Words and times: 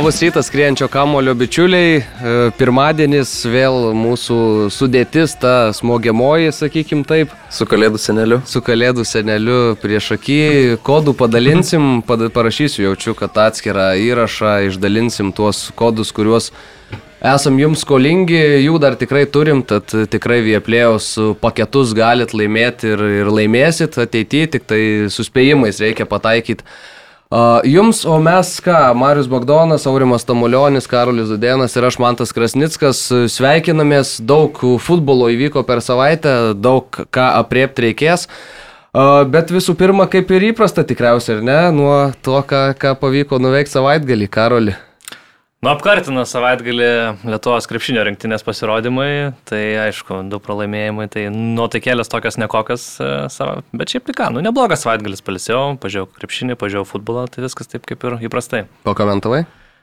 Labas 0.00 0.22
rytas, 0.22 0.46
skrienčio 0.46 0.88
kamulio 0.88 1.34
bičiuliai. 1.36 1.96
E, 2.00 2.04
pirmadienis 2.56 3.28
vėl 3.52 3.90
mūsų 3.92 4.36
sudėtis, 4.72 5.34
ta 5.36 5.74
smogiamoji, 5.76 6.54
sakykim 6.56 7.02
taip. 7.04 7.34
Su 7.52 7.66
kalėdų 7.68 7.98
seneliu. 8.00 8.38
Su 8.48 8.62
kalėdų 8.64 9.04
seneliu 9.04 9.58
prieš 9.82 10.14
akį. 10.16 10.38
Kodų 10.86 11.12
padalinsim, 11.20 11.88
pad, 12.08 12.24
parašysiu, 12.32 12.86
jaučiu, 12.86 13.12
kad 13.18 13.36
atskirą 13.44 13.90
įrašą 14.00 14.54
išdalinsim 14.70 15.34
tuos 15.36 15.66
kodus, 15.76 16.14
kuriuos 16.16 16.48
esam 17.20 17.58
jums 17.60 17.82
skolingi, 17.84 18.38
jų 18.64 18.78
dar 18.80 18.96
tikrai 18.96 19.26
turim, 19.28 19.60
tad 19.60 19.92
tikrai 20.14 20.38
Vieplėjos 20.46 21.10
paketus 21.44 21.92
galit 21.92 22.32
laimėti 22.32 22.94
ir, 22.94 23.04
ir 23.18 23.28
laimėsit 23.36 24.00
ateityje, 24.00 24.48
tik 24.56 24.64
tai 24.72 24.80
suspėjimais 25.12 25.82
reikia 25.84 26.08
pataikyti 26.08 26.64
Jums, 27.62 28.02
o 28.04 28.16
mes 28.18 28.48
ką, 28.58 28.90
Marius 28.98 29.28
Bagdonas, 29.30 29.84
Aurimas 29.86 30.24
Tamulionis, 30.26 30.88
Karolis 30.90 31.28
Zudėnas 31.30 31.76
ir 31.78 31.86
aš 31.86 32.00
Mantas 32.02 32.34
Krasnickas 32.34 33.04
sveikinamės, 33.30 34.16
daug 34.18 34.58
futbolo 34.82 35.28
įvyko 35.30 35.62
per 35.62 35.78
savaitę, 35.78 36.56
daug 36.58 36.90
ką 36.90 37.28
apriepti 37.38 37.86
reikės. 37.86 38.26
Bet 39.30 39.54
visų 39.54 39.76
pirma, 39.78 40.10
kaip 40.10 40.34
ir 40.34 40.50
įprasta 40.50 40.82
tikriausiai, 40.82 41.38
ar 41.38 41.46
ne, 41.46 41.60
nuo 41.78 41.96
to, 42.18 42.34
ką, 42.42 42.72
ką 42.74 42.96
pavyko 42.98 43.38
nuveikti 43.38 43.78
savaitgalį, 43.78 44.26
Karoli. 44.26 44.74
Nu, 45.60 45.68
apkartino 45.74 46.22
savaitgalį 46.24 46.86
Lietuvos 47.28 47.66
krepšinio 47.68 48.00
rinktinės 48.08 48.40
pasirodymai, 48.46 49.34
tai 49.44 49.60
aišku, 49.82 50.22
du 50.32 50.38
pralaimėjimai, 50.40 51.04
tai 51.12 51.26
nuotaikėlės 51.34 52.08
tokios 52.08 52.38
nekokios, 52.40 52.86
e, 53.04 53.50
bet 53.76 53.92
šiaip 53.92 54.06
tai 54.06 54.14
ką, 54.16 54.30
nu 54.32 54.40
neblogas 54.46 54.86
savaitgalis 54.86 55.20
palisėjau, 55.26 55.74
pažiūrėjau 55.82 56.08
krepšinį, 56.16 56.56
pažiūrėjau 56.62 56.88
futbolą, 56.88 57.26
tai 57.28 57.44
viskas 57.44 57.68
taip 57.68 57.84
kaip 57.90 58.08
ir 58.08 58.16
įprastai. 58.30 58.62
Pakomentavai? 58.88 59.42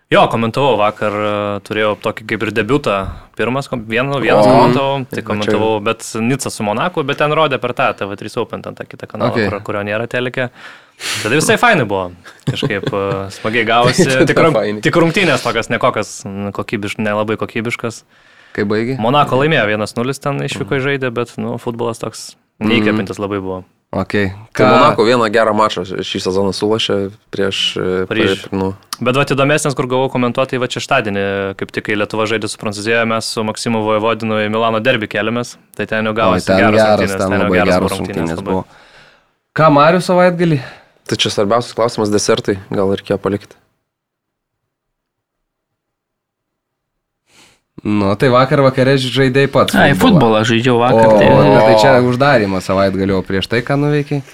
Jo, 0.09 0.23
komentavau 0.33 0.79
vakar, 0.81 1.19
e, 1.27 1.37
turėjau 1.69 1.93
tokį 2.07 2.25
kaip 2.33 2.47
ir 2.47 2.53
debutą, 2.57 2.97
pirmas, 3.37 3.69
vienas, 3.69 4.17
vienas 4.25 4.49
komentavau, 4.49 5.05
tai 5.13 5.25
komentavau, 5.29 5.71
bet 5.85 6.09
Nica 6.25 6.49
su 6.49 6.65
Monaku, 6.65 7.05
bet 7.05 7.21
ten 7.21 7.37
rodė 7.37 7.61
per 7.61 7.77
tą 7.77 7.91
TV3 8.01 8.33
Open, 8.41 8.65
ten 8.65 8.81
tą 8.81 8.89
kitą 8.89 9.13
kanalą, 9.13 9.37
okay. 9.37 9.53
kur, 9.53 9.61
kurio 9.69 9.85
nėra 9.85 10.09
telekė. 10.09 10.49
Tada 10.97 11.37
visai 11.37 11.57
fainai 11.61 11.85
buvo. 11.85 12.09
Kažkaip 12.47 12.89
uh, 12.89 13.27
smagiai 13.33 13.67
gavosi. 13.67 14.07
Tik, 14.29 14.41
tik 14.85 14.97
rungtynės 14.97 15.45
tokias 15.45 15.69
nekokias, 15.69 16.19
kokybiš, 16.57 16.97
nelabai 17.01 17.37
kokybiškas. 17.37 18.03
Kai 18.57 18.65
baigė? 18.65 18.97
Monako 19.01 19.43
laimėjo 19.43 19.67
1-0 19.77 20.21
ten 20.23 20.45
išvyko 20.47 20.79
į 20.79 20.85
žaidę, 20.85 21.13
bet 21.13 21.35
nu, 21.37 21.57
futbolas 21.61 22.01
toks 22.01 22.31
neįkvepintas 22.63 23.21
labai 23.21 23.41
buvo. 23.43 23.63
Okay. 23.93 24.33
Tai 24.33 24.49
Ką... 24.51 24.63
Tai 24.63 24.71
Monako 24.73 25.05
vieną 25.07 25.29
gerą 25.31 25.53
mačą 25.55 25.85
šį 25.85 26.19
sezoną 26.25 26.51
sulašė 26.55 26.97
prieš... 27.31 27.59
prieš 28.09 28.47
nu. 28.51 28.73
Bet 28.99 29.15
va, 29.15 29.23
įdomesnis, 29.23 29.77
kur 29.77 29.87
gavau 29.87 30.09
komentuoti, 30.11 30.59
va 30.59 30.67
šeštadienį, 30.73 31.23
kaip 31.59 31.71
tik 31.71 31.85
kai 31.87 31.95
Lietuva 31.95 32.25
žaidė 32.27 32.49
su 32.51 32.59
Prancūzija, 32.59 33.05
mes 33.07 33.29
su 33.31 33.45
Maksimu 33.47 33.83
Vojevodinu 33.85 34.41
į 34.43 34.49
Milano 34.51 34.81
derbį 34.83 35.07
keliamės, 35.13 35.55
tai 35.77 35.87
ten 35.87 36.09
jau 36.09 36.15
gavosi 36.17 36.49
geras, 36.49 36.81
geras, 36.81 37.15
ten, 37.15 37.37
ten 37.37 37.45
jau 37.45 37.53
geras 37.55 37.87
rungtynės 37.93 38.43
buvo. 38.43 38.65
Ką 39.55 39.71
Marius 39.77 40.09
savaitgalį? 40.11 40.59
Tai 41.07 41.15
čia 41.15 41.31
svarbiausias 41.31 41.75
klausimas- 41.77 42.11
desertai, 42.15 42.57
gal 42.69 42.91
reikėjo 42.91 43.17
palikti. 43.21 43.55
Nu, 47.87 48.09
tai 48.19 48.27
vakar 48.33 48.63
vakarė 48.65 48.97
žaidėjai 48.99 49.51
pats. 49.53 49.75
Na, 49.77 49.85
į 49.93 49.95
futbolą 50.01 50.41
žaidžiau 50.49 50.79
vakar. 50.81 51.13
O, 51.13 51.19
tai, 51.21 51.29
o, 51.29 51.59
tai 51.61 51.75
čia 51.79 51.93
uždarimas 52.03 52.65
savaitgalio 52.67 53.21
prieš 53.23 53.47
tai, 53.47 53.61
ką 53.63 53.77
nuveikiai? 53.79 54.25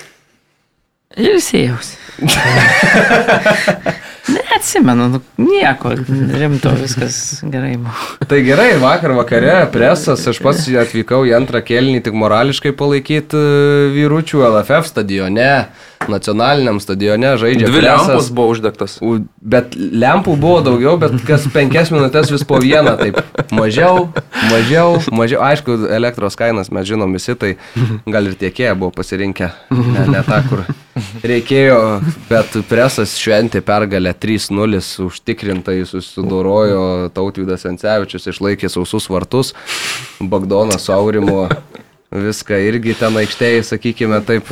Ir 1.19 1.37
sėjausi. 1.43 1.99
Neatsimenu, 4.33 5.09
nu, 5.11 5.19
nieko 5.43 5.91
rimto, 5.93 6.71
viskas 6.79 7.43
gerai. 7.43 7.75
Tai 8.29 8.39
gerai, 8.45 8.69
vakar 8.81 9.11
vakare 9.17 9.57
presas, 9.73 10.23
aš 10.31 10.39
pats 10.41 10.63
atvykau 10.85 11.27
į 11.27 11.35
antrą 11.35 11.59
kelnį 11.65 11.99
tik 12.05 12.15
morališkai 12.17 12.71
palaikyti 12.79 13.35
e, 13.35 13.89
vyručių 13.97 14.45
LFF 14.47 14.87
stadione 14.93 15.51
nacionaliniam 16.11 16.79
stadione 16.83 17.35
žaidžia. 17.37 17.67
Dvi 17.69 17.81
presas, 17.81 18.07
lempos 18.07 18.29
buvo 18.35 18.53
uždegtas. 18.53 18.97
Bet 19.41 19.75
lempų 19.77 20.35
buvo 20.39 20.61
daugiau, 20.65 20.95
bet 21.01 21.15
kas 21.27 21.47
penkias 21.53 21.91
minutės 21.93 22.31
vis 22.33 22.45
po 22.47 22.59
vieną, 22.63 22.95
taip 22.99 23.19
mažiau, 23.55 24.07
mažiau, 24.51 24.97
mažiau. 25.11 25.41
Aišku, 25.45 25.77
elektros 25.93 26.37
kainas 26.39 26.71
mes 26.73 26.87
žinom 26.89 27.13
visi, 27.15 27.35
tai 27.39 27.55
gal 28.05 28.29
ir 28.29 28.37
tiekėja 28.39 28.75
buvo 28.79 28.93
pasirinkę, 28.95 29.51
ne, 29.73 30.07
ne 30.13 30.23
tą, 30.27 30.39
kur 30.49 30.65
reikėjo, 31.25 31.79
bet 32.29 32.57
presas 32.69 33.15
šventė 33.19 33.63
pergalę 33.65 34.13
3-0, 34.13 34.81
užtikrintai 35.07 35.79
susidorojo 35.89 37.11
Tautvydas 37.15 37.67
Encevičius, 37.69 38.29
išlaikė 38.33 38.71
sausus 38.71 39.09
vartus, 39.11 39.53
Bagdonas 40.19 40.85
su 40.87 40.93
Aurimu 40.95 41.47
viską 42.13 42.59
irgi 42.67 42.93
ten 42.97 43.15
aikštėje, 43.23 43.63
sakykime 43.73 44.21
taip 44.27 44.49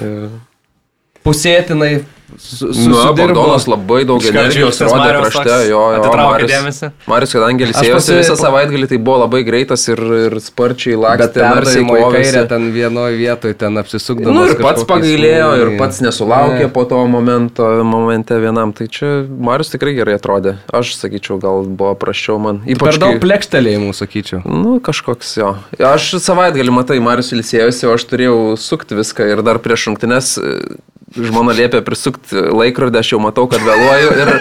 pusėtinai 1.26 1.94
su, 2.38 2.74
su, 2.74 2.90
nu, 2.90 2.96
Bagdonas 3.16 3.68
labai 3.68 4.04
daug 4.08 4.24
energijos 4.26 4.80
rodė 4.86 5.10
krašte, 5.18 5.56
jo, 5.70 5.82
jo, 5.96 6.12
Marius, 6.16 6.80
Marius, 7.10 7.34
kadangi 7.36 7.68
ilsėjosi 7.68 8.18
visą 8.20 8.36
savaitgalį, 8.40 8.88
tai 8.92 9.00
buvo 9.02 9.22
labai 9.24 9.42
greitas 9.48 9.84
ir, 9.92 10.02
ir 10.28 10.36
sparčiai 10.44 10.98
lakstė, 11.00 11.44
narsiai 11.44 11.86
kairę, 11.88 12.44
ten 12.52 12.70
vienoje 12.76 13.18
vietoje, 13.20 13.58
ten 13.62 13.82
apsisukdamas. 13.82 14.38
Nu, 14.38 14.46
ir 14.50 14.64
pats 14.64 14.86
pagailėjo, 14.90 15.50
ir 15.64 15.74
pats 15.82 16.02
nesulaukė 16.06 16.66
ne. 16.66 16.72
po 16.74 16.86
to 16.90 17.02
momento, 17.12 17.68
momente 17.88 18.38
vienam, 18.42 18.74
tai 18.78 18.88
čia 18.92 19.12
Marius 19.28 19.74
tikrai 19.74 19.96
gerai 19.98 20.18
atrodė. 20.20 20.58
Aš 20.76 20.96
sakyčiau, 21.00 21.40
gal 21.42 21.66
buvo 21.68 21.94
praščiau 22.00 22.40
man. 22.42 22.64
Ypač 22.66 22.96
per 22.96 23.02
daug 23.02 23.18
kai... 23.18 23.24
plekštelėjimų, 23.26 23.92
sakyčiau. 23.98 24.44
Nu, 24.46 24.78
kažkoks 24.84 25.36
jo. 25.42 25.54
Aš 25.92 26.14
savaitgalį, 26.24 26.74
matai, 26.82 27.02
Marius 27.04 27.34
ilsėjosi, 27.36 27.88
o 27.90 27.96
aš 27.98 28.08
turėjau 28.10 28.40
sukti 28.60 28.98
viską 29.00 29.30
ir 29.34 29.44
dar 29.46 29.62
prieš 29.64 29.90
šimtinės 29.90 30.36
žmona 31.16 31.56
liepė 31.56 31.82
prisukti 31.86 32.40
laikrodį, 32.52 33.02
aš 33.02 33.14
jau 33.14 33.20
matau, 33.24 33.48
kad 33.52 33.64
vėluoju 33.66 34.12
ir, 34.22 34.32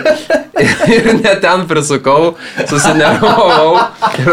ir 0.96 1.08
net 1.18 1.40
ten 1.42 1.66
prisukau, 1.70 2.34
susinervavau 2.70 3.80
ir, 4.22 4.30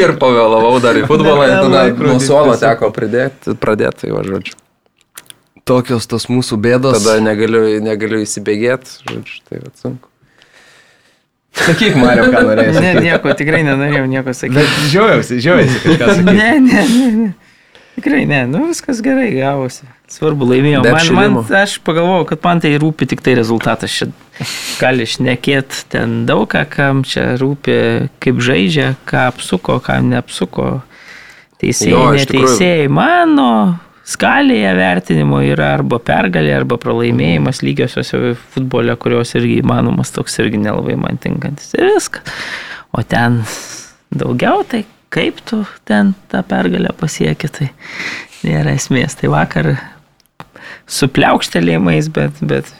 ir 0.00 0.14
pavėlavau 0.20 0.78
dar 0.84 1.00
į 1.00 1.04
futbolą 1.10 1.48
ir 1.48 1.56
tada 1.58 1.84
nuo 1.98 2.18
suolo 2.22 2.56
teko 2.60 2.92
pridėti, 2.94 3.56
pradėti, 3.60 4.06
tai 4.06 4.14
va, 4.16 4.24
žodžiu. 4.28 4.56
Tokios 5.68 6.08
tos 6.10 6.26
mūsų 6.26 6.58
bėdos. 6.58 6.96
Tada 6.98 7.20
negaliu, 7.22 7.62
negaliu 7.84 8.24
įsibėgėti, 8.24 8.96
žodžiu, 9.10 9.44
tai 9.46 9.60
va 9.62 9.70
sunku. 9.78 10.08
Sakyk, 11.52 11.94
Mario, 12.00 12.30
ką 12.32 12.40
norėjai. 12.48 12.80
Ne, 12.80 12.92
nieko, 13.04 13.32
tikrai 13.36 13.60
nenorėjau 13.66 14.06
nieko 14.08 14.32
sakyti. 14.34 14.56
Bet 14.56 14.76
žiaugiausi, 14.88 15.36
žiaugiausi. 15.44 16.24
Ne, 16.24 16.52
ne, 16.64 16.84
ne. 16.88 17.08
ne. 17.20 17.32
Tikrai 17.92 18.24
ne, 18.24 18.46
nu 18.48 18.66
viskas 18.70 19.02
gerai 19.04 19.28
gavosi. 19.34 19.84
Svarbu 20.12 20.46
laimėjau. 20.48 20.80
Man, 20.86 21.10
man, 21.16 21.36
aš 21.60 21.76
pagalvojau, 21.84 22.24
kad 22.32 22.40
man 22.44 22.62
tai 22.64 22.72
rūpi 22.80 23.08
tik 23.10 23.20
tai 23.24 23.36
rezultatas. 23.36 23.92
Čia 23.92 24.08
gali 24.80 25.04
šnekėti 25.08 25.84
ten 25.92 26.22
daug 26.28 26.46
ką, 26.52 26.64
kam 26.72 27.04
čia 27.08 27.34
rūpi, 27.40 27.76
kaip 28.22 28.40
žaidžia, 28.44 28.94
ką 29.08 29.26
apsuko, 29.32 29.78
kam 29.84 30.08
neapsuko. 30.12 30.72
Teisėjai, 31.62 32.24
neteisėjai. 32.24 32.88
Mano 32.90 33.48
skalėje 34.08 34.72
vertinimo 34.76 35.42
yra 35.46 35.72
arba 35.76 36.00
pergalė, 36.02 36.56
arba 36.56 36.78
pralaimėjimas 36.82 37.62
lygiosiuose 37.62 38.34
futbole, 38.54 38.96
kurios 39.00 39.36
irgi 39.38 39.60
įmanomas 39.60 40.10
toks 40.16 40.40
irgi 40.42 40.60
nelabai 40.64 40.96
man 40.98 41.20
tinkantis. 41.22 41.70
Ir 41.78 41.92
viskas. 41.92 42.40
O 42.92 43.04
ten 43.06 43.40
daugiau 44.12 44.66
tai 44.68 44.82
kaip 45.12 45.40
tu 45.48 45.62
ten 45.88 46.14
tą 46.32 46.42
pergalę 46.48 46.92
pasieki, 46.98 47.50
tai 47.52 47.70
nėra 48.46 48.76
esmės. 48.78 49.16
Tai 49.20 49.32
vakar 49.34 49.74
su 50.88 51.08
pliaukštelėjimais, 51.12 52.08
bet, 52.14 52.40
bet 52.40 52.70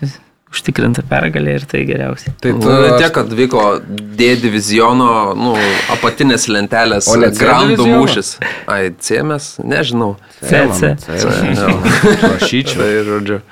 užtikrinta 0.53 1.05
pergalė 1.09 1.57
ir 1.59 1.67
tai 1.69 1.83
geriausiai. 1.89 2.35
Tai 2.43 2.55
tu 2.59 2.69
nu, 2.69 2.93
tiek, 3.01 3.11
kad 3.15 3.33
vyko 3.37 3.67
D 3.89 4.33
diviziono 4.41 5.11
nu, 5.39 5.55
apatinės 5.95 6.49
lentelės 6.53 7.09
grandų 7.39 7.89
mūšis. 7.89 8.35
Ai, 8.71 8.93
cėmės, 9.01 9.55
nežinau. 9.65 10.15
CC. 10.43 10.95
Prašyčiau. 11.07 12.81
tai, 12.83 12.91
žodžiu, 13.09 13.43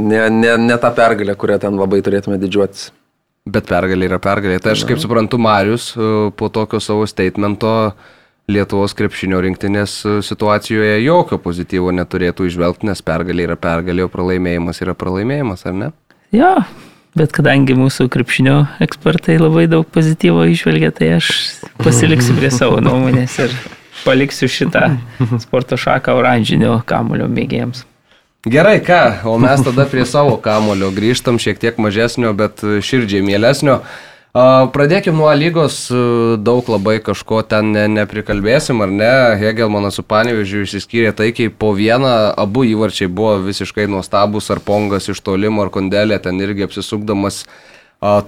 ne, 0.00 0.24
ne, 0.34 0.56
ne 0.68 0.80
ta 0.80 0.92
pergalė, 0.96 1.36
kurią 1.40 1.60
ten 1.64 1.80
labai 1.80 2.02
turėtume 2.04 2.40
didžiuotis. 2.42 2.90
Bet 3.50 3.66
pergalė 3.66 4.06
yra 4.10 4.20
pergalė. 4.22 4.60
Tai 4.62 4.76
aš 4.76 4.86
kaip 4.86 5.00
suprantu, 5.02 5.40
Marius 5.42 5.90
po 6.38 6.48
tokio 6.52 6.78
savo 6.82 7.06
statemento 7.10 7.72
Lietuvos 8.50 8.94
krepšinio 8.98 9.40
rinktinės 9.44 9.96
e, 10.04 10.12
situacijoje 10.26 11.00
jokio 11.04 11.38
pozityvo 11.42 11.92
neturėtų 11.94 12.48
išvelgti, 12.48 12.88
nes 12.88 13.02
pergalė 13.06 13.46
yra 13.46 13.56
pergalė, 13.60 14.06
o 14.06 14.10
pralaimėjimas 14.10 14.80
yra 14.82 14.94
pralaimėjimas, 14.98 15.62
ar 15.70 15.76
ne? 15.76 15.90
Jo, 16.34 16.54
bet 17.18 17.34
kadangi 17.36 17.76
mūsų 17.78 18.08
krepšinio 18.10 18.56
ekspertai 18.86 19.38
labai 19.38 19.68
daug 19.70 19.86
pozityvo 19.94 20.48
išvelgia, 20.50 20.90
tai 20.96 21.12
aš 21.18 21.30
pasiliksiu 21.82 22.38
prie 22.38 22.50
savo 22.54 22.80
nuomonės 22.82 23.38
ir 23.44 23.54
paliksiu 24.02 24.50
šitą 24.50 24.88
sporto 25.44 25.78
šaką 25.78 26.16
oranžinio 26.18 26.80
kamulio 26.88 27.30
mėgėjams. 27.30 27.84
Gerai, 28.48 28.78
ką, 28.80 29.28
o 29.28 29.34
mes 29.36 29.60
tada 29.60 29.84
prie 29.84 30.06
savo 30.08 30.38
kamulio 30.40 30.86
grįžtam, 30.96 31.36
šiek 31.36 31.58
tiek 31.60 31.76
mažesnio, 31.76 32.30
bet 32.32 32.62
širdžiai 32.64 33.20
mielesnio. 33.20 33.82
Pradėkime 34.32 35.18
nuo 35.18 35.28
lygos, 35.36 35.90
daug 36.40 36.70
labai 36.72 37.02
kažko 37.04 37.42
ten 37.44 37.74
ne, 37.74 37.82
neprikalbėsim, 37.92 38.80
ar 38.80 38.94
ne? 38.94 39.10
Hegelmanas 39.42 39.98
su 40.00 40.04
Panevižiu 40.08 40.62
išsiskyrė 40.64 41.10
taikiai 41.18 41.52
po 41.52 41.74
vieną, 41.76 42.14
abu 42.32 42.64
įvarčiai 42.64 43.10
buvo 43.12 43.34
visiškai 43.44 43.84
nuostabus, 43.92 44.48
ar 44.48 44.62
Pongas 44.64 45.10
iš 45.12 45.20
tolimo, 45.20 45.60
ar 45.66 45.74
Kondelė 45.74 46.16
ten 46.24 46.40
irgi 46.40 46.64
apsisukdamas 46.64 47.42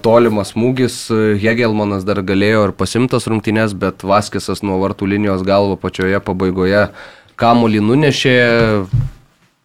tolimas 0.05 0.53
smūgis. 0.53 0.99
Hegelmanas 1.41 2.05
dar 2.05 2.21
galėjo 2.21 2.67
ir 2.67 2.75
pasimtas 2.77 3.25
rungtynės, 3.25 3.73
bet 3.73 4.05
Vaskisas 4.05 4.61
nuo 4.61 4.77
vartų 4.85 5.09
linijos 5.15 5.41
galvo 5.41 5.73
pačioje 5.73 6.21
pabaigoje 6.21 6.85
kamulį 7.33 7.81
nunešė. 7.89 8.37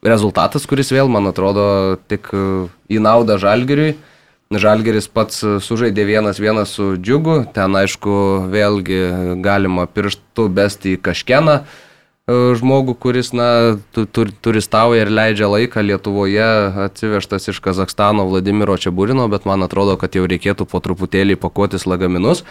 Rezultatas, 0.08 0.66
kuris 0.68 0.92
vėl, 0.94 1.10
man 1.12 1.28
atrodo, 1.30 1.98
tik 2.08 2.30
į 2.32 3.02
naudą 3.04 3.38
Žalgiriui. 3.40 3.96
Žalgeris 4.48 5.10
pats 5.12 5.42
sužaidė 5.60 6.06
vienas 6.08 6.38
vienas 6.40 6.70
su 6.72 6.94
džiugu, 6.96 7.42
ten 7.52 7.74
aišku 7.76 8.12
vėlgi 8.48 9.00
galima 9.44 9.84
pirštų 9.84 10.46
besti 10.56 10.94
į 10.96 11.00
kažkeną 11.04 11.58
e, 11.60 11.66
žmogų, 12.56 12.94
kuris 12.96 13.34
na, 13.36 13.76
turistauja 13.92 15.04
ir 15.04 15.12
leidžia 15.12 15.50
laiką 15.52 15.84
Lietuvoje, 15.84 16.48
atsivežtas 16.88 17.50
iš 17.52 17.60
Kazakstano 17.60 18.24
Vladimiro 18.30 18.78
Čiaburino, 18.80 19.28
bet 19.28 19.44
man 19.44 19.68
atrodo, 19.68 20.00
kad 20.00 20.16
jau 20.16 20.24
reikėtų 20.24 20.64
po 20.64 20.80
truputėlį 20.80 21.36
pakuotis 21.36 21.84
lagaminus, 21.84 22.46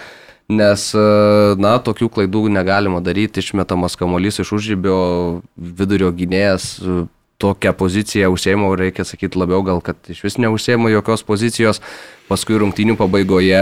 nes 0.54 0.88
e, 0.94 1.09
na, 1.57 1.80
tokių 1.81 2.13
klaidų 2.13 2.45
negalima 2.62 3.01
daryti, 3.01 3.42
išmetamas 3.42 3.98
kamolys 3.98 4.38
iš 4.45 4.54
užžybio 4.54 5.01
vidurio 5.57 6.13
gynėjas 6.13 6.75
tokią 7.41 7.73
poziciją 7.77 8.31
užsėmau, 8.33 8.71
reikia 8.77 9.05
sakyti 9.05 9.37
labiau 9.37 9.61
gal, 9.65 9.81
kad 9.85 9.97
iš 10.09 10.23
vis 10.25 10.37
neužsėmau 10.41 10.89
jokios 10.91 11.23
pozicijos. 11.27 11.81
Paskui 12.27 12.57
rungtynių 12.59 12.97
pabaigoje 12.99 13.61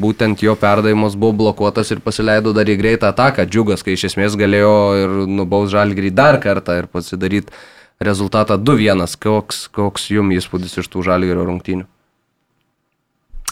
būtent 0.00 0.40
jo 0.42 0.56
perdavimas 0.58 1.14
buvo 1.20 1.36
blokuotas 1.44 1.92
ir 1.92 2.00
pasileido 2.04 2.54
dar 2.56 2.68
į 2.68 2.78
greitą 2.80 3.12
ataką. 3.12 3.44
Džiugas, 3.46 3.84
kai 3.86 3.94
iš 3.94 4.08
esmės 4.10 4.38
galėjo 4.40 4.74
ir 5.02 5.14
nubaus 5.28 5.70
žalgrį 5.74 6.10
dar 6.16 6.40
kartą 6.42 6.80
ir 6.80 6.88
pasidaryti 6.90 7.52
rezultatą 8.00 8.56
2-1. 8.58 9.04
Koks, 9.20 9.66
koks 9.68 10.10
jums 10.10 10.40
įspūdis 10.40 10.80
iš 10.80 10.88
tų 10.90 11.04
žalgrio 11.06 11.44
rungtynių? 11.44 11.86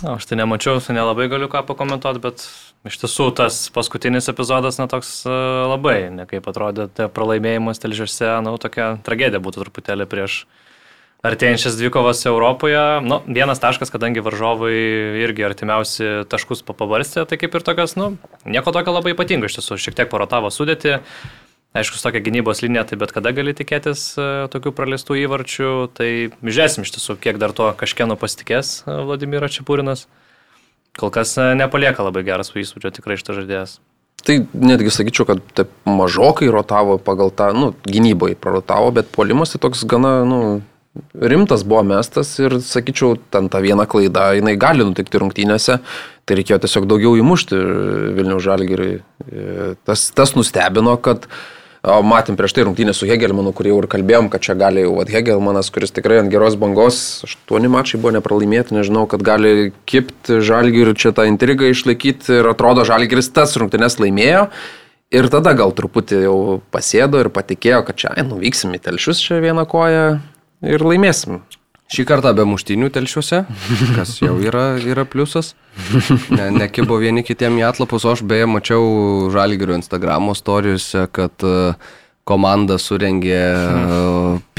Aš 0.09 0.29
tai 0.31 0.39
nemačiau, 0.39 0.79
tai 0.79 0.95
nelabai 0.95 1.27
galiu 1.31 1.49
ką 1.51 1.65
pakomentuoti, 1.67 2.23
bet 2.23 2.45
iš 2.87 3.01
tiesų 3.03 3.31
tas 3.39 3.59
paskutinis 3.75 4.31
epizodas, 4.31 4.79
na, 4.79 4.87
toks 4.91 5.25
e, 5.27 5.35
labai, 5.73 5.99
ne 6.15 6.29
kaip 6.31 6.47
atrodė, 6.51 6.87
tai 6.93 7.09
pralaimėjimas 7.11 7.83
telžiuose, 7.83 8.31
na, 8.45 8.55
tokia 8.61 8.97
tragedija 9.07 9.43
būtų 9.43 9.65
truputėlį 9.65 10.07
prieš 10.11 10.45
artėjančias 11.27 11.75
dvikovas 11.79 12.23
Europoje. 12.31 12.79
Nu, 13.03 13.21
vienas 13.27 13.59
taškas, 13.63 13.91
kadangi 13.91 14.23
varžovai 14.23 14.77
irgi 15.25 15.49
artimiausi 15.49 16.13
taškus 16.31 16.63
papavarstė, 16.69 17.27
tai 17.27 17.41
kaip 17.41 17.59
ir 17.59 17.67
tokias, 17.67 17.97
nu, 17.99 18.15
nieko 18.47 18.75
tokio 18.75 18.95
labai 18.95 19.17
ypatingo 19.17 19.51
iš 19.51 19.59
tiesų, 19.59 19.81
šiek 19.83 19.99
tiek 19.99 20.13
parotavo 20.13 20.53
sudėti. 20.55 21.01
Aišku, 21.77 21.99
su 21.99 22.07
tokia 22.07 22.23
gynybos 22.25 22.63
linija, 22.65 22.87
tai 22.89 22.97
bet 22.97 23.11
kada 23.13 23.29
gali 23.37 23.53
tikėtis 23.53 24.15
uh, 24.17 24.47
tokių 24.49 24.73
praleistų 24.73 25.19
įvarčių, 25.27 25.73
tai 25.99 26.09
žiūrėsim 26.41 26.87
iš 26.87 26.95
tiesų, 26.95 27.19
kiek 27.21 27.37
dar 27.43 27.53
to 27.53 27.67
kažkieno 27.77 28.17
pasitikės 28.17 28.87
uh, 28.87 29.03
Vladimiras 29.05 29.53
Čiapūrinas. 29.59 30.07
Kol 30.99 31.13
kas 31.15 31.35
uh, 31.39 31.53
nepalieka 31.59 32.07
labai 32.07 32.25
geras 32.27 32.51
įspūdžio 32.55 32.95
tikrai 32.97 33.19
iš 33.19 33.27
to 33.27 33.37
žaidėjas. 33.37 33.79
Tai 34.27 34.35
netgi 34.53 34.91
sakyčiau, 34.91 35.29
kad 35.29 35.43
taip 35.57 35.71
mažokai 35.87 36.49
rotavo 36.51 36.97
pagal 36.99 37.31
tą, 37.31 37.53
nu, 37.55 37.71
gynybai 37.87 38.35
prarotavo, 38.35 38.91
bet 38.97 39.13
polimas 39.15 39.55
tai 39.55 39.61
toks 39.63 39.85
gana, 39.89 40.25
nu, 40.27 40.41
rimtas 41.15 41.63
buvo 41.63 41.85
mestas 41.87 42.33
ir, 42.43 42.59
sakyčiau, 42.65 43.15
ten 43.31 43.47
ta 43.53 43.63
viena 43.63 43.87
klaida, 43.87 44.33
jinai 44.37 44.57
gali 44.59 44.87
nutikti 44.89 45.23
rungtynėse, 45.23 45.79
tai 46.27 46.39
reikėjo 46.41 46.59
tiesiog 46.65 46.89
daugiau 46.91 47.15
įmušti 47.21 47.61
Vilnių 48.19 48.41
žalgiriui. 48.43 48.99
Tas, 49.87 50.09
tas 50.19 50.35
nustebino, 50.35 50.97
kad 51.01 51.31
uh, 51.31 51.39
Matėm 51.83 52.35
prieš 52.35 52.57
tai 52.57 52.65
rungtynę 52.67 52.93
su 52.97 53.07
Hegelmanu, 53.07 53.53
kur 53.55 53.69
jau 53.71 53.77
ir 53.79 53.87
kalbėjom, 53.91 54.27
kad 54.33 54.43
čia 54.43 54.57
gali 54.59 54.83
jau 54.83 54.97
vat, 54.97 55.13
Hegelmanas, 55.15 55.71
kuris 55.71 55.95
tikrai 55.95 56.19
ant 56.25 56.33
geros 56.33 56.57
bangos, 56.59 56.99
aštuoni 57.29 57.71
mačai 57.71 58.01
buvo 58.03 58.17
nepralaimėti, 58.17 58.75
nežinau, 58.75 59.07
kad 59.11 59.23
gali 59.23 59.71
kipti 59.87 60.41
žalgirių 60.43 60.97
čia 60.99 61.15
tą 61.15 61.29
intrigą 61.31 61.71
išlaikyti 61.71 62.41
ir 62.41 62.51
atrodo 62.51 62.83
žalgiris 62.89 63.31
tas 63.31 63.55
rungtynės 63.61 64.01
laimėjo. 64.03 64.49
Ir 65.15 65.31
tada 65.33 65.55
gal 65.57 65.71
truputį 65.73 66.25
jau 66.27 66.39
pasėdo 66.75 67.23
ir 67.23 67.31
patikėjo, 67.33 67.85
kad 67.87 67.97
čia, 68.03 68.11
ai, 68.13 68.27
nuvyksim 68.29 68.75
į 68.77 68.83
telšius 68.91 69.23
čia 69.25 69.39
vieną 69.41 69.65
koją 69.71 70.03
ir 70.67 70.85
laimėsim. 70.85 71.39
Šį 71.89 72.05
kartą 72.05 72.35
be 72.37 72.45
muštinių 72.45 72.91
telšiuose, 72.93 73.47
kas 73.97 74.11
jau 74.21 74.35
yra, 74.45 74.75
yra 74.77 75.07
pliusas. 75.09 75.55
Ne, 76.29 76.51
nekibo 76.53 76.99
vieni 77.01 77.23
kitiem 77.25 77.57
į 77.57 77.65
atlapus, 77.71 78.05
o 78.05 78.13
aš 78.13 78.21
beje 78.29 78.49
mačiau 78.51 79.31
Žalgirio 79.33 79.79
Instagramo 79.79 80.35
storijose, 80.37 81.07
kad 81.17 81.33
e, 81.49 81.73
komanda 82.29 82.77
surengė 82.83 83.41
e, 83.41 83.79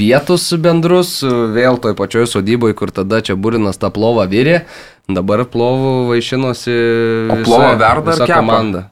pietus 0.00 0.48
bendrus, 0.58 1.20
vėl 1.54 1.78
toj 1.78 1.94
pačioj 2.00 2.26
sodyboje, 2.32 2.74
kur 2.82 2.90
tada 2.98 3.22
čia 3.22 3.38
Burinas 3.38 3.78
tą 3.78 3.92
plovą 3.94 4.26
vyrė, 4.32 4.64
dabar 5.06 5.44
plovų 5.54 6.10
vaišinosi. 6.10 6.76
O 7.30 7.38
plovą 7.46 7.70
verda 7.78 8.18
ar 8.18 8.34
komanda? 8.34 8.84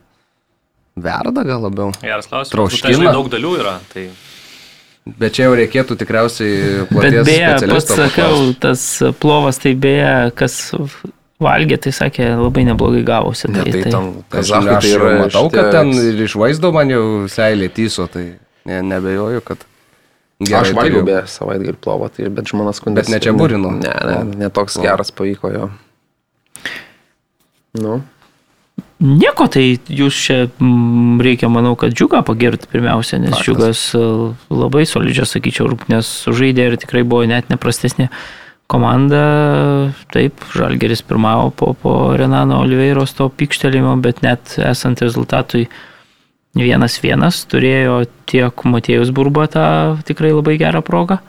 Verda 0.95 1.43
gal 1.43 1.67
labiau. 1.67 1.91
Geras 2.03 2.31
klausimas. 2.31 2.55
Trauškina. 2.55 3.11
Daug 3.19 3.35
dalių 3.35 3.59
yra. 3.59 3.79
Tai... 3.91 4.07
Bet 5.17 5.37
čia 5.37 5.47
jau 5.47 5.55
reikėtų 5.57 5.97
tikriausiai. 6.01 6.83
Bet 6.91 7.21
beje, 7.25 7.53
pats 7.71 7.95
sakau, 7.95 8.51
tas 8.61 8.83
plovas 9.23 9.61
tai 9.63 9.73
beje, 9.79 10.11
kas 10.37 10.59
valgė, 11.43 11.79
tai 11.87 11.93
sakė, 11.95 12.27
labai 12.41 12.67
neblogai 12.69 13.05
gavosi. 13.07 13.47
Tai, 13.49 13.63
ne, 13.63 13.73
tai, 13.73 13.83
tai 13.87 13.95
tam 13.95 14.11
kazachai 14.33 14.77
tai 14.83 14.93
yra, 14.97 15.15
matau, 15.23 15.49
kad 15.55 15.71
ten 15.75 15.95
ir 16.03 16.21
iš 16.27 16.37
vaizdo 16.41 16.73
man 16.75 16.93
jau 16.93 17.03
seilė 17.31 17.71
tyso, 17.75 18.09
tai 18.11 18.27
ne, 18.69 18.83
nebejoju, 18.93 19.45
kad... 19.47 19.65
Gerai, 20.39 20.69
aš 20.69 20.77
valgiau 20.77 21.01
be 21.03 21.17
savaitgalį 21.27 21.81
plovą, 21.83 22.13
tai, 22.15 22.29
bet 22.31 22.47
žmonas 22.47 22.79
skundėsi. 22.79 23.09
Bet 23.09 23.15
ne 23.17 23.19
čia 23.25 23.33
burino. 23.35 23.73
Ne, 23.75 23.91
ne, 24.07 24.19
ne 24.45 24.51
toks 24.55 24.77
geras 24.79 25.11
pavyko 25.11 25.51
jo. 25.51 25.65
Nu. 27.79 27.97
Nieko, 28.99 29.47
tai 29.47 29.77
jūs 29.95 30.17
čia 30.27 30.37
m, 30.59 31.21
reikia, 31.23 31.47
manau, 31.53 31.77
kad 31.79 31.95
džiugą 31.95 32.25
pagirti 32.27 32.67
pirmiausia, 32.71 33.21
nes 33.23 33.37
Faktas. 33.37 33.45
džiugas 33.47 33.83
e, 33.95 34.01
labai 34.51 34.83
solidžias, 34.91 35.37
sakyčiau, 35.37 35.69
rūpnės 35.71 36.11
sužaidė 36.25 36.67
ir 36.67 36.79
tikrai 36.83 37.05
buvo 37.07 37.23
net 37.31 37.47
neprastesnė 37.53 38.09
komanda. 38.67 39.23
Taip, 40.11 40.43
Žalgeris 40.51 41.05
pirmavo 41.07 41.53
po, 41.55 41.71
po 41.79 41.95
Renano 42.19 42.59
Oliveiros 42.65 43.15
to 43.15 43.31
pykštelimo, 43.31 43.95
bet 44.03 44.25
net 44.27 44.59
esant 44.59 45.05
rezultatui 45.05 45.69
vienas 46.59 46.99
vienas 46.99 47.45
turėjo 47.47 48.03
tiek 48.27 48.67
Matėjus 48.67 49.15
Burba 49.15 49.47
tą 49.47 49.67
tikrai 50.09 50.35
labai 50.35 50.59
gerą 50.59 50.83
progą 50.83 51.21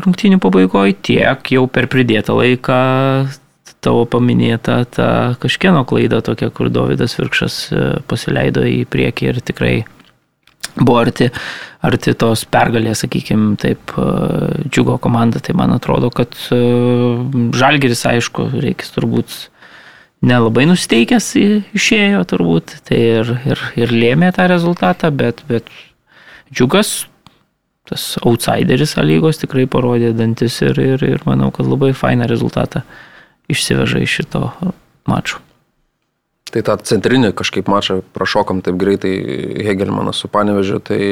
rungtynių 0.00 0.38
pabaigoje, 0.40 0.94
tiek 1.02 1.50
jau 1.52 1.66
per 1.70 1.88
pridėtą 1.90 2.36
laiką 2.38 2.80
tavo 3.84 4.04
paminėta 4.10 4.82
ta 4.90 5.08
kažkieno 5.40 5.84
klaida 5.88 6.20
tokia, 6.24 6.50
kur 6.54 6.70
Davidas 6.72 7.16
Virkšas 7.18 7.56
e, 7.70 7.86
pasileido 8.10 8.64
į 8.66 8.84
priekį 8.90 9.30
ir 9.30 9.40
tikrai 9.44 9.74
buvo 10.76 10.98
arti, 11.00 11.30
arti 11.86 12.14
tos 12.18 12.44
pergalės, 12.50 13.04
sakykime, 13.04 13.54
taip, 13.60 13.94
e, 13.96 14.08
džiugo 14.68 14.98
komanda. 15.02 15.42
Tai 15.42 15.56
man 15.58 15.74
atrodo, 15.76 16.10
kad 16.14 16.36
e, 16.54 16.60
Žalgeris, 17.56 18.04
aišku, 18.10 18.50
reikės 18.62 18.94
turbūt 18.96 19.36
nelabai 20.26 20.66
nusteikęs 20.68 21.30
išėjo 21.76 22.24
turbūt, 22.28 22.80
tai 22.88 22.98
ir, 23.20 23.36
ir, 23.48 23.62
ir 23.80 23.94
lėmė 23.94 24.34
tą 24.36 24.50
rezultatą, 24.52 25.08
bet, 25.14 25.40
bet 25.48 25.68
džiugas, 26.52 27.06
tas 27.88 28.14
outsideris 28.22 28.94
lygos 29.00 29.40
tikrai 29.40 29.64
parodė 29.70 30.12
dantis 30.14 30.60
ir, 30.62 30.78
ir, 30.78 31.06
ir 31.16 31.24
manau, 31.26 31.48
kad 31.54 31.66
labai 31.66 31.94
fainą 31.96 32.28
rezultatą 32.30 32.84
išsiveža 33.50 34.02
iš 34.04 34.20
šito 34.20 34.50
mačo. 35.10 35.40
Tai 36.50 36.62
tą 36.66 36.74
centrinį 36.82 37.30
kažkaip 37.38 37.68
mačą 37.70 38.00
prašokam 38.14 38.62
taip 38.66 38.78
greitai 38.78 39.12
Hegelmanas 39.66 40.18
su 40.22 40.30
Panevežiu, 40.30 40.80
tai 40.82 41.02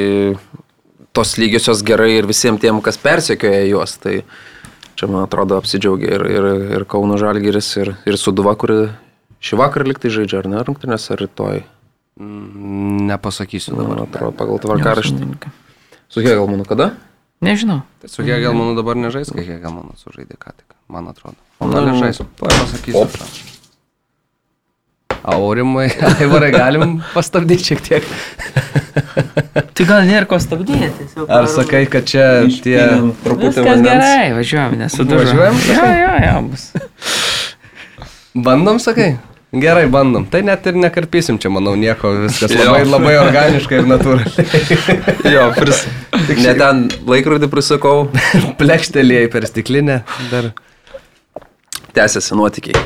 tos 1.15 1.37
lygiosios 1.39 1.83
gerai 1.87 2.11
ir 2.17 2.27
visiems 2.27 2.59
tiem, 2.61 2.81
kas 2.83 2.99
persekioja 2.99 3.63
juos, 3.69 3.95
tai 4.03 4.21
čia 4.99 5.07
man 5.07 5.23
atrodo 5.23 5.55
apsidžiaugia 5.59 6.17
ir, 6.17 6.25
ir, 6.27 6.47
ir 6.79 6.85
Kauno 6.91 7.17
Žalgiris, 7.21 7.71
ir, 7.79 7.93
ir 8.09 8.19
Suduva, 8.19 8.55
kuri 8.59 8.89
šį 9.39 9.61
vakarą 9.61 9.87
liktai 9.93 10.11
žaidžia, 10.11 10.41
ar 10.43 10.49
ne, 10.51 10.63
rungtynės, 10.67 11.07
ar 11.15 11.23
rytoj? 11.23 11.63
Mm, 12.19 13.07
nepasakysiu 13.07 13.77
dabar. 13.77 13.93
Man 13.93 14.03
atrodo, 14.09 14.35
pagal 14.35 14.59
tvarkaraštį. 14.65 15.29
Su 16.11 16.25
Hegelmanu 16.25 16.67
kada? 16.67 16.91
Nežinau. 17.39 17.85
Tai 18.03 18.11
su 18.11 18.27
Hegelmanu 18.27 18.75
dabar 18.75 18.99
nežais, 18.99 19.31
kai 19.31 19.47
Hegelmanu 19.47 19.95
sužaidė 20.01 20.35
ką 20.35 20.51
tik, 20.51 20.75
man 20.89 21.07
atrodo. 21.11 21.37
O 21.59 21.69
gali 21.69 21.95
žaisti, 21.99 22.25
pasakysiu. 22.39 23.05
Op. 23.05 23.09
Aurimai, 25.23 25.89
Aivarai, 26.19 26.51
galim 26.51 26.99
pastabdyti 27.13 27.71
šiek 27.71 27.81
tiek. 27.83 28.05
tai 29.75 29.87
gal 29.87 30.05
nėra 30.07 30.27
ko 30.29 30.39
stabdyti. 30.41 30.91
Ar 31.27 31.47
sakai, 31.51 31.83
kad 31.91 32.07
čia 32.07 32.27
tie... 32.63 32.79
Truputį 33.25 33.65
vandens. 33.65 33.89
Gerai, 33.89 34.29
važiuojam, 34.37 34.77
nesudužuojam. 34.79 35.59
Jo, 35.67 35.89
jo, 35.99 36.13
jo, 36.25 36.37
bus. 36.47 36.69
Bandom, 38.47 38.79
sakai? 38.79 39.17
Gerai, 39.49 39.87
bandom. 39.89 40.27
Tai 40.29 40.43
net 40.45 40.67
ir 40.69 40.75
nekarpysim 40.77 41.39
čia, 41.41 41.49
manau, 41.49 41.73
nieko, 41.73 42.11
viskas 42.27 42.53
labai, 42.53 42.83
labai 42.85 43.15
organiškai 43.17 43.79
ir 43.81 43.87
natūraliai. 43.89 44.97
jo, 45.33 45.47
pris... 45.57 45.81
Ne 46.37 46.53
ten 46.53 46.83
laikrodį 47.09 47.49
prisakau. 47.49 48.05
Plekštelėjai 48.61 49.31
per 49.33 49.49
stiklinę 49.49 50.03
dar. 50.29 50.51
Tęsiasi 51.95 52.37
nuotykiai. 52.37 52.83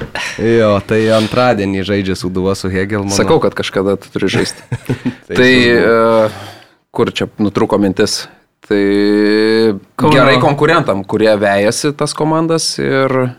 Jo, 0.60 0.78
tai 0.88 1.02
antradienį 1.18 1.84
žaidžia 1.88 2.16
su 2.20 2.32
Duva 2.34 2.56
su 2.56 2.72
Hegel. 2.72 3.06
Mano. 3.06 3.16
Sakau, 3.16 3.40
kad 3.44 3.56
kažkada 3.58 3.98
tu 4.00 4.12
turi 4.14 4.32
žaisti. 4.32 4.64
tai 5.28 5.38
tai 5.38 5.54
uh, 5.78 6.42
kur 6.96 7.12
čia 7.12 7.28
nutruko 7.42 7.80
mintis? 7.82 8.24
Tai 8.64 8.84
Kauno. 10.00 10.14
gerai 10.16 10.38
konkurentam, 10.40 11.04
kurie 11.04 11.34
vejasi 11.36 11.92
tas 12.00 12.16
komandas 12.16 12.78
ir 12.80 13.34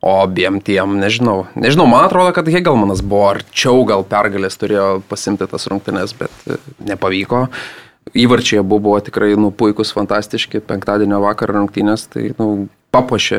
O 0.00 0.14
abiem 0.22 0.56
tiem, 0.64 0.94
nežinau. 0.96 1.44
Nežinau, 1.60 1.84
man 1.84 2.06
atrodo, 2.06 2.32
kad 2.32 2.46
Hegelmanas 2.48 3.02
buvo 3.04 3.26
arčiau, 3.34 3.82
gal 3.84 4.00
pergalės 4.08 4.56
turėjo 4.56 5.02
pasimti 5.10 5.44
tas 5.44 5.68
rungtynes, 5.68 6.14
bet 6.16 6.46
e, 6.48 6.56
nepavyko. 6.88 7.42
Įvarčiai 8.16 8.62
buvo, 8.64 8.80
buvo 8.86 9.02
tikrai 9.04 9.34
nu, 9.36 9.50
puikus, 9.52 9.92
fantastiški, 9.92 10.62
penktadienio 10.64 11.20
vakar 11.20 11.52
rungtynės, 11.52 12.06
tai 12.14 12.30
nu, 12.38 12.48
papuošė 12.94 13.38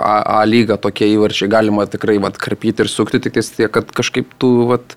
A, 0.00 0.16
A 0.40 0.42
lygą 0.48 0.78
tokie 0.80 1.08
įvarčiai, 1.12 1.50
galima 1.52 1.86
tikrai 1.90 2.18
vat, 2.22 2.38
karpyti 2.40 2.84
ir 2.84 2.90
sukti, 2.92 3.20
tik 3.22 3.36
tiek, 3.36 3.70
kad 3.72 3.90
kažkaip 3.94 4.34
tu 4.40 4.50
vat, 4.70 4.96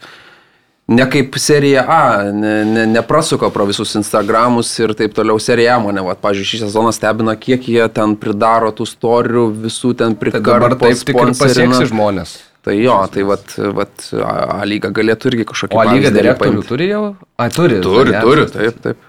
ne 0.89 1.05
kaip 1.11 1.37
serija 1.41 1.85
A, 1.85 2.01
ne, 2.33 2.53
ne, 2.67 2.85
neprasuko 2.89 3.51
pro 3.53 3.67
visus 3.69 3.95
Instagramus 3.99 4.71
ir 4.79 4.95
taip 4.97 5.15
toliau. 5.17 5.39
Serija 5.43 5.77
A 5.77 5.83
mane, 5.83 6.03
va, 6.05 6.15
pažiūrėjau, 6.19 6.51
šį 6.53 6.61
sezoną 6.65 6.93
stebina, 6.95 7.35
kiek 7.39 7.67
jie 7.71 7.87
ten 7.93 8.15
pridaro 8.19 8.71
tų 8.75 8.87
storių, 8.89 9.49
visų 9.65 9.95
ten 9.99 10.15
prikarpo. 10.19 10.47
Dabar 10.53 10.77
taip 10.79 11.03
tik 11.03 11.19
ir 11.19 11.35
pasieksi 11.39 11.91
žmonės. 11.91 12.39
Tai 12.59 12.73
jo, 12.75 12.95
tai 13.07 13.23
vat, 13.23 13.53
vat 13.75 14.09
A 14.19 14.65
lyga 14.67 14.89
galėtų 14.91 15.31
irgi 15.31 15.45
kažkokį... 15.47 15.77
O 15.77 15.79
A 15.79 15.93
lyga 15.93 16.11
direktorių 16.11 16.65
turi 16.67 16.89
jau? 16.91 17.03
A, 17.39 17.47
turi. 17.53 17.79
Turi, 17.83 18.11
turi, 18.19 18.49
taip, 18.51 18.81
taip. 18.83 19.05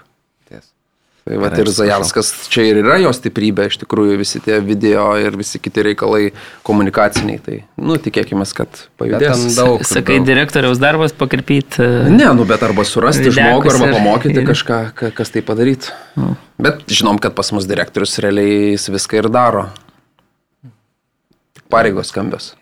Tai 1.31 1.37
va 1.39 1.47
ir 1.55 1.69
Zajanskas 1.71 2.27
čia 2.51 2.65
ir 2.67 2.81
yra 2.81 2.97
jo 2.99 3.07
stiprybė, 3.15 3.69
iš 3.71 3.77
tikrųjų 3.85 4.17
visi 4.19 4.41
tie 4.43 4.57
video 4.59 5.15
ir 5.15 5.31
visi 5.39 5.61
kiti 5.63 5.79
reikalai 5.87 6.35
komunikaciniai. 6.67 7.39
Tai, 7.45 7.59
nu, 7.79 7.95
tikėkime, 8.03 8.43
kad 8.57 8.81
pajudės. 8.99 9.45
Daug, 9.55 9.79
Sakai, 9.87 10.17
daug. 10.19 10.27
direktoriaus 10.27 10.75
darbas 10.81 11.15
pakirpyti. 11.15 11.79
E, 11.79 12.11
ne, 12.11 12.27
nu, 12.35 12.43
bet 12.49 12.59
arba 12.67 12.83
surasti 12.83 13.31
žmogų, 13.31 13.71
arba 13.77 13.87
pamokyti 13.95 14.41
ir... 14.41 14.47
kažką, 14.51 14.81
kas 15.15 15.31
tai 15.31 15.39
padaryt. 15.47 15.87
Nu. 16.19 16.35
Bet 16.59 16.83
žinom, 16.91 17.15
kad 17.23 17.31
pas 17.37 17.47
mus 17.55 17.63
direktorius 17.69 18.19
realiai 18.19 18.73
jis 18.73 18.91
viską 18.91 19.23
ir 19.23 19.27
daro. 19.31 19.69
Pareigos 21.71 22.11
skambios. 22.11 22.59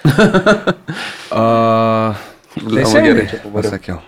uh, 0.08 0.16
Teisingai, 2.56 3.28
čia 3.28 3.44
pasakiau. 3.52 4.00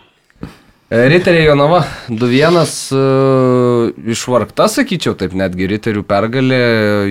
E, 0.91 1.09
Riteriai 1.09 1.45
Jonava 1.47 1.85
2-1 2.09 2.57
uh, 2.99 3.93
išvargta, 4.11 4.67
sakyčiau, 4.67 5.15
taip 5.15 5.37
netgi 5.39 5.69
Riterių 5.71 6.01
pergalė, 6.03 6.57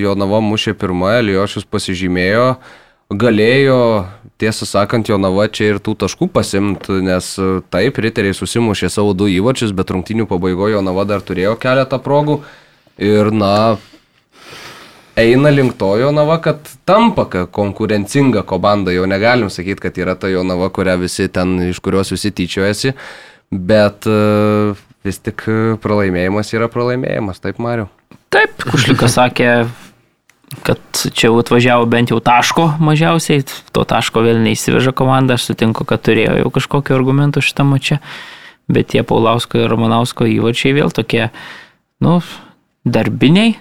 Jonava 0.01 0.41
mušė 0.43 0.73
pirmąją, 0.75 1.21
Liošius 1.23 1.63
pasižymėjo, 1.63 2.49
galėjo, 3.15 3.77
tiesą 4.43 4.67
sakant, 4.67 5.07
Jonava 5.07 5.45
čia 5.47 5.69
ir 5.69 5.79
tų 5.79 5.93
taškų 6.03 6.27
pasimt, 6.27 6.89
nes 7.05 7.29
e, 7.39 7.47
taip, 7.71 8.01
Riteriai 8.03 8.35
susimušė 8.35 8.91
savo 8.91 9.15
du 9.15 9.29
įvačius, 9.31 9.71
bet 9.71 9.95
rungtinių 9.95 10.27
pabaigoje 10.27 10.75
Jonava 10.75 11.07
dar 11.07 11.23
turėjo 11.23 11.55
keletą 11.63 12.01
progų 12.03 12.41
ir, 12.99 13.31
na, 13.31 13.77
eina 15.15 15.55
link 15.55 15.79
to 15.79 15.93
Jonava, 16.03 16.41
kad 16.43 16.67
tampa 16.83 17.29
konkurencinga 17.47 18.43
komanda, 18.43 18.91
jau 18.91 19.07
negalim 19.07 19.47
sakyti, 19.47 19.87
kad 19.87 20.03
yra 20.03 20.19
ta 20.19 20.27
Jonava, 20.27 20.67
kurią 20.67 20.99
visi 21.07 21.31
ten, 21.31 21.61
iš 21.71 21.79
kurios 21.79 22.11
visi 22.11 22.35
tyčiojasi 22.35 22.97
bet 23.51 24.07
e, 24.09 24.17
vis 25.05 25.21
tik 25.23 25.45
pralaimėjimas 25.83 26.53
yra 26.55 26.69
pralaimėjimas, 26.71 27.41
taip 27.43 27.61
Mariu. 27.63 27.87
Taip, 28.29 28.61
Kušlikas 28.61 29.15
sakė, 29.17 29.49
kad 30.65 30.81
čia 31.17 31.31
atvažiavo 31.33 31.87
bent 31.89 32.11
jau 32.13 32.19
taško 32.21 32.67
mažiausiai, 32.81 33.45
to 33.73 33.85
taško 33.87 34.23
vėl 34.25 34.41
neįsiveža 34.43 34.93
komanda, 34.97 35.37
aš 35.37 35.49
sutinku, 35.49 35.85
kad 35.87 36.03
turėjo 36.05 36.35
jau 36.41 36.51
kažkokiu 36.53 36.97
argumentu 36.97 37.41
šitą 37.45 37.65
mačią, 37.65 37.99
bet 38.69 38.91
tie 38.93 39.03
Paulausko 39.05 39.63
ir 39.63 39.71
Romanausko 39.71 40.29
įvačiai 40.29 40.75
vėl 40.77 40.93
tokie, 40.93 41.29
nu, 42.05 42.19
darbiniai, 42.85 43.55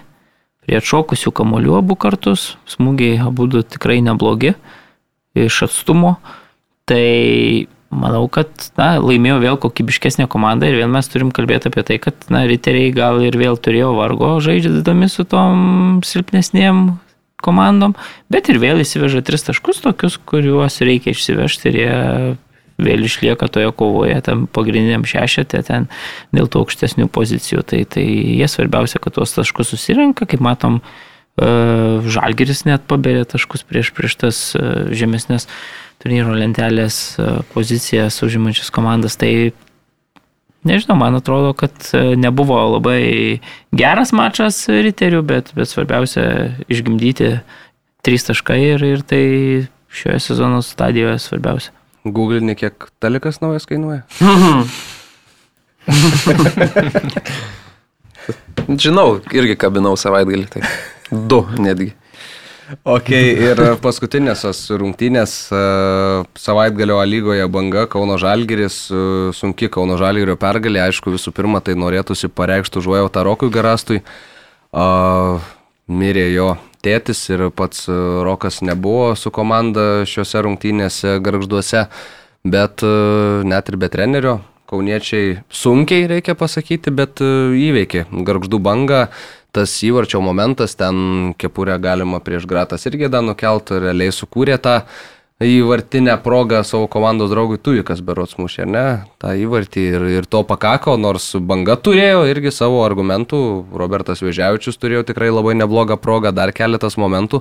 prie 0.65 0.77
atšokusių 0.77 1.33
kamolių 1.33 1.79
abu 1.79 1.97
kartus, 1.97 2.53
smūgiai 2.69 3.17
abu 3.25 3.49
tikrai 3.49 3.99
neblogi 4.05 4.53
iš 5.33 5.63
atstumo, 5.69 6.17
tai 6.89 7.65
manau, 7.89 8.23
kad 8.31 8.49
na, 8.77 8.93
laimėjo 9.01 9.39
vėl 9.43 9.59
kokybiškesnė 9.61 10.27
komanda 10.31 10.69
ir 10.69 10.77
vėl 10.79 10.91
mes 10.93 11.09
turim 11.09 11.33
kalbėti 11.35 11.71
apie 11.71 11.83
tai, 11.87 11.99
kad 12.01 12.27
na, 12.33 12.45
riteriai 12.49 12.93
gal 12.95 13.21
ir 13.25 13.37
vėl 13.39 13.57
turėjo 13.57 13.93
vargo 13.97 14.35
žaidžiami 14.45 15.09
su 15.09 15.25
tom 15.29 16.01
silpnesnėm 16.05 16.99
komandom, 17.43 17.95
bet 18.31 18.51
ir 18.51 18.59
vėl 18.61 18.83
įsiveža 18.83 19.23
tris 19.25 19.47
taškus 19.47 19.81
tokius, 19.85 20.19
kuriuos 20.29 20.81
reikia 20.83 21.15
išsivežti 21.15 21.71
ir 21.71 21.79
jie 21.79 21.97
vėl 22.79 23.03
išlieka 23.03 23.49
toje 23.51 23.71
kovoje, 23.75 24.15
tam 24.23 24.45
pagrindiniam 24.47 25.03
šešetė, 25.07 25.61
ten 25.67 25.89
dėl 26.35 26.47
to 26.51 26.63
aukštesnių 26.63 27.09
pozicijų. 27.11 27.63
Tai, 27.67 27.83
tai 27.91 28.05
jie 28.05 28.47
svarbiausia, 28.47 29.01
kad 29.03 29.17
tuos 29.17 29.35
taškus 29.35 29.73
susirenka, 29.73 30.27
kaip 30.29 30.43
matom, 30.43 30.79
Žalgeris 31.39 32.65
net 32.67 32.83
paberė 32.89 33.23
taškus 33.27 33.63
prieš, 33.67 33.93
prieš 33.95 34.15
tas 34.19 34.37
e, 34.57 34.61
žemesnės 34.97 35.47
turnyro 36.01 36.33
lentelės 36.35 37.15
e, 37.15 37.27
pozicijas 37.53 38.19
užimančias 38.25 38.71
komandas, 38.75 39.15
tai 39.19 39.51
nežinau, 40.67 40.97
man 40.99 41.15
atrodo, 41.19 41.53
kad 41.55 41.71
e, 41.93 42.15
nebuvo 42.19 42.59
labai 42.75 43.39
geras 43.71 44.11
mačas 44.15 44.67
riterių, 44.67 45.23
bet, 45.27 45.53
bet 45.55 45.71
svarbiausia 45.71 46.25
išgimdyti 46.67 47.39
trys 48.03 48.27
taškai 48.27 48.59
ir, 48.73 48.83
ir 48.83 49.01
tai 49.07 49.23
šioje 49.95 50.19
sezono 50.27 50.59
stadijoje 50.65 51.19
svarbiausia. 51.23 51.71
Google 52.03 52.41
ne 52.43 52.55
kiek 52.55 52.73
talikas 52.99 53.41
naujas 53.43 53.65
kainuoja. 53.69 54.03
Žinau, 58.69 59.19
irgi 59.33 59.55
kabinau 59.59 59.95
savaitgalį, 59.97 60.45
tai 60.51 60.61
du 61.11 61.43
netgi. 61.57 61.93
Ok, 62.85 63.07
ir 63.17 63.57
paskutinės 63.81 64.43
rungtynės 64.77 65.31
e, 65.49 65.59
savaitgalio 66.37 66.99
lygoje 67.01 67.47
banga 67.49 67.87
Kauno 67.89 68.19
Žalgiris, 68.21 68.75
e, 68.93 68.99
sunki 69.33 69.71
Kauno 69.73 69.95
Žalgirio 69.97 70.35
pergalė, 70.37 70.83
aišku, 70.85 71.09
visų 71.15 71.33
pirma, 71.33 71.63
tai 71.65 71.73
norėtųsi 71.81 72.29
pareikšti 72.29 72.77
užuojautą 72.83 73.23
Rokui 73.25 73.49
Garastui. 73.53 74.03
Mirė 75.89 76.27
jo 76.29 76.51
tėtis 76.85 77.23
ir 77.33 77.47
pats 77.57 77.87
e, 77.89 77.97
Rokas 78.27 78.61
nebuvo 78.61 79.15
su 79.17 79.33
komanda 79.33 80.05
šiuose 80.05 80.45
rungtynėse 80.45 81.17
garžduose, 81.25 81.87
bet 82.45 82.85
net 83.49 83.73
ir 83.73 83.81
be 83.81 83.89
trenerio 83.89 84.37
kauniečiai 84.69 85.39
sunkiai, 85.49 86.05
reikia 86.07 86.37
pasakyti, 86.37 86.93
bet 86.93 87.17
įveikė 87.19 88.05
garždų 88.13 88.61
bangą 88.61 89.07
tas 89.51 89.73
įvarčio 89.83 90.21
momentas, 90.21 90.75
ten 90.77 91.33
kepurę 91.37 91.79
galima 91.81 92.19
prieš 92.21 92.45
gratas 92.49 92.85
irgi 92.89 93.09
dar 93.09 93.25
nukelt, 93.25 93.71
realiai 93.71 94.13
sukūrė 94.13 94.59
tą 94.61 94.81
įvartinę 95.39 96.17
progą 96.19 96.63
savo 96.67 96.89
komandos 96.91 97.31
draugui 97.31 97.57
Tuvikas 97.63 98.01
berots 98.03 98.35
mušė, 98.37 98.65
ne, 98.67 98.85
tą 99.23 99.31
įvartį 99.39 99.83
ir, 99.95 100.05
ir 100.19 100.27
to 100.27 100.43
pakako, 100.43 100.97
nors 100.99 101.31
banga 101.39 101.77
turėjo 101.79 102.25
irgi 102.27 102.51
savo 102.51 102.83
argumentų, 102.83 103.41
Robertas 103.71 104.19
Vėžiavičius 104.25 104.77
turėjo 104.77 105.05
tikrai 105.07 105.31
labai 105.31 105.55
neblogą 105.55 105.95
progą, 105.95 106.33
dar 106.35 106.51
keletas 106.51 106.99
momentų, 106.99 107.39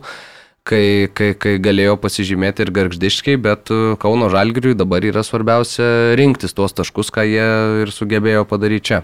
kai, 0.62 1.08
kai, 1.10 1.32
kai 1.34 1.56
galėjo 1.58 1.96
pasižymėti 1.98 2.62
ir 2.62 2.70
garždiškai, 2.76 3.34
bet 3.42 3.72
Kauno 3.98 4.30
Žalgiriui 4.30 4.76
dabar 4.78 5.02
yra 5.02 5.24
svarbiausia 5.26 6.14
rinktis 6.18 6.54
tuos 6.54 6.76
taškus, 6.78 7.10
ką 7.10 7.26
jie 7.26 7.48
ir 7.82 7.92
sugebėjo 7.94 8.46
padaryti 8.46 8.92
čia. 8.92 9.02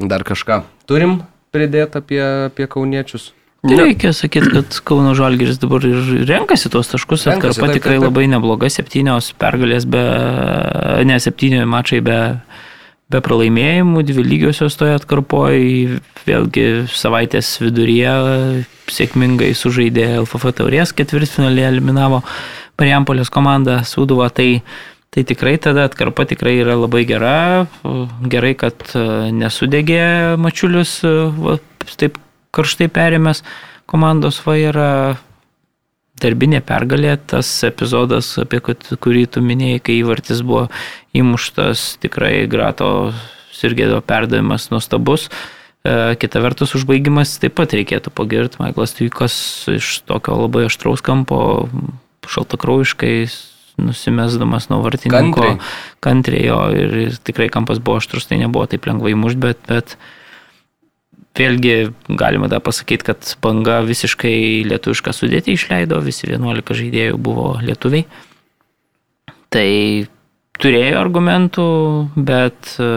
Dar 0.00 0.24
kažką 0.24 0.62
turim 0.88 1.20
pridėti 1.54 2.00
apie, 2.00 2.22
apie 2.50 2.66
kauniečius? 2.70 3.30
Tai 3.60 3.76
reikia 3.76 4.14
sakyti, 4.16 4.48
kad 4.54 4.76
Kauno 4.88 5.12
Žalgiris 5.12 5.58
dabar 5.60 5.84
ir 5.84 6.24
renkasi 6.24 6.70
tuos 6.72 6.88
taškus, 6.88 7.26
atkarpa 7.28 7.68
tikrai 7.68 7.98
taip, 7.98 8.00
taip. 8.00 8.06
labai 8.06 8.24
nebloga, 8.32 8.70
septynios 8.72 9.34
pergalės 9.36 9.84
be, 9.84 10.00
ne 11.04 11.18
septynios 11.20 11.68
mačai 11.68 12.00
be, 12.04 12.16
be 13.12 13.20
pralaimėjimų, 13.26 14.06
dvi 14.08 14.24
lygiosios 14.24 14.78
toje 14.80 14.96
atkarpoje, 14.96 16.00
vėlgi 16.24 16.64
savaitės 16.88 17.52
viduryje 17.60 18.14
sėkmingai 18.90 19.52
sužaidė 19.52 20.08
LFF 20.22 20.56
taurės 20.56 20.96
ketvirtfinalį, 20.96 21.66
eliminavo 21.74 22.22
Mariampolės 22.80 23.28
komandą 23.28 23.82
Sūduvą, 23.84 24.30
tai 24.32 24.62
Tai 25.10 25.24
tikrai 25.26 25.56
tada 25.58 25.88
atkarpa 25.88 26.22
tikrai 26.22 26.60
yra 26.62 26.76
labai 26.78 27.02
gera. 27.02 27.66
Gerai, 28.30 28.52
kad 28.54 28.78
e, 28.94 29.00
nesudegė 29.34 30.36
mačiulius, 30.38 31.00
e, 31.02 31.10
va, 31.34 31.56
taip 31.98 32.20
karštai 32.54 32.86
perėmęs 32.94 33.42
komandos 33.90 34.38
vairą. 34.46 35.18
darbinė 36.20 36.60
pergalė, 36.60 37.16
tas 37.26 37.48
epizodas, 37.64 38.38
apie 38.38 38.60
kurį 38.60 39.24
tu 39.34 39.40
minėjai, 39.40 39.80
kai 39.80 39.94
įvartis 40.02 40.42
buvo 40.44 40.66
įmuštas, 41.16 41.96
tikrai 42.02 42.46
grato 42.46 43.14
Sirgėdo 43.56 44.02
perdavimas 44.04 44.70
nuostabus. 44.70 45.30
E, 45.82 46.14
kita 46.20 46.38
vertus, 46.44 46.76
užbaigimas 46.78 47.38
taip 47.42 47.58
pat 47.58 47.74
reikėtų 47.74 48.14
pagirti. 48.14 48.62
Maiklas 48.62 48.94
Tykas 48.94 49.34
iš 49.74 50.04
tokio 50.06 50.38
labai 50.44 50.68
aštraus 50.68 51.02
kampo, 51.02 51.66
šaltakraujiškai 52.30 53.24
nusimesdamas 53.82 54.68
nuo 54.70 54.80
vartininko 54.84 55.56
kantriai 56.04 56.46
jo 56.46 56.60
ir 56.76 57.18
tikrai 57.26 57.50
kampas 57.52 57.82
buvo 57.82 58.00
aštrus, 58.00 58.28
tai 58.30 58.40
nebuvo 58.42 58.66
taip 58.70 58.88
lengvai 58.88 59.16
mušti, 59.18 59.40
bet, 59.42 59.60
bet 59.70 59.96
vėlgi 61.38 61.76
galima 62.20 62.50
dar 62.52 62.62
pasakyti, 62.64 63.06
kad 63.10 63.34
banga 63.44 63.80
visiškai 63.86 64.64
lietuvišką 64.70 65.14
sudėtį 65.16 65.56
išleido, 65.56 66.00
visi 66.04 66.28
11 66.28 66.80
žaidėjų 66.82 67.20
buvo 67.20 67.52
lietuviai. 67.64 68.06
Tai 69.50 69.68
turėjo 70.60 70.98
argumentų, 71.00 71.68
bet 72.16 72.74
e, 72.78 72.90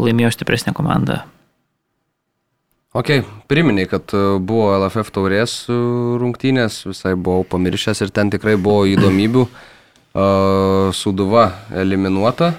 laimėjo 0.00 0.32
stipresnė 0.34 0.72
komanda 0.74 1.24
Ok, 2.96 3.10
priminiai, 3.46 3.86
kad 3.86 4.10
e, 4.16 4.20
buvo 4.40 4.70
LFF 4.72 5.12
taurės 5.12 5.52
e, 5.68 5.74
rungtynės, 6.18 6.86
visai 6.88 7.12
buvau 7.14 7.44
pamiršęs 7.44 8.00
ir 8.06 8.12
ten 8.16 8.32
tikrai 8.32 8.56
buvo 8.56 8.86
įdomybių. 8.88 9.44
Uh, 10.18 10.88
Suduva 10.96 11.52
eliminuota 11.78 12.56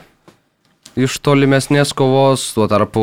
iš 0.99 1.17
tolimesnės 1.23 1.91
kovos, 1.97 2.43
tuo 2.55 2.67
tarpu 2.71 3.01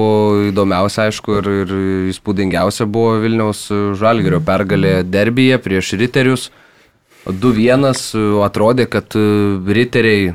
įdomiausia, 0.51 1.07
aišku, 1.09 1.39
ir, 1.41 1.51
ir 1.65 1.75
įspūdingiausia 2.13 2.87
buvo 2.89 3.17
Vilniaus 3.23 3.67
Žalgerio 4.01 4.41
pergalė 4.45 5.01
derbyje 5.07 5.59
prieš 5.65 5.95
Riterius. 6.01 6.49
2-1 7.27 7.87
atrodė, 8.47 8.87
kad 8.91 9.17
Riteriai 9.79 10.35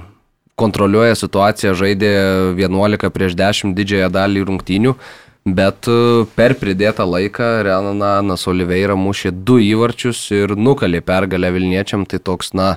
kontroliuoja 0.59 1.15
situaciją, 1.17 1.75
žaidė 1.77 2.13
11 2.59 3.11
prieš 3.15 3.37
10 3.39 3.75
didžiąją 3.77 4.09
dalį 4.13 4.47
rungtynių. 4.49 4.95
Bet 5.41 5.87
per 6.35 6.53
pridėtą 6.59 7.07
laiką 7.09 7.45
Renanas 7.65 8.43
Oliveira 8.51 8.93
mušė 8.99 9.31
du 9.33 9.57
įvarčius 9.57 10.19
ir 10.35 10.53
nukalė 10.53 11.01
pergalę 11.01 11.49
Vilniečiam. 11.55 12.05
Tai 12.05 12.19
toks, 12.21 12.51
na, 12.53 12.75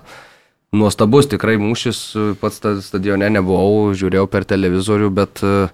nuostabus 0.74 1.28
tikrai 1.30 1.56
mūšis. 1.60 2.00
Pats 2.40 2.62
stadione 2.86 3.30
nebuvau, 3.32 3.92
žiūrėjau 3.96 4.26
per 4.30 4.46
televizorių, 4.48 5.10
bet 5.14 5.42
e, 5.44 5.68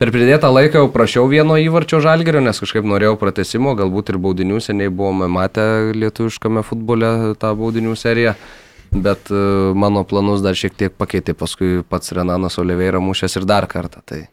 per 0.00 0.12
pridėtą 0.14 0.50
laiką 0.52 0.84
jau 0.84 0.90
prašiau 0.92 1.28
vieno 1.30 1.58
įvarčio 1.60 2.02
žalgerio, 2.04 2.42
nes 2.44 2.62
kažkaip 2.62 2.86
norėjau 2.86 3.16
pratesimo, 3.20 3.76
galbūt 3.78 4.12
ir 4.12 4.20
baudinių 4.22 4.60
seniai 4.64 4.92
buvome 4.92 5.30
matę 5.30 5.94
lietuviškame 5.96 6.64
futbole 6.66 7.36
tą 7.40 7.54
baudinių 7.58 7.96
seriją. 7.98 8.34
Bet 8.90 9.30
e, 9.30 9.40
mano 9.78 10.02
planus 10.02 10.42
dar 10.42 10.58
šiek 10.58 10.74
tiek 10.74 10.94
pakeitė 10.98 11.36
paskui 11.38 11.84
pats 11.86 12.10
Renanas 12.16 12.58
Oliveira 12.58 12.98
mušęs 13.02 13.38
ir 13.38 13.46
dar 13.46 13.70
kartą. 13.70 14.02
Tai 14.02 14.24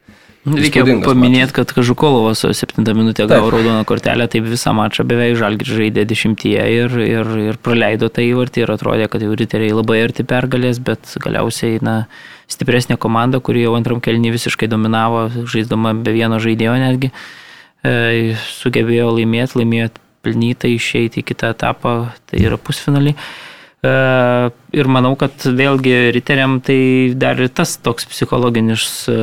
Reikia 0.47 0.83
paminėti, 1.03 1.51
kad 1.55 1.71
Kažukolovas 1.75 2.45
7 2.45 2.85
minutę 2.95 3.25
gavo 3.27 3.49
raudoną 3.51 3.83
kortelę, 3.87 4.27
taip 4.31 4.45
visą 4.47 4.71
mačą 4.77 5.03
beveik 5.07 5.35
žalgir 5.39 5.67
žaidė 5.79 6.05
dešimtyje 6.07 6.67
ir, 6.75 6.95
ir, 7.03 7.31
ir 7.49 7.59
praleido 7.63 8.07
tą 8.13 8.23
įvartį 8.23 8.63
ir 8.63 8.71
atrodė, 8.75 9.09
kad 9.11 9.25
jau 9.25 9.35
riteriai 9.35 9.75
labai 9.75 9.99
arti 10.05 10.23
pergalės, 10.27 10.79
bet 10.79 11.17
galiausiai 11.23 11.81
na, 11.83 11.97
stipresnė 12.51 12.99
komanda, 13.01 13.41
kuri 13.43 13.65
jau 13.65 13.75
antram 13.79 13.99
kelnį 14.03 14.31
visiškai 14.37 14.69
dominavo, 14.71 15.27
žaisdama 15.49 15.95
be 15.99 16.15
vieno 16.15 16.39
žaidėjo 16.43 16.77
netgi, 16.85 17.11
e, 17.83 18.37
sugebėjo 18.61 19.11
laimėti, 19.19 19.59
laimėjo 19.63 19.91
pelnytai 20.23 20.77
išeiti 20.77 21.23
į 21.23 21.27
kitą 21.33 21.51
etapą, 21.55 21.97
tai 22.29 22.45
yra 22.47 22.59
pusfinalį. 22.61 23.17
E, 23.17 23.56
ir 23.85 24.89
manau, 24.89 25.13
kad 25.19 25.43
vėlgi 25.45 26.11
riteriam 26.15 26.57
tai 26.65 27.13
dar 27.13 27.37
ir 27.37 27.51
tas 27.53 27.75
toks 27.77 28.07
psichologinis 28.09 29.05
e, 29.11 29.17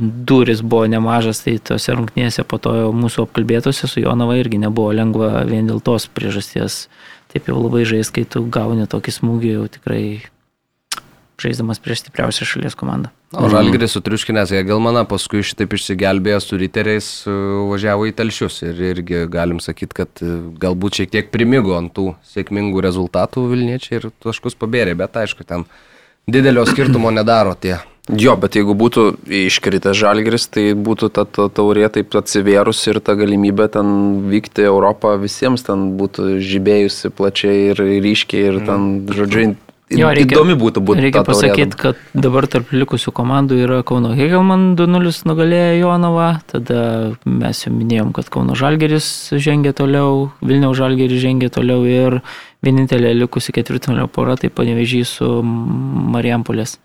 duris 0.00 0.64
buvo 0.66 0.88
nemažas, 0.90 1.44
tai 1.44 1.58
tose 1.62 1.94
rungtynėse 1.94 2.42
po 2.48 2.58
to 2.58 2.74
mūsų 2.90 3.28
apkalbėtose 3.28 3.86
su 3.86 4.02
Jonava 4.02 4.36
irgi 4.40 4.58
nebuvo 4.58 4.90
lengva 4.92 5.44
vien 5.46 5.70
dėl 5.70 5.80
tos 5.84 6.08
priežasties. 6.10 6.88
Taip 7.30 7.48
jau 7.50 7.58
labai 7.58 7.86
žais, 7.86 8.10
kai 8.14 8.26
tu 8.26 8.44
gauni 8.50 8.86
tokį 8.90 9.14
smūgį, 9.14 9.54
jau 9.56 9.66
tikrai 9.78 10.04
žaisdamas 11.40 11.80
prieš 11.82 12.04
stipriausią 12.04 12.46
šalies 12.48 12.76
komandą. 12.78 13.10
O 13.34 13.48
Žalgiris 13.50 13.96
sutriuškinęs 13.96 14.52
Hegelmaną, 14.54 15.02
paskui 15.10 15.42
šitaip 15.42 15.72
išsigelbėjo 15.74 16.38
su 16.42 16.58
riteriais, 16.60 17.08
važiavo 17.70 18.06
į 18.06 18.14
telšius 18.14 18.60
ir 18.68 18.82
irgi 18.92 19.24
galim 19.30 19.58
sakyti, 19.62 19.96
kad 19.98 20.22
e, 20.22 20.36
galbūt 20.62 21.00
šiek 21.00 21.10
tiek 21.16 21.32
primigo 21.34 21.74
ant 21.78 21.90
tų 21.96 22.12
sėkmingų 22.30 22.84
rezultatų 22.86 23.48
Vilniečiai 23.50 23.98
ir 23.98 24.12
taškus 24.22 24.54
pabėrė, 24.60 24.94
bet 25.00 25.18
aišku, 25.24 25.46
ten 25.48 25.66
didelio 26.30 26.62
skirtumo 26.68 27.10
nedaro 27.14 27.56
tie. 27.58 27.80
Jo, 28.04 28.34
bet 28.36 28.52
jeigu 28.58 28.74
būtų 28.76 29.02
iškritęs 29.48 29.96
žalgris, 29.96 30.44
tai 30.52 30.66
būtų 30.76 31.08
ta, 31.16 31.22
ta 31.24 31.46
taurė 31.48 31.88
taip 31.88 32.12
atsivėrus 32.20 32.82
ir 32.92 32.98
ta 33.00 33.14
galimybė 33.16 33.70
ten 33.78 33.86
vykti 34.28 34.66
Europą 34.68 35.14
visiems 35.22 35.64
ten 35.64 35.94
būtų 35.96 36.36
žibėjusi 36.44 37.08
plačiai 37.16 37.70
ir 37.70 37.80
ryškiai 38.04 38.42
ir 38.50 38.58
ten, 38.68 38.84
žodžiu, 39.08 39.54
Jo, 39.92 40.08
reikia, 40.16 40.38
įdomi 40.38 40.54
būtų 40.56 40.80
būti. 40.80 41.02
Reikia 41.04 41.20
pasakyti, 41.26 41.76
kad 41.76 41.98
dabar 42.16 42.46
tarp 42.48 42.70
likusių 42.72 43.12
komandų 43.12 43.58
yra 43.66 43.82
Kauno 43.84 44.14
Hegelman 44.16 44.72
2-0 44.78 45.12
nugalėjo 45.28 45.74
Jonava, 45.82 46.28
tada 46.48 46.78
mes 47.28 47.60
jau 47.66 47.72
minėjom, 47.74 48.14
kad 48.16 48.30
Kauno 48.32 48.56
Žalgeris 48.56 49.06
žengė 49.36 49.74
toliau, 49.76 50.30
Vilniaus 50.40 50.80
Žalgeris 50.80 51.20
žengė 51.20 51.52
toliau 51.52 51.84
ir 51.84 52.22
vienintelė 52.64 53.12
likusi 53.18 53.52
ketvirtinio 53.52 54.08
pora 54.08 54.38
tai 54.40 54.48
panevežys 54.48 55.18
su 55.18 55.28
Marijampolės 55.44 56.78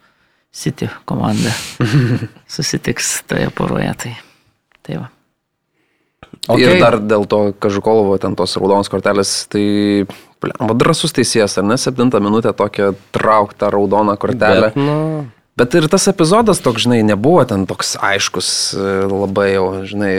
City 0.51 0.91
komanda. 1.07 1.55
Susitiks 2.57 3.21
toje 3.29 3.47
poroje. 3.55 3.93
Tai, 4.03 4.13
tai 4.83 4.99
va. 4.99 5.07
Okay. 6.49 6.65
Ir 6.65 6.81
dar 6.81 6.97
dėl 6.99 7.23
to 7.29 7.39
Kažukolovo 7.61 8.17
ten 8.21 8.35
tos 8.37 8.57
raudonos 8.57 8.89
kortelės, 8.91 9.45
tai 9.51 9.63
Pliam, 10.39 10.71
drasus 10.79 11.11
teisėjas, 11.15 11.57
ar 11.59 11.67
ne, 11.67 11.75
septintą 11.79 12.21
minutę 12.23 12.53
tokią 12.55 12.93
trauktą 13.15 13.71
raudoną 13.73 14.15
kortelę. 14.19 14.71
Bet, 14.71 14.79
nu... 14.79 15.27
Bet 15.59 15.75
ir 15.75 15.89
tas 15.91 16.07
epizodas 16.07 16.61
toks, 16.63 16.85
žinai, 16.85 17.01
nebuvo 17.03 17.43
ten 17.47 17.65
toks 17.67 17.97
aiškus 17.99 18.51
e, 18.79 18.91
labai 19.11 19.49
jau, 19.57 19.65
žinai, 19.89 20.13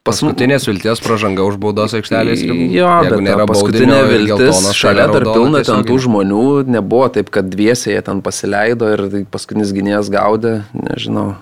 Paskutinės 0.00 0.64
vilties 0.64 1.02
pražanga 1.04 1.44
už 1.44 1.58
baudos 1.60 1.92
aikštelės. 1.98 2.40
Jo, 2.72 2.88
bet 3.04 3.20
nėra 3.20 3.44
paskutinė 3.48 3.98
viltis, 4.08 4.62
šalia 4.72 5.04
dar 5.12 5.26
pilna 5.28 5.60
ten 5.66 5.84
tų 5.84 5.98
žmonių, 6.06 6.44
nebuvo 6.72 7.10
taip, 7.12 7.28
kad 7.34 7.50
dviesiai 7.52 7.98
jie 7.98 8.02
ten 8.06 8.22
pasileido 8.24 8.88
ir 8.94 9.04
paskutinis 9.30 9.74
gynėjas 9.76 10.08
gaudė, 10.12 10.54
nežinau. 10.72 11.34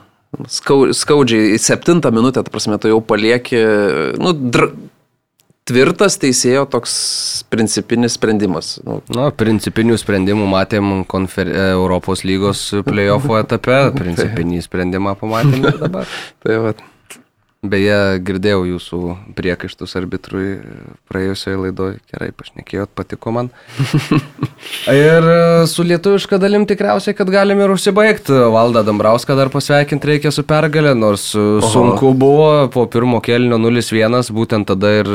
Skaudžiai, 0.51 1.55
į 1.55 1.61
septintą 1.63 2.11
minutę, 2.13 2.43
ta 2.43 2.53
prasme, 2.53 2.77
tu 2.83 2.91
jau 2.91 2.99
palieki, 3.01 3.63
nu, 4.19 4.35
dr 4.35 4.73
tvirtas 5.69 6.19
teisėjo 6.21 6.65
toks 6.73 6.93
principinis 7.53 8.17
sprendimas. 8.19 8.77
Nu. 8.87 9.01
Na, 9.15 9.29
principinių 9.35 9.99
sprendimų 10.01 10.49
matėm 10.51 10.93
konfer... 11.09 11.53
Europos 11.69 12.25
lygos 12.27 12.63
playoffo 12.87 13.39
etape, 13.41 13.81
principinį 14.01 14.63
sprendimą 14.65 15.15
pamatėm 15.21 15.69
dabar. 15.69 16.09
tai 16.45 16.63
va. 16.65 16.77
Beje, 17.69 17.99
girdėjau 18.25 18.63
jūsų 18.67 18.99
priekaištus 19.39 19.95
arbitrui 19.99 20.59
praėjusioje 21.11 21.59
laidoje, 21.65 21.99
gerai 22.13 22.31
pašnekėjot, 22.37 22.93
patiko 22.97 23.33
man. 23.35 23.51
ir 25.09 25.29
su 25.71 25.87
lietuviška 25.87 26.41
dalim 26.41 26.67
tikriausiai, 26.69 27.17
kad 27.19 27.31
galim 27.33 27.63
ir 27.65 27.75
užsibaigti. 27.75 28.35
Valdą 28.55 28.85
Dambrauską 28.87 29.37
dar 29.39 29.53
pasveikinti 29.53 30.13
reikia 30.13 30.33
su 30.35 30.45
pergalė, 30.49 30.95
nors 30.99 31.31
Oho. 31.39 31.73
sunku 31.73 32.13
buvo 32.19 32.69
po 32.75 32.87
pirmo 32.91 33.23
kelnio 33.25 33.61
0-1, 33.61 34.33
būtent 34.35 34.69
tada 34.73 34.95
ir 35.01 35.11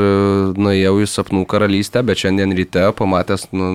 nuėjau 0.58 0.98
į 1.02 1.10
sapnų 1.10 1.46
karalystę, 1.50 2.04
bet 2.06 2.22
šiandien 2.22 2.54
ryte 2.56 2.86
pamatęs 2.98 3.50
nu, 3.56 3.72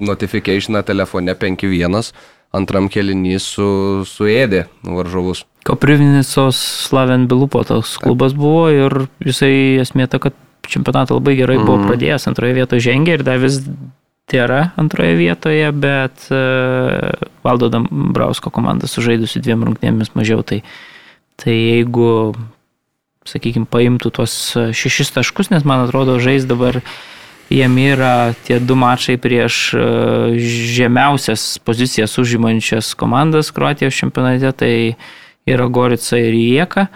notifikationą 0.00 0.82
telefone 0.82 1.34
5-1, 1.34 2.12
antram 2.54 2.88
kelinį 2.92 3.38
su, 3.42 3.66
suėdė 4.08 4.66
varžovus. 4.86 5.44
Koprivnicos 5.64 6.58
Slaven 6.86 7.26
Bilupo 7.28 7.62
toks 7.64 7.96
klubas 8.02 8.34
buvo 8.36 8.68
ir 8.72 9.06
jisai 9.24 9.80
esmė 9.82 10.08
ta, 10.12 10.20
kad 10.20 10.36
čempionatą 10.68 11.18
labai 11.18 11.36
gerai 11.38 11.58
buvo 11.60 11.78
mm. 11.78 11.90
pradėjęs, 11.90 12.26
antroje 12.30 12.56
vietoje 12.56 12.84
žengė 12.84 13.18
ir 13.18 13.24
dar 13.26 13.40
vis 13.42 13.60
tėra 14.30 14.72
antroje 14.80 15.16
vietoje, 15.18 15.68
bet 15.76 16.28
uh, 16.32 17.12
Valdo 17.44 17.68
Dambrausko 17.72 18.52
komanda 18.54 18.88
sužaidusi 18.88 19.42
dviem 19.44 19.64
rungtynėmis 19.68 20.14
mažiau, 20.16 20.44
tai, 20.46 20.62
tai 21.40 21.56
jeigu, 21.56 22.32
sakykime, 23.28 23.68
paimtų 23.68 24.14
tuos 24.20 24.36
šešis 24.56 25.12
taškus, 25.18 25.52
nes 25.52 25.66
man 25.68 25.84
atrodo, 25.84 26.16
žais 26.24 26.48
dabar 26.48 26.80
jiem 27.52 27.76
yra 27.82 28.34
tie 28.46 28.60
du 28.60 28.76
mačai 28.78 29.16
prieš 29.20 29.58
e, 29.76 29.82
žemiausias 30.76 31.58
pozicijas 31.64 32.16
užimančias 32.18 32.94
komandas 32.98 33.52
Kroatijos 33.54 33.96
čempionate, 33.96 34.52
tai 34.52 34.74
yra 35.46 35.68
Gorica 35.68 36.18
ir 36.20 36.32
Rieka. 36.32 36.88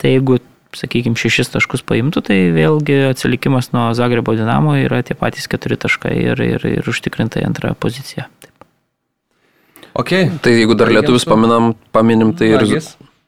Tai 0.00 0.10
jeigu 0.10 0.40
sakykime, 0.74 1.18
šešis 1.18 1.52
taškus 1.54 1.84
paimtų, 1.86 2.24
tai 2.28 2.38
vėlgi 2.54 2.98
atsilikimas 3.12 3.70
nuo 3.74 3.88
Zagrebo 3.94 4.34
Dinamo 4.34 4.74
yra 4.80 5.02
tie 5.06 5.16
patys 5.18 5.46
keturi 5.50 5.78
taškai 5.80 6.14
ir, 6.32 6.42
ir, 6.42 6.66
ir 6.80 6.90
užtikrintai 6.90 7.44
antrą 7.46 7.74
poziciją. 7.78 8.26
Taip. 8.42 8.68
Okay. 9.94 10.30
Tai 10.42 10.54
jeigu 10.54 10.74
dar 10.78 10.90
lietuvius 10.90 11.26
paminam, 11.28 11.74
paminim, 11.94 12.34
tai 12.34 12.50
ir 12.56 12.66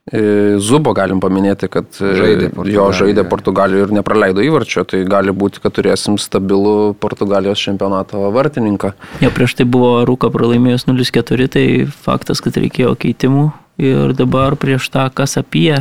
Zubo 0.07 0.93
galim 0.95 1.19
paminėti, 1.19 1.67
kad 1.67 1.97
e, 1.99 2.13
žaidė 2.15 2.49
jo 2.71 2.85
žaidė 2.95 3.25
Portugalijoje 3.27 3.89
ir 3.89 3.95
nepraleido 3.97 4.43
įvarčio, 4.47 4.85
tai 4.87 5.01
gali 5.03 5.33
būti, 5.35 5.59
kad 5.65 5.75
turėsim 5.75 6.15
stabilų 6.23 6.95
Portugalijos 7.03 7.59
čempionato 7.59 8.21
vartininką. 8.31 8.93
Jo 9.25 9.33
prieš 9.35 9.57
tai 9.59 9.65
buvo 9.67 10.05
Rūka 10.07 10.31
pralaimėjus 10.31 10.87
0-4, 10.87 11.49
tai 11.51 11.65
faktas, 12.07 12.39
kad 12.45 12.55
reikėjo 12.55 12.93
keitimų 13.03 13.49
ir 13.83 14.15
dabar 14.15 14.55
prieš 14.55 14.87
tą 14.95 15.09
kas 15.11 15.35
apie 15.41 15.75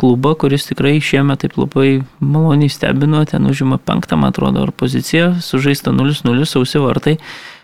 klubą, 0.00 0.32
kuris 0.34 0.66
tikrai 0.66 0.96
šiemet 0.98 1.44
taip 1.44 1.54
labai 1.60 2.00
maloniai 2.18 2.72
stebino, 2.72 3.20
ten 3.28 3.46
užima 3.46 3.78
penktą, 3.78 4.18
man 4.18 4.32
atrodo, 4.34 4.64
ar 4.66 4.72
poziciją, 4.74 5.36
sužaista 5.44 5.92
0-0, 5.94 6.48
sausi 6.48 6.82
vartai. 6.82 7.20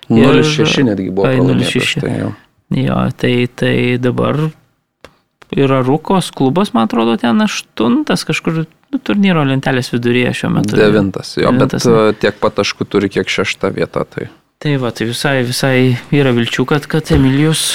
0-6 0.06 0.86
netgi 0.86 1.10
buvo. 1.10 1.26
0-6. 1.26 1.98
Tai, 2.04 2.14
jo. 2.20 2.30
jo, 2.78 3.00
tai, 3.18 3.34
tai 3.58 3.74
dabar 3.98 4.44
yra 5.56 5.82
Rukos 5.84 6.30
klubas, 6.36 6.72
man 6.76 6.88
atrodo, 6.88 7.16
ten 7.20 7.40
aštuntas 7.44 8.26
kažkur 8.28 8.64
nu, 8.64 9.00
turnyro 9.02 9.44
lentelės 9.48 9.92
viduryje 9.94 10.34
šiuo 10.40 10.52
metu. 10.58 10.76
Devintas, 10.78 11.34
jo, 11.38 11.50
Devintas, 11.50 11.86
bet 11.86 12.12
ne? 12.12 12.16
Tiek 12.22 12.40
pat 12.42 12.58
taškų 12.60 12.88
turi 12.92 13.10
kiek 13.12 13.30
šešta 13.32 13.72
vieta. 13.76 14.04
Tai. 14.08 14.28
Tai 14.58 14.76
va, 14.80 14.88
tai 14.88 15.04
visai, 15.04 15.42
visai 15.44 15.98
yra 16.16 16.30
vilčių, 16.32 16.64
kad, 16.64 16.86
kad 16.88 17.10
Emilijus 17.12 17.74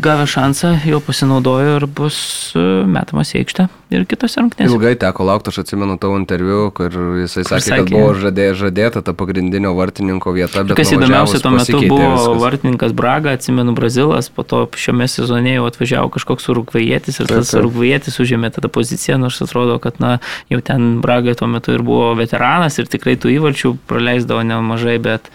gavę 0.00 0.24
šansą 0.24 0.70
jo 0.88 0.96
pasinaudojo 1.04 1.74
ir 1.76 1.84
bus 1.84 2.16
e, 2.56 2.62
metamas 2.88 3.34
į 3.34 3.42
aikštę 3.42 3.66
ir 3.92 4.06
kitose 4.08 4.40
rungtynėse. 4.40 4.72
Ilgai 4.72 4.94
teko 5.02 5.26
laukti, 5.28 5.52
aš 5.52 5.60
atsimenu 5.66 5.98
tavo 6.00 6.16
interviu, 6.16 6.70
kur 6.72 6.96
jisai 7.20 7.44
sakė, 7.44 7.60
sakė 7.66 7.78
kad 7.82 7.92
buvo 7.92 8.16
žadė, 8.22 8.48
žadėta 8.56 9.04
ta 9.04 9.12
pagrindinio 9.12 9.74
vartininko 9.76 10.32
vieta. 10.32 10.64
Kas 10.72 10.94
įdomiausia, 10.96 11.44
tuo 11.44 11.52
metu 11.58 11.84
buvo 11.84 12.10
viskas. 12.16 12.40
vartininkas 12.46 12.96
Braga, 12.96 13.36
atsimenu 13.36 13.76
Brazilas, 13.76 14.32
po 14.32 14.48
to 14.48 14.64
šiame 14.80 15.12
sezone 15.12 15.58
jau 15.58 15.68
atvažiavo 15.68 16.08
kažkoks 16.16 16.48
urugvajietis 16.56 17.20
ir 17.20 17.32
tas 17.36 17.52
urugvajietis 17.60 18.16
užėmė 18.24 18.54
tą 18.56 18.72
poziciją, 18.72 19.20
nors 19.20 19.44
atrodo, 19.44 19.76
kad 19.76 20.00
na, 20.00 20.16
jau 20.48 20.64
ten 20.64 20.94
Braga 21.04 21.36
tuo 21.36 21.52
metu 21.52 21.76
ir 21.76 21.84
buvo 21.84 22.14
veteranas 22.16 22.80
ir 22.80 22.88
tikrai 22.88 23.20
tų 23.20 23.36
įvarčių 23.36 23.76
praleisdavo 23.92 24.40
nemažai, 24.48 24.96
bet 25.04 25.28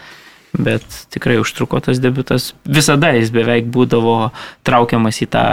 bet 0.58 0.86
tikrai 1.14 1.38
užtruko 1.42 1.80
tas 1.84 2.02
debutas. 2.02 2.54
Visada 2.66 3.12
jis 3.16 3.32
beveik 3.34 3.70
būdavo 3.74 4.32
traukiamas 4.68 5.22
į 5.24 5.30
tą 5.36 5.46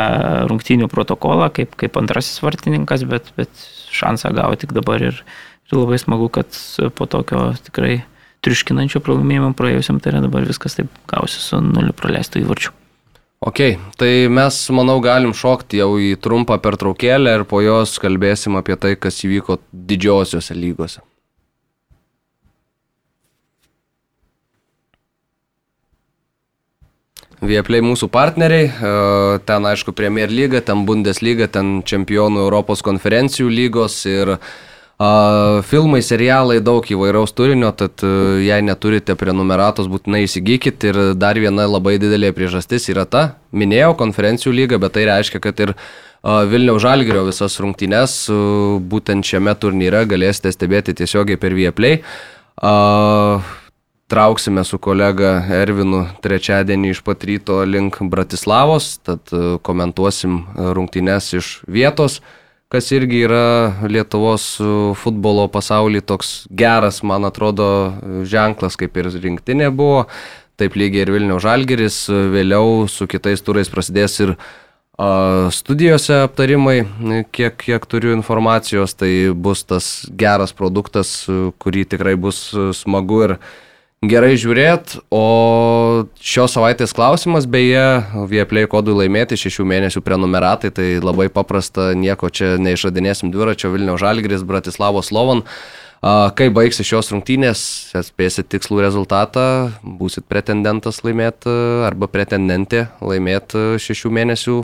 rungtynių 0.50 0.88
protokolą 0.92 1.50
kaip, 1.54 1.76
kaip 1.80 1.98
antrasis 2.00 2.40
vartininkas, 2.44 3.04
bet, 3.08 3.32
bet 3.36 3.50
šansą 3.92 4.32
gavo 4.36 4.56
tik 4.60 4.72
dabar 4.76 5.04
ir, 5.04 5.22
ir 5.68 5.78
labai 5.78 6.00
smagu, 6.00 6.30
kad 6.32 6.56
po 6.96 7.08
tokio 7.10 7.50
tikrai 7.68 8.00
triuškinančio 8.46 9.02
pralaimėjimo 9.04 9.52
praėjusiam, 9.58 10.00
tai 10.00 10.14
yra 10.14 10.24
dabar 10.24 10.46
viskas 10.46 10.78
taip 10.78 10.90
gausi 11.10 11.40
su 11.42 11.60
nuliu 11.60 11.94
praleistų 11.96 12.44
įvarčių. 12.44 12.74
Ok, 13.46 13.60
tai 14.00 14.10
mes, 14.32 14.58
manau, 14.72 14.96
galim 15.04 15.34
šokti 15.36 15.82
jau 15.82 15.90
į 16.00 16.14
trumpą 16.24 16.56
pertraukėlę 16.62 17.34
ir 17.36 17.44
po 17.48 17.60
jos 17.60 17.98
kalbėsim 18.00 18.56
apie 18.56 18.78
tai, 18.80 18.94
kas 18.96 19.20
įvyko 19.26 19.58
didžiosiuose 19.70 20.56
lygose. 20.56 21.04
Vieplay 27.46 27.82
mūsų 27.84 28.08
partneriai, 28.12 28.68
e, 28.68 28.92
ten 29.46 29.66
aišku 29.68 29.94
Premier 29.96 30.32
lyga, 30.32 30.60
ten 30.64 30.84
Bundesliga, 30.88 31.48
ten 31.50 31.80
čempionų 31.86 32.42
Europos 32.46 32.82
konferencijų 32.86 33.48
lygos 33.52 33.98
ir 34.10 34.36
a, 34.36 35.10
filmai, 35.66 36.02
serialai, 36.04 36.58
daug 36.64 36.86
įvairaus 36.86 37.34
turinio, 37.36 37.70
tad 37.76 38.02
e, 38.06 38.12
jei 38.46 38.64
neturite 38.66 39.16
prenumeratos, 39.18 39.90
būtinai 39.92 40.24
įsigykit 40.26 40.88
ir 40.90 41.02
dar 41.14 41.38
viena 41.38 41.68
labai 41.70 41.96
didelė 42.02 42.32
priežastis 42.36 42.88
yra 42.92 43.06
ta, 43.06 43.26
minėjau 43.52 43.94
konferencijų 44.00 44.54
lygą, 44.62 44.80
bet 44.82 44.96
tai 44.98 45.06
reiškia, 45.10 45.42
kad 45.44 45.62
ir 45.66 45.76
Vilniaus 46.26 46.82
Žalgirio 46.82 47.20
visas 47.28 47.54
rungtynes 47.62 48.24
būtent 48.90 49.28
šiame 49.28 49.52
turnyre 49.62 50.00
galėsite 50.10 50.50
stebėti 50.50 50.96
tiesiogiai 50.98 51.38
per 51.38 51.54
Vieplay. 51.54 52.00
Uh, 52.56 53.44
trauksime 54.06 54.64
su 54.64 54.78
kolega 54.78 55.40
Ervinu 55.50 56.04
trečiadienį 56.22 56.92
iš 56.94 57.02
pat 57.06 57.24
ryto 57.26 57.60
link 57.66 57.98
Bratislavos, 58.00 58.96
tad 59.02 59.32
e, 59.34 59.56
komentuosim 59.66 60.42
rungtynes 60.76 61.32
iš 61.34 61.52
vietos, 61.66 62.20
kas 62.70 62.90
irgi 62.94 63.24
yra 63.26 63.46
Lietuvos 63.90 64.48
e, 64.60 64.68
futbolo 64.98 65.48
pasaulyje 65.50 66.06
toks 66.06 66.34
geras, 66.50 67.02
man 67.02 67.26
atrodo, 67.26 67.68
ženklas, 68.26 68.78
kaip 68.78 68.96
ir 68.96 69.10
rinktinė 69.10 69.72
buvo. 69.74 70.06
Taip 70.56 70.78
lygiai 70.78 71.02
ir 71.04 71.12
Vilniaus 71.12 71.42
Žalgeris, 71.44 71.98
vėliau 72.32 72.86
su 72.88 73.04
kitais 73.10 73.42
turais 73.44 73.68
prasidės 73.68 74.14
ir 74.24 74.30
studijose 75.52 76.22
aptarimai, 76.24 76.78
kiek, 77.28 77.58
kiek 77.60 77.84
turiu 77.84 78.14
informacijos, 78.16 78.94
tai 78.96 79.10
bus 79.36 79.66
tas 79.68 80.06
geras 80.16 80.54
produktas, 80.56 81.26
kurį 81.60 81.84
tikrai 81.92 82.14
bus 82.16 82.38
smagu 82.72 83.20
ir 83.26 83.34
gerai 84.10 84.34
žiūrėt, 84.40 84.96
o 85.14 86.06
šios 86.18 86.54
savaitės 86.56 86.94
klausimas, 86.96 87.46
beje, 87.50 88.02
Vieplay 88.30 88.68
kodui 88.70 88.94
laimėti 88.96 89.38
šešių 89.38 89.66
mėnesių 89.68 90.02
prenumeratai, 90.04 90.70
tai 90.74 90.86
labai 91.02 91.28
paprasta, 91.32 91.90
nieko 91.96 92.30
čia 92.32 92.54
neišradinėsim 92.62 93.32
dviračio 93.34 93.70
Vilniaus 93.74 94.02
Žalgris, 94.02 94.46
Bratislavos 94.46 95.10
Slovan. 95.12 95.44
Kai 96.38 96.48
baigsi 96.52 96.84
šios 96.86 97.08
rungtynės, 97.10 97.60
atspėsit 97.96 98.50
tikslų 98.52 98.82
rezultatą, 98.84 99.46
būsit 99.82 100.26
pretendentas 100.28 101.00
laimėti 101.06 101.52
arba 101.88 102.06
pretendentė 102.10 102.86
laimėti 103.00 103.80
šešių 103.82 104.12
mėnesių 104.18 104.58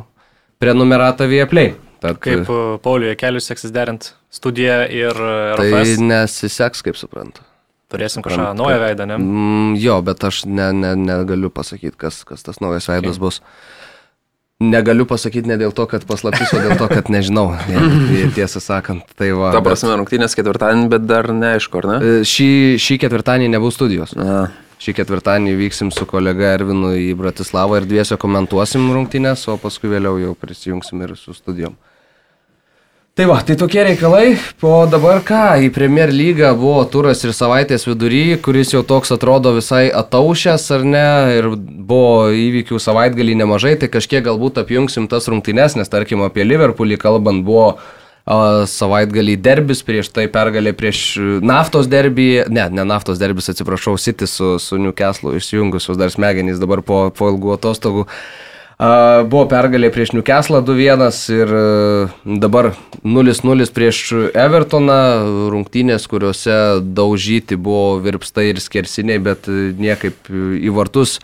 prenumeratą 0.62 1.26
Vieplay. 1.30 1.72
Tad, 2.02 2.18
kaip 2.22 2.50
Pauliuje 2.82 3.14
kelius 3.18 3.46
seksis 3.50 3.72
derint 3.74 4.12
studiją 4.34 4.82
ir 4.90 5.14
RFS? 5.14 5.96
Tai 5.96 6.10
nesiseks, 6.10 6.84
kaip 6.86 6.98
suprantu. 6.98 7.46
Turėsim 7.92 8.24
kažką 8.24 8.52
naują 8.56 8.80
veidą, 8.82 9.06
ne? 9.10 9.18
Mm, 9.20 9.76
jo, 9.82 10.00
bet 10.06 10.24
aš 10.24 10.44
ne, 10.48 10.70
ne, 10.72 10.94
negaliu 10.96 11.52
pasakyti, 11.52 11.94
kas, 12.00 12.22
kas 12.28 12.44
tas 12.46 12.62
naujas 12.64 12.88
veidas 12.88 13.18
okay. 13.18 13.24
bus. 13.26 13.40
Negaliu 14.62 15.04
pasakyti 15.10 15.50
ne 15.50 15.56
dėl 15.58 15.74
to, 15.74 15.88
kad 15.90 16.04
paslaptis, 16.06 16.52
o 16.54 16.60
dėl 16.62 16.76
to, 16.78 16.86
kad 16.90 17.10
nežinau, 17.10 17.48
tiesą 18.36 18.62
sakant. 18.62 19.08
Tai 19.18 19.30
va, 19.38 19.52
Ta 19.56 19.62
prasme, 19.64 19.90
bet... 19.90 20.02
rungtynės 20.02 20.38
ketvirtadienį, 20.38 20.88
bet 20.92 21.06
dar 21.08 21.32
neaišku, 21.34 21.82
ar 21.82 21.88
ne? 21.90 21.96
E, 21.98 22.26
šį, 22.28 22.50
šį 22.82 23.00
ketvirtadienį 23.04 23.52
nebus 23.56 23.76
studijos. 23.80 24.14
A. 24.16 24.44
Šį 24.82 24.96
ketvirtadienį 24.98 25.56
vyksim 25.58 25.90
su 25.94 26.06
kolega 26.10 26.54
Ervinu 26.56 26.94
į 26.98 27.12
Bratislavą 27.18 27.78
ir 27.78 27.88
dviesio 27.90 28.18
komentuosim 28.22 28.88
rungtynės, 28.94 29.44
o 29.50 29.58
paskui 29.62 29.90
vėliau 29.92 30.16
jau 30.22 30.32
prisijungsim 30.38 31.04
ir 31.06 31.16
su 31.18 31.34
studijom. 31.36 31.76
Tai 33.12 33.26
va, 33.28 33.42
tai 33.44 33.58
tokie 33.60 33.82
reikalai. 33.84 34.38
O 34.64 34.86
dabar 34.88 35.18
ką, 35.20 35.58
į 35.60 35.66
Premier 35.74 36.08
lygą 36.08 36.54
buvo 36.56 36.80
turas 36.88 37.20
ir 37.26 37.34
savaitės 37.36 37.82
vidury, 37.84 38.38
kuris 38.40 38.70
jau 38.72 38.80
toks 38.88 39.10
atrodo 39.12 39.50
visai 39.52 39.90
ataušęs 39.92 40.64
ar 40.72 40.84
ne, 40.88 41.08
ir 41.36 41.48
buvo 41.60 42.30
įvykių 42.32 42.78
savaitgalį 42.80 43.34
nemažai, 43.42 43.74
tai 43.82 43.90
kažkiek 43.92 44.24
galbūt 44.24 44.62
apjungsim 44.62 45.10
tas 45.12 45.28
rungtynes, 45.28 45.76
nes 45.76 45.92
tarkim 45.92 46.24
apie 46.24 46.46
Liverpoolį 46.46 46.96
kalbant 47.02 47.44
buvo 47.44 47.74
savaitgalį 48.72 49.34
derbis, 49.44 49.82
prieš 49.84 50.08
tai 50.16 50.24
pergalė 50.32 50.72
prieš 50.72 51.02
naftos 51.44 51.90
derbį, 51.92 52.46
ne, 52.48 52.64
ne 52.72 52.86
naftos 52.88 53.20
derbis, 53.20 53.50
atsiprašau, 53.52 53.98
City 54.00 54.24
su, 54.24 54.54
su 54.56 54.80
Newcastle 54.80 55.36
išsijungusios 55.36 56.00
dar 56.00 56.08
smegenys 56.14 56.64
dabar 56.64 56.80
po, 56.80 57.02
po 57.12 57.28
ilgų 57.34 57.58
atostogų. 57.58 58.06
Uh, 58.06 58.48
Buvo 58.82 59.44
pergalė 59.46 59.92
prieš 59.94 60.10
Newcastle 60.16 60.58
2-1 60.66 61.04
ir 61.36 61.52
dabar 62.42 62.72
0-0 63.06 63.68
prieš 63.70 64.00
Evertoną, 64.34 64.98
rungtynės, 65.54 66.08
kuriuose 66.10 66.56
daužyti 66.82 67.54
buvo 67.54 68.00
virpstai 68.02 68.48
ir 68.50 68.58
skersiniai, 68.64 69.22
bet 69.22 69.46
niekaip 69.46 70.26
į 70.32 70.74
vartus 70.74 71.20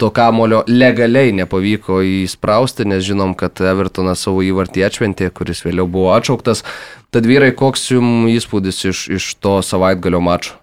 to 0.00 0.12
kamulio 0.14 0.62
legaliai 0.70 1.34
nepavyko 1.36 1.98
įsprausti, 2.22 2.86
nes 2.86 3.02
žinom, 3.04 3.34
kad 3.34 3.58
Evertonas 3.58 4.22
savo 4.24 4.46
įvartį 4.46 4.86
atšventė, 4.86 5.32
kuris 5.34 5.64
vėliau 5.66 5.90
buvo 5.90 6.14
atšauktas. 6.14 6.62
Tad 7.10 7.26
vyrai, 7.26 7.50
koks 7.58 7.90
jums 7.90 8.30
įspūdis 8.38 8.84
iš, 8.92 9.06
iš 9.18 9.32
to 9.42 9.58
savaitgalio 9.66 10.22
mačo? 10.22 10.60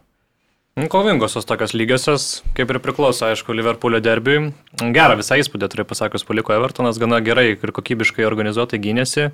Kovingosios 0.77 1.47
tokios 1.49 1.71
lygiosios, 1.73 2.43
kaip 2.53 2.69
ir 2.69 2.77
priklauso, 2.77 3.25
aišku, 3.25 3.49
Liverpoolio 3.57 3.97
derbiui. 3.97 4.51
Gerą 4.93 5.15
visą 5.17 5.39
įspūdį, 5.41 5.71
turiu 5.73 5.85
pasakius, 5.89 6.21
paliko 6.27 6.53
Evertonas, 6.53 6.99
gana 7.01 7.17
gerai 7.25 7.47
ir 7.55 7.71
kokybiškai 7.73 8.27
organizuotai 8.27 8.77
gynėsi. 8.83 9.31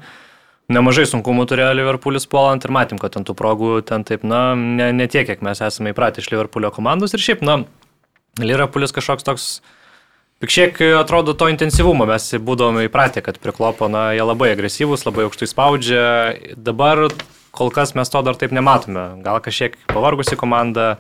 Nemažai 0.71 1.03
sunkumų 1.10 1.43
turėjo 1.51 1.73
Liverpoolis 1.75 2.29
puolant 2.32 2.63
ir 2.63 2.71
matėm, 2.71 3.01
kad 3.01 3.17
ant 3.19 3.27
tų 3.27 3.36
progų 3.36 3.82
ten 3.84 4.06
taip, 4.08 4.23
na, 4.23 4.53
ne, 4.56 4.88
ne 4.95 5.08
tiek, 5.12 5.27
kiek 5.27 5.43
mes 5.43 5.60
esame 5.67 5.91
įpratę 5.91 6.23
iš 6.23 6.29
Liverpoolio 6.32 6.71
komandos. 6.71 7.12
Ir 7.12 7.25
šiaip, 7.25 7.43
na, 7.43 7.58
Liverpoolis 8.39 8.95
kažkoks 8.95 9.27
toks, 9.27 9.49
pikšiek 10.39 10.79
atrodo 11.01 11.36
to 11.36 11.51
intensyvumo, 11.51 12.08
mes 12.08 12.29
būdavome 12.39 12.88
įpratę, 12.88 13.19
kad 13.25 13.41
priklopo, 13.43 13.91
na, 13.91 14.13
jie 14.15 14.23
labai 14.23 14.53
agresyvūs, 14.56 15.03
labai 15.10 15.27
aukštai 15.27 15.51
spaudžia. 15.51 16.08
Dabar 16.56 17.03
kol 17.51 17.67
kas 17.75 17.97
mes 17.99 18.08
to 18.08 18.23
dar 18.23 18.39
taip 18.39 18.56
nematome. 18.56 19.10
Gal 19.27 19.43
kažkiek 19.43 19.75
pavargusi 19.91 20.39
komanda, 20.39 20.93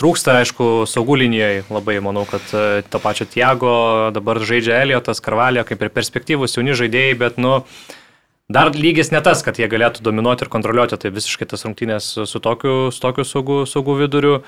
trūksta, 0.00 0.40
aišku, 0.42 0.86
saugų 0.88 1.20
linijoje 1.24 1.64
labai, 1.72 1.98
manau, 2.04 2.26
kad 2.28 2.44
e, 2.52 2.82
to 2.90 3.00
pačio 3.02 3.26
Tiago 3.28 3.72
dabar 4.14 4.40
žaidžia 4.44 4.82
Eliotas, 4.84 5.22
Karvalio, 5.24 5.64
kaip 5.66 5.82
ir 5.82 5.92
perspektyvus 5.94 6.58
jauni 6.58 6.76
žaidėjai, 6.76 7.16
bet, 7.20 7.40
nu, 7.40 7.58
dar 8.52 8.72
lygis 8.76 9.12
ne 9.14 9.22
tas, 9.24 9.42
kad 9.46 9.58
jie 9.60 9.68
galėtų 9.72 10.04
dominuoti 10.06 10.46
ir 10.46 10.52
kontroliuoti, 10.52 11.00
tai 11.00 11.12
visiškai 11.16 11.48
tas 11.50 11.64
rungtynės 11.66 12.12
su 12.28 12.42
tokiu, 12.44 12.78
su 12.92 13.02
tokiu 13.02 13.26
saugų, 13.26 13.60
saugų 13.70 14.00
viduriu. 14.04 14.40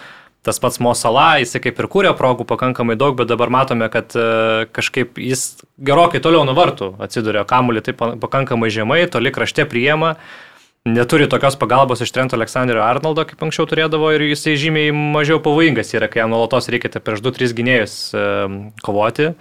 Tas 0.47 0.61
pats 0.63 0.79
Mosala, 0.79 1.41
jisai 1.43 1.59
kaip 1.65 1.81
ir 1.83 1.89
kūrė 1.91 2.13
progų 2.17 2.45
pakankamai 2.47 2.95
daug, 2.97 3.17
bet 3.19 3.27
dabar 3.27 3.51
matome, 3.51 3.89
kad 3.91 4.15
e, 4.15 4.69
kažkaip 4.71 5.19
jis 5.19 5.65
gerokai 5.83 6.21
toliau 6.23 6.45
nuo 6.47 6.55
vartų 6.55 6.93
atsiduria, 7.03 7.43
kamuolį 7.49 7.83
taip 7.89 8.05
pakankamai 8.23 8.71
žemai, 8.71 9.01
toli 9.11 9.35
krašte 9.35 9.67
priema 9.69 10.15
neturi 10.95 11.29
tokios 11.31 11.57
pagalbos 11.61 12.03
iš 12.05 12.13
Trento 12.15 12.37
Aleksandrio 12.39 12.83
Arnoldo, 12.85 13.25
kaip 13.29 13.43
anksčiau 13.47 13.69
turėdavo, 13.71 14.11
ir 14.17 14.27
jisai 14.31 14.57
žymiai 14.61 14.93
mažiau 14.97 15.41
pavojingas 15.45 15.95
yra, 15.95 16.11
kai 16.11 16.23
jam 16.23 16.35
nuolatos 16.35 16.71
reikia 16.73 17.01
prieš 17.01 17.25
2-3 17.25 17.57
gynėjus 17.59 17.97
kovoti. 18.85 19.33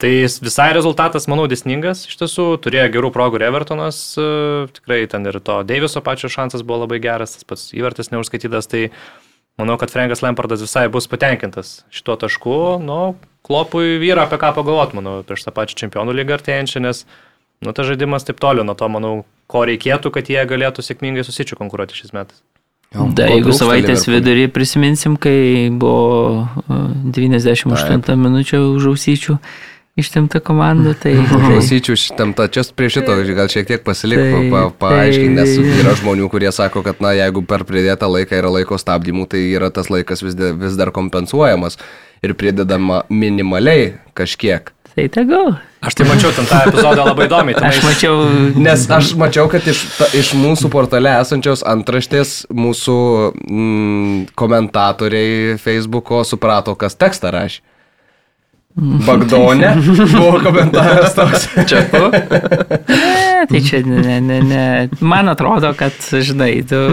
Tai 0.00 0.10
visai 0.24 0.70
rezultatas, 0.72 1.26
manau, 1.28 1.44
desningas 1.50 2.06
iš 2.08 2.16
tiesų, 2.16 2.44
turėjo 2.64 2.86
gerų 2.94 3.10
progų 3.12 3.42
Evertonas, 3.44 3.98
e, 4.16 4.22
tikrai 4.72 5.02
ten 5.12 5.28
ir 5.28 5.36
to 5.44 5.58
Deiviso 5.68 6.00
pačio 6.00 6.30
šansas 6.32 6.64
buvo 6.64 6.86
labai 6.86 7.02
geras, 7.04 7.34
tas 7.36 7.44
pats 7.44 7.66
įvartis 7.76 8.08
neužskaitytas, 8.08 8.70
tai 8.72 8.86
manau, 9.60 9.76
kad 9.76 9.92
Frankas 9.92 10.24
Lempardas 10.24 10.64
visai 10.64 10.86
bus 10.88 11.04
patenkintas 11.04 11.82
šituo 11.92 12.16
tašku, 12.16 12.54
nu, 12.80 13.00
klopui 13.44 13.98
vyra 14.00 14.24
apie 14.24 14.40
ką 14.40 14.54
pagalvoti, 14.56 14.96
manau, 14.96 15.18
prieš 15.28 15.44
tą 15.44 15.52
pačią 15.52 15.82
čempionų 15.84 16.16
lygą 16.16 16.38
artėjančią, 16.38 16.80
nes, 16.86 17.04
nu, 17.64 17.74
tas 17.76 17.88
žaidimas 17.88 18.24
taip 18.26 18.40
toliau 18.42 18.64
nuo 18.66 18.76
to, 18.78 18.88
manau, 18.92 19.14
ko 19.50 19.66
reikėtų, 19.68 20.12
kad 20.14 20.30
jie 20.32 20.42
galėtų 20.48 20.84
sėkmingai 20.86 21.26
susičiu 21.26 21.58
konkuruoti 21.60 21.98
šiais 21.98 22.14
metais. 22.16 22.40
Da, 22.90 23.28
jeigu 23.30 23.52
savaitės 23.54 24.08
vidurį 24.10 24.48
prisiminsim, 24.50 25.14
kai 25.20 25.68
buvo 25.70 26.48
98 26.66 28.02
Taip. 28.02 28.16
minučių 28.18 28.58
užausyčių 28.72 29.36
ištemta 30.00 30.40
komanda, 30.42 30.96
tai... 30.98 31.12
Užausyčių 31.38 31.94
ištemta, 31.94 32.48
čia 32.50 32.64
prie 32.74 32.88
šito 32.90 33.14
gal 33.36 33.52
šiek 33.52 33.68
tiek 33.68 33.84
pasilik, 33.86 34.18
tai, 34.18 34.42
pa, 34.50 34.64
paaiškink, 34.82 35.36
nes 35.38 35.54
tai... 35.54 35.76
yra 35.84 35.94
žmonių, 36.00 36.26
kurie 36.32 36.50
sako, 36.54 36.82
kad 36.86 36.98
na, 37.04 37.14
jeigu 37.18 37.44
per 37.46 37.62
pridėtą 37.68 38.10
laiką 38.10 38.40
yra 38.40 38.50
laiko 38.58 38.78
stabdymų, 38.80 39.28
tai 39.30 39.44
yra 39.52 39.70
tas 39.74 39.92
laikas 39.92 40.24
vis, 40.26 40.34
vis 40.34 40.78
dar 40.80 40.90
kompensuojamas 40.96 41.78
ir 42.26 42.34
pridedama 42.34 43.04
minimaliai 43.12 43.92
kažkiek. 44.18 44.74
Tai 44.90 45.06
tegul. 45.14 45.52
Aš 45.80 45.96
tai 45.96 46.04
mačiau 46.08 46.32
ten 46.34 46.46
tą 46.50 46.58
epizodą 46.66 47.04
labai 47.06 47.26
įdomiai. 47.28 47.56
Tenais... 47.56 47.78
Aš 47.78 47.86
mačiau. 47.86 48.16
Nes 48.58 48.84
aš 48.90 49.12
mačiau, 49.20 49.46
kad 49.52 49.64
iš, 49.70 49.84
ta, 49.96 50.08
iš 50.18 50.32
mūsų 50.36 50.70
portale 50.72 51.12
esančios 51.22 51.62
antraštės 51.64 52.34
mūsų 52.52 52.96
mm, 53.46 54.16
komentatoriai 54.38 55.56
Facebook'o 55.62 56.24
suprato, 56.26 56.74
kas 56.78 56.98
tekstą 57.00 57.32
rašė. 57.36 57.62
Bagdonė 58.80 59.72
buvo 60.14 60.42
komentaras 60.44 61.16
toks. 61.16 61.48
Čia 61.66 61.80
tu? 61.90 62.04
Ne, 62.10 63.46
tai 63.50 63.62
čia 63.66 63.80
ne, 63.86 64.20
ne, 64.22 64.38
ne. 64.46 64.64
Man 65.02 65.30
atrodo, 65.32 65.72
kad, 65.78 65.96
žinai, 65.98 66.52
tu 66.68 66.84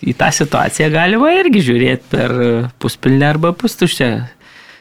į 0.00 0.16
tą 0.16 0.28
situaciją 0.34 0.90
galima 0.92 1.32
irgi 1.38 1.64
žiūrėti 1.70 2.12
per 2.12 2.36
puspilnę 2.80 3.30
arba 3.32 3.54
pustušę 3.56 4.10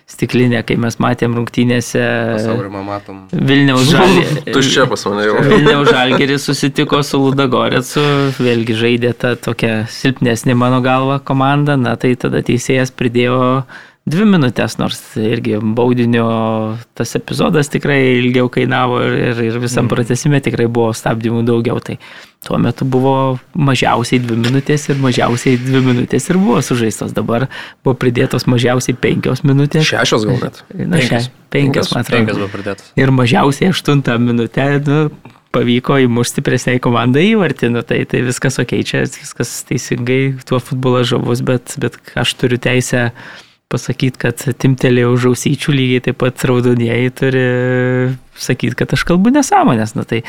stiklinė, 0.10 0.62
kai 0.68 0.78
mes 0.82 0.98
matėm 1.02 1.36
rungtynėse. 1.38 2.02
Pasaurimą 2.36 2.82
matom. 2.88 3.22
Vilniaus 3.32 3.90
žalgeris. 3.94 4.42
Tuščia 4.50 4.88
pas 4.92 5.06
mane 5.10 5.28
jau. 5.28 5.38
Vilniaus 5.46 5.92
žalgeris 5.92 6.48
susitiko 6.50 7.02
su 7.06 7.22
Ludagorecu, 7.22 8.06
vėlgi 8.40 8.80
žaidė 8.80 9.14
tą 9.20 9.36
tokią 9.50 9.84
silpnesnį 9.94 10.58
mano 10.60 10.82
galvą 10.86 11.20
komandą, 11.26 11.78
na 11.80 11.96
tai 12.00 12.16
tada 12.20 12.44
teisėjas 12.46 12.94
pridėjo 12.96 13.40
dvi 14.10 14.26
minutės, 14.30 14.78
nors 14.80 15.00
irgi 15.20 15.60
baudinio 15.76 16.26
tas 16.98 17.16
epizodas 17.18 17.72
tikrai 17.72 18.00
ilgiau 18.18 18.50
kainavo 18.52 19.00
ir, 19.06 19.16
ir, 19.30 19.42
ir 19.50 19.60
visam 19.62 19.86
mm. 19.86 19.92
pratesime 19.94 20.42
tikrai 20.44 20.68
buvo 20.72 20.92
stabdymų 20.98 21.44
daugiau. 21.48 21.80
Tai 21.84 21.98
tuo 22.46 22.60
metu 22.62 22.88
buvo 22.90 23.14
mažiausiai 23.54 24.22
dvi 24.24 24.38
minutės 24.40 24.88
ir 24.90 25.02
mažiausiai 25.04 25.60
dvi 25.62 25.82
minutės 25.86 26.30
ir 26.32 26.40
buvo 26.42 26.62
sužaistos. 26.66 27.16
Dabar 27.18 27.48
buvo 27.86 27.98
pridėtos 28.00 28.48
mažiausiai 28.50 28.98
penkios 29.00 29.44
minutės. 29.48 29.88
Šešios 29.90 30.28
gal 30.30 30.40
net. 30.46 30.64
Na, 30.76 31.02
penkios, 31.02 31.34
penkios 31.54 31.92
man 31.96 32.06
atrodo. 32.06 32.22
Penkios 32.22 32.40
buvo 32.44 32.54
pridėtos. 32.54 32.94
Ir 33.00 33.14
mažiausiai 33.16 33.74
aštuntą 33.74 34.16
minutę. 34.22 34.70
Nu, 34.86 35.02
pavyko 35.50 35.98
įmušti 36.04 36.36
stipresniai 36.36 36.80
komandai 36.84 37.24
įvartį, 37.32 37.72
nu, 37.74 37.82
tai, 37.82 38.04
tai 38.06 38.20
viskas 38.22 38.60
ok, 38.62 38.76
čia 38.86 39.00
viskas 39.10 39.56
teisingai, 39.66 40.36
tuo 40.46 40.60
futbolas 40.62 41.10
žavus, 41.10 41.42
bet, 41.42 41.74
bet 41.82 41.98
aš 42.22 42.36
turiu 42.38 42.60
teisę 42.62 43.08
uh, 43.10 43.48
pasakyti, 43.70 44.18
kad 44.18 44.42
timtelėjau 44.62 45.14
žausyčių, 45.28 45.74
lygiai 45.78 46.06
taip 46.08 46.20
pat 46.24 46.42
raudonieji 46.50 47.12
turi 47.20 47.44
sakyti, 48.40 48.78
kad 48.80 48.96
aš 48.98 49.06
kalbu 49.06 49.34
nesąmonės. 49.36 49.94
Na 49.98 50.06
tai 50.10 50.24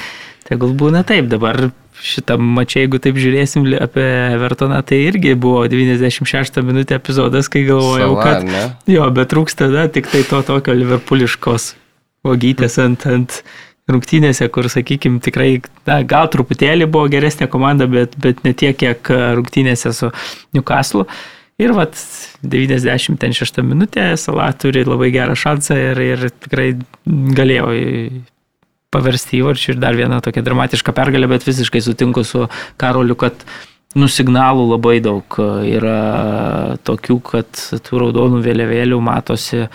tegul 0.49 0.75
būna 0.77 1.01
taip. 1.09 1.31
Dabar 1.33 1.71
šitam 2.05 2.45
mačiai, 2.57 2.85
jeigu 2.85 3.01
taip 3.03 3.17
žiūrėsim 3.21 3.65
apie 3.81 4.05
Evertoną, 4.35 4.83
tai 4.87 5.03
irgi 5.07 5.35
buvo 5.41 5.65
96 5.71 6.61
minutė 6.67 6.97
epizodas, 7.01 7.49
kai 7.53 7.65
galvojau, 7.69 8.13
Sava, 8.15 8.29
kad... 8.29 8.47
Ne? 8.49 8.63
Jo, 8.93 9.09
bet 9.15 9.33
trūksta 9.33 9.69
tada 9.69 9.89
tik 9.93 10.09
tai 10.13 10.23
to 10.29 10.41
tokio 10.47 10.77
liverpuliškos 10.77 11.75
vagytės 12.27 12.79
ant, 12.81 13.05
ant 13.09 13.41
rungtynėse, 13.91 14.47
kur, 14.53 14.69
sakykime, 14.71 15.21
tikrai, 15.25 15.51
na, 15.89 16.01
gal 16.09 16.29
truputėlį 16.33 16.89
buvo 16.93 17.09
geresnė 17.13 17.49
komanda, 17.53 17.89
bet, 17.91 18.17
bet 18.21 18.45
ne 18.47 18.55
tiek, 18.57 18.77
kiek 18.79 19.13
rungtynėse 19.41 19.93
su 19.97 20.13
Newcastle. 20.57 21.09
Ir 21.61 21.75
vat 21.77 21.99
96 22.41 23.61
minutė 23.67 24.15
Sala 24.21 24.49
turi 24.57 24.85
labai 24.87 25.11
gerą 25.13 25.37
šansą 25.37 25.77
ir, 25.91 26.01
ir 26.01 26.29
tikrai 26.41 26.71
galėjo 27.37 27.73
paversti 28.91 29.41
įvarčių 29.41 29.75
ir 29.75 29.83
dar 29.83 29.99
vieną 29.99 30.23
tokią 30.25 30.43
dramatišką 30.47 30.95
pergalę, 30.97 31.29
bet 31.31 31.45
visiškai 31.47 31.83
sutinku 31.85 32.25
su 32.27 32.47
Karoliu, 32.81 33.15
kad 33.19 33.45
nu 33.99 34.09
signalų 34.11 34.67
labai 34.73 34.99
daug. 35.05 35.39
Yra 35.69 36.77
tokių, 36.87 37.19
kad 37.29 37.65
tų 37.87 38.05
raudonų 38.05 38.43
vėliavėlių 38.47 39.01
matosi 39.05 39.67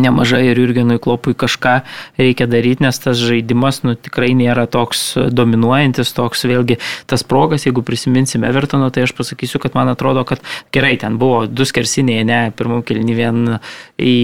nemažai 0.00 0.42
ir 0.50 0.60
Jurgenui 0.60 0.98
Klopui 1.02 1.34
kažką 1.38 1.80
reikia 2.20 2.46
daryti, 2.50 2.84
nes 2.86 2.98
tas 3.02 3.18
žaidimas 3.20 3.82
nu, 3.86 3.94
tikrai 3.98 4.32
nėra 4.38 4.66
toks 4.70 5.16
dominuojantis, 5.32 6.12
toks 6.16 6.46
vėlgi 6.48 6.78
tas 7.10 7.24
progas, 7.26 7.66
jeigu 7.66 7.84
prisiminsime 7.86 8.48
Evertono, 8.48 8.90
tai 8.94 9.06
aš 9.06 9.14
pasakysiu, 9.18 9.60
kad 9.62 9.76
man 9.78 9.90
atrodo, 9.92 10.24
kad 10.28 10.42
gerai, 10.74 10.94
ten 11.00 11.18
buvo 11.20 11.44
du 11.46 11.66
skersiniai, 11.68 12.24
ne, 12.26 12.40
pirmam 12.56 12.84
kelni 12.86 13.16
vien 13.16 13.42
į, 13.98 14.16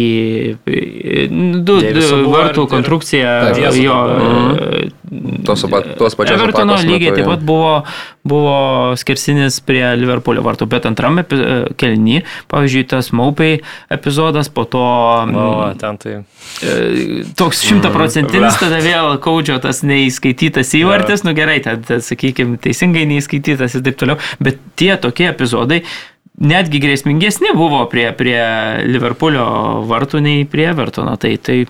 į 0.67 1.27
du, 1.65 1.79
du 1.81 2.23
vartų 2.33 2.67
konstrukciją, 2.71 3.35
jo, 3.79 3.99
mhm. 4.17 5.45
tos, 5.49 5.67
tos 5.99 6.19
pačios. 6.19 6.39
Evertono 6.39 6.79
lygiai 6.83 7.17
taip 7.17 7.31
pat 7.31 7.47
buvo, 7.47 7.75
buvo 8.29 8.95
skersinis 8.99 9.59
prie 9.67 9.83
Liverpoolio 9.99 10.45
vartų, 10.47 10.69
bet 10.71 10.87
antrame 10.89 11.25
kelni, 11.81 12.23
pavyzdžiui, 12.53 12.85
tas 12.93 13.11
Maupai 13.17 13.57
epizodas, 13.93 14.51
po 14.53 14.67
to... 14.69 14.83
O 14.83 15.53
O, 15.53 15.75
ten 15.79 15.99
tai. 16.01 16.15
E, 16.63 17.25
toks 17.39 17.63
šimtaprocentinis 17.67 18.59
tada 18.61 18.81
vėl 18.85 19.17
kaudžio 19.23 19.59
tas 19.63 19.83
neįskaitytas 19.87 20.73
įvartis, 20.79 21.25
nu 21.27 21.35
gerai, 21.37 21.59
tad 21.65 21.89
sakykime, 22.05 22.59
teisingai 22.63 23.05
neįskaitytas 23.11 23.79
ir 23.79 23.85
taip 23.87 23.99
toliau, 24.01 24.19
bet 24.43 24.61
tie 24.79 24.95
tokie 25.01 25.29
epizodai 25.31 25.83
netgi 26.43 26.81
grėsmingesni 26.83 27.53
buvo 27.57 27.85
prie, 27.93 28.09
prie 28.17 28.41
Liverpoolio 28.89 29.47
vartų 29.89 30.23
nei 30.25 30.47
prie 30.49 30.71
Evertono. 30.71 31.17
Tai, 31.21 31.35
tai, 31.45 31.63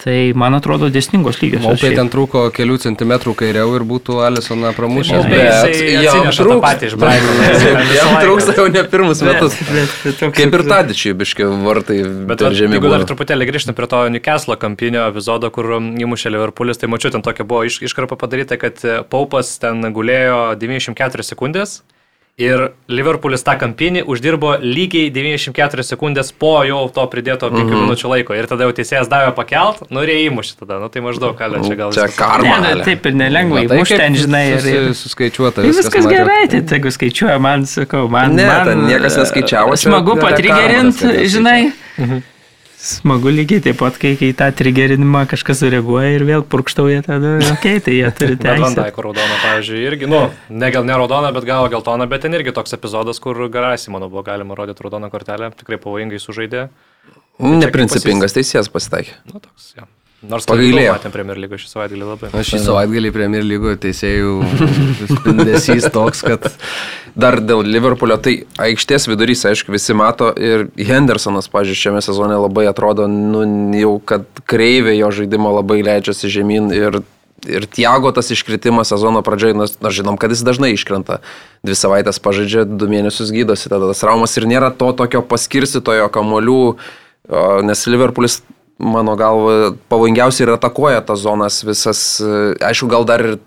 Tai, 0.00 0.14
man 0.34 0.56
atrodo, 0.56 0.88
dėsningos 0.90 1.38
lygios. 1.38 1.62
O 1.68 1.76
tai 1.78 1.92
ten 1.94 2.08
trūko 2.10 2.48
kelių 2.54 2.78
centimetrų 2.82 3.36
kairiau 3.38 3.74
ir 3.76 3.84
būtų 3.86 4.16
Alisoną 4.26 4.72
pramušęs. 4.74 5.28
Bet 5.30 5.78
jam 6.02 6.26
trūksta 6.34 6.88
iš 6.88 6.96
Brightono. 6.98 7.44
Jam 7.98 8.16
trūksta 8.24 8.56
jau 8.56 8.66
ne 8.72 8.82
pirmus 8.90 9.22
metus. 9.22 9.54
Bet, 9.68 9.94
bet, 10.02 10.24
Kaip 10.40 10.56
ir 10.58 10.66
Tadičiui, 10.72 11.14
biški 11.22 11.46
vartai. 11.62 12.00
Bet 12.32 12.42
žemė. 12.42 12.80
Jeigu 12.80 12.90
dar 12.90 13.06
truputėlį 13.06 13.46
grįžtume 13.52 13.76
prie 13.78 13.90
to 13.92 14.02
Newcastle 14.16 14.58
kampinio 14.64 15.06
epizodo, 15.12 15.52
kur 15.54 15.70
įmušė 15.78 16.34
Liverpoolis, 16.34 16.82
tai 16.82 16.90
mačiau, 16.90 17.14
ten 17.14 17.22
tokia 17.22 17.46
buvo 17.46 17.62
iš, 17.68 17.78
iškarpa 17.86 18.18
padaryta, 18.18 18.58
kad 18.58 18.82
Paupas 19.12 19.54
ten 19.62 19.86
gulėjo 19.94 20.56
94 20.58 21.30
sekundės 21.30 21.82
Ir 22.40 22.62
Liverpoolis 22.88 23.42
tą 23.44 23.58
kampinį 23.60 24.06
uždirbo 24.08 24.54
lygiai 24.64 25.10
94 25.12 25.84
sekundės 25.84 26.30
po 26.32 26.54
jau 26.64 26.78
to 26.88 27.04
pridėto 27.12 27.50
5 27.52 27.58
mm 27.58 27.68
-hmm. 27.68 27.82
minučių 27.84 28.08
laiko. 28.08 28.34
Ir 28.34 28.48
tada 28.48 28.64
jau 28.64 28.72
teisėjas 28.72 29.10
davė 29.10 29.34
pakelt, 29.36 29.82
nu 29.90 30.00
ir 30.00 30.14
įmušė 30.14 30.56
tada. 30.62 30.78
Nu 30.80 30.88
tai 30.88 31.02
maždaug, 31.04 31.36
ką 31.36 31.60
čia 31.66 31.76
gal. 31.76 31.92
Čia 31.92 32.08
karma. 32.16 32.56
Ne, 32.64 32.74
ne, 32.74 32.84
taip 32.88 33.04
ir 33.06 33.14
nelengva 33.20 33.66
įmušti 33.66 34.00
ten, 34.00 34.16
žinai. 34.16 34.46
Ir, 34.56 34.94
suskaičiuota. 34.96 35.60
Tai 35.60 35.68
viskas, 35.68 35.92
viskas 35.92 36.08
gerai, 36.08 36.48
tai 36.48 36.64
jeigu 36.64 36.90
skaičiuoja, 36.96 37.38
man 37.38 37.66
sakau, 37.66 38.08
man. 38.08 38.34
Ne, 38.34 38.48
man, 38.48 38.86
niekas 38.88 39.20
neskaičiavo. 39.20 39.76
Smagu 39.76 40.16
patrigerinti, 40.16 41.28
žinai. 41.28 41.72
Mhm. 41.98 42.31
Smagu 42.82 43.30
lygiai 43.30 43.62
taip 43.62 43.76
pat, 43.78 43.94
kai, 44.02 44.16
kai 44.18 44.32
tą 44.34 44.48
trigerinimą 44.58 45.20
kažkas 45.30 45.60
sureaguoja 45.62 46.16
ir 46.16 46.24
vėl 46.26 46.42
purkštauja, 46.42 47.04
tada, 47.06 47.36
okei, 47.38 47.76
okay, 47.78 47.82
tai 47.86 47.94
jie 47.94 48.10
turi 48.18 48.38
teisę. 48.42 48.64
Vandaiko 48.64 49.04
raudona, 49.06 49.36
pavyzdžiui, 49.44 49.84
irgi, 49.86 50.08
nu, 50.10 50.24
ne, 50.50 50.72
gal 50.74 50.88
ne 50.88 50.96
raudona, 50.98 51.30
bet 51.36 51.46
gal 51.46 51.68
geltona, 51.70 52.08
bet 52.10 52.26
ten 52.26 52.34
irgi 52.34 52.54
toks 52.56 52.74
epizodas, 52.74 53.22
kur 53.22 53.38
garasi, 53.54 53.92
manau, 53.94 54.10
buvo 54.10 54.26
galima 54.26 54.58
rodyti 54.58 54.82
raudoną 54.82 55.12
kortelę, 55.14 55.52
tikrai 55.62 55.78
pavojingai 55.84 56.18
sužaidė. 56.22 56.66
Neprincipingas 57.38 58.34
teisėjas 58.34 58.70
pasitaikė. 58.74 59.14
Nu, 59.30 59.38
toks, 59.38 59.76
ja. 59.78 59.86
Nors 60.22 60.46
pagailėjo. 60.46 60.92
Matėm 60.94 61.14
Premier 61.14 61.38
lygą 61.42 61.58
šį 61.58 61.68
savaitgalį 61.72 62.06
labai. 62.06 62.28
Aš 62.38 62.52
šį 62.52 62.60
savaitgalį 62.62 63.10
Premier 63.14 63.42
lygoje 63.42 63.78
teisėjų 63.82 64.34
spindesys 65.16 65.88
toks, 65.90 66.22
kad 66.22 66.46
dar 67.14 67.38
dėl 67.44 67.64
Liverpoolio, 67.66 68.16
tai 68.22 68.34
aikštės 68.62 69.08
vidurys, 69.10 69.44
aišku, 69.48 69.72
visi 69.74 69.94
mato 69.96 70.30
ir 70.36 70.68
Hendersonas, 70.76 71.50
pažiūrėjau, 71.52 71.80
šiame 71.86 72.04
sezone 72.04 72.38
labai 72.40 72.68
atrodo, 72.70 73.08
nu, 73.10 73.44
jau 73.78 73.96
kad 74.04 74.24
kreivė 74.48 74.96
jo 74.96 75.10
žaidimo 75.20 75.52
labai 75.58 75.82
leidžiasi 75.84 76.30
žemyn 76.32 76.70
ir, 76.76 77.02
ir 77.48 77.66
Tiago 77.68 78.14
tas 78.16 78.32
iškritimas 78.32 78.92
sezono 78.94 79.24
pradžioje, 79.26 79.58
nors 79.58 79.76
na, 79.84 79.92
žinom, 79.92 80.16
kad 80.20 80.32
jis 80.32 80.44
dažnai 80.46 80.72
iškrenta. 80.76 81.20
Dvi 81.66 81.76
savaitės 81.78 82.22
pažaidžia, 82.22 82.64
du 82.66 82.88
mėnesius 82.90 83.34
gydosi, 83.34 83.68
tada 83.72 83.90
tas 83.92 84.02
traumas 84.02 84.36
ir 84.38 84.48
nėra 84.50 84.72
to 84.74 84.90
tokio 84.96 85.24
paskirstytojo 85.26 86.08
kamolių, 86.12 86.62
nes 87.68 87.86
Liverpoolis 87.86 88.40
mano 88.82 89.14
galva, 89.16 89.72
pavojingiausiai 89.88 90.46
ir 90.46 90.54
atakuoja 90.56 91.02
tas 91.06 91.22
zonas 91.22 91.62
visas. 91.64 92.02
E, 92.20 92.54
aišku, 92.64 92.88
gal 92.90 93.06
dar 93.08 93.22
ir 93.22 93.38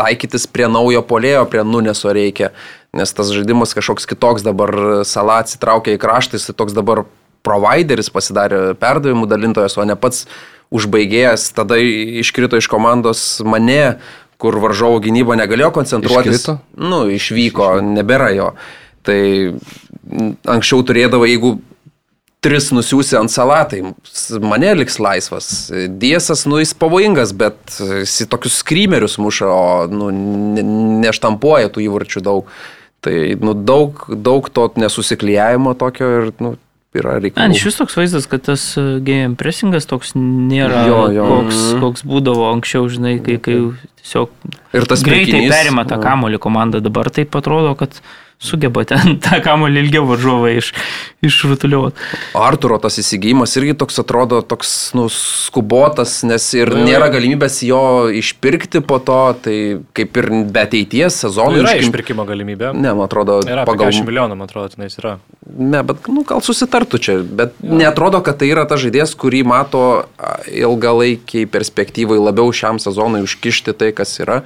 taikytis 0.00 0.48
prie 0.50 0.68
naujo 0.72 1.02
polėjo, 1.06 1.44
prie 1.52 1.64
nuneso 1.66 2.12
reikia, 2.16 2.50
nes 2.96 3.12
tas 3.14 3.30
žaidimas 3.34 3.76
kažkoks 3.76 4.08
kitoks 4.10 4.46
dabar 4.46 4.72
sala 5.08 5.40
atsitraukia 5.44 5.96
į 5.96 6.00
kraštą, 6.02 6.40
jis 6.40 6.56
toks 6.56 6.76
dabar 6.76 7.04
provideris 7.46 8.10
pasidarė 8.12 8.74
perdavimų 8.80 9.28
dalintojas, 9.30 9.78
o 9.80 9.86
ne 9.88 9.96
pats 9.96 10.26
užbaigėjas, 10.74 11.48
tada 11.56 11.78
iškrito 11.80 12.60
iš 12.60 12.68
komandos 12.70 13.22
mane, 13.46 13.98
kur 14.40 14.56
varžovo 14.62 15.00
gynyba 15.04 15.36
negalėjo 15.36 15.72
koncentruotis. 15.76 16.40
Iškrito? 16.40 16.58
Nu, 16.80 17.04
išvyko, 17.12 17.72
nebėra 17.84 18.30
jo. 18.36 18.52
Tai 19.04 19.18
anksčiau 20.48 20.84
turėdavo, 20.86 21.26
jeigu 21.28 21.58
tris 22.40 22.70
nusiųsi 22.72 23.18
ant 23.18 23.32
salatai, 23.32 23.82
mane 24.40 24.72
liks 24.78 24.96
laisvas. 25.02 25.50
Diesas, 26.00 26.46
nu, 26.48 26.60
jis 26.62 26.72
pavojingas, 26.80 27.34
bet 27.36 27.76
jis 28.00 28.22
tokius 28.32 28.60
skrymerius 28.62 29.18
muša, 29.20 29.50
o, 29.52 29.86
nu, 29.92 30.08
neštampuoja 31.04 31.72
tų 31.72 31.84
įvarčių 31.88 32.24
daug. 32.24 32.48
Tai, 33.04 33.14
nu, 33.40 33.54
daug, 33.56 34.02
daug 34.12 34.48
to 34.52 34.66
nesusiklyjavimo 34.80 35.72
tokio 35.80 36.08
ir, 36.18 36.32
nu, 36.40 36.56
yra 36.96 37.16
reikalinga. 37.20 37.46
Ant 37.46 37.60
šis 37.60 37.78
toks 37.78 37.96
vaizdas, 37.98 38.26
kad 38.30 38.42
tas 38.48 38.64
e, 38.80 38.84
game 39.04 39.36
pressingas 39.40 39.86
toks 39.88 40.12
nėra 40.16 40.84
jo, 40.88 41.02
jo. 41.14 41.28
Koks, 41.30 41.60
mhm. 41.60 41.84
koks 41.84 42.06
būdavo 42.08 42.48
anksčiau, 42.54 42.88
žinai, 42.92 43.14
kai, 43.24 43.38
kai 43.42 43.58
tiesiog 44.02 44.32
ir 44.76 44.88
tas 44.90 45.04
greitai 45.06 45.44
perima 45.52 45.86
tą 45.88 46.00
kamolį 46.02 46.40
komandą, 46.42 46.82
dabar 46.84 47.12
taip 47.14 47.36
atrodo, 47.38 47.76
kad 47.78 48.00
sugeba 48.40 48.84
ten 48.88 49.16
tą 49.24 49.38
kamolį 49.44 49.84
ilgiau 49.84 50.06
varžovai 50.08 50.54
iš, 50.58 50.72
išrutuliuoti. 51.24 52.00
Arturo 52.40 52.78
tas 52.80 52.96
įsigijimas 53.02 53.52
irgi 53.60 53.76
toks 53.78 54.00
atrodo 54.00 54.40
toks 54.40 54.72
nu, 54.96 55.06
skubotas, 55.12 56.20
nes 56.26 56.46
ir 56.56 56.72
nu, 56.72 56.86
nėra 56.88 57.10
galimybės 57.12 57.60
jo 57.68 57.82
išpirkti 58.16 58.80
po 58.86 58.98
to, 59.04 59.20
tai 59.44 59.58
kaip 59.96 60.16
ir 60.22 60.30
be 60.48 60.64
ateities 60.64 61.20
sezonų. 61.26 61.60
Yra 61.60 61.76
iškim... 61.76 61.90
išpirkimo 61.90 62.26
galimybė. 62.28 62.72
Ne, 62.80 62.94
man 62.96 63.04
atrodo, 63.06 63.40
yra 63.44 63.66
pagal 63.68 63.92
10 63.92 64.08
milijonų, 64.08 64.40
man 64.40 64.48
atrodo, 64.48 64.72
tenais 64.72 64.96
yra. 65.00 65.18
Ne, 65.50 65.84
bet 65.86 66.08
nu, 66.08 66.24
gal 66.28 66.40
susitartų 66.44 67.02
čia, 67.02 67.20
bet 67.22 67.56
ja. 67.60 67.76
netrodo, 67.84 68.24
kad 68.24 68.40
tai 68.40 68.48
yra 68.54 68.64
ta 68.70 68.80
žaidėjas, 68.80 69.12
kurį 69.20 69.44
mato 69.52 69.84
ilgalaikiai 70.48 71.48
perspektyvai 71.50 72.20
labiau 72.20 72.52
šiam 72.56 72.80
sezonui 72.80 73.24
užkišti 73.26 73.76
tai, 73.76 73.92
kas 73.96 74.16
yra 74.24 74.40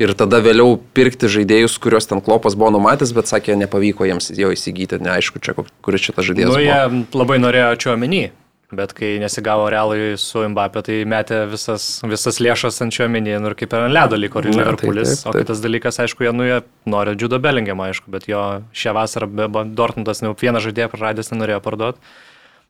ir 0.00 0.12
tada 0.18 0.40
vėliau 0.44 0.76
pirkti 0.96 1.30
žaidėjus, 1.32 1.76
kuriuos 1.82 2.08
ten 2.08 2.22
klopas 2.24 2.56
buvo 2.58 2.72
numatęs, 2.76 3.14
bet 3.16 3.30
sakė, 3.30 3.56
nepavyko 3.64 4.08
jiems 4.08 4.32
jo 4.36 4.52
įsigyti, 4.54 5.00
neaišku, 5.02 5.42
čia, 5.42 5.56
kuris 5.84 6.08
čia 6.08 6.16
tas 6.16 6.28
žaidėjas. 6.28 6.52
Nu, 6.52 6.60
jie 6.62 6.80
buvo. 6.90 7.22
labai 7.22 7.40
norėjo 7.42 7.70
čia 7.82 7.94
omeny. 7.96 8.26
Bet 8.74 8.90
kai 8.98 9.12
nesigavo 9.22 9.68
realai 9.70 10.16
su 10.18 10.40
Mbappé, 10.50 10.80
tai 10.82 10.94
metė 11.06 11.44
visas, 11.46 11.84
visas 12.02 12.40
lėšas 12.42 12.80
ant 12.82 12.96
šio 12.96 13.06
minį 13.06 13.36
ir 13.36 13.54
kaip 13.54 13.70
ir 13.70 13.84
ant 13.86 13.94
ledo 13.94 14.18
liko 14.18 14.42
ir 14.42 14.48
Liverpoolis. 14.50 15.20
O 15.30 15.34
kitas 15.36 15.62
dalykas, 15.62 16.00
aišku, 16.02 16.26
jie 16.26 16.32
nu, 16.34 16.48
jie 16.48 16.56
nori 16.90 17.14
Džudo 17.14 17.38
Bellingiamą, 17.38 17.92
aišku, 17.92 18.10
bet 18.10 18.26
jo 18.26 18.42
šią 18.74 18.96
vasarą 18.98 19.30
Dortmundas 19.70 20.24
jau 20.24 20.34
vieną 20.34 20.64
žaidėją 20.64 20.90
praradęs 20.90 21.30
nenorėjo 21.30 21.60
parduoti. 21.62 22.02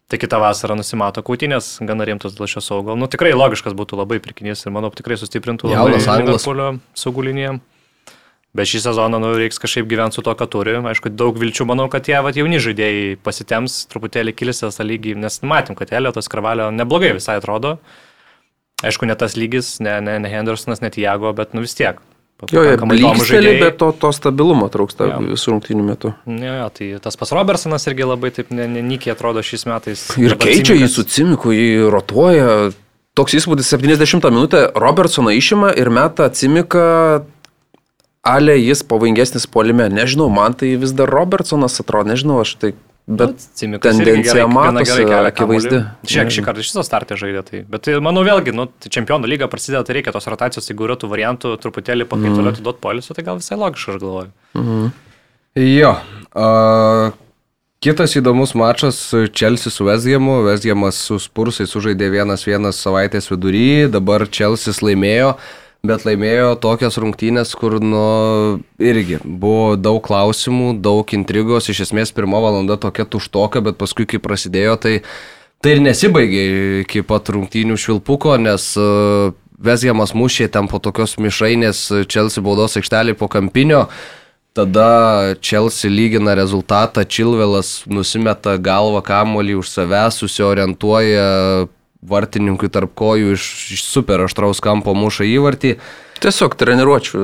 Tai 0.07 0.19
kitą 0.23 0.38
vasarą 0.38 0.77
nusimato 0.79 1.23
kautinės, 1.27 1.81
gana 1.83 2.05
rimtos 2.07 2.37
dėl 2.37 2.47
šio 2.47 2.61
saugo. 2.62 2.95
Nu, 2.95 3.09
tikrai 3.11 3.33
logiškas 3.35 3.75
būtų 3.75 3.99
labai 3.99 4.21
pirkinys 4.23 4.62
ir 4.62 4.75
manau 4.75 4.92
tikrai 4.95 5.16
sustiprintų 5.19 5.73
Liverpoolio 6.23 6.69
saugų 6.95 7.25
liniją. 7.27 7.57
Bet 8.57 8.71
šį 8.71 8.85
sezoną 8.87 9.19
nu, 9.21 9.33
reiks 9.37 9.59
kažkaip 9.61 9.88
gyventi 9.90 10.16
su 10.16 10.23
to, 10.25 10.33
ką 10.38 10.47
turi. 10.49 10.77
Aišku, 10.79 11.11
daug 11.12 11.37
vilčių 11.37 11.66
manau, 11.69 11.88
kad 11.92 12.07
tie 12.07 12.14
vat, 12.25 12.38
jauni 12.38 12.62
žaidėjai 12.62 13.19
pasitemps, 13.27 13.83
truputėlį 13.90 14.33
kilsės 14.38 14.79
tą 14.79 14.87
lygį, 14.87 15.16
nes 15.27 15.42
matėm, 15.42 15.77
kad 15.77 15.90
Eliotas 15.92 16.31
Karvalio 16.33 16.71
neblogai 16.73 17.11
visai 17.19 17.37
atrodo. 17.42 17.75
Aišku, 18.87 19.11
ne 19.11 19.16
tas 19.19 19.35
lygis, 19.37 19.75
ne, 19.83 19.99
ne, 20.07 20.16
ne 20.23 20.31
Hendersonas, 20.31 20.81
net 20.85 20.97
Jago, 21.01 21.35
bet 21.37 21.53
nu 21.57 21.66
vis 21.66 21.77
tiek. 21.77 21.99
Jo, 22.53 22.62
jie 22.66 22.77
blyksteli, 22.77 23.55
bet 23.62 23.79
to, 23.81 23.90
to 23.96 24.11
stabilumo 24.12 24.66
trūksta 24.72 25.07
jo. 25.09 25.20
visų 25.33 25.55
rungtynių 25.55 25.85
metu. 25.87 26.11
Jo, 26.29 26.57
jo, 26.59 26.66
tai 26.77 26.88
tas 27.01 27.16
pas 27.16 27.33
Robertsonas 27.33 27.88
irgi 27.88 28.05
labai 28.05 28.29
taip 28.37 28.51
nenykiai 28.53 29.14
atrodo 29.14 29.40
šiais 29.46 29.64
metais. 29.70 30.03
Ir 30.20 30.37
keičia 30.37 30.75
cimikas. 30.75 30.83
jį 30.83 30.90
su 30.92 31.07
Cimiku, 31.16 31.55
jį 31.57 31.87
rotuoja. 31.94 32.51
Toks 33.16 33.38
įspūdis 33.38 33.72
70 33.72 34.29
minutę 34.29 34.66
Robertsoną 34.77 35.33
išima 35.33 35.72
ir 35.72 35.88
meta 35.88 36.29
Cimiką 36.29 36.85
Ale 38.27 38.57
jis 38.59 38.83
pavojingesnis 38.83 39.46
polime, 39.46 39.87
nežinau, 39.87 40.27
man 40.35 40.57
tai 40.59 40.72
vis 40.81 40.90
dar 40.99 41.07
Robertsonas 41.07 41.79
atrodo, 41.79 42.11
nežinau, 42.11 42.40
aš 42.42 42.57
tai 42.59 42.72
Bet 43.07 43.45
nu, 43.62 43.79
tendencija 43.79 44.49
matosi, 44.51 45.05
akivaizdi. 45.07 45.79
Šiek 46.11 46.31
šį 46.35 46.42
kartą 46.42 46.62
iš 46.64 46.73
viso 46.73 46.83
startė 46.83 47.14
žaidė. 47.21 47.42
Tai. 47.47 47.61
Bet 47.71 47.85
tai, 47.87 47.95
manau 48.03 48.25
vėlgi, 48.27 48.51
nu, 48.57 48.64
tai 48.83 48.90
čempionų 48.97 49.31
lyga 49.31 49.47
prasideda, 49.51 49.85
tai 49.87 50.01
reikia 50.01 50.14
tos 50.14 50.27
rotacijos, 50.27 50.66
jeigu 50.66 50.88
yra 50.88 50.97
tų 50.99 51.12
variantų 51.12 51.53
truputėlį 51.62 52.09
pakaitolėtų 52.11 52.59
mm. 52.59 52.64
duoti 52.66 52.83
polisų, 52.83 53.14
tai 53.14 53.27
gal 53.29 53.38
visai 53.38 53.61
logiška, 53.61 53.95
aš 53.95 54.01
galvoju. 54.03 54.33
Mm. 54.59 54.88
Jo. 55.62 55.92
Uh, 56.35 57.14
kitas 57.87 58.16
įdomus 58.19 58.57
mačas 58.59 58.99
Chelsea 59.31 59.71
su 59.71 59.87
Vesgiamu. 59.87 60.40
Vesgiamas 60.49 60.99
su 61.07 61.21
Spursai 61.23 61.69
sužaidė 61.71 62.11
1-1 62.11 62.75
savaitės 62.75 63.31
vidury, 63.31 63.87
dabar 63.87 64.27
Chelsea 64.27 64.75
laimėjo. 64.83 65.37
Uh, 65.37 65.65
bet 65.88 66.05
laimėjo 66.07 66.55
tokias 66.62 66.99
rungtynės, 67.01 67.55
kur, 67.59 67.79
nu, 67.83 68.03
irgi 68.83 69.20
buvo 69.25 69.77
daug 69.79 70.03
klausimų, 70.05 70.77
daug 70.85 71.14
intrigos, 71.16 71.70
iš 71.72 71.87
esmės 71.88 72.12
pirmo 72.16 72.42
valanda 72.44 72.79
tokia 72.81 73.07
tuštoka, 73.09 73.62
bet 73.64 73.79
paskui, 73.81 74.09
kai 74.11 74.20
prasidėjo, 74.22 74.77
tai, 74.83 74.94
tai 75.62 75.77
ir 75.77 75.83
nesibaigė 75.87 76.44
iki 76.85 77.05
pat 77.07 77.33
rungtynių 77.35 77.79
švilpuko, 77.81 78.37
nes 78.42 78.72
uh, 78.81 79.35
Vesgiamas 79.57 80.12
mušė 80.12 80.51
ten 80.53 80.68
po 80.68 80.79
tokios 80.85 81.16
mišrainės 81.16 81.87
Chelsea 82.12 82.44
baudos 82.44 82.77
aikštelį 82.77 83.16
po 83.16 83.29
kampinio. 83.33 83.87
Tada 84.57 85.37
Chelsea 85.44 85.90
lygina 85.92 86.35
rezultatą, 86.37 87.05
Čilvelas 87.05 87.83
nusimeta 87.88 88.57
galvą 88.57 89.03
kamolį 89.05 89.59
už 89.61 89.68
savęs, 89.68 90.20
susiorientuoja 90.22 91.27
vartininkui 92.09 92.71
tarp 92.73 92.95
kojų 92.99 93.37
iš, 93.37 93.47
iš 93.77 93.85
super 93.87 94.27
aštraus 94.27 94.62
kampo 94.64 94.95
muša 94.97 95.27
įvartį. 95.29 95.77
Tiesiog 96.23 96.55
treniruočių 96.57 97.21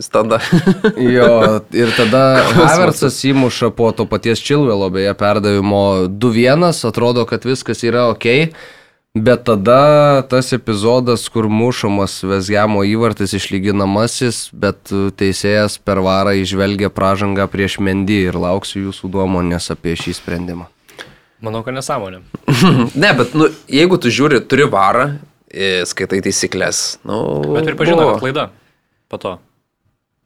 standa. 0.00 0.40
jo, 1.16 1.60
ir 1.76 1.92
tada 1.96 2.22
Havertzas 2.56 3.18
įmuša 3.28 3.72
po 3.76 3.90
to 3.92 4.06
paties 4.08 4.40
Čilvelo, 4.40 4.88
beje, 4.92 5.12
perdavimo 5.18 6.06
2-1, 6.08 6.70
atrodo, 6.88 7.26
kad 7.28 7.44
viskas 7.44 7.84
yra 7.84 8.06
ok, 8.14 8.26
bet 9.14 9.44
tada 9.44 10.22
tas 10.30 10.54
epizodas, 10.56 11.26
kur 11.28 11.50
mušamas 11.52 12.22
Vesgiamo 12.24 12.86
įvartis 12.88 13.36
išlyginamasis, 13.36 14.48
bet 14.56 14.88
teisėjas 15.20 15.76
per 15.84 16.00
varą 16.06 16.38
išvelgia 16.40 16.88
pražangą 16.88 17.50
prieš 17.50 17.80
Mendy 17.84 18.22
ir 18.30 18.40
lauksiu 18.40 18.86
jūsų 18.88 19.12
nuomonės 19.12 19.72
apie 19.74 19.98
šį 20.00 20.16
sprendimą. 20.22 20.70
Manau, 21.44 21.62
kad 21.64 21.76
nesąmonė. 21.76 22.22
ne, 23.02 23.12
bet 23.16 23.36
nu, 23.38 23.48
jeigu 23.72 23.98
tu 24.00 24.12
žiūri, 24.12 24.42
turi 24.44 24.66
varą, 24.70 25.12
skaitai 25.88 26.20
taisyklės. 26.24 26.98
Nu, 27.06 27.20
bet 27.54 27.70
ir 27.70 27.78
pažino, 27.78 28.04
kad 28.12 28.24
klaida 28.24 28.50
po 29.10 29.20
to. 29.20 29.38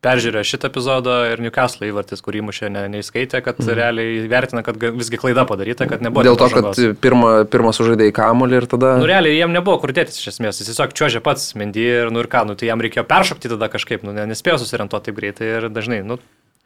Peržiūrė 0.04 0.42
šitą 0.44 0.68
epizodą 0.68 1.14
ir 1.32 1.40
Newcastle 1.40 1.86
įvartis, 1.88 2.20
kurį 2.20 2.42
mušė 2.44 2.68
ne, 2.68 2.82
neįskaitė, 2.92 3.38
kad 3.46 3.56
mm. 3.62 3.70
realiai 3.78 4.18
vertina, 4.28 4.60
kad 4.66 4.76
visgi 4.76 5.16
klaida 5.16 5.46
padaryta, 5.48 5.86
kad 5.88 6.04
nebuvo. 6.04 6.26
Dėl 6.26 6.36
to, 6.36 6.50
pažangos. 6.50 6.76
kad 6.76 7.00
pirmą, 7.00 7.30
pirmą 7.48 7.72
sužaidė 7.72 8.10
į 8.10 8.14
kamulį 8.18 8.58
ir 8.60 8.66
tada... 8.68 8.90
Nu, 9.00 9.08
realiai 9.08 9.38
jam 9.38 9.54
nebuvo 9.56 9.78
kur 9.80 9.94
dėtis 9.96 10.20
iš 10.20 10.34
esmės, 10.34 10.60
jis 10.60 10.68
tiesiog 10.68 10.92
čiuožė 10.98 11.24
pats 11.24 11.54
Mendy 11.56 11.86
ir, 11.88 12.12
nu 12.12 12.20
ir 12.20 12.28
ką, 12.28 12.44
nu 12.50 12.58
tai 12.60 12.68
jam 12.68 12.84
reikėjo 12.84 13.06
peršokti 13.08 13.54
tada 13.54 13.70
kažkaip, 13.72 14.04
nu 14.04 14.12
nespėjo 14.12 14.60
susirentuoti 14.60 15.08
taip 15.08 15.22
greitai 15.22 15.48
ir 15.54 15.70
dažnai, 15.72 16.02
nu 16.04 16.20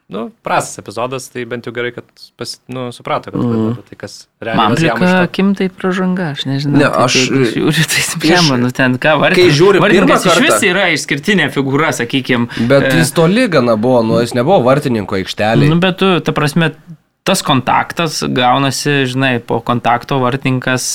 nu, 0.09 0.31
prastas 0.41 0.81
epizodas, 0.81 1.27
tai 1.29 1.43
bent 1.45 1.67
jau 1.67 1.73
gerai, 1.73 1.91
kad 1.93 2.05
pas, 2.37 2.55
nu, 2.67 2.87
suprato, 2.95 3.29
kad 3.29 3.43
mm. 3.43 3.75
tai 3.91 3.97
kas 4.01 4.15
realiai. 4.41 4.57
Man 4.57 4.77
plika 4.79 5.09
akim 5.21 5.51
tai 5.57 5.67
pražanga, 5.69 6.31
aš 6.33 6.47
nežinau. 6.49 6.79
Ne, 6.81 6.87
aš 6.89 7.17
žiūriu, 7.29 7.85
tai 7.93 8.05
sprendžiu, 8.07 8.57
nu 8.57 8.71
ten 8.73 8.97
ką 9.01 9.13
vartai. 9.21 9.43
Kai 9.43 9.53
žiūri, 9.59 9.83
vartininkas 9.83 10.25
iš 10.25 10.41
vis 10.41 10.65
yra 10.65 10.87
išskirtinė 10.95 11.51
figūra, 11.53 11.91
sakykime. 11.93 12.49
Bet 12.71 12.87
e, 12.89 12.95
jis 13.03 13.13
toli 13.13 13.45
gana 13.53 13.77
buvo, 13.77 14.01
nu 14.07 14.17
jis 14.23 14.33
nebuvo 14.33 14.63
vartininko 14.65 15.19
aikštelė. 15.21 15.69
Nu, 15.69 15.77
bet 15.83 16.01
tu, 16.01 16.09
ta 16.25 16.33
prasme, 16.33 16.71
tas 17.23 17.41
kontaktas 17.45 18.23
gaunasi, 18.23 19.05
žinai, 19.09 19.39
po 19.45 19.59
kontakto 19.65 20.17
vartininkas 20.21 20.85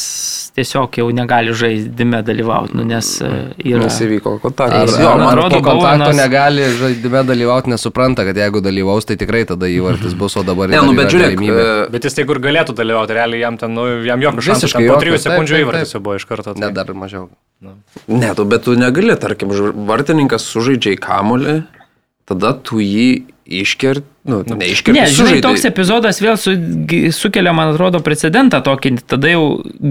tiesiog 0.54 0.96
jau 0.98 1.06
negali 1.14 1.54
žaidime 1.54 2.20
dalyvauti, 2.26 2.74
nu, 2.78 2.86
nes 2.88 3.10
e, 3.22 3.30
yra... 3.62 3.84
Nes 3.84 3.98
įvyko 4.06 4.36
kontaktas. 4.42 4.94
Ar, 4.96 5.02
jo, 5.04 5.12
man 5.20 5.30
atrodo, 5.32 5.58
po 5.60 5.66
kontakto 5.68 5.82
Bovenas... 5.82 6.18
negali 6.18 6.68
žaidime 6.78 7.22
dalyvauti, 7.28 7.72
nesupranta, 7.74 8.26
kad 8.26 8.38
jeigu 8.38 8.62
dalyvaus, 8.64 9.06
tai 9.08 9.18
tikrai 9.20 9.44
tada 9.50 9.70
įvartis 9.70 10.16
bus, 10.18 10.36
o 10.40 10.44
dabar... 10.46 10.72
Ne, 10.72 10.80
nu, 10.86 10.96
bet 10.98 11.12
žiūrėk, 11.14 11.36
galimybė. 11.36 11.66
E, 11.66 11.76
bet 11.94 12.08
jis 12.08 12.18
tai 12.18 12.26
kur 12.30 12.40
galėtų 12.42 12.76
dalyvauti, 12.78 13.18
realiai 13.18 13.44
jam 13.44 13.58
ten, 13.60 13.74
nu, 13.76 13.86
jam 14.06 14.24
jokio 14.24 14.46
šansų. 14.48 14.70
Visiškai. 14.70 14.88
Po 14.90 14.98
3 15.02 15.22
sekundžių 15.26 15.60
įvartis 15.62 15.94
jau 15.94 16.02
buvo 16.06 16.18
iš 16.18 16.26
karto. 16.30 16.54
Tai. 16.54 16.62
Ne, 16.64 16.72
dar 16.74 16.90
mažiau. 16.98 17.28
Nu. 17.62 17.76
Ne, 18.10 18.32
tu, 18.34 18.46
bet 18.48 18.66
tu 18.66 18.74
negali, 18.78 19.14
tarkim, 19.20 19.54
vartininkas 19.90 20.46
sužaidžia 20.50 20.96
į 20.96 21.00
kamulį, 21.02 21.60
tada 22.30 22.54
tu 22.62 22.82
jį 22.82 23.33
iškert, 23.44 24.04
nu, 24.24 24.38
neiškert. 24.56 24.96
Ne, 24.96 25.04
žinai, 25.12 25.40
toks 25.44 25.66
epizodas 25.68 26.20
vėl 26.24 26.38
su, 26.40 26.54
sukelia, 27.12 27.52
man 27.56 27.74
atrodo, 27.74 28.00
precedentą 28.04 28.62
tokį, 28.64 28.94
tada 29.10 29.34
jau 29.34 29.42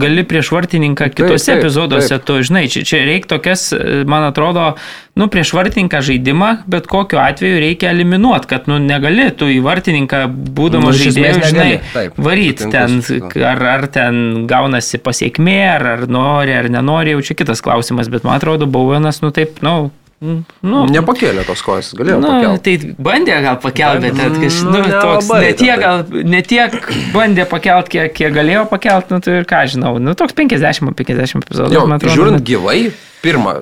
gali 0.01 0.23
prieš 0.25 0.49
vartininką 0.55 1.11
kitose 1.13 1.51
taip, 1.51 1.59
taip, 1.59 1.61
epizoduose, 1.61 2.09
taip. 2.15 2.25
tu 2.25 2.39
žinai, 2.49 2.63
čia, 2.73 2.81
čia 2.89 3.03
reikia 3.05 3.29
tokias, 3.35 3.67
man 4.09 4.25
atrodo, 4.31 4.71
nu, 5.19 5.29
prieš 5.29 5.53
vartininką 5.53 6.01
žaidimą, 6.09 6.51
bet 6.73 6.89
kokiu 6.89 7.21
atveju 7.21 7.61
reikia 7.61 7.93
eliminuoti, 7.93 8.49
kad, 8.49 8.65
nu, 8.71 8.79
negali 8.81 9.29
tu 9.37 9.51
į 9.53 9.61
vartininką, 9.65 10.25
būdamas 10.57 10.97
nu, 10.97 11.01
žaidėjas, 11.05 11.41
žinai, 11.53 11.71
taip, 11.93 12.17
varyti 12.17 12.71
ten, 12.73 13.01
ar, 13.37 13.65
ar 13.77 13.89
ten 13.93 14.47
gaunasi 14.49 14.97
pasiekmė, 15.03 15.59
ar, 15.75 15.91
ar 15.97 16.07
nori, 16.09 16.57
ar 16.57 16.73
nenori, 16.73 17.13
jau 17.13 17.27
čia 17.29 17.37
kitas 17.43 17.61
klausimas, 17.61 18.09
bet 18.09 18.25
man 18.25 18.41
atrodo, 18.41 18.65
Bauvenas, 18.65 19.21
nu, 19.21 19.29
taip, 19.35 19.61
nu, 19.61 19.91
Nu, 20.23 20.83
Nepakėlė 20.87 21.43
tos 21.47 21.61
kojas, 21.65 21.89
galėjo. 21.97 22.19
Nu, 22.23 22.29
pakelt. 22.31 22.63
tai 22.63 22.93
bandė 23.07 23.39
gal 23.43 23.57
pakelti, 23.63 24.11
bet 24.13 24.37
nu, 24.37 24.69
nu, 24.71 24.83
toks, 24.93 25.31
ne 25.43 25.49
tiek, 25.59 25.81
gal, 25.81 26.05
ne 26.35 26.39
tiek 26.47 26.77
bandė 27.15 27.47
pakelti, 27.49 27.97
kiek, 27.97 28.13
kiek 28.15 28.35
galėjo 28.35 28.63
pakelti, 28.71 29.11
nu, 29.11 29.23
tai 29.23 29.41
ir 29.41 29.49
ką 29.49 29.65
žinau, 29.73 29.97
nu, 29.99 30.15
toks 30.19 30.37
50-50 30.37 31.43
epizodų. 31.43 31.83
Žiūrint 32.07 32.39
bet... 32.39 32.47
gyvai, 32.47 32.77
pirmą, 33.25 33.57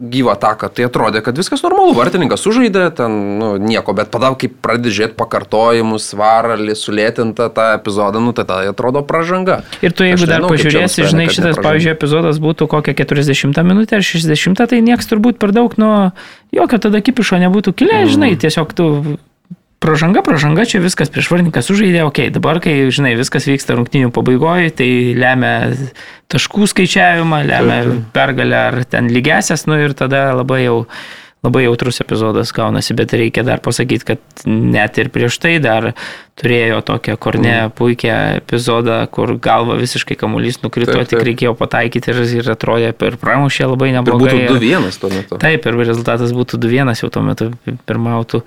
gyvą 0.00 0.32
ataką, 0.34 0.70
tai 0.72 0.86
atrodė, 0.88 1.20
kad 1.24 1.36
viskas 1.38 1.62
normalu, 1.64 1.92
vartininkas 1.96 2.42
sužaidė, 2.44 2.86
ten 2.96 3.16
nu, 3.40 3.50
nieko, 3.60 3.94
bet 3.96 4.10
pada, 4.12 4.32
kai 4.40 4.48
pradedi 4.50 4.94
žiūrėti 4.96 5.16
pakartojimus, 5.20 6.08
svaralį, 6.12 6.76
sulėtintą 6.78 7.50
tą 7.54 7.66
epizodą, 7.76 8.22
nu, 8.24 8.34
tai 8.36 8.46
tai 8.48 8.60
atrodo 8.72 9.04
pražanga. 9.06 9.60
Ir 9.84 9.94
tu 9.94 10.08
jeigu 10.08 10.22
Aš 10.22 10.26
dar 10.26 10.44
nežinau, 10.44 10.52
pažiūrėsi, 10.54 11.08
žinai, 11.12 11.28
šitas, 11.32 11.60
pavyzdžiui, 11.60 11.94
epizodas 11.94 12.40
būtų 12.42 12.70
kokią 12.72 12.96
40 13.04 13.64
minutę 13.66 14.00
ar 14.00 14.06
60, 14.06 14.64
tai 14.72 14.82
nieks 14.84 15.10
turbūt 15.10 15.40
per 15.42 15.54
daug 15.56 15.76
nuo 15.80 16.10
jokio 16.54 16.80
tada 16.88 17.02
kipišo 17.04 17.40
nebūtų 17.44 17.76
kilę, 17.76 18.04
mm. 18.04 18.14
žinai, 18.14 18.32
tiesiog 18.40 18.72
tu 18.76 18.88
Pražanga, 19.80 20.20
pražanga, 20.20 20.66
čia 20.68 20.82
viskas 20.84 21.08
prieš 21.08 21.30
vardininką 21.32 21.62
sužaidė, 21.64 22.02
okei, 22.04 22.26
okay, 22.28 22.34
dabar, 22.34 22.58
kai, 22.60 22.74
žinai, 22.92 23.14
viskas 23.16 23.46
vyksta 23.48 23.78
rungtinių 23.78 24.10
pabaigoje, 24.12 24.74
tai 24.76 24.90
lemia 25.16 25.54
taškų 26.28 26.68
skaičiavimą, 26.68 27.38
lemia 27.48 27.78
pergalę 28.12 28.58
ar 28.60 28.76
ten 28.84 29.08
lygesias, 29.08 29.64
nu 29.70 29.80
ir 29.80 29.96
tada 29.96 30.34
labai 30.36 30.66
jau 30.66 30.82
labai 31.40 31.62
jautrus 31.64 32.02
epizodas 32.04 32.52
gaunasi, 32.52 32.92
bet 32.96 33.14
reikia 33.16 33.40
dar 33.48 33.62
pasakyti, 33.64 34.04
kad 34.10 34.42
net 34.44 34.98
ir 35.00 35.08
prieš 35.12 35.38
tai 35.40 35.54
dar 35.64 35.94
turėjo 36.40 36.82
tokią 36.84 37.16
kornę 37.16 37.54
mm. 37.54 37.72
puikią 37.78 38.18
epizodą, 38.42 38.98
kur 39.12 39.32
galva 39.40 39.78
visiškai 39.80 40.18
kamuolys 40.20 40.60
nukrito, 40.60 40.92
taip, 40.92 41.08
taip. 41.08 41.14
tik 41.14 41.24
reikėjo 41.30 41.54
pataikyti 41.56 42.12
ir, 42.12 42.20
ir 42.42 42.52
atrodė 42.52 42.92
per 42.92 43.16
pramušę 43.20 43.70
labai 43.72 43.94
neblogai. 43.96 44.36
Ir 44.36 44.52
būtų 44.52 44.60
2-1 44.60 45.00
tuo 45.00 45.12
metu. 45.16 45.40
Taip, 45.40 45.64
ir 45.64 45.80
rezultatas 45.80 46.36
būtų 46.36 46.60
2-1 46.60 47.00
jau 47.00 47.12
tuo 47.16 47.24
metu 47.24 47.50
pirmautų 47.88 48.44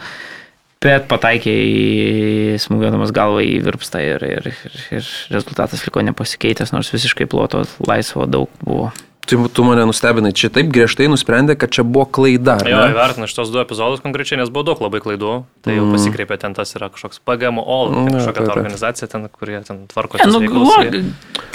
bet 0.83 1.07
pataikė 1.11 1.53
į 1.53 2.59
smūgiuodamas 2.63 3.13
galvą 3.15 3.45
į 3.47 3.55
virpstą 3.65 4.03
ir, 4.03 4.27
ir, 4.27 4.51
ir, 4.51 4.83
ir 4.99 5.09
rezultatas 5.33 5.85
liko 5.87 6.03
nepasikeitęs, 6.05 6.75
nors 6.75 6.91
visiškai 6.93 7.29
ploto 7.31 7.63
laisvo 7.87 8.27
daug 8.29 8.51
buvo. 8.63 8.91
Tu, 9.23 9.39
tu 9.47 9.63
mane 9.63 9.85
nustebinai, 9.87 10.33
čia 10.35 10.49
taip 10.51 10.67
griežtai 10.73 11.05
nusprendė, 11.07 11.55
kad 11.55 11.71
čia 11.71 11.85
buvo 11.87 12.03
klaida. 12.11 12.57
Jo, 12.67 12.81
įvertinu 12.91 13.27
šitos 13.31 13.53
du 13.53 13.61
epizodus 13.61 14.01
konkrečiai, 14.03 14.41
nes 14.41 14.51
buvo 14.51 14.65
daug 14.67 14.81
labai 14.83 14.99
klaidų. 15.03 15.35
Tai 15.63 15.75
jau 15.77 15.85
mm. 15.85 15.93
pasikreipė 15.95 16.37
ten 16.41 16.55
tas 16.57 16.75
yra 16.75 16.89
kažkoks 16.91 17.21
PGMO, 17.23 17.77
mm, 17.87 18.09
kažkokia 18.17 18.43
ta 18.43 18.57
organizacija 18.57 19.07
ten, 19.13 19.29
kurie 19.31 19.61
ten 19.63 19.85
tvarko. 19.93 20.19
Ne, 20.19 20.27
nu, 20.27 20.65
log, 20.67 20.99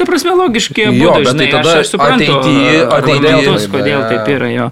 ta 0.01 0.09
prasme, 0.09 0.33
logiški 0.41 0.87
jo, 0.87 0.95
būdai, 0.97 1.27
žinai, 1.29 1.45
tai 1.45 1.51
tada 1.59 1.75
aš, 1.75 1.83
aš 1.85 1.93
suprantu, 1.93 2.39
ateityje, 2.39 2.89
kodėl, 3.05 3.61
kodėl 3.77 4.09
taip 4.15 4.33
yra 4.39 4.51
jo. 4.55 4.71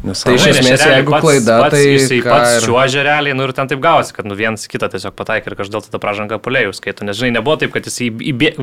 Nes 0.00 0.22
tai 0.24 0.32
iš 0.38 0.46
esmės, 0.48 0.80
jeigu 0.80 1.12
pats, 1.12 1.24
klaida, 1.26 1.56
pats, 1.60 1.74
tai... 1.74 1.80
Jisai 1.92 2.20
pats 2.24 2.54
ir... 2.56 2.64
čiuožė 2.64 3.02
realiai, 3.04 3.34
nu 3.36 3.44
ir 3.44 3.52
ten 3.56 3.68
taip 3.68 3.82
gavosi, 3.84 4.14
kad 4.16 4.28
nu 4.28 4.36
vienas 4.38 4.64
kitą 4.70 4.88
tiesiog 4.92 5.12
pataikė 5.18 5.52
ir 5.52 5.56
kažkodėl 5.58 5.84
tada 5.84 6.00
pražanga 6.00 6.38
pulėjų 6.40 6.72
skaito. 6.78 7.04
Nes 7.04 7.18
žinai, 7.18 7.34
nebuvo 7.36 7.58
taip, 7.60 7.74
kad 7.74 7.84
jis 7.84 7.98
įbė... 8.08 8.54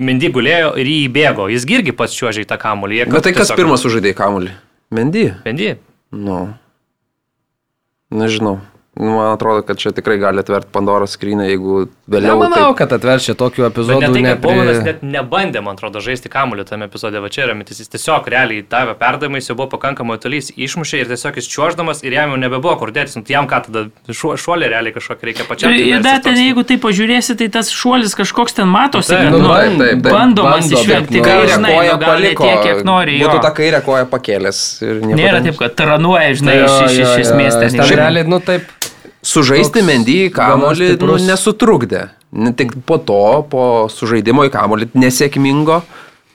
Mendy 0.00 0.30
gulėjo 0.32 0.72
ir 0.80 0.88
jį 0.88 1.02
įbėgo. 1.10 1.50
Jis 1.52 1.68
irgi 1.68 1.92
pats 1.96 2.16
čiuožė 2.16 2.46
į 2.46 2.48
tą 2.48 2.56
kamulį. 2.62 3.02
Bet 3.12 3.28
tai 3.28 3.34
kas 3.36 3.50
tiesiog... 3.50 3.60
pirmas 3.60 3.84
sužaidė 3.84 4.14
į 4.14 4.16
kamulį? 4.22 4.54
Mendy. 4.96 5.26
Mendy. 5.44 5.74
Nu. 6.16 6.40
Nežinau. 8.16 8.56
Nu, 8.96 9.12
man 9.18 9.34
atrodo, 9.34 9.66
kad 9.68 9.76
čia 9.76 9.92
tikrai 9.92 10.16
gali 10.22 10.40
atverti 10.40 10.72
Pandoros 10.72 11.18
skrynę, 11.18 11.50
jeigu 11.50 11.90
vėliau. 12.10 12.36
Nemanau, 12.36 12.70
taip... 12.70 12.78
kad 12.80 12.94
atverčia 12.96 13.34
tokių 13.38 13.66
epizodų. 13.68 14.00
Bet 14.00 14.08
ne 14.08 14.14
tai, 14.14 14.22
kad 14.22 14.28
nepri... 14.30 14.46
Bomanas 14.46 14.80
net 14.86 15.02
nebandė, 15.06 15.62
man 15.64 15.78
atrodo, 15.78 16.02
žaisti 16.04 16.30
kamuolį 16.32 16.66
tame 16.68 16.88
epizode, 16.88 17.20
va 17.22 17.30
čia 17.32 17.44
yra 17.46 17.56
mintis, 17.58 17.80
jis 17.82 17.90
tiesiog 17.92 18.28
realiai 18.32 18.64
davė 18.70 18.94
perdavimą, 19.00 19.40
jis 19.40 19.50
jau 19.50 19.56
buvo 19.58 19.68
pakankamai 19.74 20.18
tolys, 20.22 20.52
išmušė 20.54 21.02
ir 21.02 21.10
tiesiog 21.12 21.40
jis 21.40 21.50
čiuoždamas 21.52 22.02
ir 22.06 22.16
jam 22.16 22.34
jau 22.34 22.40
nebebuvo 22.42 22.76
kur 22.80 22.92
dėtis, 22.94 23.18
nu, 23.18 23.24
tai 23.26 23.36
jam 23.36 23.50
ką 23.50 23.62
tada 23.66 23.84
šuolį 24.14 24.70
realiai 24.72 24.94
kažkokį 24.96 25.30
reikia 25.30 25.48
pačiam. 25.50 25.74
Ir 25.74 26.04
dar 26.06 26.22
ten, 26.24 26.38
jeigu 26.40 26.66
tai 26.68 26.78
pažiūrėsi, 26.82 27.36
tai 27.40 27.50
tas 27.58 27.72
šuolis 27.74 28.14
kažkoks 28.18 28.58
ten 28.60 28.70
matosi, 28.70 29.14
kad 29.14 29.32
nu, 29.34 29.42
nu, 29.42 29.50
taip, 29.50 29.76
taip, 29.80 30.02
taip, 30.06 30.12
bandomas 30.14 30.70
išvengti, 30.70 31.20
nu, 31.20 31.26
kairę 31.26 31.60
koją 31.66 31.98
paliko, 32.02 32.46
tiek, 32.46 32.62
kiek 32.66 32.86
nori. 32.86 33.18
Būtų 33.24 33.42
tą 33.44 33.52
kairę 33.60 33.82
koją 33.86 34.06
pakėlęs. 34.14 34.64
Nėra 35.10 35.42
taip, 35.44 35.58
kad 35.60 35.76
taranuoja, 35.78 36.34
žinai, 36.38 36.58
iš 36.86 37.14
esmės 37.26 37.58
ten. 37.60 37.82
Realiai, 37.96 38.26
nu 38.28 38.40
taip 38.44 38.70
sužaisti 39.26 39.84
Mendy 39.86 40.20
į 40.26 40.32
kamolį 40.34 40.94
nu, 41.02 41.18
nesutrukdė. 41.26 42.08
Tik 42.56 42.74
po 42.86 42.98
to, 43.00 43.22
po 43.50 43.62
sužaidimo 43.92 44.44
į 44.46 44.52
kamolį 44.52 44.90
nesėkmingo, 44.98 45.80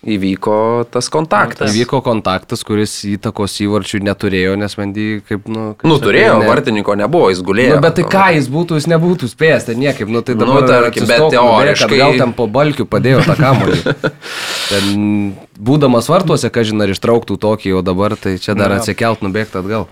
įvyko 0.01 0.55
tas 0.89 1.11
kontaktas. 1.13 1.69
Įvyko 1.69 1.99
kontaktas, 2.01 2.63
kuris 2.65 2.93
įtakos 3.05 3.59
įvarčių 3.61 4.01
neturėjo, 4.07 4.55
nes 4.57 4.75
Mendy 4.79 5.05
kaip, 5.27 5.45
nu... 5.51 5.67
Kaip 5.77 5.89
nu, 5.91 5.99
turėjo, 6.01 6.39
ne... 6.41 6.49
vartininko 6.49 6.95
nebuvo, 6.97 7.29
jis 7.33 7.43
gulėjo. 7.45 7.77
Nu, 7.77 7.85
bet 7.85 7.99
tai 7.99 8.07
ką 8.09 8.25
jis 8.39 8.49
būtų, 8.51 8.81
jis 8.81 8.89
nebūtų 8.89 9.29
spėjęs, 9.29 9.69
tai 9.69 9.77
niekaip, 9.77 10.09
nu 10.09 10.23
tai 10.25 10.35
nu, 10.39 10.47
dabar... 10.47 10.65
Nu, 10.65 10.73
tarkim, 10.73 11.07
bet 11.11 11.27
teoriškai... 11.35 12.01
Gal 12.01 12.19
ten 12.23 12.35
po 12.37 12.49
balkių 12.49 12.89
padėjo 12.89 13.21
tą 13.29 13.37
kamolį. 13.37 13.79
ten, 14.73 15.07
būdamas 15.61 16.09
vartuose, 16.09 16.49
ką 16.49 16.65
žinai, 16.71 16.89
ar 16.89 16.97
ištrauktų 16.97 17.37
tokį, 17.45 17.77
o 17.77 17.85
dabar 17.85 18.17
tai 18.17 18.39
čia 18.41 18.57
dar 18.57 18.79
atsikelt, 18.79 19.21
nubėgti 19.21 19.61
atgal. 19.61 19.89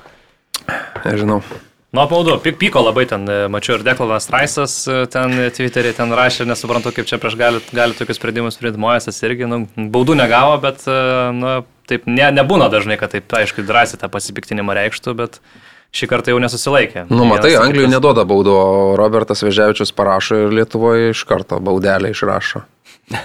Nežinau. 1.06 1.44
Nu, 1.90 2.04
apmaudu, 2.04 2.36
pyko 2.38 2.84
labai 2.86 3.08
ten, 3.10 3.24
e, 3.26 3.48
mačiau 3.50 3.80
ir 3.80 3.84
Deklanas 3.86 4.28
Raisas 4.30 4.74
e, 4.86 5.08
ten 5.10 5.32
Twitter'e 5.58 5.90
ten 5.98 6.12
rašė, 6.14 6.46
nesuprantu, 6.46 6.92
kaip 6.94 7.08
čia 7.10 7.18
prieš 7.18 7.34
gali, 7.40 7.62
gali 7.74 7.98
tokius 7.98 8.20
sprendimus 8.22 8.60
priimti 8.62 8.82
Mojesas 8.84 9.18
irgi, 9.26 9.48
nu, 9.50 9.64
baudų 9.90 10.20
negavo, 10.20 10.60
bet, 10.62 10.86
e, 10.86 11.00
nu, 11.34 11.56
taip 11.90 12.06
ne, 12.06 12.28
nebūna 12.38 12.68
dažnai, 12.70 13.00
kad 13.02 13.16
taip, 13.16 13.34
aišku, 13.34 13.66
drąsiai 13.66 13.98
tą 14.04 14.12
pasipiktinimą 14.14 14.78
reikštų, 14.78 15.16
bet 15.18 15.42
šį 15.98 16.12
kartą 16.14 16.36
jau 16.36 16.44
nesusilaikė. 16.46 17.08
Nu, 17.10 17.26
matai, 17.26 17.56
Anglijoje 17.58 17.90
neduoda 17.96 18.28
baudo, 18.30 18.60
Robertas 19.02 19.42
Veževičius 19.48 19.96
parašo 19.98 20.44
ir 20.44 20.54
Lietuvoje 20.60 21.10
iš 21.16 21.26
karto 21.26 21.58
baudelę 21.58 22.14
išrašo. 22.14 22.68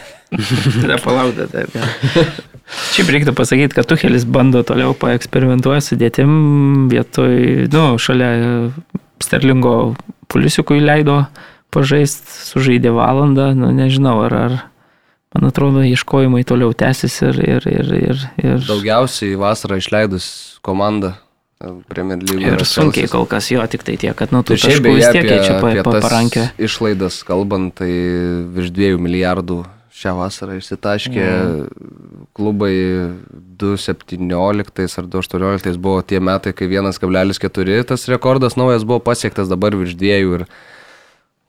Tada 0.80 0.96
palaukite, 1.04 1.52
taip. 1.52 2.53
Šiaip 2.64 3.10
reiktų 3.12 3.34
pasakyti, 3.36 3.76
kad 3.76 3.88
Tuhelis 3.90 4.24
bando 4.24 4.62
toliau 4.66 4.94
paeksperimentuoti 4.96 5.84
su 5.84 5.98
dėtim 6.00 6.30
vietoj, 6.92 7.66
nu, 7.72 7.86
šalia 8.00 8.30
Sterlingo 9.22 9.94
polisiukui 10.32 10.80
leido 10.82 11.24
pažaisti, 11.74 12.30
sužaidė 12.48 12.94
valandą, 12.94 13.50
nu, 13.58 13.70
nežinau, 13.74 14.16
ar, 14.26 14.36
ar 14.38 14.56
man 15.34 15.50
atrodo, 15.50 15.84
ieškojimai 15.84 16.44
toliau 16.48 16.72
tęsis 16.76 17.20
ir, 17.26 17.42
ir, 17.42 17.68
ir, 17.68 17.92
ir, 17.98 18.24
ir... 18.40 18.64
Daugiausiai 18.68 19.36
vasarą 19.40 19.80
išleidus 19.82 20.30
komandą. 20.64 21.16
Premier 21.88 22.18
League. 22.20 22.44
Ir 22.44 22.60
sunkiai 22.68 23.08
kol 23.08 23.24
kas 23.30 23.46
jo, 23.48 23.62
tik 23.70 23.86
tai 23.86 23.94
tiek, 23.96 24.12
kad 24.18 24.34
nuo 24.34 24.42
tų 24.44 24.58
taškų 24.58 24.90
vis 24.98 25.06
tiek 25.14 25.28
čia 25.30 25.54
pa, 25.62 25.70
pa, 25.86 26.00
parankė. 26.02 26.48
Išlaidas 26.60 27.22
kalbant, 27.24 27.72
tai 27.78 27.88
virš 28.52 28.72
2 28.74 28.98
milijardų 29.00 29.62
šią 29.94 30.12
vasarą 30.18 30.58
išsitaškė 30.58 31.24
mm. 31.24 32.13
Klubai 32.35 32.74
2017 33.62 34.99
ar 34.99 35.07
2018 35.07 35.78
buvo 35.78 36.03
tie 36.03 36.20
metai, 36.20 36.53
kai 36.53 36.66
1,4 36.66 37.85
tas 37.89 38.09
rekordas 38.11 38.59
naujas 38.59 38.87
buvo 38.87 39.01
pasiektas 39.07 39.51
dabar 39.53 39.76
virš 39.78 39.95
dviejų 40.01 40.41
ir 40.41 40.47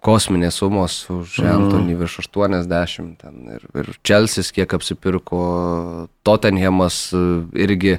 kosminės 0.05 0.59
sumos 0.61 0.99
už 1.09 1.39
mm. 1.41 1.49
Antonį 1.55 1.97
virš 2.03 2.19
80 2.27 3.17
ten, 3.23 3.41
ir, 3.57 3.65
ir 3.81 3.89
Čelsis 4.05 4.53
kiek 4.53 4.77
apsipirko, 4.77 5.41
Tottenhamas 6.27 6.99
e, 7.17 7.23
irgi 7.65 7.97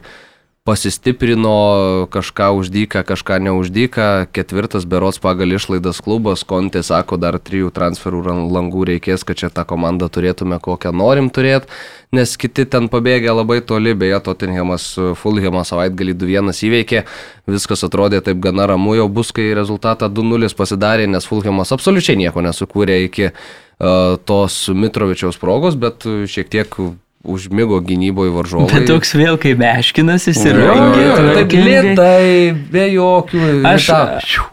pasistiprino 0.66 2.08
kažką 2.10 2.50
uždyką, 2.58 3.04
kažką 3.06 3.38
neuždyką, 3.46 4.26
ketvirtas 4.34 4.82
berots 4.82 5.20
pagal 5.22 5.54
išlaidas 5.54 6.00
klubas, 6.02 6.42
Kontė 6.42 6.82
sako, 6.82 7.14
dar 7.22 7.38
trijų 7.38 7.70
transferų 7.70 8.24
langų 8.50 8.88
reikės, 8.90 9.22
kad 9.22 9.38
čia 9.38 9.50
tą 9.54 9.62
komandą 9.62 10.10
turėtume, 10.10 10.58
kokią 10.58 10.90
norim 10.90 11.30
turėti, 11.30 11.70
nes 12.10 12.34
kiti 12.34 12.66
ten 12.66 12.90
pabėgė 12.90 13.30
labai 13.30 13.60
toli, 13.62 13.94
beje, 13.94 14.18
Tottenhamas, 14.26 14.88
Fulhamas 15.22 15.70
savaitgalį 15.70 16.18
2-1 16.18 16.50
įveikė, 16.66 17.06
viskas 17.46 17.86
atrodė 17.86 18.24
taip 18.26 18.42
gana 18.42 18.66
ramu, 18.66 18.98
jau 18.98 19.06
bus, 19.06 19.30
kai 19.30 19.52
rezultatą 19.54 20.10
2-0 20.10 20.50
pasidarė, 20.58 21.06
nes 21.06 21.30
Fulhamas 21.30 21.70
absoliučiai 21.78 22.18
nieko 22.18 22.42
nesukūrė 22.42 23.04
iki 23.06 23.30
uh, 23.30 24.18
tos 24.18 24.64
Mitrovičiaus 24.74 25.38
progos, 25.38 25.78
bet 25.78 26.10
šiek 26.26 26.50
tiek 26.50 26.80
užmygo 27.26 27.80
gynyboje 27.84 28.32
varžovai. 28.34 28.70
Bet 28.70 28.86
toks 28.90 29.14
vėl 29.18 29.38
kaip 29.40 29.58
meškinas 29.60 30.28
jis 30.30 30.40
ir 30.46 30.58
rengė. 30.60 31.06
Taip 31.36 31.54
lietai, 31.56 32.54
be 32.72 32.86
jokių. 32.92 33.42
Aš, 33.66 33.88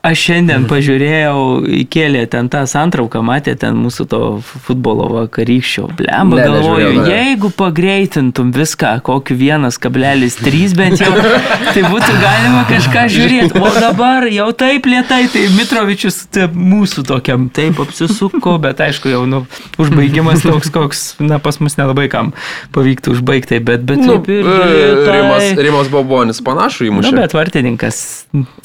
aš 0.04 0.24
šiandien 0.24 0.66
pažiūrėjau, 0.70 1.38
įkėlė 1.84 2.26
ten 2.32 2.50
tą 2.52 2.64
santrauką, 2.70 3.22
matė 3.26 3.56
ten 3.60 3.78
mūsų 3.80 4.08
to 4.12 4.22
futbolo 4.66 5.10
vakarykščio. 5.14 5.90
Blemba, 6.00 6.40
ne, 6.40 6.48
galvoju, 6.50 6.92
ne. 6.98 7.06
jeigu 7.12 7.52
pagreitintum 7.58 8.54
viską, 8.56 8.96
kokiu 9.06 9.38
1,3 9.40 10.76
bent 10.80 11.04
jau, 11.04 11.14
tai 11.70 11.86
būtų 11.86 12.12
galima 12.22 12.64
kažką 12.72 13.06
žiūrėti. 13.14 13.62
O 13.64 13.72
dabar 13.78 14.28
jau 14.32 14.50
taip 14.58 14.90
lietai, 14.90 15.24
tai 15.34 15.46
Mitrovičius 15.58 16.24
tai 16.34 16.50
mūsų 16.52 17.06
tokiam 17.08 17.48
taip 17.54 17.80
apsisuko, 17.84 18.58
bet 18.64 18.82
aišku, 18.84 19.12
jau 19.14 19.24
nu, 19.30 19.44
užbaigimas 19.82 20.46
toks, 20.46 20.74
koks, 20.74 21.06
na, 21.24 21.40
pas 21.44 21.60
mus 21.64 21.78
nelabai 21.80 22.10
kam 22.12 22.34
pavyktų 22.76 23.14
užbaigti, 23.18 23.60
bet, 23.66 23.86
bet 23.88 24.02
nu, 24.02 24.18
taip 24.18 24.30
ir... 24.32 24.48
Tai... 24.48 25.14
Rimas, 25.18 25.48
Rimas 25.68 25.92
Bobonis 25.94 26.42
panašų 26.46 26.90
įmušė. 26.90 27.12
Nu, 27.12 27.22
bet 27.22 27.36
vartininkas 27.36 28.02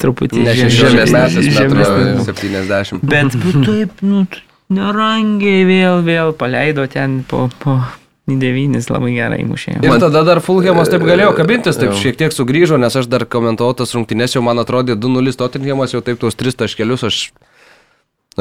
truputį 0.01 0.45
žemesnis, 0.47 1.51
žemesnis 1.57 2.29
70. 2.29 3.03
Bet 3.03 3.35
taip, 3.67 4.03
nu, 4.05 4.25
nerangiai 4.73 5.65
vėl, 5.69 6.03
vėl 6.05 6.35
paleido 6.37 6.87
ten 6.91 7.23
po... 7.27 7.49
po 7.63 7.81
devynis 8.29 8.91
labai 8.93 9.15
gerai 9.15 9.39
mušė. 9.47 9.79
Ir 9.81 9.95
tada 10.01 10.21
dar 10.27 10.37
Fulhamas 10.45 10.91
taip 10.91 11.01
galėjo 11.01 11.31
kabintis, 11.33 11.79
taip 11.81 11.95
šiek 11.97 12.19
tiek 12.19 12.35
sugrįžo, 12.35 12.77
nes 12.77 12.93
aš 12.93 13.07
dar 13.09 13.25
komentavau 13.25 13.73
tas 13.73 13.95
rungtynės, 13.95 14.35
jau 14.35 14.43
man 14.45 14.61
atrodė 14.61 14.93
2-0 14.93 15.33
Tottenhamas, 15.39 15.95
jau 15.95 16.03
taip 16.05 16.21
tuos 16.21 16.37
3 16.37 16.59
taškelius 16.61 17.07
aš 17.09 17.21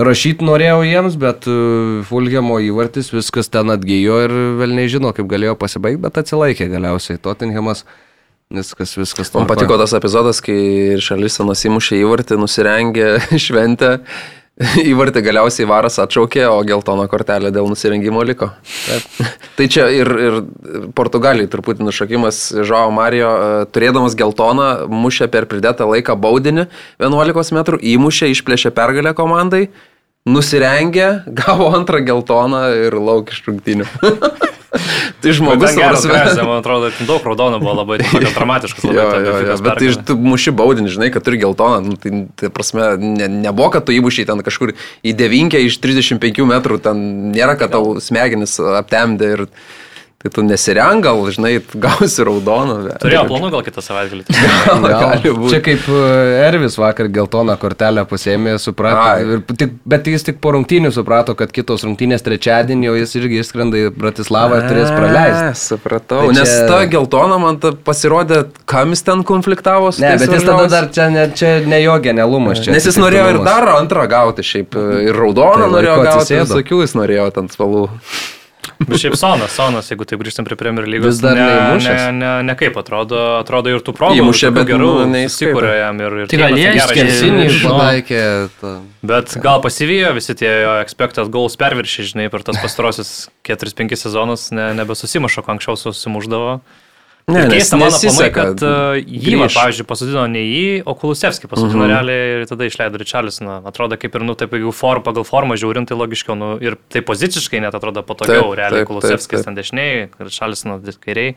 rašyti 0.06 0.46
norėjau 0.46 0.82
jiems, 0.86 1.16
bet 1.20 1.48
e, 1.50 1.56
Fulhamo 2.08 2.58
įvartis 2.64 3.10
viskas 3.14 3.50
ten 3.52 3.72
atgyjo 3.74 4.18
ir 4.26 4.34
vėl 4.60 4.74
nežino, 4.78 5.12
kaip 5.16 5.28
galėjo 5.30 5.56
pasibaigti, 5.60 6.02
bet 6.04 6.20
atsilaikė 6.22 6.70
galiausiai 6.72 7.20
Tottenhamas. 7.22 7.84
Viskas, 8.48 8.94
viskas. 8.96 9.28
Man 9.34 9.44
patiko 9.48 9.76
tas 9.76 9.92
epizodas, 9.92 10.38
kai 10.40 10.96
Šalisonas 11.04 11.66
įmušė 11.68 11.98
įvartį, 12.00 12.38
nusirengė 12.40 13.08
šventę 13.46 13.98
Įvartį 14.58 15.20
galiausiai 15.22 15.68
varas 15.70 16.00
atšaukė, 16.02 16.42
o 16.50 16.56
geltoną 16.66 17.04
kortelę 17.10 17.52
dėl 17.54 17.68
nusirengimo 17.70 18.24
liko. 18.26 18.48
Taip. 18.88 19.28
tai 19.54 19.68
čia 19.70 19.84
ir, 19.94 20.10
ir 20.18 20.38
Portugalijai 20.98 21.50
truputį 21.52 21.86
nušokimas 21.86 22.40
Žao 22.66 22.90
Mario, 22.94 23.28
e, 23.30 23.68
turėdamas 23.70 24.18
geltoną, 24.18 24.88
mušė 24.90 25.28
per 25.30 25.46
pridėtą 25.50 25.86
laiką 25.92 26.18
baudinį 26.18 26.66
11 26.98 27.54
metrų, 27.54 27.78
įmušė, 27.94 28.32
išplėšė 28.34 28.74
pergalę 28.74 29.14
komandai, 29.18 29.68
nusirengė, 30.28 31.08
gavo 31.40 31.72
antrą 31.76 32.02
geltoną 32.04 32.62
ir 32.86 32.96
lauk 33.00 33.32
iš 33.34 33.42
rungtynių. 33.48 33.88
tai 35.22 35.32
žmogus, 35.32 35.72
geras, 35.76 36.04
prasme... 36.04 36.44
man 36.44 36.60
atrodo, 36.60 36.90
daug 37.08 37.24
raudonų 37.24 37.60
buvo 37.62 37.74
labai 37.80 37.98
dramatiškas. 38.36 38.84
Labai 38.84 38.98
jo, 38.98 39.24
jo, 39.24 39.38
jo, 39.48 39.56
bet 39.64 39.80
tai 39.80 39.90
tu 40.10 40.18
muši 40.20 40.54
baudinį, 40.58 40.92
žinai, 40.98 41.10
kad 41.14 41.24
turi 41.26 41.40
geltoną, 41.40 41.80
nu, 41.86 41.98
tai, 42.00 42.24
tai 42.38 42.52
prasme, 42.54 42.90
ne, 43.00 43.30
nebuvo, 43.48 43.70
kad 43.74 43.88
tu 43.88 43.96
įmušiai 43.96 44.28
ten 44.28 44.44
kažkur 44.44 44.74
į 45.02 45.16
devinkę 45.18 45.60
iš 45.66 45.80
35 45.84 46.44
metrų, 46.52 46.80
ten 46.84 47.04
nėra, 47.32 47.56
kad 47.60 47.74
tau 47.76 47.98
smegenis 48.04 48.58
aptemdė 48.60 49.34
ir... 49.36 49.46
Tai 50.18 50.32
tu 50.34 50.42
nesireng, 50.42 50.98
gal, 50.98 51.20
žinai, 51.30 51.60
gausi 51.78 52.24
raudoną. 52.26 52.96
Turėjo 52.98 53.20
planų 53.28 53.48
gal 53.52 53.60
kitą 53.62 53.82
savaitgalį. 53.86 54.24
Čia 55.52 55.58
kaip 55.62 55.84
e, 55.94 55.98
Ervis 56.42 56.74
vakar 56.74 57.06
geltoną 57.14 57.54
kortelę 57.62 58.02
pasėmė, 58.10 58.56
suprato. 58.58 59.36
Tik, 59.52 59.76
bet 59.86 60.08
jis 60.10 60.24
tik 60.26 60.40
po 60.42 60.56
rungtynių 60.56 60.90
suprato, 60.96 61.36
kad 61.38 61.52
kitos 61.54 61.84
rungtynės 61.86 62.26
trečiadienį, 62.26 62.88
o 62.90 62.96
jis 62.98 63.14
irgi 63.20 63.38
išskrenda 63.44 63.78
į 63.78 63.92
Bratislavą 63.94 64.58
ir 64.58 64.66
turės 64.66 64.90
praleisti. 64.90 65.52
Supratau. 65.60 66.24
Tai 66.24 66.32
čia... 66.32 66.40
Nes 66.40 66.54
ta 66.66 66.80
geltona 66.90 67.36
man 67.38 67.60
ta 67.62 67.70
pasirodė, 67.86 68.40
kam 68.66 68.96
jis 68.96 69.06
ten 69.06 69.22
konfliktavo 69.28 69.92
su 69.94 70.02
Ne, 70.02 70.16
bet 70.18 70.34
jis 70.34 70.48
tada 70.48 70.64
dar 70.72 70.88
čia 70.98 71.06
ne, 71.14 71.28
čia 71.38 71.52
ne 71.62 71.78
jo 71.84 71.94
genialumas. 72.08 72.64
Čia 72.64 72.74
Nes 72.74 72.90
jis 72.90 72.98
norėjo 72.98 73.28
ir 73.36 73.38
dar 73.46 73.70
antrą 73.76 74.08
gauti, 74.10 74.42
šiaip 74.50 74.74
ir 75.12 75.14
raudoną 75.14 75.68
tai 75.68 75.70
norėjo 75.76 75.96
gauti, 76.08 76.40
visokių 76.42 76.82
jis 76.82 76.96
norėjo 76.98 77.28
ten 77.38 77.52
spalvų. 77.54 77.86
Bet 78.78 79.00
šiaip 79.02 79.16
Sonas, 79.18 79.52
Sonas, 79.54 79.88
jeigu 79.90 80.06
taip 80.08 80.20
grįžtam 80.22 80.46
prie 80.46 80.56
Premier 80.58 80.86
lygos, 80.86 81.16
vis 81.16 81.20
dar 81.22 81.36
ne, 81.36 81.46
ne, 81.82 81.94
ne, 82.14 82.30
ne 82.46 82.54
kaip 82.58 82.76
atrodo, 82.78 83.18
atrodo 83.40 83.72
ir 83.72 83.82
tų 83.84 83.94
progų. 83.96 84.20
Įmušė, 84.22 84.50
bet 84.54 84.68
gerų 84.70 84.90
nu, 85.00 85.06
neįsikūrė 85.12 85.72
jam 85.80 86.02
ir... 86.04 86.16
ir 86.22 86.30
tai 86.30 86.40
gal 86.42 86.58
jie 86.58 86.74
skersinį 86.86 87.46
pataikė. 87.64 88.22
Bet 89.12 89.34
gal 89.42 89.62
pasivijo 89.64 90.12
visi 90.18 90.36
tie 90.38 90.50
jo 90.62 90.76
expected 90.82 91.30
goals 91.34 91.58
perviršiai, 91.60 92.10
žinai, 92.12 92.28
per 92.32 92.46
tas 92.46 92.60
pastarosius 92.62 93.14
4-5 93.48 93.98
sezonus 93.98 94.50
ne, 94.54 94.70
nebesusimušo, 94.78 95.42
ko 95.46 95.56
anksčiau 95.56 95.80
susimuždavo. 95.82 96.60
Ne, 97.28 97.42
ir 97.44 97.52
keista 97.52 97.76
mano 97.76 97.92
planai, 98.00 98.28
kad 98.32 98.62
uh, 98.64 98.96
jį, 98.96 99.34
va, 99.36 99.50
pavyzdžiui, 99.52 99.84
pasodino 99.88 100.24
ne 100.32 100.40
jį, 100.40 100.66
o 100.88 100.94
Kulusevskį 100.96 101.50
pasodino 101.50 101.82
uh 101.82 101.84
mhm. 101.84 101.90
-huh. 101.90 101.94
realiai 101.94 102.40
ir 102.40 102.48
tada 102.48 102.68
išleido 102.68 103.00
Ričalisoną. 103.02 103.60
Atrodo, 103.68 103.98
kaip 104.00 104.16
ir, 104.16 104.24
nu, 104.24 104.34
taip, 104.38 104.56
jeigu 104.56 104.72
form, 104.72 105.04
pagal 105.04 105.28
formą 105.28 105.58
žiūrint, 105.60 105.90
tai 105.90 105.98
logiškiau, 106.00 106.36
nu, 106.40 106.50
ir 106.64 106.78
tai 106.88 107.04
poziciškai 107.04 107.60
net 107.60 107.76
atrodo 107.76 108.02
patogiau, 108.02 108.48
taip, 108.48 108.60
realiai 108.62 108.88
Kulusevskis 108.88 109.44
ten 109.44 109.58
dešiniai, 109.58 110.08
Ričalisonas 110.18 110.96
kairiai. 111.04 111.36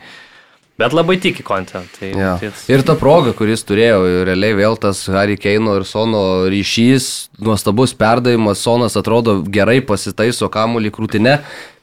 Bet 0.79 0.95
labai 0.95 1.17
tiki 1.21 1.43
kontą. 1.43 1.83
Tai, 1.99 2.09
ja. 2.15 2.37
tai... 2.39 2.49
Ir 2.71 2.81
ta 2.87 2.95
proga, 2.97 3.35
kuris 3.37 3.61
turėjo, 3.67 4.23
realiai 4.25 4.55
vėl 4.57 4.79
tas 4.81 5.03
Harry 5.11 5.35
Keino 5.37 5.75
ir 5.77 5.85
Sono 5.85 6.47
ryšys, 6.49 7.29
nuostabus 7.43 7.93
perdavimas, 7.93 8.63
Sonas 8.63 8.95
atrodo 8.97 9.41
gerai 9.43 9.81
pasitaiso 9.85 10.49
kamuolį 10.49 10.93
krūtinę 10.95 11.35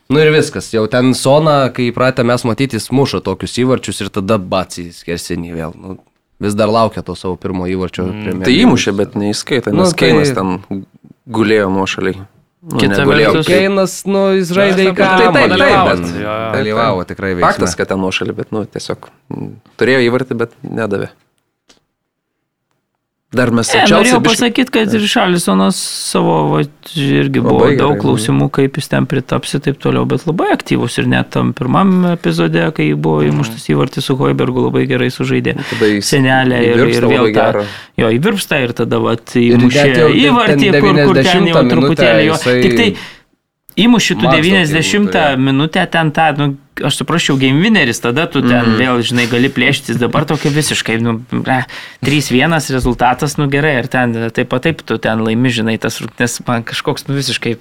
Nu 0.09 0.21
ir 0.23 0.31
viskas, 0.33 0.71
jau 0.73 0.87
ten 0.89 1.13
Sona, 1.13 1.67
kai 1.75 1.91
įpratę 1.91 2.25
mes 2.25 2.45
matyti, 2.49 2.81
muša 2.97 3.21
tokius 3.27 3.59
įvarčius 3.61 4.01
ir 4.01 4.09
tada 4.13 4.39
batsį 4.41 4.87
skersinį 4.97 5.53
vėl. 5.53 5.75
Nu, 5.77 5.99
vis 6.41 6.57
dar 6.57 6.73
laukia 6.73 7.05
to 7.05 7.13
savo 7.19 7.37
pirmo 7.41 7.69
įvarčio. 7.69 8.07
Mm. 8.09 8.41
Tai 8.47 8.55
įmušė, 8.55 8.95
bet 8.97 9.19
neįskaita, 9.21 9.75
nes 9.77 9.93
nu, 9.93 9.99
Keinas 10.01 10.33
tai... 10.33 10.41
ten 10.41 10.83
gulėjo 11.29 11.69
nuošaliai. 11.77 12.23
Nu, 12.59 12.81
Kita 12.81 13.05
vertus, 13.07 13.47
Keinas, 13.47 14.01
nu, 14.09 14.25
jis 14.39 14.49
žaidė 14.57 14.89
į 14.89 14.97
ką. 14.97 15.13
Taip, 15.21 15.37
taip, 15.37 15.53
taip, 15.61 15.77
bet 15.93 16.25
dalyvavo 16.57 17.05
tikrai 17.07 17.35
veiksmai. 17.37 17.53
Faktas, 17.53 17.77
kad 17.79 17.93
ten 17.93 18.01
nuošalį, 18.03 18.35
bet, 18.41 18.51
nu, 18.57 18.65
tiesiog 18.65 19.11
turėjo 19.79 20.07
įvartį, 20.09 20.39
bet 20.41 20.57
nedavė. 20.65 21.13
Dar 23.29 23.51
mes 23.53 23.69
čia. 23.69 23.83
Norėjau 23.85 24.23
biškai... 24.25 24.31
pasakyti, 24.33 24.73
kad 24.73 24.95
ir 24.97 25.03
Šalisonas 25.05 25.77
savo, 25.77 26.37
va, 26.49 26.63
irgi 26.97 27.43
buvo 27.45 27.59
labai 27.59 27.75
daug 27.77 27.91
gerai, 27.93 28.01
klausimų, 28.01 28.47
kaip 28.57 28.79
jis 28.81 28.89
ten 28.89 29.09
pritaps 29.11 29.53
ir 29.59 29.61
taip 29.67 29.77
toliau, 29.83 30.07
bet 30.09 30.25
labai 30.25 30.47
aktyvus 30.55 30.97
ir 31.03 31.11
net 31.13 31.29
tam 31.35 31.51
pirmam 31.57 32.07
epizode, 32.15 32.63
kai 32.79 32.87
buvo 32.97 33.27
įmuštas 33.29 33.69
įvartis 33.69 34.09
su 34.09 34.17
Hoibergu, 34.17 34.65
labai 34.71 34.87
gerai 34.89 35.11
sužaidė 35.13 35.59
senelė 36.01 36.63
ir, 36.71 36.83
ir 36.89 37.09
vėl 37.13 37.29
tą, 37.37 37.67
jo 38.01 38.15
įvirpsta 38.17 38.63
ir 38.65 38.73
tada 38.81 39.03
va, 39.05 39.19
įmušė 39.21 40.09
įvartį, 40.25 40.73
kur, 40.79 41.05
kur 41.11 41.23
ten 41.29 41.53
jau 41.53 41.67
truputėlį 41.75 42.27
jo. 42.31 42.39
Jisai... 42.41 42.59
Tik 42.65 42.79
tai 42.81 42.89
įmuši 43.85 44.17
tu 44.23 44.25
90 44.25 45.13
tai, 45.13 45.27
minutę 45.37 45.85
ten 45.93 46.17
tą, 46.17 46.31
nu, 46.41 46.49
aš 46.85 47.01
suprasčiau, 47.01 47.39
game 47.41 47.63
winneris, 47.65 48.01
tada 48.05 48.27
tu 48.31 48.43
ten 48.45 48.75
mm. 48.75 48.79
vėl, 48.81 49.03
žinai, 49.07 49.27
gali 49.31 49.51
plėštis, 49.53 49.99
dabar 50.01 50.27
tokia 50.29 50.53
visiškai, 50.55 50.99
nu, 51.03 51.19
3-1 52.05 52.57
rezultatas, 52.75 53.37
nu 53.41 53.49
gerai, 53.53 53.79
ir 53.83 53.91
ten 53.93 54.17
taip 54.35 54.51
pat 54.53 54.67
taip 54.69 54.83
tu 54.87 54.99
ten 55.03 55.23
laimi, 55.25 55.53
žinai, 55.53 55.79
tas 55.83 56.01
rungtynes 56.03 56.41
man 56.49 56.67
kažkoks, 56.69 57.07
nu 57.09 57.19
visiškai, 57.19 57.57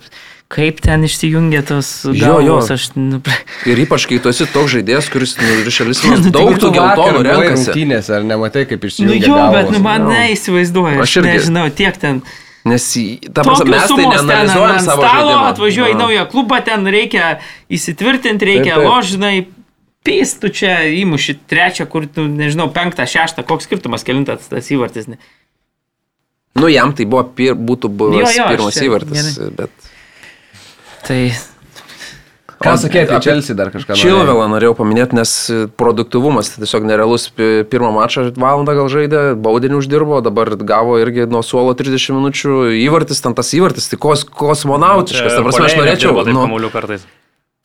kaip 0.54 0.80
ten 0.84 1.04
išsijungia 1.04 1.62
tos 1.68 1.92
galvos, 2.16 2.72
aš... 2.72 2.90
Nu, 2.96 3.20
ir 3.68 3.84
ypač, 3.84 4.08
kai 4.10 4.20
tu 4.24 4.32
esi 4.32 4.48
toks 4.48 4.78
žaidėjas, 4.78 5.12
kuris, 5.12 5.36
nu, 5.42 5.60
šalis, 5.74 6.04
nu, 6.08 6.32
daug 6.32 6.56
tų 6.56 6.72
geltonų 6.78 7.24
renkasi. 7.28 7.70
Rungtynės, 7.72 8.12
ar 8.16 8.28
nematai, 8.28 8.68
kaip 8.70 8.88
išsijungia? 8.88 9.20
Nu, 9.20 9.28
jo, 9.28 9.40
galvos, 9.40 9.58
bet, 9.58 9.72
nu, 9.76 9.84
man 9.84 10.08
neįsivaizduoju, 10.12 11.02
aš, 11.02 11.08
aš 11.10 11.22
irgi... 11.22 11.34
nežinau, 11.34 11.70
tiek 11.84 12.00
ten... 12.02 12.22
Nes 12.68 12.86
ta 13.34 13.46
prasme, 13.46 13.70
mes 13.72 13.92
tai 13.92 14.06
neanalizuojam 14.06 14.80
savo 14.84 15.06
stalo, 15.06 15.36
atvažiuoji 15.52 15.96
į 15.96 16.00
naują 16.00 16.26
klubą, 16.32 16.60
ten 16.66 16.88
reikia 16.92 17.38
įsitvirtinti, 17.74 18.50
reikia 18.50 18.80
ložinai, 18.82 19.48
pys, 20.08 20.36
tu 20.42 20.52
čia 20.54 20.80
įmuši 21.02 21.38
trečią, 21.50 21.88
kur, 21.92 22.08
tu, 22.12 22.26
nežinau, 22.32 22.70
penktą, 22.74 23.08
šeštą, 23.10 23.46
koks 23.48 23.68
skirtumas, 23.68 24.06
kelintas 24.08 24.50
tas 24.52 24.72
įvartis. 24.74 25.10
Ne? 25.12 25.20
Nu, 26.58 26.70
jam 26.72 26.94
tai 26.98 27.06
buvo, 27.10 27.24
pir, 27.38 27.54
būtų 27.54 27.92
buvęs 27.94 28.32
jo, 28.32 28.42
jo, 28.42 28.48
pirmas 28.54 28.82
įvartis, 28.82 29.36
gerai. 29.38 29.54
bet... 29.62 29.92
Tai 31.08 31.20
Ką 32.58 32.74
sakė 32.82 33.04
apie 33.06 33.20
Chelsea 33.22 33.56
dar 33.58 33.70
kažką? 33.74 33.94
Čilvelą 34.00 34.48
norėjau 34.50 34.74
paminėti, 34.80 35.18
nes 35.20 35.34
produktivumas 35.78 36.50
tai 36.50 36.64
tiesiog 36.64 36.88
nerealus. 36.90 37.28
Pirmą 37.70 37.92
mačą 37.94 38.32
valandą 38.34 38.74
gal 38.80 38.90
žaidė, 38.90 39.22
baudinį 39.38 39.78
uždirbo, 39.78 40.24
dabar 40.26 40.56
gavo 40.58 40.98
irgi 41.02 41.28
nuo 41.30 41.44
suolo 41.46 41.76
30 41.78 42.18
minučių 42.18 42.58
įvartis, 42.82 43.22
ten 43.22 43.38
tas 43.38 43.54
įvartis, 43.54 43.92
tai 43.92 44.02
kos, 44.02 44.26
kosmonautiškas. 44.26 45.38
Ta 45.38 45.46
prasme, 45.46 45.70
aš 45.70 45.78
norėčiau. 45.78 46.26
Nu, 46.34 46.48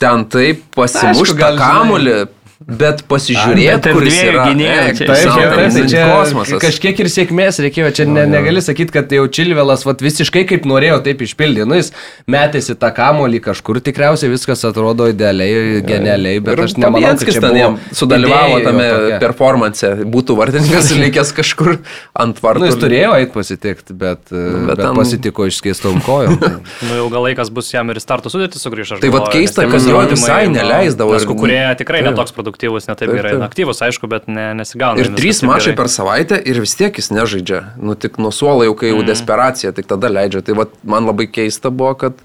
ten 0.03 0.27
taip 0.29 0.65
pasimušti 0.77 1.39
tą 1.41 1.53
kamulį, 1.61 2.19
Bet 2.67 3.03
pasižiūrėti, 3.11 3.93
kur 3.95 4.05
jis 4.07 4.19
yra. 4.23 4.45
Gynėjai, 4.51 4.93
taip, 4.99 5.11
taip, 5.11 5.31
taip, 5.33 5.73
tai 5.75 5.85
čia 5.91 6.05
kosmosas. 6.11 6.61
Kažkiek 6.63 7.01
ir 7.03 7.09
sėkmės 7.11 7.59
reikėjo, 7.65 7.91
čia 7.97 8.07
ne, 8.09 8.25
negali 8.31 8.63
sakyti, 8.65 8.95
kad 8.95 9.13
jau 9.15 9.25
Čilvelas 9.33 9.85
vat, 9.87 10.03
visiškai 10.05 10.45
kaip 10.51 10.67
norėjo, 10.69 11.01
taip 11.07 11.25
išpildė. 11.27 11.67
Nu, 11.69 11.79
jis 11.79 11.93
metėsi 12.31 12.77
tą 12.79 12.93
kamolį 12.95 13.43
kažkur, 13.45 13.81
tikriausiai 13.85 14.31
viskas 14.33 14.65
atrodo 14.69 15.09
idealiai, 15.11 15.83
genialiai, 15.87 16.43
bet 16.45 16.59
ir 16.59 16.65
aš 16.67 16.77
nemanau, 16.79 17.15
kad 17.23 17.41
ten 17.47 17.59
jam 17.59 17.79
sudalyvavo 17.91 18.61
tame 18.67 18.89
performance, 19.23 19.93
būtų 20.17 20.39
vartininkas 20.39 20.93
likęs 21.03 21.35
kažkur 21.37 21.79
ant 22.15 22.43
vartų. 22.45 22.65
Nu, 22.65 22.71
jis 22.71 22.81
turėjo 22.83 23.17
eiti 23.19 23.35
pasitikti, 23.35 23.97
bet, 23.97 24.25
nu, 24.31 24.45
bet, 24.69 24.69
bet 24.73 24.85
tam... 24.85 25.01
pasitiko 25.01 25.49
išskėstom 25.51 26.03
kojom. 26.07 26.39
nu, 26.87 26.93
jau 27.01 27.09
gal 27.13 27.29
laikas 27.31 27.53
bus 27.55 27.73
jam 27.75 27.91
ir 27.93 28.03
starto 28.03 28.33
sudėti 28.33 28.61
sugrįžti. 28.63 29.01
Tai 29.03 29.13
vad 29.15 29.31
keista, 29.35 29.67
kad 29.71 29.89
jo 29.89 30.05
visai 30.13 30.45
neleisdavo. 30.53 31.17
Nes 31.17 31.27
kurie 31.29 31.63
tikrai 31.81 32.05
netoks 32.07 32.35
produktas 32.35 32.52
produktyvus, 32.53 32.89
netaip 32.89 33.09
taip, 33.09 33.17
gerai. 33.17 33.33
Taip. 33.33 33.47
Aktyvus, 33.49 33.81
aišku, 33.83 34.09
bet 34.09 34.29
ne, 34.29 34.53
nesigauna. 34.55 35.01
Ir 35.01 35.13
trys 35.17 35.43
mačai 35.43 35.75
per 35.77 35.89
savaitę 35.89 36.39
ir 36.45 36.61
vis 36.61 36.77
tiek 36.77 36.97
jis 36.97 37.11
nežaidžia. 37.11 37.75
Nu, 37.81 37.95
tik 37.95 38.19
nuo 38.19 38.31
suolo 38.31 38.65
jau, 38.65 38.77
kai 38.77 38.93
jau 38.93 39.01
mm. 39.01 39.09
desperacija, 39.09 39.73
tik 39.73 39.89
tada 39.89 40.11
leidžia. 40.13 40.43
Tai 40.45 40.59
vat, 40.63 40.77
man 40.85 41.09
labai 41.09 41.29
keista 41.31 41.73
buvo, 41.73 41.95
kad 41.97 42.21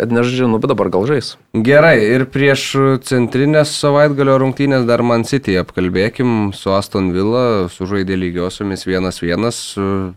kad 0.00 0.10
nežaidžia, 0.10 0.48
nu, 0.50 0.58
bet 0.58 0.72
dabar 0.72 0.88
gal 0.90 1.04
žais. 1.06 1.36
Gerai, 1.54 2.00
ir 2.16 2.24
prieš 2.26 2.72
centrinės 3.06 3.74
savaitgalio 3.76 4.38
rungtynės 4.40 4.86
dar 4.88 5.04
Man 5.06 5.22
City 5.28 5.54
apkalbėkim 5.60 6.50
su 6.56 6.72
Aston 6.74 7.12
Villa, 7.14 7.68
sužaidė 7.70 8.16
lygiosiomis 8.18 8.82
1-1, 8.88 10.16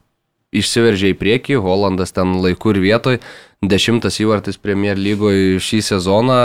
išsiveržė 0.56 1.12
į 1.14 1.18
priekį, 1.20 1.60
Holandas 1.62 2.16
ten 2.16 2.34
laiku 2.42 2.74
ir 2.74 2.82
vietoj, 2.82 3.20
dešimtas 3.62 4.18
įvartis 4.24 4.58
Premier 4.58 4.98
lygoje 4.98 5.60
šį 5.62 5.84
sezoną, 5.92 6.40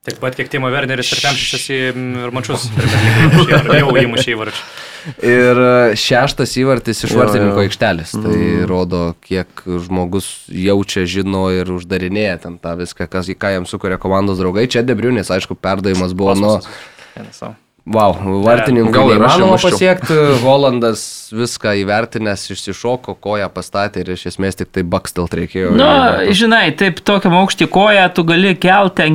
Taip 0.00 0.16
pat 0.16 0.32
kiek 0.32 0.48
Timo 0.48 0.70
Werneris 0.72 1.10
ir 1.12 1.18
Temšišas 1.20 1.64
ir 1.74 1.98
mačius, 2.32 2.62
ir 3.52 3.66
jau 3.82 3.90
įmušė 4.00 4.32
įvarčių. 4.32 4.62
Ir 5.28 5.60
e, 5.60 5.98
šeštas 6.00 6.54
įvartis 6.62 7.04
iš 7.04 7.12
vartininko 7.18 7.60
aikštelės. 7.66 8.14
Tai 8.16 8.32
mm. 8.32 8.64
rodo, 8.70 9.02
kiek 9.20 9.60
žmogus 9.84 10.30
jaučia, 10.48 11.04
žino 11.04 11.50
ir 11.52 11.68
uždarinėja 11.76 12.38
ten 12.46 12.56
tą 12.64 12.78
viską, 12.80 13.10
kas 13.12 13.28
į 13.28 13.36
ką 13.36 13.52
jam 13.58 13.68
sukuria 13.68 14.00
komandos 14.00 14.40
draugai. 14.40 14.64
Čia 14.72 14.86
Debriunės, 14.88 15.28
aišku, 15.36 15.60
perdavimas 15.60 16.16
buvo 16.16 16.36
nuo... 16.38 16.56
Wow, 17.88 18.12
vartininkų 18.44 18.92
gal 18.92 19.14
įmanoma 19.14 19.56
pasiekti, 19.60 20.14
Volandas 20.42 21.30
viską 21.32 21.72
įvertinęs, 21.80 22.42
išsišoko, 22.52 23.14
koją 23.22 23.46
pastatė 23.54 24.02
ir 24.02 24.10
iš 24.16 24.26
esmės 24.34 24.58
tik 24.58 24.68
tai 24.74 24.84
bakstelt 24.84 25.32
reikėjo. 25.34 25.70
Na, 25.78 25.88
nu, 26.20 26.34
žinai, 26.36 26.74
taip 26.76 27.00
tokiam 27.06 27.38
aukštį 27.40 27.68
koją 27.72 28.04
tu 28.14 28.24
gali 28.28 28.52
kelti 28.60 29.06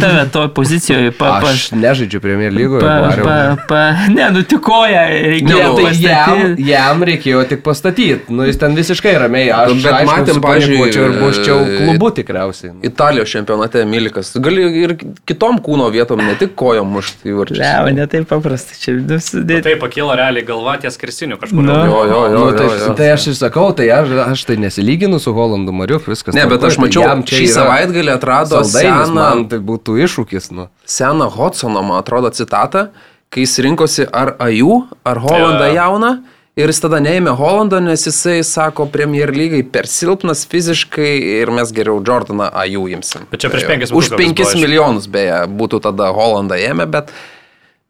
tave 0.00 0.24
toje 0.32 0.50
pozicijoje. 0.56 1.12
Pa, 1.18 1.34
pa, 1.42 1.52
Aš 1.52 1.68
nežaidžiu 1.76 2.22
Premier 2.24 2.54
lygoje. 2.54 2.80
Pa, 2.86 3.12
pa, 3.20 3.36
pa, 3.68 3.82
ne, 4.14 4.30
nu 4.34 4.44
tik 4.48 4.62
koją 4.64 5.04
reikėjo. 5.12 5.68
Ne, 5.76 5.84
tai 5.84 5.92
jam, 6.00 6.56
jam 6.70 7.06
reikėjo 7.10 7.44
tik 7.52 7.62
pastatyti. 7.66 8.32
Nu, 8.32 8.48
jis 8.48 8.60
ten 8.62 8.78
visiškai 8.78 9.14
ramiai. 9.20 9.52
Aš 9.58 9.76
bet 9.82 9.98
aišku, 9.98 10.14
matėm, 10.14 10.42
pažiūrėjau, 10.46 11.04
ir 11.04 11.16
buščiau 11.20 11.68
klubu 11.74 12.12
tikriausiai. 12.18 12.72
Italijos 12.88 13.36
čempionate 13.36 13.84
Milikas. 13.88 14.32
Gali 14.42 14.64
ir 14.84 14.96
kitom 15.28 15.60
kūno 15.64 15.90
vietom, 15.92 16.24
ne 16.24 16.38
tik 16.38 16.56
kojom 16.58 16.96
mušti 16.96 17.34
įvarčius 17.34 17.58
ne 17.98 18.06
taip 18.10 18.28
paprasta. 18.30 18.76
Čia 18.78 18.94
sudėti. 19.22 19.64
Tai 19.66 19.74
pakilo 19.82 20.14
realiai 20.18 20.46
galva 20.46 20.76
ties 20.80 20.96
krisiniu 21.00 21.38
kažkur. 21.40 21.66
No. 21.66 21.76
Jo, 21.88 21.98
jo, 22.06 22.22
jo, 22.32 22.44
nu, 22.46 22.54
tai, 22.56 22.68
jo, 22.70 22.78
jo. 22.84 22.94
tai 23.00 23.10
aš 23.16 23.28
ir 23.32 23.36
sakau, 23.40 23.66
tai 23.76 23.90
aš, 23.94 24.14
aš 24.28 24.46
tai 24.48 24.58
nesilyginu 24.62 25.20
su 25.22 25.34
Holandu 25.36 25.74
Mariu, 25.76 26.00
viskas. 26.06 26.36
Ne, 26.36 26.46
bet 26.50 26.64
aš 26.64 26.78
tai 26.78 26.86
mačiau, 26.86 27.04
tai 27.26 27.42
šį 27.42 27.50
savaitgalį 27.56 28.14
atrado 28.14 28.62
seną, 28.68 29.04
man 29.18 29.46
tai 29.50 29.60
būtų 29.70 29.98
iššūkis. 30.06 30.50
Nu. 30.56 30.70
Seną 30.88 31.28
Hodsono, 31.34 31.84
man 31.84 32.00
atrodo, 32.00 32.32
citatą, 32.34 32.88
kai 33.34 33.44
jis 33.44 33.58
rinkosi 33.66 34.08
ar 34.08 34.36
Aju, 34.42 34.84
ar 35.04 35.22
Holandą 35.26 35.68
ja. 35.68 35.84
jauną. 35.84 36.18
Ir 36.58 36.72
jis 36.72 36.80
tada 36.82 36.98
neėmė 36.98 37.36
Holando, 37.38 37.78
nes 37.78 38.02
jisai 38.02 38.40
sako, 38.42 38.88
Premier 38.90 39.30
lygai 39.30 39.60
per 39.62 39.86
silpnas 39.86 40.40
fiziškai 40.50 41.12
ir 41.36 41.52
mes 41.54 41.70
geriau 41.74 42.00
Jordaną 42.02 42.48
Aju 42.64 42.88
imsim. 42.96 43.28
Bet 43.30 43.44
čia 43.44 43.50
prieš 43.52 43.68
5 43.68 43.92
milijonus. 43.92 43.92
Už 43.94 44.08
5 44.18 44.56
milijonus 44.58 45.06
beje 45.06 45.36
būtų 45.60 45.78
tada 45.84 46.08
Holandą 46.16 46.58
ėmė, 46.58 46.88
bet 46.90 47.12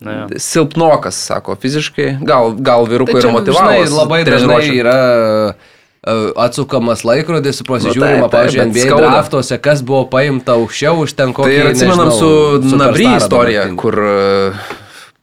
Na, 0.00 0.12
ja. 0.12 0.26
Silpnokas, 0.38 1.16
sako, 1.26 1.56
fiziškai. 1.58 2.20
Gal, 2.22 2.52
gal 2.54 2.86
vyrukų 2.86 3.16
tai 3.16 3.22
yra 3.24 3.32
motivacijos. 3.34 3.94
Labai 3.98 4.20
dažnai 4.28 4.60
yra 4.76 4.98
e, 5.50 5.54
atsukamas 6.38 7.02
laikrodis, 7.02 7.64
pasižiūrima, 7.66 8.28
nu, 8.28 8.28
pavyzdžiui, 8.30 8.68
NBA 8.70 9.00
draftuose, 9.02 9.58
kas 9.62 9.82
buvo 9.82 10.04
paimta 10.12 10.54
aukščiau 10.54 11.02
už 11.02 11.16
ten 11.18 11.34
kokį. 11.34 11.56
Tai 11.64 11.72
atsimenam 11.72 12.12
su, 12.14 12.30
su 12.62 12.78
Nabry 12.78 13.10
istorija, 13.16 13.66
kur 13.80 13.98
uh, 14.04 14.70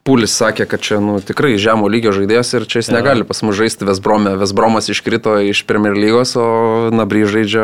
Pulis 0.05 0.35
sakė, 0.37 0.67
kad 0.69 0.83
čia 0.85 0.99
nu, 1.01 1.15
tikrai 1.23 1.55
žemo 1.57 1.87
lygio 1.89 2.11
žaidėjas 2.13 2.51
ir 2.59 2.67
čia 2.69 2.83
jis 2.83 2.91
ja. 2.91 2.99
negali 2.99 3.23
pas 3.25 3.39
mus 3.47 3.55
žaisti 3.57 3.87
Vesbrome. 3.87 4.35
Vesbromas 4.37 4.91
iškrito 4.91 5.39
iš 5.41 5.63
Premier 5.65 5.95
lygos, 5.95 6.35
o 6.35 6.91
Nabry 6.93 7.23
žaidžia 7.25 7.63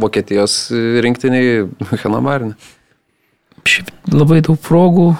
Vokietijos 0.00 0.56
rinktiniai 1.04 1.68
Henamarinė. 2.00 2.56
Šiaip 3.68 3.92
labai 4.16 4.40
daug 4.42 4.56
progų 4.64 5.12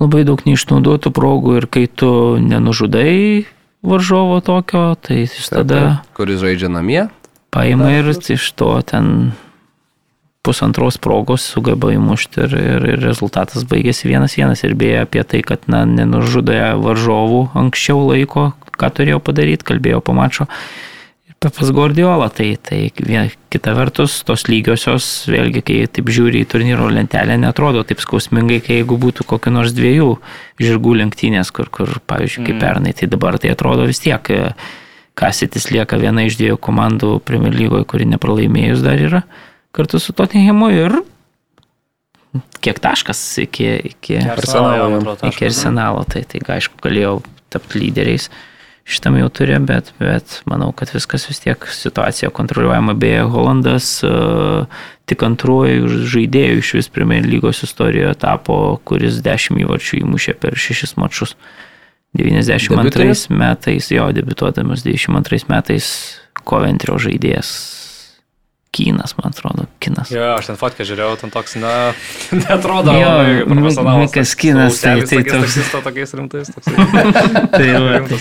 labai 0.00 0.24
daug 0.28 0.42
neišnaudotų 0.46 1.12
progų 1.14 1.60
ir 1.60 1.68
kai 1.70 1.86
tu 1.86 2.10
nenužudai 2.40 3.46
varžovo 3.86 4.40
tokio, 4.44 4.94
tai 5.00 5.24
jis 5.24 5.52
tada... 5.52 6.00
Kuris 6.16 6.40
žaidžia 6.42 6.72
namie? 6.72 7.06
Paima 7.50 7.90
ir 7.98 8.12
iš 8.14 8.44
to 8.54 8.72
ten 8.86 9.32
pusantros 10.46 10.96
progos 10.96 11.44
sugeba 11.52 11.92
įmušti 11.92 12.44
ir, 12.46 12.54
ir, 12.56 12.86
ir 12.94 13.02
rezultatas 13.04 13.66
baigėsi 13.68 14.08
vienas 14.08 14.36
vienas. 14.38 14.62
Ir 14.64 14.76
beje 14.78 15.02
apie 15.04 15.24
tai, 15.26 15.42
kad 15.44 15.66
na, 15.68 15.82
nenužudė 15.88 16.76
varžovų 16.80 17.50
anksčiau 17.60 18.06
laiko, 18.08 18.50
ką 18.80 18.92
turėjo 18.96 19.20
padaryti, 19.24 19.66
kalbėjo 19.72 20.00
po 20.04 20.16
mačo 21.42 21.58
pas 21.58 21.70
Guardiola, 21.70 22.28
tai, 22.28 22.58
tai 22.60 22.92
kita 23.48 23.72
vertus, 23.72 24.22
tos 24.24 24.44
lygiosios, 24.44 25.24
vėlgi, 25.26 25.62
kai 25.64 25.86
taip 25.88 26.10
žiūri 26.12 26.42
į 26.44 26.48
turnyro 26.48 26.90
lentelę, 26.92 27.38
netrodo 27.40 27.82
taip 27.82 28.00
skausmingai, 28.00 28.60
kai 28.60 28.80
jeigu 28.80 28.98
būtų 29.00 29.24
kokiu 29.24 29.50
nors 29.50 29.72
dviejų 29.72 30.18
žirgų 30.60 30.98
lenktynės, 31.00 31.50
kur, 31.50 31.70
kur 31.72 31.88
pavyzdžiui, 32.06 32.44
kaip 32.44 32.56
mm. 32.56 32.60
pernai, 32.60 32.92
tai 32.92 33.08
dabar 33.08 33.38
tai 33.38 33.54
atrodo 33.54 33.86
vis 33.88 34.00
tiek, 34.00 34.20
e, 34.30 34.52
Kasitis 35.14 35.70
lieka 35.72 35.98
viena 36.00 36.22
iš 36.24 36.36
dviejų 36.38 36.56
komandų 36.60 37.20
Premier 37.24 37.52
lygoje, 37.52 37.84
kuri 37.88 38.06
nepralaimėjus 38.08 38.84
dar 38.84 39.00
yra, 39.00 39.22
kartu 39.72 39.98
su 40.00 40.12
Tottenhamu 40.16 40.70
ir 40.72 41.00
kiek 42.60 42.78
taškas 42.80 43.20
iki, 43.42 43.66
iki 43.90 44.20
Arsenalo, 44.22 45.16
iki 45.28 45.48
arsenalo 45.48 46.04
tai, 46.08 46.22
tai 46.28 46.40
aišku, 46.56 46.78
galėjau 46.84 47.18
tapti 47.52 47.80
lyderiais 47.82 48.30
šitam 48.90 49.16
jau 49.20 49.28
turi, 49.32 49.56
bet, 49.64 49.92
bet 50.02 50.40
manau, 50.50 50.72
kad 50.76 50.90
viskas 50.94 51.28
vis 51.28 51.40
tiek 51.42 51.66
situacija 51.70 52.30
kontroliuojama. 52.34 52.94
Beje, 52.98 53.22
Holandas 53.32 53.88
uh, 54.06 54.66
tik 55.10 55.24
antruoju 55.26 56.04
žaidėju 56.10 56.60
iš 56.62 56.74
vis 56.80 56.92
Premier 56.92 57.26
lygos 57.26 57.64
istorijoje 57.66 58.14
tapo, 58.22 58.60
kuris 58.84 59.22
10 59.24 59.62
įvarčių 59.64 60.02
įmušė 60.04 60.36
per 60.42 60.58
6 60.58 60.98
mačius. 61.00 61.36
92 62.18 62.82
Debiutais? 62.82 63.28
metais, 63.30 63.90
jo, 63.94 64.08
debituodamas 64.10 64.82
92 64.82 65.46
metais 65.52 65.92
Coventrio 66.42 66.98
žaidėjas 66.98 67.79
Kinas, 68.70 69.16
man 69.18 69.32
atrodo, 69.32 69.64
kinas. 69.82 70.12
Jo, 70.14 70.36
aš 70.38 70.52
ten 70.52 70.58
fotkę 70.58 70.84
žiūrėjau, 70.86 71.16
ten 71.18 71.32
toks, 71.34 71.56
na, 71.58 71.70
netrodo. 72.44 72.92
Jo, 72.94 73.08
profesionalas. 73.48 74.04
Mikas 74.04 74.34
kinas, 74.38 74.78
tai 74.84 75.00
tai 75.10 75.24
toks. 75.26 75.56
Jis 75.58 75.72
to 75.72 75.80
tokiais 75.82 76.14
rimtais. 76.14 76.52
tai 77.56 77.64
jau, 77.66 77.80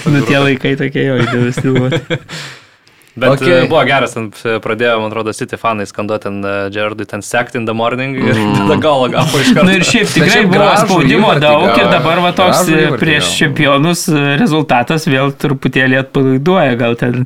nu 0.09 0.23
tie 0.25 0.41
laikai 0.41 0.73
tokie 0.79 1.05
jo, 1.05 1.19
įdėvesti 1.21 1.67
buvo. 1.69 1.91
Bet 3.19 3.35
okay. 3.35 3.67
buvo 3.67 3.83
geras, 3.85 4.15
ten 4.15 4.31
pradėjo, 4.63 4.97
man 5.03 5.11
atrodo, 5.11 5.35
City 5.35 5.57
fanai 5.59 5.85
skanduoti 5.89 6.29
ten 6.29 6.41
Gerardui, 6.73 7.05
ten 7.09 7.21
sect 7.25 7.57
in 7.59 7.65
the 7.67 7.75
morning 7.75 8.15
ir 8.17 8.31
mm. 8.31 8.53
tada 8.61 8.79
galą 8.81 9.09
gavo 9.13 9.41
iš 9.43 9.49
karto. 9.51 9.67
Na 9.67 9.73
nu 9.73 9.77
ir 9.77 9.85
šiaip 9.85 10.13
tikrai 10.13 10.43
buvo 10.49 10.69
spaudimo 10.79 11.33
daug 11.43 11.73
ir 11.73 11.89
dabar 11.91 12.23
va 12.23 12.31
toks 12.37 12.69
prieš 13.01 13.33
čempionus 13.35 14.07
rezultatas 14.39 15.09
vėl 15.09 15.33
truputėlį 15.35 15.99
atpalaiduoja, 16.05 16.77
gal 16.79 16.95
ten 17.01 17.25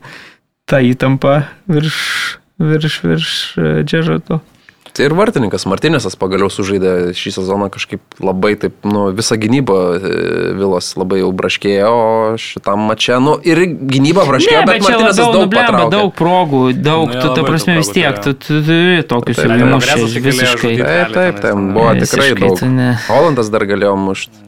ta 0.65 0.81
įtampa 0.81 1.43
virš 1.69 1.99
virš, 2.71 2.99
virš 3.03 3.35
Džeržato. 3.83 4.41
Tai 4.93 5.07
ir 5.07 5.13
vartininkas 5.17 5.63
Martinėsas 5.65 6.13
pagaliau 6.21 6.51
sužaidė 6.53 7.15
šį 7.17 7.31
sezoną 7.39 7.71
kažkaip 7.73 8.19
labai 8.21 8.51
taip, 8.61 8.75
nu, 8.85 9.07
visą 9.17 9.39
gynybą 9.41 9.77
e, 9.97 10.11
Vilos 10.59 10.91
labai 10.99 11.23
jau 11.23 11.31
braškėjo, 11.33 11.87
o 11.89 12.09
šitam 12.37 12.83
mače, 12.91 13.15
nu, 13.23 13.33
ir 13.41 13.63
gynyba 13.65 14.27
braškėjo, 14.29 14.59
ne, 14.59 14.67
bet, 14.69 14.83
bet 14.83 14.85
Martinėsas 14.85 15.31
daug 15.33 15.47
patraukė. 15.49 15.87
Daug 15.95 16.13
progų, 16.19 16.59
daug, 16.77 17.09
nu, 17.09 17.23
tu, 17.23 17.31
ta 17.33 17.45
prasme, 17.47 17.77
vis 17.79 17.89
tiek, 17.95 18.19
tu 18.21 18.35
turi 18.37 18.99
tokius 19.09 19.41
įmušęs 19.47 20.17
visiškai. 20.27 20.73
Taip, 20.83 21.15
taip, 21.15 21.39
ten 21.47 21.71
buvo 21.73 21.95
tikrai 21.97 22.27
daug. 22.37 22.61
Holandas 23.07 23.49
dar 23.53 23.65
galėjo 23.69 23.95
mušti. 24.03 24.43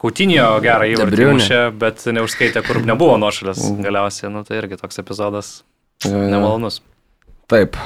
Kautinio 0.00 0.46
gerą 0.64 0.88
įvartį 0.94 1.28
mušė, 1.36 1.60
bet 1.78 2.00
neužskaitė, 2.16 2.64
kur 2.64 2.80
nebuvo 2.82 3.20
nuošalės 3.20 3.60
galiausiai, 3.84 4.32
nu 4.32 4.40
tai 4.48 4.56
irgi 4.62 4.80
toks 4.80 5.04
epizodas 5.04 5.52
nemalonus. 6.08 6.80
Taip, 7.52 7.76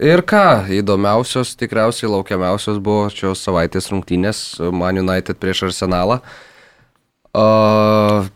Ir 0.00 0.22
ką, 0.24 0.70
įdomiausios, 0.72 1.50
tikriausiai 1.60 2.08
laukiamiausios 2.08 2.78
buvo 2.80 3.10
šios 3.12 3.42
savaitės 3.44 3.90
rungtynės 3.92 4.38
Man 4.72 4.96
United 5.02 5.36
prieš 5.36 5.66
Arsenalą. 5.66 6.22
Uh, 7.36 8.30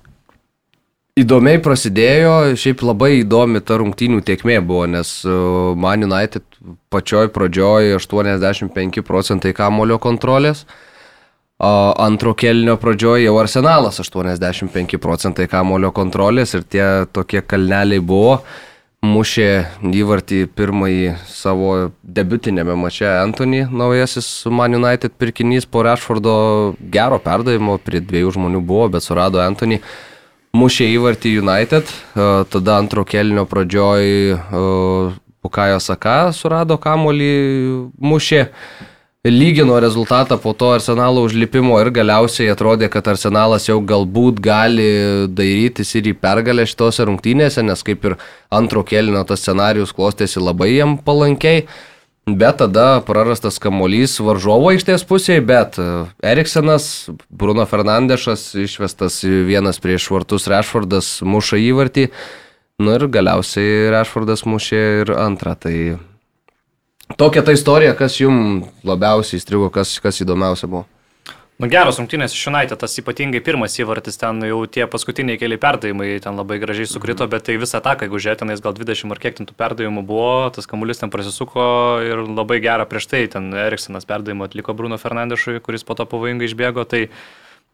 įdomiai 1.16 1.62
prasidėjo, 1.64 2.34
šiaip 2.60 2.84
labai 2.84 3.14
įdomi 3.22 3.62
ta 3.64 3.78
rungtynių 3.80 4.20
tiekmė 4.28 4.58
buvo, 4.60 4.84
nes 4.92 5.14
Man 5.24 6.04
United 6.04 6.44
pačioj 6.92 7.32
pradžioj 7.32 7.96
85 7.96 9.00
procentai 9.08 9.54
kamulio 9.56 9.96
kontrolės, 9.96 10.66
antro 11.64 12.36
kelnio 12.36 12.76
pradžioj 12.82 13.24
jau 13.24 13.38
Arsenalas 13.40 14.04
85 14.04 15.00
procentai 15.00 15.48
kamulio 15.48 15.94
kontrolės 15.96 16.52
ir 16.58 16.68
tie 16.68 16.86
tokie 17.08 17.40
kalneliai 17.40 18.04
buvo 18.04 18.42
mušė 19.04 19.48
įvartį 19.84 20.38
pirmąjį 20.56 21.14
savo 21.28 21.90
debutinėme 22.02 22.76
mače 22.78 23.06
Anthony, 23.20 23.64
naujasis 23.68 24.28
Man 24.50 24.76
United 24.78 25.14
pirkinys 25.20 25.68
po 25.68 25.84
Rashfordo 25.84 26.34
gero 26.94 27.20
perdavimo, 27.22 27.76
prie 27.78 28.00
dviejų 28.00 28.34
žmonių 28.38 28.62
buvo, 28.64 28.88
bet 28.96 29.04
surado 29.04 29.42
Anthony. 29.44 29.80
Mušė 30.54 30.86
įvartį 30.94 31.34
United, 31.42 31.88
tada 32.14 32.78
antro 32.78 33.02
kelnio 33.04 33.42
pradžioj 33.50 34.38
Pukajo 35.44 35.80
Saka 35.82 36.30
surado 36.32 36.78
kamolį, 36.80 37.32
mušė 37.98 38.44
lygino 39.30 39.80
rezultatą 39.80 40.38
po 40.38 40.52
to 40.52 40.74
arsenalo 40.74 41.22
užlipimo 41.24 41.78
ir 41.80 41.88
galiausiai 41.96 42.50
atrodė, 42.52 42.90
kad 42.92 43.06
arsenalas 43.08 43.70
jau 43.70 43.78
galbūt 43.80 44.42
gali 44.44 44.88
dairytis 45.32 45.94
ir 45.96 46.10
į 46.12 46.14
pergalę 46.20 46.66
šitose 46.68 47.06
rungtynėse, 47.08 47.64
nes 47.64 47.82
kaip 47.82 48.04
ir 48.04 48.18
antro 48.52 48.84
kelino 48.84 49.24
tas 49.24 49.40
scenarius 49.40 49.96
klostėsi 49.96 50.44
labai 50.44 50.74
jam 50.74 50.98
palankiai. 51.00 51.64
Bet 52.24 52.56
tada 52.60 53.00
prarastas 53.04 53.58
kamolys 53.60 54.16
varžovo 54.20 54.70
aikštės 54.72 55.04
pusėje, 55.04 55.42
bet 55.44 55.76
Eriksenas, 56.24 57.10
Bruno 57.28 57.66
Fernandešas 57.68 58.54
išvestas 58.60 59.20
vienas 59.24 59.80
prieš 59.80 60.08
vartus 60.12 60.48
Rešfordas 60.48 61.18
muša 61.20 61.60
įvartį. 61.60 62.08
Nu 62.80 62.96
ir 62.96 63.08
galiausiai 63.12 63.92
Rešfordas 63.92 64.44
mušė 64.48 64.82
ir 65.04 65.12
antrą. 65.20 65.52
Tai 65.56 65.76
Tokia 67.18 67.44
ta 67.44 67.52
istorija, 67.52 67.92
kas 67.98 68.16
jums 68.16 68.70
labiausiai 68.86 69.40
įstrigo, 69.40 69.68
kas, 69.72 69.98
kas 70.00 70.22
įdomiausia 70.24 70.70
buvo? 70.70 70.86
Nu, 71.54 71.68
geros 71.70 72.00
rungtynės 72.00 72.32
iš 72.34 72.48
United, 72.50 72.74
tas 72.80 72.96
ypatingai 72.98 73.38
pirmas 73.44 73.76
įvartis, 73.78 74.16
ten 74.18 74.40
jau 74.42 74.64
tie 74.66 74.88
paskutiniai 74.90 75.38
keli 75.38 75.54
perdavimai 75.62 76.08
ten 76.24 76.34
labai 76.34 76.56
gražiai 76.58 76.88
sukrito, 76.90 77.28
bet 77.30 77.44
tai 77.46 77.54
visą 77.62 77.78
ataką, 77.78 78.08
jeigu 78.08 78.18
žiūrėt, 78.24 78.40
tenais 78.40 78.62
gal 78.64 78.74
20 78.74 79.14
ar 79.14 79.20
kiek 79.22 79.38
tų 79.38 79.54
perdavimų 79.54 80.02
buvo, 80.08 80.50
tas 80.56 80.66
kamuolys 80.66 80.98
ten 80.98 81.12
prasisuko 81.14 81.62
ir 82.02 82.24
labai 82.26 82.58
gerą 82.64 82.88
prieš 82.90 83.06
tai, 83.12 83.22
ten 83.30 83.52
Eriksenas 83.54 84.08
perdavimą 84.08 84.48
atliko 84.48 84.74
Bruno 84.74 84.98
Fernandešui, 84.98 85.60
kuris 85.62 85.86
po 85.86 85.94
to 85.94 86.08
pavojingai 86.10 86.50
išbėgo, 86.50 86.82
tai 86.90 87.04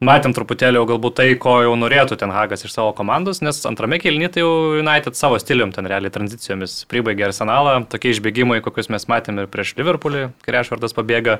matėm 0.05 0.33
truputėlį 0.37 0.81
jau 0.81 0.87
galbūt 0.95 1.17
tai, 1.19 1.27
ko 1.41 1.59
jau 1.65 1.75
norėtų 1.77 2.17
ten 2.21 2.33
Hagas 2.33 2.65
iš 2.65 2.73
savo 2.73 2.95
komandos, 2.97 3.43
nes 3.45 3.59
antrame 3.69 4.01
kelnyje 4.01 4.33
tai 4.35 4.45
jau 4.45 4.79
United 4.81 5.19
savo 5.19 5.39
stilium 5.41 5.75
ten 5.77 5.89
realiai 5.91 6.13
tranzicijomis 6.15 6.87
pribaigė 6.91 7.29
arsenalą, 7.29 7.83
tokie 7.93 8.15
išbėgimai, 8.15 8.63
kokius 8.65 8.89
mes 8.93 9.05
matėm 9.13 9.43
ir 9.43 9.51
prieš 9.53 9.75
Liverpoolį, 9.81 10.31
kai 10.45 10.57
Rešvardas 10.57 10.97
pabėga. 10.97 11.39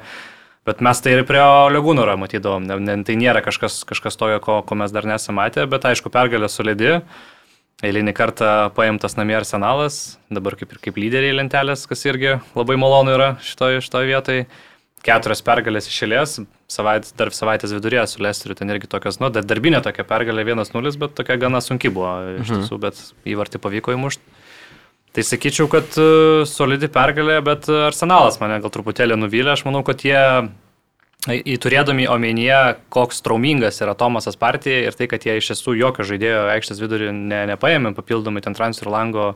Bet 0.69 0.83
mes 0.85 1.01
tai 1.01 1.17
ir 1.17 1.25
prie 1.25 1.41
Legūnoro 1.73 2.19
matydavom, 2.21 2.67
ne, 2.69 2.77
ne, 2.85 2.99
tai 3.09 3.17
nėra 3.17 3.41
kažkas, 3.41 3.81
kažkas 3.89 4.21
tojo, 4.21 4.43
ko, 4.45 4.61
ko 4.61 4.77
mes 4.77 4.93
dar 4.93 5.09
nesame 5.09 5.41
matę, 5.41 5.65
bet 5.65 5.89
aišku, 5.89 6.13
pergalė 6.13 6.53
solidi. 6.53 6.99
Eilinį 7.81 8.13
kartą 8.13 8.69
paimtas 8.77 9.17
namie 9.17 9.39
arsenalas, 9.39 10.19
dabar 10.29 10.53
kaip 10.61 10.75
ir 10.75 10.83
kaip 10.85 10.99
lyderiai 11.01 11.33
lentelės, 11.39 11.87
kas 11.89 12.05
irgi 12.05 12.35
labai 12.53 12.77
malonu 12.77 13.15
yra 13.17 13.31
šitoje 13.41 13.81
šito 13.87 14.05
vietoje 14.05 14.45
keturios 15.07 15.41
pergalės 15.45 15.89
išėlės, 15.89 16.39
savait, 16.71 17.09
dar 17.17 17.33
savaitės 17.35 17.73
vidurėje 17.75 18.07
su 18.13 18.23
Lesteriu, 18.25 18.57
ten 18.59 18.71
irgi 18.73 18.91
tokios, 18.91 19.21
nu, 19.23 19.31
darbinė 19.33 19.83
tokia 19.85 20.05
pergalė 20.09 20.45
1-0, 20.53 20.95
bet 21.01 21.17
tokia 21.19 21.39
gana 21.41 21.63
sunki 21.65 21.93
buvo 21.93 22.13
iš 22.37 22.47
mhm. 22.47 22.65
tiesų, 22.65 22.81
bet 22.83 23.01
įvartį 23.33 23.63
pavyko 23.63 23.97
įmušti. 23.97 24.39
Tai 25.11 25.25
sakyčiau, 25.27 25.67
kad 25.71 25.97
uh, 25.99 26.43
solidi 26.47 26.87
pergalė, 26.93 27.41
bet 27.43 27.67
Arsenalas 27.67 28.39
mane 28.39 28.61
gal 28.63 28.71
truputėlį 28.71 29.17
nuvylė, 29.19 29.57
aš 29.57 29.67
manau, 29.67 29.83
kad 29.87 30.05
jie 30.07 30.21
Įturėdami 31.29 32.07
omenyje, 32.09 32.79
koks 32.89 33.19
traumingas 33.21 33.83
yra 33.85 33.93
Tomasas 33.93 34.39
partija 34.41 34.87
ir 34.87 34.95
tai, 34.97 35.05
kad 35.05 35.27
jie 35.29 35.35
iš 35.37 35.51
tiesų 35.51 35.75
jokio 35.77 36.07
žaidėjo 36.09 36.47
aikštės 36.55 36.81
vidurį 36.81 37.11
ne, 37.13 37.43
nepaėmė 37.51 37.93
papildomai 37.93 38.41
ten 38.41 38.57
transferų 38.57 38.95
lango, 38.95 39.27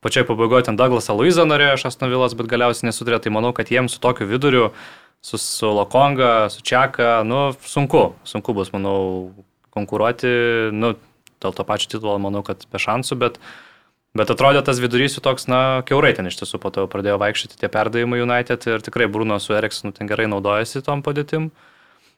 pačioj 0.00 0.24
pabaigoje 0.30 0.70
ten 0.70 0.80
Douglasą 0.80 1.12
Luizą 1.12 1.44
norėjo 1.44 1.74
iš 1.76 1.84
Asnovilas, 1.90 2.32
bet 2.38 2.48
galiausiai 2.48 2.88
nesutrė, 2.88 3.20
tai 3.20 3.34
manau, 3.36 3.52
kad 3.52 3.68
jiems 3.68 3.98
su 3.98 4.00
tokiu 4.00 4.24
viduriu 4.30 4.70
uh, 4.70 4.88
su, 5.26 5.38
su 5.38 5.66
Lokonga, 5.66 6.48
su 6.50 6.62
Čiaka, 6.62 7.22
nu, 7.26 7.50
sunku, 7.66 8.12
sunku 8.24 8.54
bus, 8.54 8.70
manau, 8.70 9.32
konkuruoti, 9.74 10.30
nu, 10.72 10.94
dėl 11.42 11.54
to 11.56 11.64
pačio 11.66 11.90
titulo 11.96 12.14
manau, 12.22 12.44
kad 12.46 12.62
be 12.70 12.78
šansų, 12.78 13.18
bet, 13.18 13.40
bet 14.16 14.30
atrodė 14.30 14.62
tas 14.64 14.78
vidurys 14.82 15.18
jų 15.18 15.24
toks, 15.26 15.48
na, 15.50 15.60
keurai 15.88 16.14
ten 16.14 16.30
iš 16.30 16.38
tiesų, 16.38 16.60
po 16.62 16.70
to 16.70 16.86
pradėjo 16.92 17.18
vaikščioti 17.22 17.58
tie 17.58 17.70
perdavimai 17.72 18.22
United 18.22 18.68
ir 18.70 18.84
tikrai 18.86 19.08
Bruno 19.10 19.40
su 19.42 19.56
Eriksonu 19.56 19.96
ten 19.96 20.06
gerai 20.06 20.28
naudojasi 20.30 20.84
tom 20.86 21.02
padėtim. 21.06 21.50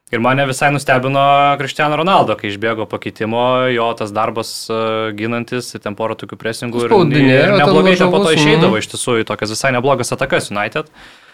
Ir 0.09 0.23
mane 0.25 0.45
visai 0.49 0.71
nustebino 0.73 1.23
Cristiano 1.61 1.97
Ronaldo, 2.01 2.37
kai 2.37 2.49
išbėgo 2.49 2.87
pakeitimo, 2.89 3.69
jo 3.73 3.89
tas 3.97 4.13
darbas 4.17 4.51
uh, 4.73 5.11
ginantis, 5.17 5.75
ten 5.85 5.97
porą 5.97 6.17
tokių 6.17 6.39
presingų 6.41 6.85
ir, 6.87 6.95
ir 7.21 7.57
neblogai 7.57 7.93
ten 8.01 8.13
po 8.13 8.23
to 8.25 8.33
išeidavo 8.37 8.73
mhm. 8.73 8.85
iš 8.85 8.89
tiesų 8.95 9.19
į 9.21 9.27
tokias 9.29 9.53
visai 9.53 9.73
neblogas 9.77 10.15
atakas 10.17 10.49
United. 10.53 10.89
Uh, 10.89 11.28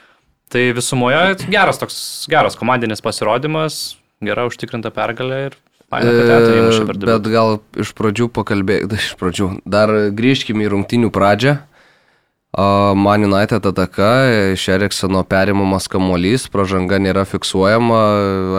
Tai 0.53 0.65
visumoje 0.77 1.49
geras 1.51 1.81
toks 1.81 1.99
geras 2.31 2.59
komandinis 2.59 3.03
pasirodymas, 3.05 3.97
gera 4.25 4.47
užtikrinta 4.49 4.93
pergalė 4.95 5.41
ir 5.49 5.61
įmušė 5.93 6.87
per 6.89 6.99
du. 6.99 7.07
Bet 7.09 7.29
gal 7.33 7.59
iš 7.81 7.93
pradžių 7.97 8.31
pakalbėkime, 8.35 8.99
iš 9.01 9.15
pradžių, 9.21 9.51
dar 9.65 9.93
grįžkime 10.17 10.67
į 10.67 10.75
rungtinių 10.75 11.13
pradžią. 11.15 11.59
Man 12.55 13.27
United 13.27 13.65
ataka, 13.67 14.11
iš 14.55 14.69
Eriksono 14.71 15.25
perimamas 15.27 15.89
kamuolys, 15.91 16.47
pražanga 16.47 17.01
nėra 17.03 17.25
fiksuojama, 17.27 17.99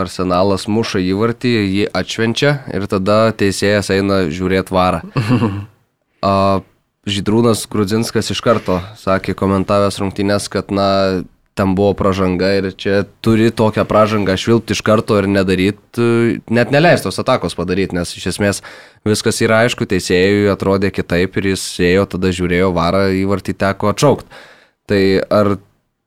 arsenalas 0.02 0.66
muša 0.68 1.00
įvartį, 1.00 1.52
jį 1.64 1.86
atšvenčia 1.96 2.58
ir 2.76 2.84
tada 2.92 3.32
teisėjas 3.32 3.88
eina 3.96 4.26
žiūrėti 4.28 4.76
varą. 4.76 5.00
Žydrūnas 7.06 7.64
Grudzinskas 7.70 8.32
iš 8.34 8.40
karto 8.44 8.80
sakė 9.00 9.32
komentavęs 9.38 10.00
rungtynės, 10.02 10.50
kad 10.52 10.72
na, 10.74 11.22
ten 11.56 11.72
buvo 11.74 11.94
pražanga 11.96 12.50
ir 12.58 12.68
čia 12.76 13.00
turi 13.24 13.48
tokią 13.54 13.86
pražangą 13.88 14.36
švilpti 14.36 14.76
iš 14.76 14.82
karto 14.84 15.16
ir 15.16 15.28
nedaryti, 15.32 16.08
net 16.52 16.72
neleistos 16.74 17.16
atakos 17.22 17.56
padaryti, 17.56 17.96
nes 17.96 18.12
iš 18.18 18.28
esmės 18.34 18.60
viskas 19.08 19.40
yra 19.44 19.62
aišku, 19.64 19.88
teisėjui 19.88 20.50
atrodė 20.52 20.92
kitaip 20.92 21.38
ir 21.40 21.52
jis 21.54 21.64
ėjo, 21.80 22.04
tada 22.12 22.32
žiūrėjo 22.36 22.72
varą, 22.76 23.06
įvartį 23.22 23.56
teko 23.64 23.94
atšaukti. 23.94 24.42
Tai 24.86 25.02
ar 25.32 25.56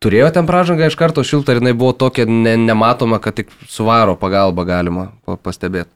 turėjo 0.04 0.30
ten 0.38 0.50
pražangą 0.50 0.92
iš 0.92 0.98
karto 1.00 1.26
šiltą 1.26 1.56
ir 1.56 1.64
jinai 1.64 1.74
buvo 1.78 1.96
tokia 1.98 2.28
ne, 2.30 2.54
nematoma, 2.70 3.18
kad 3.24 3.40
tik 3.42 3.50
su 3.68 3.88
varo 3.90 4.14
pagalba 4.22 4.68
galima 4.70 5.10
pastebėti? 5.26 5.90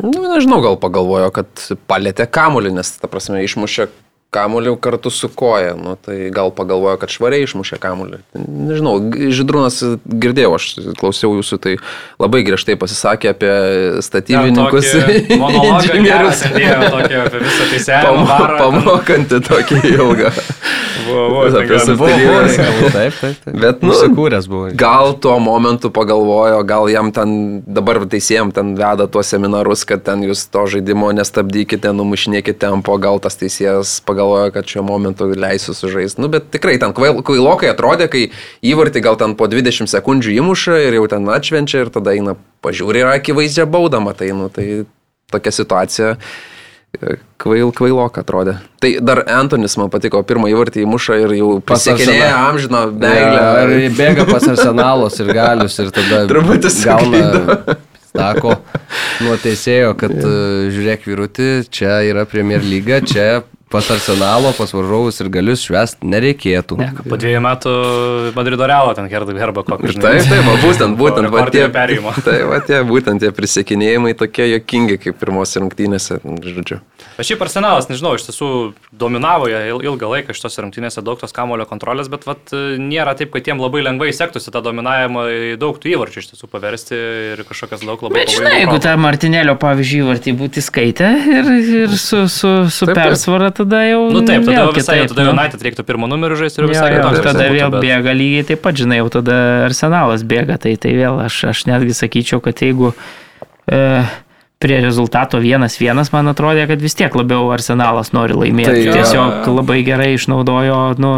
Nu, 0.00 0.24
nežinau, 0.30 0.62
gal 0.64 0.78
pagalvojo, 0.80 1.28
kad 1.36 1.66
palėtė 1.90 2.24
kamuolį, 2.32 2.72
nes, 2.78 2.94
ta 2.96 3.10
prasme, 3.12 3.42
išmušė 3.44 3.90
kamuolį 4.34 4.74
kartu 4.82 5.12
su 5.14 5.30
koja. 5.30 5.74
Nu, 5.78 5.94
tai 6.00 6.30
gal 6.34 6.50
pagalvojo, 6.54 6.98
kad 7.02 7.12
švariai 7.12 7.46
išmušė 7.46 7.78
kamuolį. 7.82 8.20
Nežinau, 8.34 8.96
Židrūnas 9.34 9.80
girdėjau, 10.04 10.54
aš 10.58 10.68
klausiau 11.00 11.36
jūsų, 11.38 11.60
tai 11.62 11.76
labai 12.22 12.42
griežtai 12.46 12.76
pasisakė 12.80 13.32
apie 13.34 13.54
statybininkus. 14.04 14.90
Monologą 15.40 16.02
gerą 16.04 16.34
sėdėjo 16.34 16.90
tokį 16.96 17.20
apie 17.22 17.42
visą 17.44 17.70
teisėjimą. 17.72 18.26
Pamo, 18.28 18.50
pamokantį 18.60 19.42
tokį 19.48 19.82
ilgą. 19.94 20.34
Buvo, 21.04 21.42
apie 21.48 21.78
subtilybės. 21.82 22.56
Taip, 22.94 23.16
taip, 23.18 23.40
taip. 23.44 23.56
Bet, 23.60 23.82
nu, 23.84 23.92
Susikūręs 23.92 24.46
buvo. 24.48 24.70
gal 24.78 25.12
tuo 25.20 25.34
momentu 25.42 25.90
pagalvojo, 25.94 26.62
gal 26.66 26.88
jam 26.92 27.10
ten 27.14 27.34
dabar 27.66 28.00
teisėjim 28.08 28.52
ten 28.54 28.72
veda 28.78 29.06
tuos 29.10 29.32
seminarus, 29.32 29.84
kad 29.88 30.04
ten 30.06 30.24
jūs 30.24 30.46
to 30.52 30.64
žaidimo 30.76 31.10
nestabdykite, 31.16 31.92
numušinėkite 31.96 32.64
tempo, 32.64 32.96
gal 33.02 33.20
tas 33.22 33.36
teisėjas 33.40 33.98
pagalvojo, 34.06 34.54
kad 34.54 34.70
šiuo 34.70 34.86
momentu 34.86 35.28
leisiu 35.34 35.76
sužaisti. 35.76 36.22
Nu, 36.22 36.30
bet 36.32 36.48
tikrai 36.54 36.78
ten 36.80 36.94
kvail, 36.96 37.20
kvailokai 37.26 37.72
atrodė, 37.74 38.08
kai 38.12 38.24
įvartį 38.64 39.04
gal 39.04 39.20
ten 39.20 39.36
po 39.38 39.50
20 39.50 39.90
sekundžių 39.90 40.38
įmuša 40.38 40.80
ir 40.86 40.98
jau 41.00 41.06
ten 41.10 41.28
atšvenčia 41.36 41.84
ir 41.84 41.92
tada 41.94 42.16
eina 42.16 42.38
pažiūri 42.64 43.04
ir 43.04 43.12
akivaizdžią 43.12 43.68
baudą 43.70 44.00
matai. 44.04 44.32
Nu, 44.36 44.48
tai 44.52 44.84
tokia 45.32 45.52
situacija 45.54 46.14
kvail, 47.40 47.72
kvailok 47.76 48.20
atrodė. 48.22 48.58
Tai 48.82 48.90
dar 49.04 49.22
Antonis 49.36 49.76
man 49.80 49.90
patiko, 49.92 50.22
pirmą 50.26 50.50
įvartį 50.52 50.84
įmuša 50.84 51.18
ir 51.24 51.34
jau 51.38 51.50
pasiekinėja 51.64 52.34
amžino 52.50 52.84
meilę. 52.92 53.40
Ar 53.64 53.74
bėga 53.98 54.28
pas 54.28 54.46
arsenalos 54.54 55.18
ir 55.22 55.32
galius 55.36 55.78
ir 55.82 55.90
tada 55.94 56.24
Truputį 56.30 56.72
gauna 56.84 57.78
stako 58.14 58.54
nuo 59.24 59.34
teisėjo, 59.42 59.94
kad 59.98 60.14
e, 60.14 60.34
žiūrėk 60.74 61.08
vyruti, 61.08 61.48
čia 61.74 61.98
yra 62.06 62.24
Premier 62.30 62.62
lyga, 62.62 63.00
čia 63.02 63.42
pas 63.74 63.90
arsenalo, 63.90 64.52
pas 64.54 64.70
varžovus 64.70 65.16
ir 65.18 65.28
galius 65.34 65.64
švest 65.66 66.04
nereikėtų. 66.06 66.76
Ne, 66.78 66.88
po 67.10 67.18
dviejų 67.18 67.40
metų 67.42 67.72
Madrido 68.36 68.68
Realo 68.70 68.92
ten 68.94 69.08
herba 69.10 69.64
kokį. 69.66 69.96
Taip, 69.98 70.28
taip, 70.30 70.44
va, 70.46 70.54
būtent, 70.62 70.94
būtent, 71.00 71.30
va, 71.34 71.42
tie, 71.50 71.64
perėjimo. 71.74 72.12
tai, 72.26 72.36
va, 72.46 72.60
tie, 72.62 72.84
būtent 72.86 73.24
tie 73.24 73.32
prisiekinėjimai 73.34 74.14
tokie 74.20 74.46
jokingi 74.52 75.00
kaip 75.02 75.18
pirmos 75.18 75.56
rungtynėse, 75.58 76.20
žodžiu. 76.22 76.78
Bet 77.16 77.26
šiaip 77.26 77.42
arsenalas, 77.42 77.88
nežinau, 77.90 78.14
iš 78.14 78.28
tiesų 78.28 78.50
dominavo 78.94 79.50
ilgą 79.50 80.12
laiką 80.12 80.34
šitose 80.38 80.62
rungtynėse, 80.62 81.02
daug 81.02 81.18
tos 81.18 81.34
kamulio 81.34 81.66
kontrolės, 81.66 82.10
bet 82.12 82.28
vat, 82.30 82.54
nėra 82.78 83.16
taip, 83.18 83.32
kad 83.34 83.50
jiem 83.50 83.62
labai 83.62 83.82
lengvai 83.82 84.12
sektųsi 84.14 84.54
tą 84.54 84.62
dominavimą 84.62 85.26
į 85.34 85.52
daug 85.58 85.78
tų 85.82 85.96
įvarčių 85.96 86.22
iš 86.22 86.30
tiesų 86.32 86.50
paversti 86.50 86.98
ir 87.34 87.42
kažkokias 87.48 87.82
daug 87.82 88.06
labai 88.06 88.22
Bet 88.22 88.34
žinai, 88.34 88.54
jeigu 88.62 88.78
tą 88.82 88.94
Martinėlio 89.02 89.58
pavyzdžiui 89.62 90.02
įvartį 90.04 90.36
būti 90.38 90.62
skaitę 90.64 91.10
ir, 91.34 91.52
ir 91.84 91.98
su, 91.98 92.24
su, 92.30 92.54
su 92.70 92.88
Taip, 92.88 92.98
taip. 92.98 93.04
Tada 93.64 93.80
jau... 93.88 94.02
Nu 94.14 94.22
taip, 94.28 94.44
tada 94.46 94.58
vėl 94.62 94.72
visai, 94.76 94.98
kitaip, 95.02 95.14
tada 95.16 95.26
nu. 95.26 95.32
United 95.34 95.64
reiktų 95.66 95.84
pirmo 95.88 96.08
numerį 96.10 96.36
žaisti 96.44 96.62
ir 96.62 96.68
visai 96.70 96.90
kitoks. 96.94 97.22
tada 97.24 97.46
būtų, 97.48 97.56
vėl 97.58 97.72
bet- 97.74 97.84
bėga 97.88 98.14
lygiai 98.20 98.44
taip 98.52 98.62
pat, 98.64 98.76
žinai, 98.78 99.00
jau 99.02 99.08
tada 99.18 99.38
arsenalas 99.70 100.22
bėga, 100.28 100.60
tai, 100.62 100.76
tai 100.80 100.92
vėl 101.00 101.18
aš, 101.24 101.40
aš 101.50 101.64
netgi 101.72 101.96
sakyčiau, 101.96 102.38
kad 102.44 102.60
jeigu 102.62 102.92
e, 103.66 103.80
prie 104.64 104.78
rezultato 104.80 105.40
vienas 105.42 105.74
vienas, 105.80 106.08
man 106.14 106.30
atrodė, 106.30 106.64
kad 106.70 106.80
vis 106.80 106.94
tiek 106.96 107.12
labiau 107.18 107.50
arsenalas 107.52 108.12
nori 108.16 108.36
laimėti. 108.38 108.70
Tai 108.70 108.78
Tai 108.78 108.86
jo. 108.86 108.94
Tiesiog 108.96 109.48
labai 109.58 109.80
gerai 109.84 110.12
išnaudojo, 110.16 110.78
nu, 111.02 111.12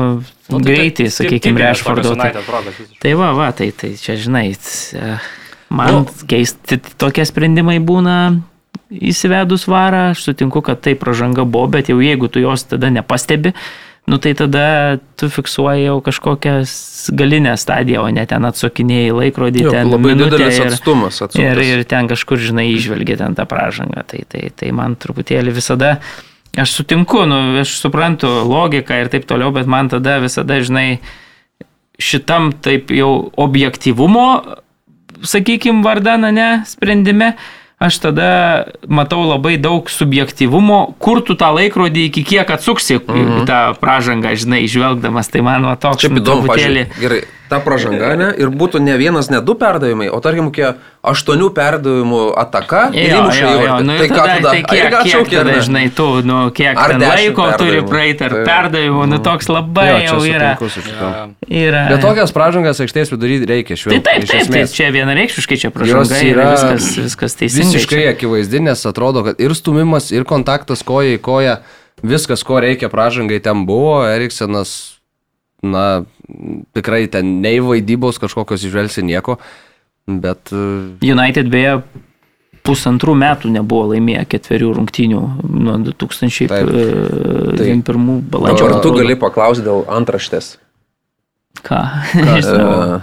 Nu, 0.47 0.61
tai 0.63 0.77
greitį, 0.77 1.09
taip, 1.11 1.15
sakykime, 1.15 1.59
Rešfordo. 1.59 2.13
Tai, 2.19 2.31
tai 3.03 3.13
va, 3.19 3.33
va, 3.35 3.49
tai, 3.51 3.73
tai 3.75 3.93
čia, 3.99 4.15
žinai, 4.15 4.53
e, 4.95 5.17
man 5.75 5.91
Nu. 5.91 6.03
keisti 6.31 6.79
tokie 7.03 7.25
sprendimai 7.27 7.81
būna. 7.83 8.19
Įsivedus 8.87 9.67
varą, 9.67 10.13
aš 10.15 10.23
sutinku, 10.29 10.63
kad 10.63 10.79
tai 10.85 10.95
pražanga 10.99 11.43
buvo, 11.43 11.67
bet 11.75 11.91
jau 11.91 11.99
jeigu 11.99 12.29
tu 12.31 12.39
jos 12.39 12.63
tada 12.71 12.87
nepastebi, 12.95 13.51
nu 14.07 14.19
tai 14.23 14.35
tada 14.39 15.01
tu 15.19 15.27
fiksuoji 15.27 15.89
jau 15.89 15.97
kažkokią 16.07 16.61
galinę 17.19 17.57
stadiją, 17.59 18.05
o 18.07 18.13
ne 18.15 18.23
ten 18.31 18.47
atsukinėjai 18.47 19.11
laikrodį, 19.17 19.65
Jo, 19.67 19.73
ten 19.75 19.91
labai 19.91 20.15
didelis 20.15 20.61
ir, 20.61 20.71
atstumas 20.71 21.19
ir, 21.19 21.27
atstumtas. 21.27 21.67
ir 21.67 21.83
ten 21.91 22.07
kažkur, 22.13 22.39
žinai, 22.39 22.69
išvelgia 22.77 23.19
ten 23.25 23.35
tą 23.35 23.49
pražangą. 23.51 24.07
Tai, 24.07 24.23
tai, 24.31 24.47
tai 24.55 24.71
man 24.71 24.95
truputėlį 24.95 25.57
visada, 25.59 25.97
aš 26.55 26.79
sutinku, 26.79 27.25
nu, 27.27 27.59
aš 27.65 27.75
suprantu 27.83 28.31
logiką 28.47 29.03
ir 29.03 29.11
taip 29.11 29.27
toliau, 29.27 29.51
bet 29.51 29.67
man 29.67 29.91
tada 29.91 30.21
visada, 30.23 30.61
žinai, 30.63 31.01
šitam 31.99 32.53
taip 32.63 32.95
jau 32.95 33.33
objektivumo, 33.35 34.29
sakykime, 35.27 35.83
vardan, 35.83 36.29
ne, 36.31 36.51
sprendime, 36.71 37.35
aš 37.79 37.99
tada 38.01 38.29
matau 38.89 39.21
labai 39.27 39.57
daug 39.61 39.91
subjektivumo, 39.93 40.97
kur 41.03 41.21
tu 41.25 41.37
tą 41.37 41.51
laikrodį 41.57 42.07
iki 42.09 42.25
kiek 42.25 42.51
atsuksi 42.51 42.99
mm 42.99 43.25
-hmm. 43.25 43.47
tą 43.49 43.61
pražangą, 43.81 44.33
žinai, 44.37 44.65
išvelgdamas, 44.65 45.29
tai 45.29 45.43
man 45.45 45.69
va 45.69 45.77
toks 45.77 46.09
truputėlį. 46.09 46.87
Gerai, 47.01 47.23
ta 47.49 47.61
pražanga, 47.63 48.17
ne? 48.19 48.29
Ir 48.43 48.49
būtų 48.51 48.81
ne 48.83 48.97
vienas, 48.99 49.31
ne 49.31 49.41
du 49.41 49.55
perdavimai, 49.55 50.09
o 50.11 50.19
tarkim, 50.21 50.49
kokie 50.51 50.73
aštuonių 51.07 51.51
perdavimų 51.55 52.23
ataka 52.43 52.89
ir 52.93 53.13
jo, 53.13 53.21
jo, 53.31 53.51
įvartį. 53.55 53.85
nu, 53.87 53.97
Tai 54.01 54.09
ką 54.09 54.17
tada, 54.17 54.51
tai 54.51 54.63
Ar 54.63 54.67
kiek, 54.67 54.73
irgi 54.73 54.91
kiek 54.91 54.97
atšaukė, 55.01 55.37
ar 55.39 55.45
tada, 55.45 55.53
ne? 55.57 55.61
žinai, 55.69 55.85
tu, 55.95 56.07
nu, 56.27 56.39
kiek 56.51 56.81
Ar 56.83 56.95
laiko 56.99 57.45
turi 57.45 57.79
perdavimų? 57.79 57.89
praeiti, 57.91 58.25
ar 58.27 58.35
Tai- 58.35 58.45
perdavimų, 58.51 59.07
nu 59.13 59.19
toks 59.23 59.47
labai 59.53 59.87
Jo, 59.87 59.99
jau 60.09 60.19
yra. 60.27 60.51
šitu. 60.59 61.13
yra. 61.49 61.85
Bet 61.93 62.03
tokias 62.03 62.33
pražangas 62.35 62.81
aikštės 62.83 63.13
vidury 63.15 63.39
reikia 63.47 63.77
Tai 63.77 63.81
švilpti. 63.85 64.03
taip, 64.11 64.23
iš 64.25 64.31
taip, 64.31 64.41
tai 64.51 64.61
esmės. 64.65 64.75
čia 64.75 64.91
vienareikšmiškai 64.91 65.61
čia 65.63 65.71
ir 65.71 66.35
yra 66.35 66.51
viskas, 66.57 66.91
viskas 66.99 67.35
teisingai. 67.39 67.71
Visiškai 67.73 68.09
akivaizdi, 68.11 68.61
nes 68.61 68.83
atrodo, 68.87 69.23
kad 69.25 69.39
ir 69.41 69.55
stumimas, 69.55 70.11
ir 70.11 70.25
kontaktas 70.25 70.83
koja 70.83 71.15
į 71.17 71.21
koją, 71.23 71.59
viskas, 72.03 72.43
ko 72.43 72.59
reikia 72.61 72.89
pražangai 72.91 73.39
ten 73.43 73.65
buvo. 73.67 74.03
Eriksenas, 74.05 74.96
na, 75.73 75.87
tikrai 76.77 77.07
ten 77.13 77.41
nei 77.45 77.61
vaidybos 77.63 78.21
kažkokios 78.23 78.67
išvelsi 78.67 79.03
nieko, 79.07 79.39
bet 80.07 80.53
e, 80.55 80.57
United 81.07 81.51
beje 81.53 81.81
pusantrų 82.67 83.15
metų 83.19 83.51
nebuvo 83.55 83.85
laimėję 83.93 84.25
ketverių 84.35 84.69
rungtynių 84.81 85.23
nuo 85.47 85.77
2001 85.87 86.51
balandžio. 88.33 88.67
Dabar 88.67 88.83
tu 88.83 88.91
gali 88.97 89.15
paklausti 89.21 89.63
dėl 89.67 89.85
antraštės. 89.99 90.47
Ką? 91.67 91.81
Nežinau. 92.27 93.01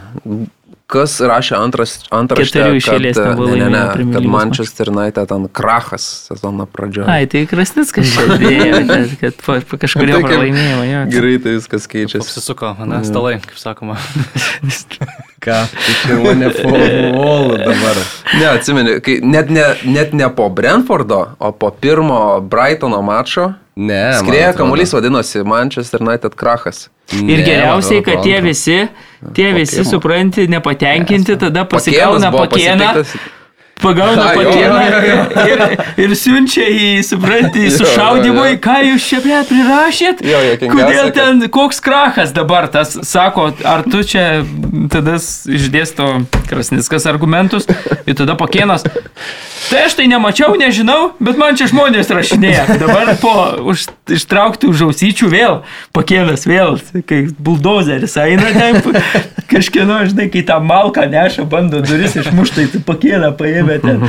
Kas 0.93 1.15
rašė 1.25 1.57
antras, 1.57 1.95
antraštę, 2.13 2.61
Keturių 2.61 2.77
iš 2.77 2.89
eilės 2.93 3.17
kad, 3.17 3.31
nebuvo 3.31 3.49
ne, 3.49 3.65
ne, 3.65 3.81
laimėję 3.81 4.05
ne, 4.05 4.13
kad 4.13 4.29
Manchester 4.35 4.91
United 4.93 5.31
ten 5.31 5.47
krachas 5.49 6.05
sezono 6.29 6.67
pradžioje. 6.69 7.09
Ai, 7.09 7.25
tai 7.31 7.43
Krasnickas 7.49 8.13
dėjo, 8.43 8.83
kad, 8.91 9.17
kad 9.23 9.41
po, 9.41 9.57
po 9.71 9.81
kažkurio 9.81 10.21
Tai 10.21 10.25
pralaimėjimo. 10.29 11.03
Greitai 11.13 11.57
viskas 11.57 11.89
keičiasi. 11.89 12.21
Apsisuko, 12.21 12.75
ne, 12.85 13.03
stalai, 13.07 13.39
kaip 13.41 13.61
sakoma. 13.61 13.97
ką, 15.43 15.57
tai 15.73 15.93
čia 16.01 16.15
mane 16.23 16.49
formulu 16.49 17.57
dabar. 17.57 17.97
Ne, 18.39 18.45
atsimeni, 18.53 18.99
kai 19.03 19.19
net 19.23 19.49
ne, 19.49 19.65
net 19.85 20.13
ne 20.13 20.29
po 20.35 20.49
Brentfordo, 20.49 21.27
o 21.39 21.51
po 21.51 21.69
pirmo 21.71 22.39
Brightono 22.41 23.01
mačo 23.01 23.53
Ne, 23.75 24.01
atrodo. 24.15 24.57
kamuolys 24.57 24.93
vadinosi 24.93 25.43
Manchester 25.43 26.01
United 26.03 26.35
krachas. 26.35 26.89
Ir 27.11 27.23
Ne, 27.23 27.43
geriausiai, 27.43 28.01
man 28.01 28.03
kad 28.05 28.23
tie 28.23 28.41
visi, 28.41 28.87
tie 29.33 29.51
visi, 29.53 29.75
pirmo. 29.81 29.89
supranti, 29.91 30.47
nepatenkinti, 30.47 31.35
tada 31.37 31.65
pasikauna 31.65 32.31
pakieną, 32.31 32.77
pasitiktas- 32.93 33.17
pagauna 33.82 34.30
jo, 34.34 34.51
ir, 35.49 35.63
ir 36.05 36.15
siunčia 36.17 36.65
į, 36.69 36.89
supranti, 37.05 37.65
jo. 37.67 38.59
ką 38.63 38.78
jūs 38.89 39.07
čia 39.09 39.21
prie 39.24 39.39
prirašėt. 39.49 40.24
Jo, 40.28 40.41
Kodėl 40.71 41.11
ten, 41.15 41.43
koks 41.53 41.82
krachas 41.84 42.34
dabar 42.36 42.69
tas, 42.71 42.95
sako, 43.07 43.49
ar 43.67 43.86
tu 43.88 44.03
čia 44.07 44.43
tada 44.93 45.17
išdėsto 45.17 46.11
Krasnickas 46.49 47.07
argumentus 47.09 47.67
ir 48.05 48.15
tada 48.19 48.38
pakienas. 48.39 48.86
Tai 49.69 49.86
aš 49.88 49.95
tai 49.97 50.05
nemačiau, 50.11 50.53
nežinau, 50.59 51.13
bet 51.24 51.39
man 51.39 51.57
čia 51.57 51.69
žmonės 51.71 52.11
rašinėja. 52.13 52.78
Dabar 52.82 53.13
po 53.21 53.34
už, 53.71 53.88
ištraukti 54.11 54.67
už 54.69 54.86
ausyčių 54.89 55.30
vėl 55.32 55.61
pakienas 55.95 56.43
vėl, 56.49 56.78
kai 57.07 57.24
buldozeris 57.32 58.17
eina 58.21 58.51
ten, 58.53 58.82
kažkieno, 59.51 60.01
žinai, 60.09 60.28
kai 60.34 60.43
tą 60.47 60.59
malką 60.63 61.07
neša, 61.09 61.47
bando 61.49 61.82
duris 61.86 62.17
išmuštai, 62.19 62.67
tai 62.74 62.84
pakieną 62.86 63.32
paėmė 63.39 63.62
ten. 63.84 64.03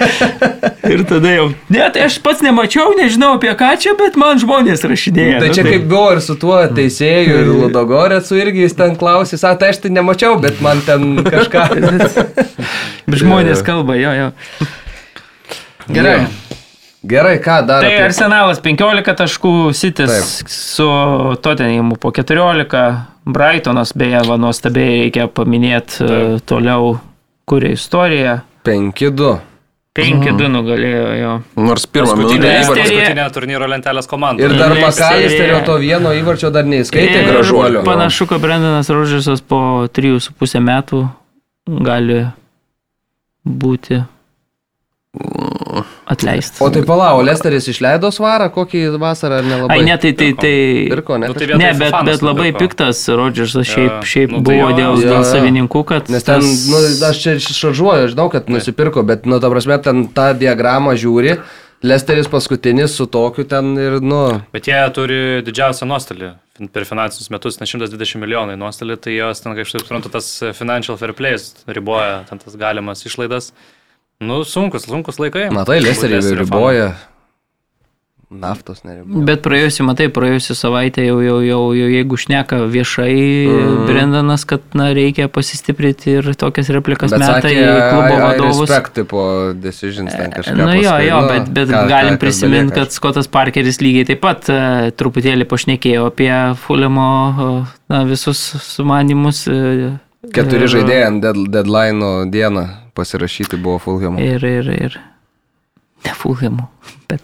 Ir 0.92 1.02
tada 1.08 1.32
jau, 1.34 1.46
ne, 1.72 1.82
tai 1.90 2.04
aš 2.06 2.18
pats 2.22 2.42
nemačiau, 2.46 2.92
nežinau 2.98 3.32
apie 3.36 3.50
ką 3.58 3.72
čia, 3.82 3.96
bet 3.98 4.14
man 4.20 4.38
žmonės 4.38 4.84
rašinėja. 4.86 5.40
Tai 5.42 5.48
Nu, 5.50 5.56
čia 5.56 5.64
kaip 5.66 5.86
buvo 5.90 6.12
ir 6.14 6.20
su 6.22 6.36
tuo 6.38 6.60
teisėju 6.76 7.40
ir 7.42 7.50
Ludogorecu 7.64 8.38
irgi 8.38 8.62
jis 8.68 8.76
ten 8.78 8.94
klausė, 9.00 9.38
sako, 9.40 9.58
tai 9.64 9.72
aš 9.74 9.80
tai 9.82 9.90
nemačiau, 9.96 10.36
bet 10.42 10.60
man 10.62 10.82
ten 10.86 11.16
kažką. 11.26 11.64
Žmonės 13.22 13.62
kalba, 13.66 13.96
jo, 13.98 14.12
jo. 14.14 14.30
Gerai. 15.90 16.26
Gerai, 17.06 17.36
ką 17.38 17.60
dar? 17.66 17.84
Tai 17.84 17.90
apie- 17.92 18.06
Arsenalas 18.08 18.58
15 18.62 19.14
taškų, 19.20 19.52
Sitis 19.78 20.10
Taip. 20.10 20.48
su 20.50 20.86
Tottenhamu 21.42 21.94
po 22.02 22.10
14, 22.10 22.80
Brightonas 23.26 23.92
beje, 23.94 24.22
nuostabiai 24.38 25.04
reikia 25.04 25.28
paminėti 25.30 26.02
e, 26.02 26.18
toliau, 26.46 26.96
kuria 27.46 27.74
istorija. 27.78 28.40
5-2. 28.66 29.36
5-2 29.96 30.48
nugalėjo 30.52 31.04
jo. 31.16 31.34
Nors 31.56 31.86
pirmą 31.88 32.16
minutę 32.18 32.50
įvartį. 32.50 32.82
paskutinė 32.82 33.28
turnyro 33.32 33.68
lentelės 33.70 34.10
komanda. 34.10 34.44
Ir 34.44 34.52
dar 34.58 34.74
Makalisterio 34.76 35.62
to 35.64 35.78
vieno 35.80 36.12
įvarčio 36.16 36.50
dar 36.52 36.68
neįskaitė 36.68 37.22
gražuolio. 37.30 37.84
Panašu, 37.86 38.28
kad 38.28 38.42
Brendanas 38.44 38.92
Rodžersas 38.92 39.40
po 39.40 39.86
3,5 39.96 40.60
metų 40.66 41.06
gali 41.86 42.20
būti 43.46 44.02
atleistas. 46.06 46.60
O 46.62 46.68
tai 46.70 46.82
palau, 46.86 47.18
Lesteris 47.26 47.66
išleido 47.72 48.10
svarą, 48.14 48.46
kokį 48.54 48.84
vasarą 49.02 49.40
ar 49.42 49.48
nelabai? 49.48 49.76
Ai, 49.80 49.84
ne, 49.88 49.96
tai... 50.00 50.12
tai, 50.18 50.30
tai... 50.38 50.54
Pirko, 50.92 51.18
ne? 51.18 51.30
Nu, 51.32 51.36
tai 51.36 51.50
Ne, 51.58 51.72
bet, 51.78 51.98
bet 52.06 52.22
labai 52.24 52.52
nupirko. 52.52 52.62
piktas 52.62 53.02
Rodžersas 53.10 53.66
šiaip, 53.66 53.92
Jo. 53.98 54.06
šiaip 54.14 54.32
Nu, 54.36 54.40
tai 54.40 54.46
buvo 54.46 54.70
jo, 54.70 54.76
dėl, 54.78 55.02
jo, 55.02 55.10
dėl 55.12 55.26
savininkų, 55.26 55.84
kad... 55.90 56.10
Nes 56.14 56.26
ten, 56.26 56.40
tas- 56.46 56.64
nu, 56.70 56.80
aš 57.10 57.22
čia 57.24 57.36
šaržuoju, 57.42 58.10
žinau, 58.14 58.30
kad 58.32 58.50
nusipirko, 58.52 59.02
bet, 59.06 59.26
nu, 59.26 59.40
ta 59.42 59.50
prasme, 59.52 59.78
ten 59.82 60.06
tą 60.16 60.30
diagramą 60.38 60.94
žiūri, 60.98 61.38
Lesteris 61.86 62.26
paskutinis 62.32 62.94
su 62.96 63.04
tokiu 63.12 63.44
ten 63.44 63.74
ir, 63.76 63.98
nu, 64.00 64.40
Bet 64.54 64.64
jie 64.70 64.78
turi 64.96 65.18
didžiausią 65.44 65.84
nuostolį 65.90 66.30
per 66.72 66.86
finansinius 66.88 67.28
metus, 67.34 67.58
ne 67.60 67.66
120 67.68 68.16
milijonai 68.22 68.56
nuostolį, 68.56 68.96
tai 69.04 69.12
jos 69.18 69.42
ten, 69.44 69.52
kaip 69.58 69.68
aš 69.68 69.74
taip 69.74 69.84
suprantu, 69.84 70.08
tas 70.14 70.30
financial 70.56 70.96
fair 70.96 71.12
play 71.12 71.36
riboja 71.68 72.22
ten 72.30 72.40
tas 72.40 72.56
galimas 72.56 73.04
išlaidas. 73.04 73.50
Nu, 74.20 74.40
sunkus, 74.48 74.86
sunkus 74.88 75.20
laikai. 75.20 75.50
matai, 75.52 75.82
Lesterį 75.84 76.22
riboja. 76.38 76.94
Naftos 78.26 78.80
neriboja. 78.82 79.22
Bet 79.22 79.42
praėjusią, 79.44 79.84
matai, 79.86 80.08
praėjusią 80.10 80.56
savaitę 80.58 81.04
jau, 81.04 81.20
jau, 81.22 81.36
jau, 81.46 81.58
jau 81.78 81.90
jeigu 81.92 82.16
šneka 82.18 82.56
viešai 82.72 83.12
mm. 83.46 83.84
Brendanas, 83.86 84.42
kad 84.50 84.64
na, 84.74 84.88
reikia 84.96 85.28
pasistiprinti 85.30 86.16
ir 86.16 86.32
tokias 86.34 86.72
replikas 86.74 87.12
Bet 87.14 87.22
meta 87.22 87.36
sakė, 87.44 87.52
į 87.54 87.76
klubo 87.92 88.16
I- 88.16 88.22
vadovus. 88.24 88.62
respect 88.64 88.96
tipo 88.98 89.20
decisions 89.54 90.16
ten 90.16 90.34
kažką. 90.34 90.56
Na 90.58 90.72
nu, 90.72 90.74
jo, 90.74 90.96
jo, 91.06 91.20
nu, 91.22 91.28
bet, 91.30 91.52
bet 91.54 91.70
ką- 91.70 91.84
galim 91.92 92.18
prisiminti, 92.18 92.74
kad 92.74 92.96
Skotas 92.96 93.30
Parkeris 93.30 93.78
lygiai 93.84 94.08
taip 94.10 94.24
pat 94.24 94.50
uh, 94.50 94.88
truputėlį 94.90 95.46
pašnekėjo 95.46 96.08
apie 96.10 96.32
Fulemo 96.64 97.12
uh, 97.28 97.76
na, 97.92 98.02
visus 98.10 98.42
sumanimus. 98.72 99.44
Uh, 99.46 99.94
Keturi 100.34 100.66
žaidėjai 100.66 101.06
ant 101.12 101.22
dead, 101.22 101.38
deadline 101.54 102.10
dieną 102.34 102.66
pasirašyti 102.96 103.60
buvo 103.60 103.78
Fulham. 103.84 104.18
Ir, 104.22 104.42
ir, 104.44 104.72
ir. 104.88 104.98
Ne 106.06 106.12
Fulhamo, 106.16 106.68
bet 107.10 107.22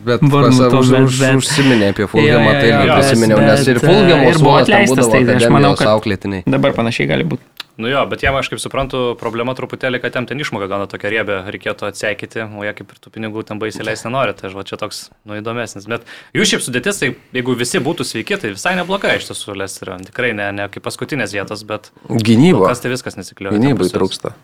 Bet 0.00 0.22
Bournemouth, 0.32 0.72
už, 0.80 0.90
bet- 0.94 1.02
už, 1.04 1.16
bet- 1.20 1.36
užsiminė 1.42 1.90
apie 1.92 2.06
Fulhamą, 2.08 2.52
tai 2.56 2.68
irgi 2.72 2.94
prisiminiau, 2.96 3.40
nes 3.44 3.66
ir 3.68 3.80
Fulhamo 3.82 4.30
ir 4.30 4.38
buvo 4.40 4.54
atleistas, 4.62 5.10
tai 5.12 5.20
aš 5.36 5.44
manau, 5.52 5.74
kad- 5.76 5.90
auklėtiniai. 5.92 6.46
dabar 6.48 6.72
panašiai 6.72 7.08
gali 7.10 7.26
būti. 7.28 7.44
Nu 7.80 7.88
jo, 7.88 8.00
bet 8.08 8.20
jiem, 8.24 8.32
aš 8.36 8.48
kaip 8.52 8.60
suprantu, 8.60 8.98
problema 9.20 9.52
truputėlį, 9.56 10.00
kad 10.02 10.16
jam 10.16 10.26
ten 10.28 10.40
išmoka 10.40 10.66
gana 10.68 10.84
tokia 10.90 11.08
riebė, 11.14 11.36
reikėtų 11.52 11.86
atseikyti, 11.88 12.42
o 12.44 12.64
jie 12.66 12.72
kaip 12.76 12.90
ir 12.92 12.98
tų 13.00 13.12
pinigų 13.14 13.44
ten 13.48 13.60
baisiai 13.60 13.86
leisti 13.88 14.08
nenori, 14.08 14.34
tai 14.36 14.48
aš 14.50 14.56
va 14.58 14.64
čia 14.68 14.76
toks, 14.80 14.98
nu, 15.24 15.36
įdomesnis. 15.40 15.86
Bet 15.88 16.04
jų 16.36 16.44
šiaip 16.50 16.64
sudėtis, 16.66 17.00
tai 17.00 17.12
jeigu 17.36 17.56
visi 17.56 17.80
būtų 17.80 18.04
sveiki, 18.08 18.36
tai 18.42 18.52
visai 18.52 18.74
neblogai 18.80 19.14
iš 19.20 19.30
tiesų 19.30 19.56
Lesterio. 19.56 19.96
Tikrai 20.10 20.34
ne, 20.36 20.50
ne 20.60 20.68
kaip 20.72 20.84
paskutinės 20.84 21.32
vietos, 21.36 21.64
bet 21.64 21.88
Gynyba. 22.08 22.68
kas 22.68 22.84
tai 22.84 22.92
viskas 22.92 23.16
nesikliuoja. 23.20 23.56
Gynybai 23.56 23.88
trūksta. 23.96 24.34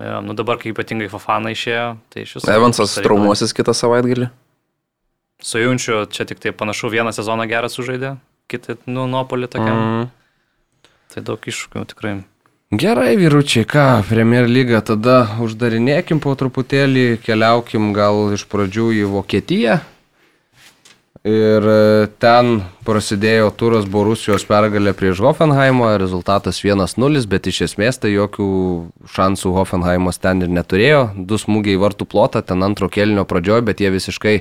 Ja, 0.00 0.20
nu 0.24 0.32
dabar, 0.32 0.56
kai 0.56 0.72
ypatingai 0.72 1.10
Fafana 1.12 1.52
išėjo, 1.52 1.88
tai 2.12 2.24
iš 2.24 2.38
viso. 2.38 2.48
Evansas 2.48 2.96
traumuosis 3.04 3.52
kitą 3.52 3.74
savaitgalį. 3.76 4.30
Su 5.42 5.60
Junčiu 5.60 6.06
čia 6.08 6.24
tik 6.24 6.40
tai 6.40 6.54
panašu 6.56 6.88
vieną 6.92 7.12
sezoną 7.12 7.44
gerą 7.50 7.68
sužaidė, 7.68 8.14
kitą, 8.48 8.78
nu, 8.88 9.04
Nuopolį 9.10 9.50
tokiam. 9.52 9.80
Mm. 9.82 10.10
Tai 11.12 11.24
daug 11.28 11.44
iššūkių 11.52 11.84
tikrai. 11.92 12.14
Gerai, 12.72 13.18
vyručiai, 13.20 13.66
ką, 13.68 14.00
Premier 14.08 14.46
lyga, 14.48 14.80
tada 14.80 15.26
uždarinėkim 15.44 16.22
po 16.24 16.32
truputėlį, 16.40 17.18
keliaukim 17.20 17.90
gal 17.92 18.30
iš 18.32 18.46
pradžių 18.48 18.86
į 18.96 19.02
Vokietiją. 19.12 19.74
Ir 21.22 21.62
e, 21.62 22.06
ten 22.18 22.56
prasidėjo 22.82 23.52
turas 23.54 23.84
Borusijos 23.86 24.42
pergalė 24.48 24.90
prieš 24.98 25.20
Hoffenheimą, 25.22 25.92
rezultatas 26.02 26.58
1-0, 26.66 27.22
bet 27.30 27.46
iš 27.46 27.60
esmės 27.68 28.02
tai 28.02 28.10
jokių 28.10 28.46
šansų 29.06 29.52
Hoffenheimas 29.54 30.18
ten 30.18 30.42
ir 30.42 30.50
neturėjo. 30.50 31.04
Du 31.14 31.38
smūgiai 31.38 31.78
vartų 31.78 32.08
plotą, 32.10 32.42
ten 32.42 32.66
antro 32.66 32.90
kelnio 32.90 33.22
pradžioje, 33.22 33.62
bet 33.70 33.84
jie 33.84 33.92
visiškai 33.94 34.40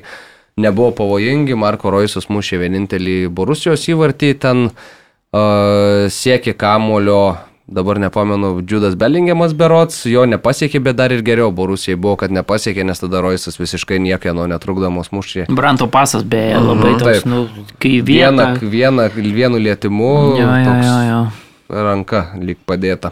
nebuvo 0.57 0.89
pavojingi. 1.03 1.53
Marko 1.53 1.93
Roisas 1.93 2.31
mušė 2.33 2.63
vienintelį 2.63 3.19
Borusijos 3.29 3.85
įvartį, 3.93 4.33
ten 4.41 4.65
uh, 4.71 6.09
siekė 6.09 6.57
kamulio 6.57 7.21
dabar 7.67 7.99
nepamenu, 7.99 8.61
Džudas 8.61 8.95
Bellingiamas 8.95 9.53
berots, 9.53 10.05
jo 10.05 10.25
nepasiekė, 10.25 10.79
bet 10.83 10.95
dar 10.95 11.11
ir 11.11 11.21
geriau 11.23 11.51
Borusijai 11.51 11.95
buvo, 11.95 12.15
kad 12.19 12.31
nepasiekė, 12.31 12.83
nes 12.83 12.99
tada 12.99 13.21
Roisas 13.21 13.57
visiškai 13.59 13.99
niekieno 13.99 14.47
netrukdamos 14.47 15.11
mušė. 15.15 15.45
Branto 15.49 15.87
pasas 15.87 16.23
beje 16.23 16.59
labai 16.59 16.91
Mhm, 16.95 16.99
toks, 16.99 17.25
nu, 17.25 17.47
kai 17.79 18.01
Vieną, 18.01 18.57
viena. 18.59 18.59
vieną, 18.61 19.09
vienu 19.15 19.57
lietimu 19.57 20.11
Jo, 20.35 20.47
jo, 20.47 20.65
toks 20.65 20.85
jo, 20.85 20.99
jo. 21.11 21.21
ranka 21.69 22.25
lyg 22.41 22.57
padėta. 22.67 23.11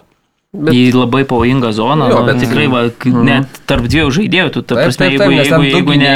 Bet, 0.49 0.73
į 0.73 0.95
labai 0.97 1.21
pavojingą 1.29 1.69
zoną, 1.77 2.07
Jo, 2.09 2.15
jo, 2.15 2.21
bet- 2.25 2.39
bet 2.39 2.41
tikrai, 2.41 2.63
va, 2.73 2.79
k- 2.89 3.11
net 3.13 3.59
tarp 3.69 3.83
dviejų 3.85 4.09
žaidėjų, 4.15 4.49
tu, 4.55 4.61
ta 4.65 4.73
Taip, 4.79 4.87
prasme, 4.87 5.05
taip, 5.05 5.19
jeigu, 5.19 5.35
taip, 5.37 5.49
ten 5.49 5.61
jeigu, 5.61 5.69
du 5.69 5.75
jeigu 5.77 5.97
ne... 6.01 6.13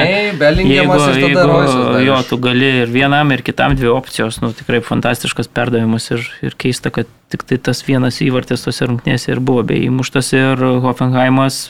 tada 1.36 1.43
Roisas 1.51 1.86
dar 1.93 2.01
jo, 2.01 2.15
tu 2.31 2.38
gali 2.41 2.69
ir 2.81 2.88
vienam, 2.89 3.29
ir 3.36 3.43
kitam 3.45 3.75
dvi 3.77 3.91
opcijos, 3.93 4.39
nu, 4.41 4.49
tikrai 4.57 4.81
fantastiškas 4.81 5.51
perdavimas 5.53 6.09
ir, 6.15 6.25
ir 6.41 6.57
keista, 6.57 6.89
kad 6.89 7.05
tik 7.29 7.43
tai 7.45 7.59
tas 7.61 7.84
vienas 7.86 8.17
įvartis 8.25 8.65
tose 8.65 8.89
rungtynėse 8.89 9.29
ir 9.36 9.39
buvo 9.39 9.61
bei 9.69 9.86
įmuštas 9.86 10.34
ir 10.34 10.65
Hoffenheimas 10.81 11.61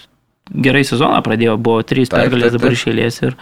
gerai 0.55 0.85
sezoną 0.87 1.19
pradėjo, 1.23 1.57
buvo 1.59 1.83
trys 1.83 2.07
Taip, 2.15 2.21
pergalės 2.29 2.53
taip, 2.55 2.61
dabar 2.61 2.71
taip. 2.71 2.79
išėlės 2.79 3.19
ir, 3.27 3.35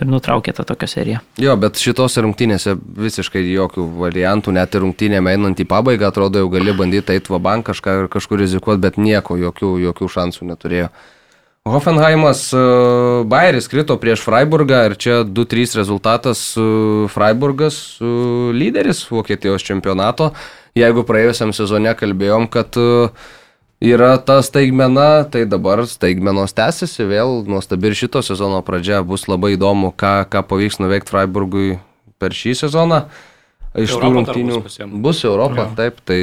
ir 0.00 0.10
nutraukė 0.10 0.54
tą 0.56 0.64
tokią 0.68 0.88
seriją. 0.90 1.20
Jo, 1.40 1.54
bet 1.60 1.80
šitose 1.80 2.24
rungtynėse 2.24 2.74
visiškai 2.76 3.42
jokių 3.44 3.86
variantų, 4.00 4.54
net 4.56 4.74
ir 4.74 4.84
rungtynėm 4.86 5.30
einant 5.30 5.60
į 5.60 5.68
pabaigą, 5.70 6.10
atrodo, 6.10 6.42
jau 6.42 6.50
gali 6.52 6.74
bandyti 6.76 7.16
eiti 7.16 7.32
vabank 7.32 7.68
kažką 7.70 7.96
ir 8.02 8.12
kažkur 8.12 8.40
rizikuoti, 8.42 8.82
bet 8.82 9.00
nieko, 9.00 9.38
jokių, 9.40 9.74
jokių 9.86 10.12
šansų 10.16 10.50
neturėjo. 10.52 10.90
Hoffenheimas, 11.68 12.46
uh, 12.56 13.20
Bayeris 13.28 13.68
krito 13.68 13.98
prieš 14.00 14.22
Freiburgą 14.24 14.78
ir 14.88 14.94
čia 14.96 15.18
2-3 15.28 15.76
rezultatas 15.76 16.40
uh, 16.56 17.04
Freiburgas 17.12 18.00
uh, 18.00 18.48
lyderis 18.56 19.04
Vokietijos 19.12 19.66
čempionato. 19.66 20.30
Jeigu 20.78 21.04
praėjusiam 21.04 21.52
sezone 21.52 21.92
kalbėjom, 21.98 22.48
kad 22.48 22.80
uh, 22.80 23.12
yra 23.80 24.18
ta 24.20 24.42
staigmena, 24.44 25.24
tai 25.24 25.46
dabar 25.48 25.82
staigmenos 25.88 26.52
tęsiasi 26.56 27.06
vėl 27.08 27.40
nuostabi 27.48 27.90
ir 27.90 27.96
šito 27.96 28.22
sezono 28.22 28.60
pradžia. 28.66 29.00
Bus 29.06 29.26
labai 29.30 29.56
įdomu, 29.56 29.94
ką, 29.96 30.28
ką 30.30 30.44
pavyks 30.46 30.80
nuveikti 30.82 31.14
Freiburgui 31.14 31.78
per 32.20 32.36
šį 32.36 32.56
sezoną. 32.66 33.06
Iš 33.80 33.94
tų 33.96 34.12
rungtynių 34.16 34.62
bus 34.64 34.80
bus 35.04 35.24
Europa, 35.24 35.68
taip, 35.78 36.02
tai 36.04 36.20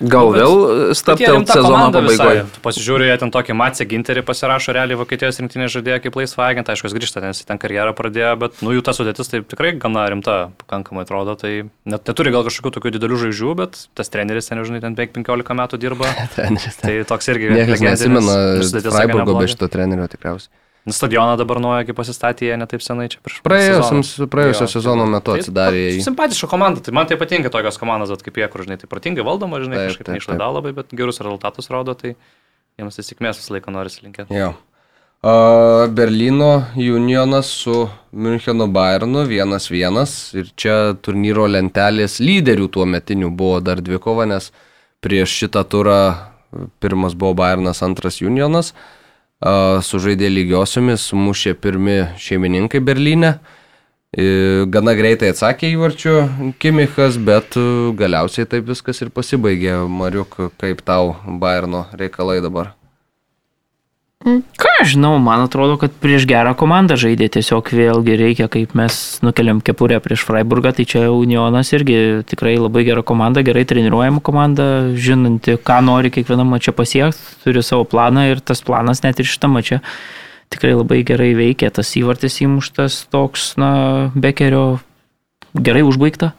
Gal 0.00 0.30
vėl 0.32 0.94
staptelt 0.96 1.50
sezono 1.52 1.90
pabaigoje. 1.92 2.44
Tu 2.54 2.62
pasižiūrėjai, 2.64 3.18
ten 3.20 3.32
tokį 3.34 3.56
Matsę 3.58 3.84
Ginterį 3.88 4.22
pasirašo 4.24 4.72
realiai 4.72 4.96
Vokietijos 4.96 5.40
rinktinės 5.42 5.74
žaidėją 5.74 5.98
kaip 6.06 6.16
laisvą 6.16 6.46
agentą, 6.46 6.72
aišku, 6.72 6.88
jis 6.88 6.96
grįžta, 6.96 7.22
nes 7.24 7.42
ten 7.44 7.60
karjerą 7.60 7.92
pradėjo, 7.98 8.32
bet 8.40 8.62
nu 8.64 8.72
jų 8.72 8.84
ta 8.86 8.94
sudėtis 8.96 9.28
tai 9.28 9.42
tikrai 9.44 9.74
gana 9.82 10.06
rimta, 10.08 10.38
pakankamai 10.64 11.04
atrodo, 11.04 11.36
tai 11.40 11.52
net 11.84 12.08
neturi 12.08 12.32
gal 12.32 12.46
kažkokių 12.48 12.72
tokių 12.78 12.94
didelių 12.96 13.20
žvaigždžių, 13.26 13.52
bet 13.60 13.84
tas 14.00 14.12
treneris 14.12 14.48
ten, 14.48 14.64
žinai, 14.64 14.80
ten 14.80 14.96
beveik 14.96 15.12
15 15.18 15.60
metų 15.60 15.82
dirba. 15.84 16.08
treneris. 16.36 16.80
Tai 16.80 16.96
toks 17.12 17.32
irgi 17.34 17.52
Niekas 17.58 17.84
tokia 17.84 18.96
Freiburgo 18.96 19.36
be 19.36 19.52
šito 19.52 19.68
trenerio 19.68 20.08
tikriausiai. 20.08 20.52
Stadioną 20.88 21.36
dabar 21.36 21.60
naują, 21.60 21.84
kaip 21.84 21.96
pasistatė 21.98 22.46
jie 22.48 22.56
netaip 22.56 22.80
senai 22.80 23.10
čia 23.12 23.18
prieš 23.20 23.42
praėjusio 23.44 24.66
sezono 24.70 25.04
tai- 25.04 25.12
metu 25.12 25.32
tai 25.34 25.42
atsidarė 25.42 25.82
jį. 25.82 26.04
Simpatiška 26.06 26.48
komanda, 26.48 26.80
tai 26.80 26.94
man 26.96 27.06
tai 27.06 27.18
patinka 27.20 27.50
tokios 27.52 27.76
komandos, 27.76 28.08
vat 28.08 28.22
kaip 28.24 28.34
jie, 28.40 28.48
kur, 28.48 28.64
žinai, 28.64 28.78
tai 28.80 28.88
protingai 28.88 29.20
valdoma, 29.26 29.60
žinai, 29.60 29.76
Taip, 29.76 29.90
kažkaip 29.92 30.06
taip, 30.08 30.16
neišlaida 30.16 30.48
labai, 30.48 30.72
bet 30.72 30.88
gerus 30.96 31.20
rezultatus 31.20 31.68
rodo, 31.68 31.92
tai 31.94 32.14
jiems 32.80 32.96
tai 32.96 33.04
sėkmės 33.04 33.36
visą 33.42 33.52
laiką 33.58 33.70
nori 33.70 33.92
linkėti. 33.92 34.32
Jo. 34.32 34.54
A, 35.22 35.86
Berlyno 35.92 36.64
Unionas 36.76 37.50
su 37.52 37.90
Müncheno 38.16 38.66
Bayernu 38.72 39.26
1-1 39.28 40.34
ir 40.34 40.48
čia 40.56 40.96
turnyro 40.96 41.44
lentelės 41.44 42.20
lyderių 42.24 42.70
tuo 42.72 42.86
metiniu 42.86 43.28
buvo 43.28 43.60
dar 43.60 43.76
dvikova, 43.84 44.24
nes 44.26 44.50
prieš 45.04 45.44
šitą 45.44 45.62
turą 45.68 46.16
pirmas 46.80 47.12
buvo 47.12 47.34
Bayernas, 47.34 47.82
antras 47.82 48.22
Unionas. 48.22 48.72
A, 48.72 48.99
Sužaidė 49.40 50.28
lygiosiomis, 50.28 51.06
mušė 51.16 51.54
pirmi 51.56 51.96
šeimininkai 52.20 52.80
Berlyne. 52.84 53.38
Gana 54.74 54.92
greitai 54.98 55.30
atsakė 55.32 55.70
įvarčių 55.70 56.14
Kimichas, 56.58 57.16
bet 57.16 57.54
e, 57.56 57.62
galiausiai 57.94 58.48
taip 58.50 58.66
viskas 58.66 59.00
ir 59.00 59.12
pasibaigė. 59.14 59.78
Mariuk, 59.86 60.34
kaip 60.58 60.82
tau 60.82 61.14
Bayerno 61.24 61.86
reikalai 61.94 62.40
dabar? 62.42 62.74
Ką 64.20 64.68
aš 64.82 64.90
žinau, 64.92 65.14
man 65.16 65.40
atrodo, 65.46 65.78
kad 65.80 65.94
prieš 65.96 66.26
gerą 66.28 66.52
komandą 66.52 66.98
žaidė 67.00 67.30
tiesiog 67.32 67.70
vėlgi 67.72 68.18
reikia, 68.20 68.48
kaip 68.52 68.74
mes 68.76 68.94
nukeliam 69.24 69.62
kepurę 69.64 69.96
prieš 70.04 70.26
Freiburgą, 70.28 70.74
tai 70.76 70.84
čia 70.84 71.06
Unionas 71.08 71.72
irgi 71.72 72.20
tikrai 72.28 72.58
labai 72.60 72.84
gera 72.84 73.00
komanda, 73.00 73.40
gerai 73.40 73.64
treniruojama 73.64 74.20
komanda, 74.20 74.66
žinanti, 74.92 75.56
ką 75.64 75.78
nori 75.88 76.12
kiekvienam 76.12 76.52
mačia 76.52 76.76
pasiekti, 76.76 77.40
turi 77.46 77.64
savo 77.64 77.88
planą 77.88 78.26
ir 78.28 78.44
tas 78.44 78.60
planas 78.60 79.00
net 79.06 79.24
ir 79.24 79.30
šitą 79.30 79.48
mačią 79.48 79.80
tikrai 80.52 80.74
labai 80.74 81.00
gerai 81.06 81.32
veikia, 81.38 81.70
tas 81.72 81.94
įvartis 81.96 82.42
įmuštas 82.44 83.06
toks, 83.08 83.54
na, 83.56 83.72
Bekerio 84.12 84.82
gerai 85.54 85.86
užbaigta. 85.86 86.34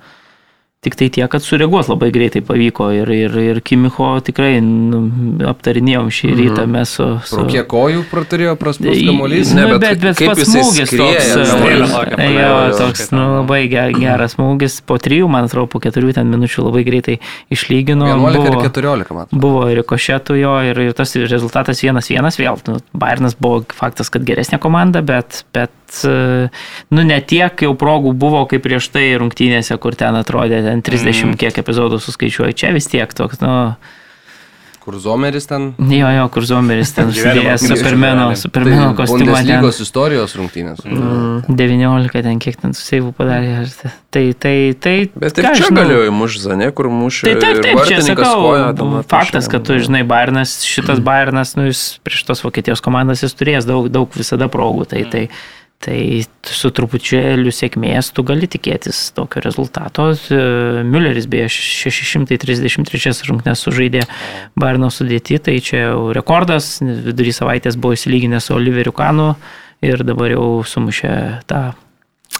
Tik 0.81 0.95
tai 0.97 1.11
tiek, 1.13 1.27
kad 1.29 1.43
sureaguot 1.45 1.91
labai 1.91 2.07
greitai 2.09 2.39
pavyko 2.41 2.87
ir, 2.89 3.09
ir, 3.13 3.35
ir 3.37 3.57
Kimicho 3.61 4.15
tikrai 4.25 4.55
nu, 4.65 5.01
aptarinėjom 5.45 6.07
šį 6.09 6.29
rytą 6.31 6.63
mhm. 6.63 6.71
mes 6.73 6.93
su... 6.97 7.05
su... 7.21 7.37
Pro 7.37 7.43
kiek 7.51 7.67
kojų 7.69 7.99
praturėjo 8.09 8.55
prastus 8.57 8.97
kamuolys? 9.05 9.51
Ne, 9.53 9.67
bet, 9.75 9.83
bet, 9.83 9.99
bet 10.01 10.23
pats 10.31 10.49
smūgis 10.49 10.95
toks, 10.97 11.27
e, 12.17 12.29
jo, 12.33 12.55
toks 12.79 13.13
nu, 13.13 13.25
labai 13.35 13.59
geras 13.69 14.33
smūgis, 14.33 14.79
po 14.89 14.97
trijų, 14.97 15.27
man 15.29 15.45
atrodo, 15.51 15.69
po 15.69 15.83
keturių 15.83 16.15
ten 16.17 16.33
minučių 16.33 16.65
labai 16.65 16.81
greitai 16.89 17.19
išlygino. 17.53 18.09
11 18.15 18.41
buvo, 18.41 18.49
ir 18.49 18.65
14, 18.65 19.13
man 19.13 19.29
atrodo. 19.29 19.43
Buvo 19.45 19.61
ir 19.69 19.83
košėtų 19.85 20.39
jo, 20.41 20.55
ir, 20.71 20.81
ir 20.87 20.97
tas 20.97 21.13
rezultatas 21.13 21.85
vienas 21.85 22.09
vienas 22.09 22.41
vėl. 22.41 22.57
Nu, 22.65 22.79
Bayernas 22.97 23.37
buvo 23.37 23.61
faktas, 23.69 24.09
kad 24.09 24.25
geresnė 24.25 24.57
komanda, 24.65 25.05
bet, 25.05 25.43
bet 25.53 25.77
nu, 26.01 27.05
ne 27.05 27.21
tiek 27.21 27.65
jau 27.65 27.73
progų 27.77 28.13
buvo, 28.17 28.43
kaip 28.49 28.63
prieš 28.65 28.89
tai 28.93 29.11
rungtynėse, 29.21 29.75
kur 29.81 29.93
ten 29.99 30.17
atrodė, 30.17 30.70
ten 30.71 30.83
30 30.85 31.25
mm. 31.25 31.39
kiek 31.41 31.63
epizodų 31.63 31.99
suskaičiuoju. 32.01 32.55
Čia 32.55 32.75
vis 32.75 32.87
tiek 32.91 33.11
toks, 33.17 33.43
nu... 33.43 33.55
Kur 34.81 34.95
Zomeris 34.97 35.45
ten? 35.45 35.67
Jo, 35.77 36.07
jo, 36.09 36.23
kur 36.33 36.45
Zomeris 36.49 36.89
ten 36.95 37.11
sudėjęs 37.13 37.67
Supermeno, 37.69 38.23
Supermeno 38.39 38.87
tai 38.87 38.95
kostiumą. 38.97 39.27
Bundesligos 39.27 39.77
ten. 39.77 39.85
istorijos 39.85 40.33
rungtynės. 40.39 40.81
Mm, 40.87 41.59
19 41.59 42.23
ten 42.25 42.41
kiek 42.41 42.57
ten 42.63 42.73
suseivų 42.73 43.11
padarė. 43.19 43.67
Tai, 44.09 44.23
tai, 44.41 44.55
tai. 44.81 44.95
Bet 45.13 45.37
ir 45.37 45.51
čia 45.59 45.69
galėjo 45.75 46.07
įmuš 46.09 46.39
Zane, 46.41 46.71
kur 46.73 46.89
mušė. 46.89 47.29
Tai 47.29 47.35
taip, 47.43 47.61
taip, 47.61 47.83
čia 47.91 48.01
sakau, 48.07 48.33
koja, 48.47 49.05
faktas, 49.13 49.51
kad 49.53 49.69
tu 49.69 49.77
žinai, 49.77 50.01
Bayernas, 50.09 50.57
šitas 50.65 50.97
mm. 50.97 51.05
Bayernas, 51.05 51.53
nu 51.59 51.69
jis 51.69 51.85
prieš 52.01 52.25
tos 52.31 52.41
Vokietijos 52.47 52.81
komandas 52.81 53.21
jis 53.21 53.37
turės 53.37 53.69
daug, 53.69 53.85
daug 53.93 54.09
visada 54.17 54.49
progų. 54.49 54.89
Tai, 54.95 55.05
tai, 55.13 55.27
Tai 55.81 55.97
su 56.45 56.69
trupučiu 56.77 57.49
sėkmės 57.49 58.11
tu 58.13 58.21
gali 58.27 58.45
tikėtis 58.51 58.99
tokio 59.17 59.41
rezultato. 59.41 60.11
Mülleris 60.85 61.25
beje 61.31 61.49
633 61.49 63.25
rungtynės 63.29 63.65
sužaidė 63.65 64.05
Barno 64.55 64.91
sudėti, 64.93 65.39
tai 65.41 65.57
čia 65.57 65.87
jau 65.87 66.11
rekordas, 66.13 66.75
vidurį 66.85 67.33
savaitės 67.33 67.79
buvo 67.81 67.97
įsilyginęs 67.97 68.51
su 68.51 68.57
Oliveriu 68.59 68.93
Kanu 68.93 69.31
ir 69.81 70.05
dabar 70.05 70.35
jau 70.35 70.61
sumušė 70.67 71.15
tą 71.49 71.71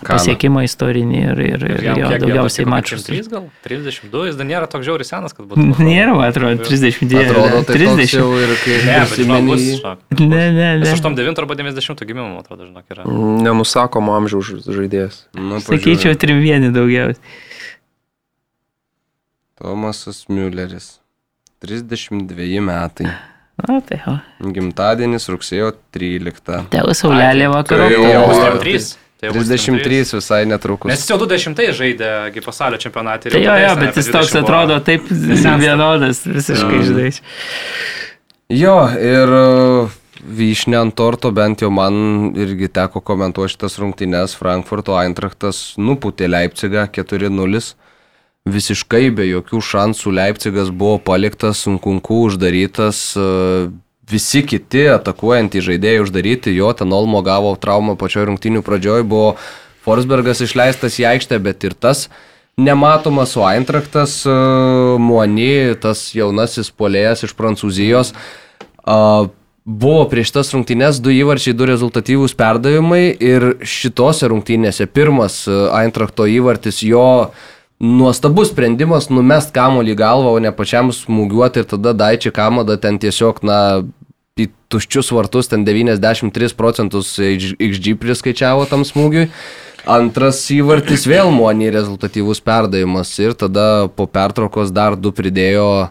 pasiekimą 0.05 0.63
istorinį 0.67 1.19
ir, 1.21 1.41
ir, 1.45 1.65
ir 1.69 1.85
jo 1.87 2.09
daugiausiai 2.23 2.67
mačų. 2.69 2.99
3 3.07 3.29
gal? 3.31 3.47
32, 3.67 4.23
jis 4.29 4.39
dar 4.39 4.49
nėra 4.49 4.69
toks 4.71 4.87
žiauriai 4.87 5.07
senas, 5.07 5.35
kad 5.37 5.47
būtų. 5.49 5.65
Nėra, 5.81 6.15
man 6.17 6.27
atrodo, 6.29 6.65
32. 6.67 7.23
Atrodo, 7.25 7.61
tai 7.67 7.79
30 7.79 8.15
jau 8.17 8.27
ir 8.39 8.53
kai... 8.63 8.77
Ne, 8.87 8.97
bet 9.03 9.15
žinok, 9.21 9.49
bus, 9.51 9.65
žinok. 9.67 10.05
Ne, 10.21 10.43
ne, 10.57 10.69
ne. 10.83 10.93
89 10.97 11.43
arba 11.43 11.59
90 11.61 12.05
gimimo, 12.09 12.27
man 12.33 12.43
atrodo, 12.43 12.69
žinok, 12.69 12.85
yra. 12.95 13.07
Nenusakomo 13.47 14.17
amžiaus 14.19 14.53
žaidėjas. 14.67 15.25
Nu, 15.37 15.61
Sakyčiau, 15.65 16.17
trimvienį 16.19 16.73
daugiausiai. 16.75 17.39
Tomasas 19.61 20.25
Mülleris. 20.31 20.95
32 21.61 22.57
metai. 22.65 23.11
Na, 23.61 23.77
tai 23.85 23.99
jo. 24.01 24.15
Gimtadienis 24.55 25.27
rugsėjo 25.29 25.69
13. 25.93 26.71
Tėvas 26.73 27.01
Saulelė 27.03 27.51
vakarų. 27.51 27.89
Tai 27.93 28.09
jau 28.09 28.55
3. 28.63 28.87
Tai 29.21 29.29
33 29.29 30.15
visai 30.17 30.45
netrukus. 30.49 30.89
Nes 30.89 31.03
jis 31.03 31.11
jau 31.11 31.19
20 31.21 31.59
žaidė 31.77 32.41
pasaulio 32.41 32.79
čempionatį. 32.81 33.29
Tai 33.35 33.41
jo, 33.43 33.57
jo, 33.61 33.73
bet 33.77 33.99
jis 33.99 34.07
toks 34.09 34.33
atrodo 34.39 34.79
taip 34.81 35.05
vienodas, 35.61 36.23
visiškai 36.25 36.79
mm. 36.79 36.87
žinai. 36.87 37.11
Jo, 38.51 38.73
ir 38.97 39.33
uh, 39.37 39.99
vyšnė 40.25 40.79
ant 40.79 40.95
torto 40.97 41.29
bent 41.37 41.61
jau 41.61 41.69
man 41.69 42.31
irgi 42.33 42.71
teko 42.73 43.03
komentuoti 43.05 43.53
šitas 43.53 43.77
rungtynes. 43.83 44.33
Frankfurto 44.39 44.97
Eintrachtas 44.97 45.75
nuputė 45.77 46.25
Leipzigą 46.31 46.87
4-0. 46.89 47.61
Visiškai 48.49 49.05
be 49.13 49.29
jokių 49.29 49.61
šansų 49.61 50.17
Leipzigas 50.17 50.73
buvo 50.73 50.97
paliktas, 50.97 51.61
sunkunku 51.67 52.23
uždarytas. 52.25 53.05
Uh, 53.13 53.69
visi 54.11 54.43
kiti 54.47 54.85
atakuojantys 54.97 55.65
žaidėjai 55.69 56.03
uždaryti, 56.03 56.55
jo 56.57 56.71
ten 56.77 56.91
Olmo 56.93 57.23
gavo 57.25 57.55
traumą 57.59 57.97
pačioj 57.99 58.29
rungtinių 58.29 58.63
pradžioj, 58.65 59.05
buvo 59.07 59.35
Forsbergas 59.81 60.43
išleistas 60.45 60.99
į 61.01 61.07
aikštę, 61.15 61.39
bet 61.41 61.63
ir 61.65 61.73
tas 61.73 62.09
nematomas, 62.61 63.33
o 63.39 63.47
Eintraktas, 63.49 64.21
e, 64.27 64.33
Muoni, 65.01 65.73
tas 65.81 66.11
jaunasis 66.13 66.69
polėjas 66.69 67.25
iš 67.25 67.33
Prancūzijos, 67.37 68.13
buvo 69.65 70.03
prieš 70.09 70.33
tas 70.33 70.51
rungtynės 70.55 70.99
du 71.03 71.13
įvarčiai, 71.13 71.55
du 71.57 71.67
rezultatyvūs 71.69 72.33
perdavimai 72.37 73.03
ir 73.13 73.47
šitose 73.61 74.29
rungtynėse 74.31 74.87
pirmas 74.89 75.43
e, 75.47 75.57
Eintrakto 75.81 76.27
įvartis 76.29 76.81
jo 76.85 77.31
nuostabus 77.81 78.51
sprendimas 78.51 79.09
numest 79.09 79.53
kamolį 79.55 79.95
galvą, 79.97 80.35
o 80.35 80.41
ne 80.41 80.51
pačiam 80.53 80.91
smūgiuoti 80.93 81.63
ir 81.63 81.69
tada 81.69 81.95
Daičiai 81.97 82.33
Kamada 82.33 82.77
ten 82.77 82.99
tiesiog, 83.01 83.41
na, 83.45 83.57
į 84.39 84.47
tuščius 84.71 85.11
vartus, 85.11 85.49
ten 85.51 85.65
93 85.67 86.55
procentus 86.55 87.17
XG 87.19 87.97
priskaičiavo 87.99 88.63
tam 88.69 88.85
smūgiui. 88.87 89.27
Antras 89.89 90.39
įvartis 90.53 91.07
vėl 91.09 91.33
Monį 91.33 91.71
rezultatyvus 91.73 92.39
perdavimas 92.45 93.11
ir 93.19 93.33
tada 93.33 93.89
po 93.89 94.05
pertraukos 94.05 94.71
dar 94.71 94.95
du 94.95 95.11
pridėjo 95.11 95.89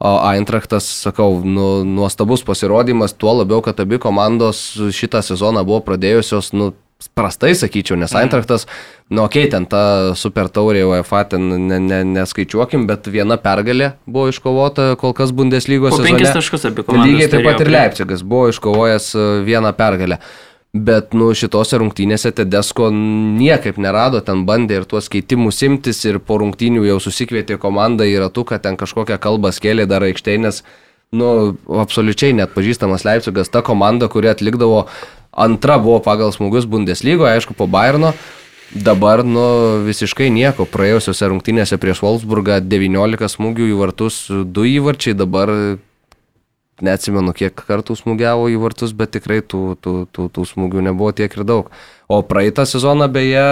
Eintrachtas, 0.00 0.86
sakau, 1.02 1.42
nu, 1.44 1.82
nuostabus 1.84 2.44
pasirodymas, 2.46 3.12
tuo 3.12 3.34
labiau, 3.40 3.60
kad 3.64 3.82
abi 3.82 3.98
komandos 4.00 4.62
šitą 4.96 5.20
sezoną 5.24 5.64
buvo 5.68 5.82
pradėjusios, 5.84 6.54
nu, 6.56 6.70
prastai 7.08 7.54
sakyčiau, 7.56 7.96
nes 8.00 8.12
mhm. 8.12 8.20
Eintrachtas, 8.20 8.66
nu, 9.08 9.22
okei, 9.24 9.46
okay, 9.46 9.52
ten 9.54 9.66
ta 9.70 10.12
super 10.18 10.50
taurė 10.52 10.84
UEFA, 10.88 11.24
ten 11.32 11.48
ne, 11.68 11.80
ne, 11.80 12.02
neskaičiuokim, 12.18 12.84
bet 12.90 13.08
viena 13.12 13.38
pergalė 13.40 13.94
buvo 14.06 14.28
iškovota 14.32 14.92
kol 15.00 15.16
kas 15.16 15.32
Bundeslygos 15.36 15.96
sezone. 15.96 16.12
Penkis 16.12 16.36
taškus 16.36 16.68
apie 16.70 16.84
komandą. 16.84 17.08
Lygiai 17.08 17.32
taip 17.32 17.48
pat 17.48 17.64
ir 17.64 17.72
Leipzigas 17.72 18.22
buvo 18.26 18.52
iškovojęs 18.52 19.10
e, 19.14 19.26
vieną 19.48 19.74
pergalę. 19.78 20.20
Bet, 20.70 21.16
nu, 21.18 21.32
šitose 21.34 21.80
rungtynėse 21.82 22.30
Tedesko 22.30 22.92
niekaip 22.94 23.80
nerado, 23.82 24.20
ten 24.22 24.44
bandė 24.46 24.76
ir 24.78 24.84
tuos 24.86 25.08
keitimus 25.10 25.58
imtis 25.66 26.04
ir 26.06 26.20
po 26.22 26.36
rungtynių 26.38 26.84
jau 26.86 27.00
susikvietė 27.02 27.56
komandą 27.58 28.06
į 28.06 28.20
ratuką, 28.22 28.60
ten 28.62 28.78
kažkokią 28.78 29.18
kalbą 29.18 29.50
skėlė 29.56 29.88
dar 29.90 30.06
aikšteinės. 30.06 30.62
Nu, 31.10 31.56
absoliučiai 31.66 32.36
net 32.38 32.52
pažįstamas 32.54 33.02
Leipzigas, 33.02 33.48
ta 33.50 33.64
komanda, 33.66 34.06
kuri 34.06 34.30
atlikdavo 34.30 34.84
Antra 35.30 35.76
buvo 35.82 35.98
pagal 36.02 36.30
smūgius 36.34 36.68
Bundeslygoje, 36.70 37.38
aišku, 37.38 37.54
po 37.58 37.66
Bayerno. 37.70 38.12
Dabar, 38.70 39.24
nu, 39.26 39.42
visiškai 39.86 40.28
nieko. 40.30 40.66
Praėjusiose 40.70 41.26
rungtynėse 41.30 41.78
prieš 41.82 42.02
Wolfsburgą 42.04 42.60
19 42.62 43.30
smūgių 43.30 43.70
į 43.72 43.78
vartus, 43.78 44.18
2 44.30 44.66
įvarčiai, 44.76 45.14
dabar 45.18 45.50
neatsimenu, 46.82 47.34
kiek 47.36 47.58
kartų 47.58 47.96
smūgiavo 47.98 48.46
į 48.50 48.60
vartus, 48.62 48.94
bet 48.94 49.10
tikrai 49.16 49.40
tų, 49.42 49.62
tų, 49.82 49.94
tų, 50.14 50.28
tų 50.34 50.44
smūgių 50.52 50.84
nebuvo 50.86 51.10
tiek 51.14 51.34
ir 51.34 51.46
daug. 51.46 51.72
O 52.10 52.20
praeitą 52.26 52.62
sezoną 52.66 53.10
beje, 53.10 53.42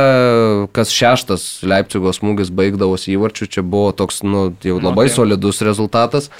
kas 0.75 0.95
šeštas 0.95 1.49
Leipzigo 1.67 2.15
smūgis 2.15 2.55
baigdavosi 2.55 3.17
įvarčių, 3.17 3.51
čia 3.51 3.67
buvo 3.67 3.91
toks, 3.99 4.23
nu, 4.27 4.49
jau 4.63 4.79
labai 4.79 5.09
okay. 5.09 5.17
solidus 5.19 5.63
rezultatas 5.67 6.31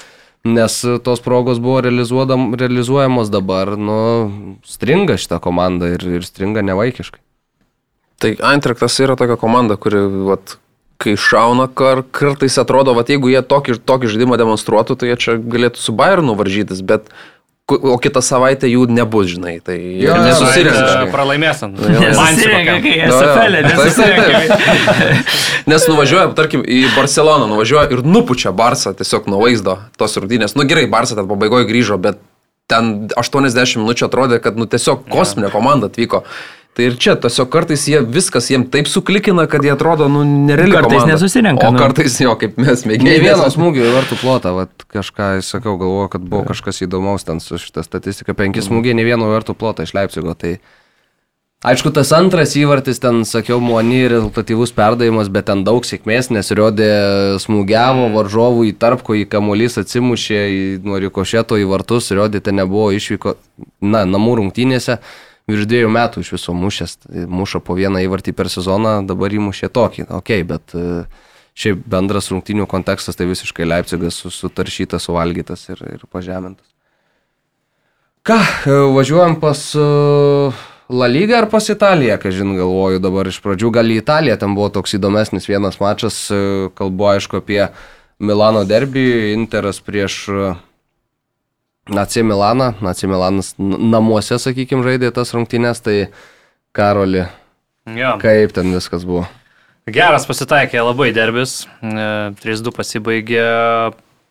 nes 0.43 0.85
tos 1.03 1.19
progos 1.19 1.59
buvo 1.59 1.81
realizuojamos 1.81 3.31
dabar, 3.33 3.75
nu, 3.77 3.99
stringa 4.63 5.17
šitą 5.19 5.41
komandą 5.43 5.91
ir, 5.95 6.05
ir 6.19 6.25
stringa 6.25 6.63
nevaikiškai. 6.65 7.19
Tai 8.19 8.33
Eintraktas 8.51 8.97
yra 8.99 9.15
tokia 9.19 9.39
komanda, 9.39 9.77
kuri, 9.79 10.01
vat, 10.27 10.57
kai 10.99 11.15
šauna, 11.19 11.69
kar, 11.71 12.03
kartais 12.11 12.57
atrodo, 12.59 12.95
vat, 12.97 13.11
jeigu 13.11 13.31
jie 13.31 13.41
tokį, 13.43 13.77
tokį 13.87 14.11
žaidimą 14.11 14.39
demonstruotų, 14.39 14.99
tai 14.99 15.13
jie 15.13 15.19
čia 15.23 15.35
galėtų 15.39 15.79
su 15.79 15.95
Bayernu 15.95 16.35
varžytis, 16.39 16.83
bet 16.83 17.07
o 17.69 17.97
kitą 18.01 18.21
savaitę 18.25 18.69
jų 18.69 18.87
nebus, 18.91 19.29
žinai, 19.33 19.57
tai 19.65 19.77
jo, 20.01 20.15
nesusirenka. 20.23 21.05
Pralaimės 21.13 21.63
ant 21.67 21.79
Nesusirenka, 21.79 22.77
kai 22.83 22.95
SFL, 23.05 23.59
nesusirenka. 23.67 24.57
Nes 25.69 25.85
nuvažiuoja, 25.91 26.31
tarkim, 26.37 26.63
į 26.65 26.81
Barceloną, 26.95 27.49
nuvažiuoja 27.51 27.87
ir 27.93 28.03
nupučia 28.07 28.53
Barsą 28.55 28.95
tiesiog 28.97 29.29
nuo 29.31 29.43
vaizdo 29.43 29.77
tos 29.99 30.17
rungtynės. 30.19 30.57
Nu 30.57 30.65
gerai, 30.69 30.87
Barsą 30.91 31.19
ten 31.19 31.29
pabaigoje 31.29 31.69
grįžo, 31.69 31.99
bet 32.01 32.21
ten 32.69 33.09
80 33.17 33.81
minučių 33.81 34.07
atrodė, 34.07 34.39
kad 34.43 34.57
nu, 34.59 34.69
tiesiog 34.69 35.07
kosminė 35.09 35.51
komanda 35.53 35.89
atvyko. 35.89 36.23
Tai 36.77 36.85
ir 36.85 36.95
čia 37.01 37.15
tiesiog 37.19 37.49
kartais 37.51 37.81
jie 37.89 37.99
viskas 38.05 38.47
jiems 38.51 38.69
taip 38.71 38.87
suklikina, 38.87 39.47
kad 39.51 39.65
jie 39.65 39.71
atrodo, 39.73 40.07
nu, 40.11 40.21
nerealiai. 40.23 40.77
Kartais 40.79 41.01
komanda. 41.01 41.15
nesusirenka. 41.17 41.67
O 41.67 41.73
nu. 41.75 41.81
kartais 41.81 42.17
jo, 42.21 42.35
kaip 42.39 42.59
mes 42.61 42.85
mėginame. 42.87 43.15
Ne 43.17 43.23
vieno 43.23 43.47
smūgio 43.51 43.87
į 43.89 43.95
vartų 43.97 44.19
plotą, 44.21 44.53
vat, 44.55 44.85
kažką, 44.93 45.31
sakau, 45.45 45.75
galvoju, 45.81 46.11
kad 46.13 46.27
buvo 46.29 46.45
kažkas 46.47 46.83
įdomaus 46.85 47.27
ten 47.27 47.41
su 47.43 47.59
šitą 47.59 47.83
statistiką. 47.83 48.37
Penki 48.37 48.63
smūgiai, 48.63 48.95
ne 48.95 49.07
vieno 49.07 49.27
vartų 49.33 49.57
plotą 49.59 49.83
iš 49.83 49.95
Leipzigo. 49.97 50.37
Tai... 50.39 50.55
Aišku, 51.67 51.91
tas 51.91 52.13
antras 52.15 52.53
įvartis 52.55 53.01
ten, 53.03 53.25
sakiau, 53.27 53.59
Moni 53.59 54.05
rezultatyvus 54.07 54.71
perdavimas, 54.71 55.27
bet 55.27 55.49
ten 55.49 55.65
daug 55.67 55.83
sėkmės, 55.83 56.29
nes 56.31 56.53
rodė 56.55 56.93
smūgiavo 57.43 58.13
varžovų 58.13 58.69
į 58.69 58.77
tarpko, 58.79 59.17
į 59.19 59.25
kamuolys 59.27 59.75
atsimušė, 59.81 60.43
į 60.47 60.61
nuo 60.85 61.01
rikošėto 61.03 61.59
į 61.59 61.67
vartus, 61.67 62.13
rodė, 62.15 62.39
ten 62.45 62.61
nebuvo 62.61 62.93
išvyko, 62.95 63.35
na, 63.83 64.05
namų 64.07 64.37
rungtynėse 64.39 65.01
virš 65.49 65.67
dviejų 65.69 65.89
metų 65.93 66.23
iš 66.23 66.33
viso 66.35 66.55
mušęs, 66.55 66.97
muša 67.29 67.61
po 67.65 67.75
vieną 67.77 68.03
įvartį 68.05 68.33
per 68.37 68.49
sezoną, 68.51 68.99
dabar 69.09 69.33
įmušė 69.35 69.69
tokį, 69.75 70.07
ok, 70.19 70.31
bet 70.49 70.75
e, 70.77 71.03
šiaip 71.59 71.83
bendras 71.89 72.29
rungtinių 72.33 72.67
kontekstas 72.69 73.19
tai 73.19 73.27
visiškai 73.29 73.67
Leipzigas 73.67 74.21
sutaršytas, 74.23 75.09
suvalgytas 75.09 75.67
ir, 75.73 75.83
ir 75.97 76.05
pažemintas. 76.11 76.67
Ką, 78.27 78.39
e, 78.39 78.79
važiuojam 78.93 79.39
pas 79.41 79.63
uh, 79.79 80.65
La 80.89 81.05
Liga 81.05 81.37
ar 81.37 81.45
pas 81.51 81.67
Italiją, 81.69 82.17
ką 82.17 82.31
žin, 82.33 82.55
galvoju 82.57 83.01
dabar 83.01 83.27
iš 83.29 83.37
pradžių, 83.45 83.69
gal 83.77 83.91
į 83.93 83.99
Italiją, 84.01 84.39
ten 84.41 84.55
buvo 84.57 84.71
toks 84.73 84.97
įdomesnis 84.97 85.45
vienas 85.45 85.77
mačas, 85.77 86.17
kalbu 86.79 87.11
aišku 87.11 87.43
apie 87.43 87.67
Milano 88.17 88.63
derbį, 88.65 89.35
Interas 89.35 89.77
prieš 89.85 90.25
AC 91.87 92.19
Milaną, 92.25 92.73
AC 92.85 93.05
Milanas 93.09 93.53
namuose, 93.59 94.37
sakykime, 94.41 94.83
žaidė 94.85 95.13
tas 95.15 95.33
rungtynės, 95.33 95.81
tai 95.85 95.97
Karoli, 96.75 97.23
ja. 97.95 98.15
kaip 98.21 98.53
ten 98.57 98.75
viskas 98.75 99.07
buvo? 99.07 99.25
Geras 99.89 100.27
pasitaikė 100.29 100.83
labai 100.83 101.09
derbis, 101.15 101.63
3-2 101.81 102.75
pasibaigė, 102.75 103.47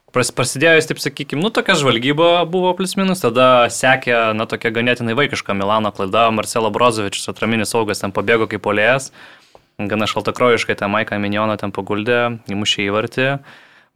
Pras, 0.09 0.31
prasidėjo 0.33 0.79
jis, 0.79 0.87
taip 0.89 1.01
sakykime, 1.03 1.43
nu 1.45 1.51
tokia 1.53 1.75
žvalgyba 1.77 2.47
buvo 2.49 2.71
plus 2.79 2.95
minus, 2.97 3.21
tada 3.21 3.69
sekė, 3.69 4.33
na 4.33 4.47
tokia 4.49 4.71
ganėtinai 4.73 5.13
vaikiška 5.19 5.53
Milano 5.53 5.91
klaida, 5.93 6.31
Marcelo 6.33 6.71
Brozovičius, 6.73 7.29
atraminis 7.29 7.75
saugas, 7.75 8.01
ten 8.01 8.15
pabėgo 8.17 8.47
kaip 8.49 8.63
polėjas, 8.65 9.11
gana 9.77 10.09
šaltakrojiškai 10.09 10.79
ten 10.81 10.89
Maiką 10.95 11.21
Minioną 11.21 11.59
ten 11.61 11.75
paguldė, 11.77 12.39
įmušė 12.49 12.87
įvartį. 12.89 13.29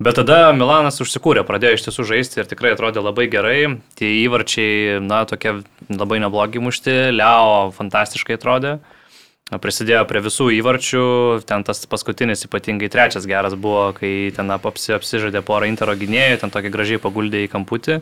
Bet 0.00 0.16
tada 0.18 0.52
Milanas 0.56 1.02
užsikūrė, 1.04 1.44
pradėjo 1.46 1.76
iš 1.76 1.84
tiesų 1.88 2.06
žaisti 2.08 2.40
ir 2.40 2.48
tikrai 2.50 2.72
atrodė 2.72 3.04
labai 3.04 3.28
gerai. 3.30 3.58
Tie 3.98 4.08
įvarčiai, 4.24 4.98
na, 5.04 5.22
tokie 5.28 5.60
labai 5.90 6.22
neblogi 6.22 6.62
mušti, 6.62 6.96
Leo 7.12 7.70
fantastiškai 7.76 8.40
atrodė 8.40 8.78
prisidėjo 9.60 10.04
prie 10.08 10.22
visų 10.24 10.48
įvarčių, 10.58 11.04
ten 11.48 11.64
tas 11.66 11.82
paskutinis 11.90 12.46
ypatingai 12.46 12.88
trečias 12.92 13.26
geras 13.28 13.56
buvo, 13.58 13.90
kai 13.96 14.30
ten 14.32 14.52
apsi, 14.54 14.94
apsižaidė 14.96 15.42
porą 15.44 15.68
intero 15.68 15.92
gynėjų, 15.98 16.40
ten 16.40 16.52
tokį 16.54 16.72
gražiai 16.72 17.02
paguldė 17.02 17.44
į 17.44 17.50
kamputį. 17.52 18.00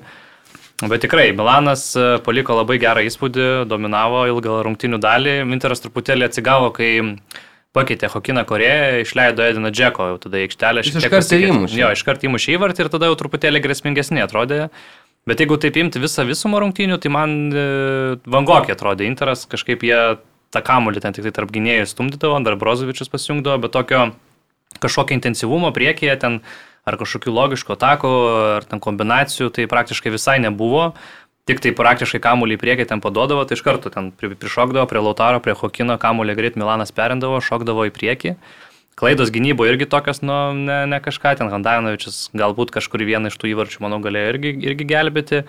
Bet 0.81 1.03
tikrai, 1.05 1.31
Milanas 1.37 1.91
e, 1.99 2.05
paliko 2.25 2.55
labai 2.57 2.79
gerą 2.81 3.03
įspūdį, 3.05 3.49
dominavo 3.69 4.23
ilgą 4.31 4.62
rungtinių 4.65 5.01
dalį, 5.03 5.35
Interas 5.53 5.83
truputėlį 5.85 6.29
atsigavo, 6.29 6.71
kai 6.77 6.93
pakeitė 7.76 8.10
Hokiną 8.10 8.44
Korėją, 8.48 9.02
išleido 9.05 9.44
Ediną 9.47 9.70
Džeko, 9.74 10.09
jau 10.12 10.18
tada 10.22 10.40
aikštelę 10.42 10.82
šiek 10.86 11.05
tiek 11.05 11.44
įmušė. 11.51 11.76
Jo, 11.78 11.90
iškart 11.94 12.24
įmušė 12.26 12.56
įvartį 12.56 12.86
ir 12.86 12.90
tada 12.92 13.10
jau 13.10 13.18
truputėlį 13.20 13.62
grėsmingesnė 13.66 14.24
atrodė. 14.26 14.66
Bet 15.28 15.42
jeigu 15.42 15.59
taip 15.60 15.76
imti 15.76 16.01
visą 16.02 16.24
visumą 16.26 16.62
rungtinių, 16.64 16.97
tai 17.02 17.12
man 17.12 17.36
e, 17.52 17.64
vangokė 18.24 18.74
atrodė 18.74 19.06
Interas, 19.06 19.44
kažkaip 19.51 19.84
jie 19.86 20.01
tą 20.51 20.62
kamuolį 20.66 21.05
ten 21.05 21.14
tik 21.14 21.28
tai 21.28 21.34
tarp 21.36 21.52
gynėjų 21.55 21.86
stumdydavo, 21.90 22.40
dar 22.47 22.56
Brozovičius 22.59 23.12
pasijungdavo, 23.12 23.60
bet 23.66 23.74
tokio 23.76 24.09
kažkokio 24.82 25.18
intensyvumo 25.18 25.70
priekyje 25.76 26.16
ten 26.24 26.40
ar 26.88 26.97
kažkokių 26.98 27.34
logiškų 27.36 27.74
atakų, 27.76 28.12
ar 28.56 28.66
ten 28.66 28.80
kombinacijų, 28.82 29.51
tai 29.55 29.68
praktiškai 29.70 30.14
visai 30.14 30.38
nebuvo. 30.42 30.94
Tik 31.51 31.59
tai 31.64 31.70
praktiškai 31.74 32.20
kamuolį 32.22 32.55
į 32.55 32.59
priekį 32.62 32.85
ten 32.86 33.01
padodavo, 33.02 33.43
tai 33.43 33.56
iš 33.59 33.64
karto 33.66 33.90
ten 33.90 34.12
prišokdavo 34.14 34.85
prie 34.86 35.01
Lautaro, 35.02 35.40
prie 35.43 35.56
Hokino, 35.59 35.97
kamuolį 35.98 36.36
greit 36.39 36.59
Milanas 36.60 36.94
perindavo, 36.94 37.40
šokdavo 37.43 37.89
į 37.89 37.90
priekį. 37.97 38.36
Klaidos 39.01 39.32
gynybo 39.35 39.66
irgi 39.66 39.89
tokios, 39.90 40.20
nu, 40.22 40.36
ne, 40.55 40.85
ne 40.86 41.01
kažką, 41.02 41.32
ten 41.40 41.51
Handanovičius 41.51 42.28
galbūt 42.39 42.70
kažkurį 42.77 43.09
vieną 43.09 43.32
iš 43.32 43.40
tų 43.43 43.51
įvarčių, 43.51 43.82
manau, 43.82 43.98
galėjo 44.05 44.31
irgi, 44.31 44.55
irgi 44.62 44.86
gelbėti. 44.93 45.43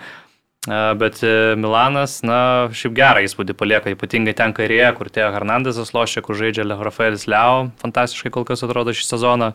Bet 0.98 1.22
e, 1.22 1.54
Milanas, 1.58 2.16
na, 2.26 2.40
šiaip 2.74 2.98
gerą 2.98 3.22
įspūdį 3.28 3.54
palieka, 3.62 3.94
ypatingai 3.94 4.34
ten 4.42 4.56
kairėje, 4.58 4.90
kur 4.98 5.12
tie 5.14 5.28
Hernandezas 5.36 5.94
lošia, 5.94 6.24
kur 6.26 6.34
žaidžia 6.38 6.66
Rafaelis 6.66 7.28
Leo, 7.30 7.68
fantastiškai 7.82 8.34
kol 8.34 8.48
kas 8.50 8.66
atrodo 8.66 8.90
šį 8.90 9.06
sezoną. 9.06 9.52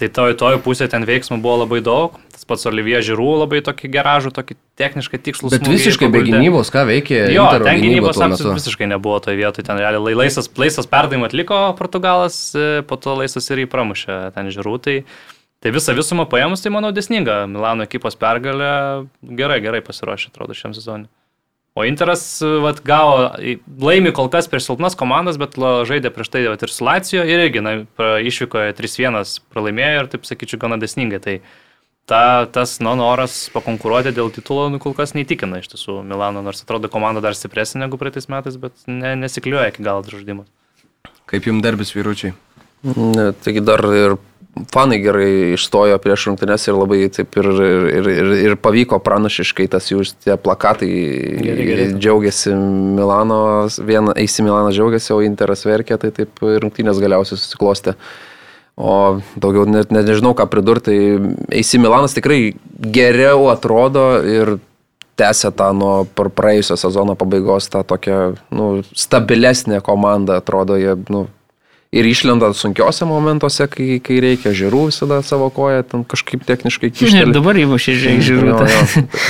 Tai 0.00 0.08
toj, 0.16 0.34
toj 0.40 0.56
pusė 0.64 0.86
ten 0.88 1.04
veiksmų 1.04 1.42
buvo 1.44 1.58
labai 1.66 1.82
daug. 1.84 2.14
Tas 2.32 2.46
pats 2.48 2.64
Olivier 2.70 3.02
Žirų 3.04 3.26
labai 3.42 3.58
tokį 3.66 3.90
geražų, 3.92 4.30
tokį 4.32 4.56
techniškai 4.80 5.20
tikslų. 5.26 5.50
Bet 5.52 5.68
visiškai 5.68 6.08
be 6.12 6.22
gynybos, 6.24 6.70
ką 6.72 6.86
veikė? 6.88 7.18
Jo, 7.34 7.50
ten 7.60 7.82
gynybos 7.84 8.20
visiškai 8.40 8.88
nebuvo 8.88 9.18
toje 9.20 9.36
vietoje. 9.36 9.66
Ten 9.66 9.80
realiai 9.82 10.16
laisvas, 10.16 10.48
laisvas 10.56 10.88
perdavimą 10.88 11.28
atliko 11.28 11.60
Portugalas, 11.76 12.38
e, 12.56 12.80
po 12.88 12.96
to 12.96 13.18
laisvas 13.20 13.52
ir 13.52 13.66
įpramušė 13.66 14.22
ten 14.38 14.48
Žirų. 14.54 14.78
Tai 14.86 14.96
Tai 15.60 15.74
visą 15.76 15.92
visumą 15.92 16.24
paėmus, 16.24 16.62
tai 16.64 16.70
manau 16.72 16.88
desninga. 16.96 17.42
Milano 17.44 17.84
ekipos 17.84 18.14
pergalė 18.16 18.70
gerai, 19.20 19.58
gerai 19.60 19.82
pasiruošė, 19.84 20.30
atrodo, 20.32 20.56
šiam 20.56 20.72
sezonui. 20.72 21.10
O 21.78 21.84
Interas 21.86 22.42
vat, 22.42 22.80
gavo, 22.82 23.28
laimi 23.78 24.10
kol 24.12 24.26
kas 24.32 24.48
prieš 24.50 24.66
silpnas 24.66 24.96
komandas, 24.98 25.38
bet 25.38 25.54
žaidė 25.54 26.10
prieš 26.10 26.32
tai 26.34 26.42
vat, 26.48 26.64
ir 26.66 26.72
su 26.74 26.84
Lacijo 26.84 27.22
ir 27.22 27.44
irgi 27.46 27.62
na, 27.62 27.74
išvykoje 28.26 28.74
3-1 28.78 29.36
pralaimėjo 29.54 30.00
ir 30.02 30.08
taip 30.10 30.26
sakyčiau 30.26 30.58
gana 30.64 30.80
desningai. 30.82 31.20
Tai 31.22 31.36
ta, 32.10 32.22
tas 32.50 32.78
nu, 32.82 32.96
noras 32.98 33.44
pakonkuruoti 33.54 34.10
dėl 34.16 34.32
titulo 34.34 34.66
nu, 34.72 34.80
kol 34.82 34.96
kas 34.98 35.14
neįtikina 35.14 35.62
iš 35.62 35.70
tiesų 35.76 36.00
Milano, 36.02 36.42
nors 36.42 36.64
atrodo 36.64 36.90
komanda 36.90 37.22
dar 37.22 37.38
stipresnė 37.38 37.84
negu 37.84 38.00
praeitais 38.00 38.26
metais, 38.32 38.58
bet 38.58 38.74
ne, 38.90 39.14
nesikliuoja 39.22 39.70
iki 39.70 39.86
galo 39.86 40.02
žaidimas. 40.10 40.50
Kaip 41.30 41.46
jums 41.46 41.62
darbis 41.62 41.94
vyručiai? 41.94 42.34
Ne, 42.82 43.30
taigi 43.44 43.62
dar 43.62 43.84
ir 43.94 44.16
fanai 44.72 44.98
gerai 45.02 45.30
išstojo 45.54 45.98
prieš 46.02 46.28
rungtynes 46.28 46.66
ir 46.68 46.78
labai 46.78 47.02
taip 47.12 47.36
ir, 47.40 47.48
ir, 47.90 48.08
ir, 48.12 48.30
ir 48.46 48.56
pavyko 48.60 49.00
pranašiškai 49.04 49.68
tas 49.72 49.90
jų 49.90 50.04
tie 50.24 50.36
plakatai. 50.40 50.90
Gerai, 51.40 51.66
gerai. 51.68 51.86
Džiaugiasi 51.96 52.54
Milano, 52.54 53.42
viena 53.86 54.14
eisi 54.20 54.44
Milanas 54.46 54.76
džiaugiasi, 54.76 55.12
o 55.16 55.20
Interas 55.26 55.66
verkė, 55.68 55.98
tai 56.00 56.12
taip 56.16 56.42
rungtynės 56.42 57.00
galiausiai 57.02 57.38
susiklostė. 57.40 57.96
O 58.80 59.20
daugiau 59.36 59.66
net, 59.68 59.90
net 59.92 60.08
nežinau, 60.08 60.32
ką 60.36 60.46
pridurti. 60.48 60.96
Eisi 61.52 61.80
Milanas 61.82 62.16
tikrai 62.16 62.54
geriau 62.80 63.50
atrodo 63.52 64.06
ir 64.24 64.56
tęsia 65.20 65.50
tą 65.52 65.72
nuo 65.76 65.94
praėjusio 66.16 66.78
sezono 66.80 67.16
pabaigos 67.18 67.68
tą 67.72 67.82
tokią 67.84 68.20
nu, 68.56 68.70
stabilesnę 68.96 69.82
komandą, 69.84 70.38
atrodo, 70.40 70.78
jie 70.80 70.96
nu, 71.12 71.26
ir 71.90 72.06
išlenda 72.06 72.52
sunkiose 72.54 73.06
momentuose, 73.08 73.66
kai, 73.70 73.96
kai 74.04 74.20
reikia 74.22 74.52
žiūrų 74.54 74.84
visada 74.92 75.16
savo 75.26 75.48
koją, 75.50 75.82
ten 75.90 76.04
kažkaip 76.06 76.44
techniškai 76.46 76.92
kišti. 76.94 77.24
Ir 77.24 77.32
dabar 77.34 77.58
įmušė 77.58 77.94
žiūrų. 77.98 78.58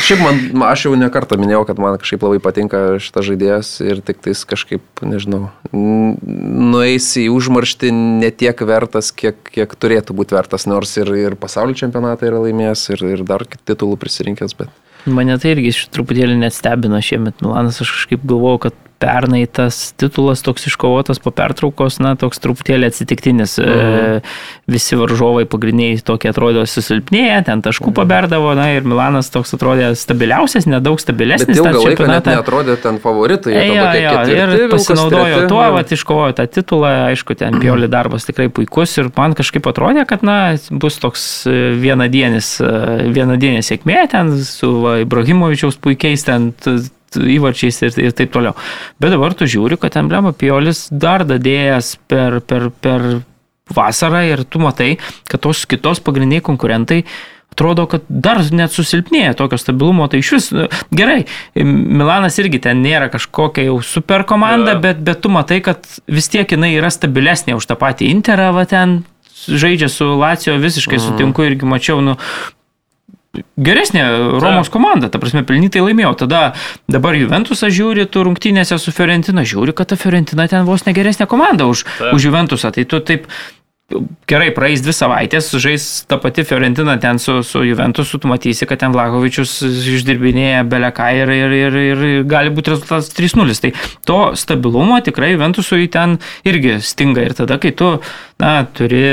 Šiaip 0.04 0.20
man, 0.20 0.42
aš 0.68 0.84
jau 0.84 0.92
nekartą 1.00 1.38
minėjau, 1.40 1.62
kad 1.70 1.80
man 1.80 1.96
kažkaip 2.02 2.26
labai 2.26 2.40
patinka 2.44 2.82
šitas 3.00 3.30
žaidėjas 3.30 3.70
ir 3.86 4.02
tik 4.04 4.20
tais 4.26 4.44
kažkaip, 4.48 4.84
nežinau, 5.00 5.46
nueis 5.72 7.08
į 7.16 7.30
užmarštį 7.32 7.94
netiek 7.96 8.60
vertas, 8.68 9.08
kiek, 9.08 9.40
kiek 9.48 9.72
turėtų 9.80 10.18
būti 10.20 10.36
vertas, 10.36 10.68
nors 10.68 10.92
ir, 11.00 11.08
ir 11.16 11.38
pasaulio 11.40 11.80
čempionatą 11.80 12.28
yra 12.28 12.44
laimėjęs 12.44 12.84
ir, 12.92 13.06
ir 13.16 13.24
dar 13.24 13.46
titulų 13.48 13.96
prisirinkęs, 14.04 14.56
bet... 14.60 14.76
Mane 15.08 15.32
tai 15.40 15.54
irgi 15.54 15.72
truputėlį 15.96 16.36
net 16.42 16.52
stebino 16.52 17.00
šiemet 17.00 17.40
Milanas, 17.40 17.80
aš 17.80 17.96
kažkaip 17.96 18.28
galvojau, 18.28 18.66
kad 18.68 18.86
pernai 19.00 19.46
tas 19.48 19.94
titulas 19.96 20.42
toks 20.44 20.66
iškovotas 20.68 21.18
po 21.24 21.32
pertraukos, 21.32 21.96
na, 22.04 22.12
toks 22.20 22.42
truputėlį 22.44 22.90
atsitiktinis. 22.90 23.56
Mhm. 23.60 23.70
E, 23.70 24.20
visi 24.70 24.98
varžovai 24.98 25.46
pagrindiniai 25.50 26.02
tokie 26.04 26.30
atrodo 26.30 26.62
susilpnėję, 26.68 27.40
ten 27.48 27.64
taškų 27.64 27.88
mhm. 27.88 27.96
paberdavo, 27.96 28.52
na 28.58 28.68
ir 28.76 28.86
Milanas 28.86 29.32
toks 29.32 29.56
atrodė 29.56 29.90
stabiliausias, 29.98 30.68
nedaug 30.70 31.00
stabilesnis. 31.00 31.56
Bet 31.56 31.62
ilgą 31.62 31.84
laiką 31.86 32.10
net 32.10 32.28
neatrodė 32.30 32.76
ten 32.82 33.00
favoritai. 33.02 33.56
E, 33.56 33.64
jo, 33.70 33.80
jo, 33.80 34.12
ketvirti, 34.18 34.60
ir 34.60 34.74
pasinaudojo 34.74 35.40
tuo, 35.50 35.62
va, 35.76 35.82
iškovojo 35.96 36.36
tą 36.38 36.48
titulą, 36.60 36.92
aišku, 37.08 37.38
ten 37.40 37.56
mhm. 37.56 37.64
Pioli 37.64 37.90
darbas 37.92 38.28
tikrai 38.28 38.50
puikus 38.52 38.98
ir 39.00 39.10
man 39.16 39.34
kažkaip 39.38 39.66
atrodė, 39.72 40.04
kad, 40.08 40.24
na, 40.26 40.38
bus 40.70 41.00
toks 41.00 41.26
e, 41.48 41.58
vienadienis, 41.80 42.54
e, 42.60 43.10
vienadienė 43.16 43.64
sėkmė 43.64 44.04
ten 44.12 44.36
su 44.44 44.76
va, 44.84 44.98
Ibrahimovičiaus 45.04 45.80
puikiais 45.80 46.28
ten 46.28 46.52
įvarčiais 47.18 47.82
ir, 47.86 47.98
ir 48.10 48.14
taip 48.16 48.32
toliau. 48.34 48.54
Bet 49.02 49.14
dabar 49.14 49.34
tu 49.34 49.48
žiūri, 49.50 49.80
kad 49.80 49.98
emblema 50.00 50.34
Piolis 50.36 50.86
dar 50.90 51.26
dadėjęs 51.28 51.96
per, 52.10 52.40
per, 52.46 52.70
per 52.82 53.10
vasarą 53.74 54.24
ir 54.28 54.44
tu 54.46 54.62
matai, 54.62 54.94
kad 55.30 55.42
tos 55.46 55.66
kitos 55.70 56.02
pagrindiniai 56.04 56.44
konkurentai 56.44 57.04
atrodo, 57.50 57.86
kad 57.90 58.04
dar 58.08 58.40
net 58.54 58.72
susilpnėja 58.72 59.34
tokio 59.38 59.58
stabilumo, 59.60 60.06
tai 60.08 60.22
iš 60.22 60.32
vis 60.36 60.48
nu, 60.54 60.66
gerai, 60.96 61.24
Milanas 61.58 62.38
irgi 62.40 62.60
ten 62.62 62.82
nėra 62.84 63.10
kažkokia 63.12 63.66
jau 63.66 63.80
super 63.84 64.24
komanda, 64.28 64.76
ja. 64.76 64.80
bet, 64.80 65.02
bet 65.04 65.20
tu 65.24 65.32
matai, 65.32 65.60
kad 65.64 65.84
vis 66.10 66.30
tiek 66.32 66.48
jinai 66.48 66.72
yra 66.78 66.92
stabilesnė 66.94 67.58
už 67.58 67.66
tą 67.68 67.76
patį 67.80 68.12
Interą, 68.14 68.52
va 68.56 68.64
ten 68.70 69.00
žaidžia 69.48 69.90
su 69.92 70.08
Lacijo, 70.20 70.56
visiškai 70.62 70.98
mm. 70.98 71.04
sutinku 71.04 71.44
irgi 71.46 71.68
mačiau, 71.68 72.00
nu, 72.04 72.16
geresnė 73.60 74.02
Romos 74.42 74.68
Ta. 74.68 74.74
komanda, 74.74 75.10
ta 75.12 75.20
prasme, 75.22 75.44
pelnytai 75.46 75.82
laimėjo. 75.84 76.14
Tada 76.24 76.42
dabar 76.90 77.14
Juventusą 77.18 77.70
žiūri, 77.70 78.08
tu 78.10 78.24
rungtynėse 78.26 78.78
su 78.80 78.92
Fiorentina 78.94 79.44
žiūri, 79.46 79.74
kad 79.76 79.92
ta 79.92 79.98
Fiorentina 80.00 80.48
ten 80.50 80.66
vos 80.68 80.86
negeresnė 80.88 81.28
komanda 81.30 81.68
už, 81.70 81.84
Ta. 81.98 82.10
už 82.16 82.30
Juventusą. 82.30 82.72
Tai 82.74 82.84
tu 82.90 83.00
taip 83.00 83.30
gerai, 84.30 84.50
praeis 84.54 84.82
dvi 84.84 84.94
savaitės, 84.94 85.50
žais 85.62 85.86
ta 86.10 86.18
pati 86.22 86.44
Fiorentina 86.46 86.96
ten 87.02 87.18
su, 87.22 87.40
su 87.46 87.62
Juventusu, 87.66 88.20
tu 88.22 88.30
matysi, 88.30 88.66
kad 88.68 88.82
ten 88.82 88.94
Vlahovičius 88.94 89.56
išdirbinėja 89.96 90.64
beleką 90.70 91.10
ir, 91.18 91.32
ir, 91.34 91.54
ir, 91.58 91.78
ir 91.90 92.04
gali 92.30 92.52
būti 92.54 92.74
rezultatas 92.74 93.10
3-0. 93.16 93.56
Tai 93.64 93.72
to 94.06 94.18
stabilumo 94.38 95.00
tikrai 95.04 95.32
Juventusui 95.34 95.90
ten 95.92 96.18
irgi 96.46 96.78
stinga 96.84 97.26
ir 97.26 97.36
tada, 97.38 97.58
kai 97.62 97.74
tu, 97.76 97.96
na, 98.42 98.60
turi 98.76 99.04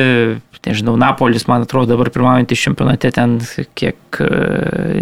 nežinau, 0.67 0.97
Napolis, 0.99 1.47
man 1.47 1.63
atrodo, 1.63 1.93
dabar 1.93 2.09
pirmaujantys 2.13 2.63
čempionate 2.67 3.11
ten 3.15 3.37
kiek 3.77 4.19
e, 4.23 4.29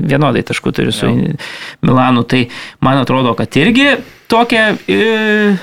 vienodai 0.05 0.43
taškų 0.45 0.73
turi 0.75 0.93
su 0.93 1.09
Jau. 1.09 1.37
Milanu, 1.85 2.25
tai 2.29 2.45
man 2.85 3.01
atrodo, 3.01 3.35
kad 3.37 3.57
irgi 3.61 3.95
tokia... 4.31 4.73
E, 4.87 5.55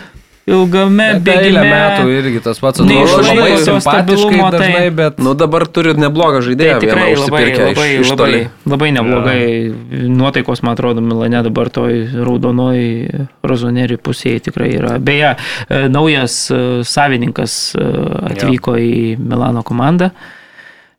ilgame 0.48 1.06
bėgime. 1.22 1.62
metų 1.62 2.08
irgi 2.10 2.42
tas 2.42 2.58
pats 2.62 2.82
atrodo 2.82 3.20
labai 3.22 3.52
simpatiškai 3.62 4.40
dažnai, 4.40 4.72
tai, 4.74 4.90
bet... 4.98 5.22
Nu 5.22 5.36
dabar 5.38 5.66
turi 5.70 5.94
neblogą 5.98 6.42
žaidėją. 6.46 6.80
Tai 6.80 6.82
tikrai 6.82 7.06
labai, 7.14 7.42
labai, 7.54 7.86
iš, 7.94 8.02
iš 8.02 8.12
labai, 8.14 8.42
labai 8.66 8.90
neblogai. 8.96 9.38
Ja. 9.38 10.02
Nuotaikos, 10.10 10.64
man 10.66 10.74
atrodo, 10.74 11.04
Milane 11.04 11.44
dabar 11.46 11.70
toj 11.74 12.04
raudonoji 12.26 13.24
rozoneri 13.46 13.98
pusėje 14.02 14.48
tikrai 14.50 14.72
yra. 14.80 14.98
Beje, 15.02 15.34
e, 15.68 15.82
naujas 15.92 16.44
e, 16.50 16.60
savininkas 16.88 17.58
e, 17.78 17.88
atvyko 18.34 18.78
ja. 18.78 18.86
į 18.86 19.02
Milano 19.22 19.64
komandą. 19.66 20.10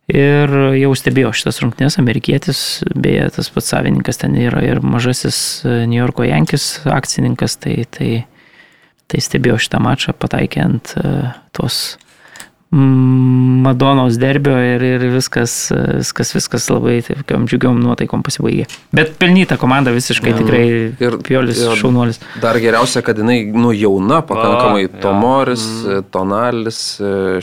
Ir 0.04 0.50
jau 0.76 0.90
stebėjau 1.00 1.30
šitas 1.32 1.62
rungtynės, 1.62 1.94
amerikietis, 1.96 2.58
beje, 2.92 3.30
tas 3.38 3.48
pats 3.52 3.70
savininkas 3.72 4.20
ten 4.20 4.34
yra 4.36 4.60
ir 4.60 4.82
mažasis 4.84 5.38
New 5.64 5.96
Yorko 5.96 6.26
Jankis 6.28 6.82
akcininkas, 6.92 7.56
tai, 7.56 7.78
tai 7.88 8.10
Tai 9.10 9.20
stebėjau 9.20 9.58
šitą 9.60 9.80
mačą, 9.84 10.14
pataikė 10.16 10.62
ant 10.64 10.94
uh, 11.00 11.34
tos 11.56 11.96
Madonos 12.74 14.16
derbio 14.18 14.56
ir, 14.58 14.82
ir 14.82 15.04
viskas, 15.12 15.52
viskas, 15.70 16.32
viskas 16.34 16.66
labai 16.72 16.96
tokiam 17.06 17.44
džiugiom 17.46 17.78
nuotaikom 17.78 18.24
pasibaigė. 18.26 18.66
Bet 18.94 19.12
pelnyta 19.20 19.54
komanda 19.60 19.92
visiškai 19.94 20.32
ja, 20.32 20.38
tikrai 20.40 20.62
ir 20.90 21.16
Piolis 21.24 21.60
ir 21.62 21.76
šaunuolis. 21.78 22.18
Dar 22.42 22.58
geriausia, 22.58 23.04
kad 23.06 23.20
jinai 23.22 23.38
nu, 23.54 23.70
jauna, 23.74 24.20
pakankamai 24.26 24.88
ja, 24.88 24.90
Tomoris, 25.04 25.64
ja. 25.64 26.00
Mm. 26.00 26.08
Tonalis, 26.14 26.80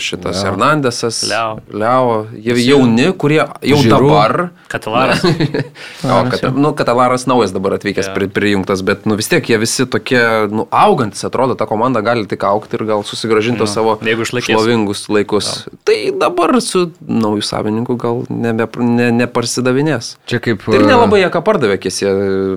šitas 0.04 0.42
ja. 0.42 0.50
Hernandesas, 0.50 1.22
Leo. 1.32 1.56
Leo. 1.72 2.20
Jie 2.36 2.58
jauni, 2.66 3.08
kurie 3.16 3.40
jau 3.40 3.80
Žiūrų. 3.80 3.94
dabar. 3.96 4.36
Katalaras. 4.72 5.24
o, 6.12 6.20
kat, 6.32 6.46
nu, 6.54 6.74
Katalaras 6.78 7.26
naujas 7.32 7.56
dabar 7.56 7.78
atvykęs 7.80 8.12
ja. 8.12 8.18
pri, 8.18 8.28
prijungtas, 8.32 8.84
bet 8.88 9.08
nu, 9.10 9.16
vis 9.20 9.32
tiek 9.32 9.48
jie 9.48 9.62
visi 9.64 9.88
tokie 9.90 10.22
nu, 10.52 10.68
augantis, 10.76 11.24
atrodo, 11.28 11.56
ta 11.60 11.70
komanda 11.72 12.04
gali 12.06 12.28
tik 12.30 12.44
aukti 12.48 12.78
ir 12.78 12.86
gal 12.92 13.08
susigražinti 13.08 13.64
ja. 13.64 13.72
savo 13.80 13.98
šlovingus 14.02 15.08
laikus 15.08 15.21
laikus. 15.22 15.50
Ja. 15.66 15.80
Tai 15.88 15.98
dabar 16.22 16.56
su 16.64 16.90
naujų 17.08 17.46
savininku 17.46 17.98
gal 18.02 18.24
nebe, 18.30 18.68
ne, 18.82 19.10
neparsidavinės. 19.24 20.16
Čia 20.30 20.42
kaip... 20.44 20.68
Ir 20.74 20.86
nelabai 20.88 21.24
jie 21.24 21.32
ką 21.34 21.44
pardavė, 21.46 21.80
kies 21.82 22.02
jie 22.04 22.14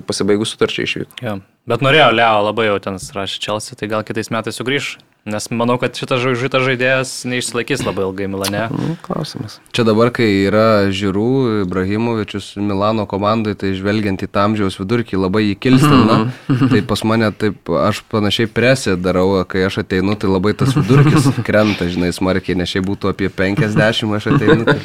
pasibaigus 0.07 0.55
sutarčiai 0.55 0.89
išvyko. 0.89 1.21
Ja. 1.23 1.39
Bet 1.65 1.81
norėjo 1.81 2.11
Leo 2.13 2.45
labai 2.45 2.67
jau 2.69 2.77
ten 2.77 3.01
rašė 3.01 3.41
Čelsi, 3.41 3.75
tai 3.77 3.89
gal 3.89 4.05
kitais 4.05 4.29
metais 4.33 4.57
sugrįž. 4.59 4.95
Nes 5.25 5.47
manau, 5.49 5.79
kad 5.81 5.97
šitas 5.97 6.21
šitas 6.37 6.61
žaidėjas 6.61 7.11
neišsilaikys 7.25 7.81
labai 7.81 8.03
ilgai 8.05 8.27
Milane. 8.29 8.67
Mm, 8.69 8.97
klausimas. 9.01 9.55
Čia 9.73 9.81
dabar, 9.87 10.11
kai 10.13 10.27
yra 10.45 10.85
Žiūrų, 10.93 11.63
Ibrahimovičius 11.63 12.51
Milano 12.61 13.07
komandai, 13.09 13.55
tai 13.57 13.71
žvelgiant 13.73 14.21
į 14.21 14.29
tamžiaus 14.29 14.77
vidurkį 14.77 15.17
labai 15.17 15.41
jį 15.47 15.55
kilstina. 15.65 16.19
-hmm. 16.27 16.69
tai 16.69 16.83
pas 16.85 17.01
mane 17.01 17.31
taip, 17.33 17.57
aš 17.73 18.03
panašiai 18.13 18.45
presę 18.45 18.93
darau, 19.01 19.41
kai 19.49 19.65
aš 19.65 19.81
ateinu, 19.81 20.13
tai 20.13 20.29
labai 20.29 20.53
tas 20.53 20.77
vidurkis 20.77 21.25
krenta, 21.49 21.89
žinai, 21.89 22.13
smarkiai, 22.13 22.61
nes 22.61 22.69
šiai 22.69 22.85
būtų 22.85 23.09
apie 23.09 23.33
50, 23.33 24.13
aš 24.13 24.29
ateinu. 24.35 24.69
Tai... 24.69 24.77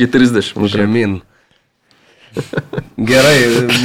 Į 0.00 0.08
30. 0.08 0.64
Žemyn. 0.64 1.20
Gerai, 2.94 3.38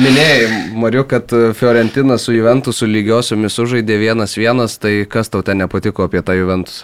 minėjai, 0.03 0.45
Mariu, 0.79 1.03
kad 1.09 1.31
Fiorentina 1.57 2.17
su 2.21 2.33
Juventusu 2.33 2.87
lygiosiomis 2.89 3.57
sužaidė 3.57 3.97
1-1, 4.09 4.77
tai 4.81 4.93
kas 5.09 5.29
tau 5.33 5.43
ten 5.45 5.61
nepatiko 5.61 6.05
apie 6.05 6.21
tą 6.25 6.37
Juventus? 6.37 6.83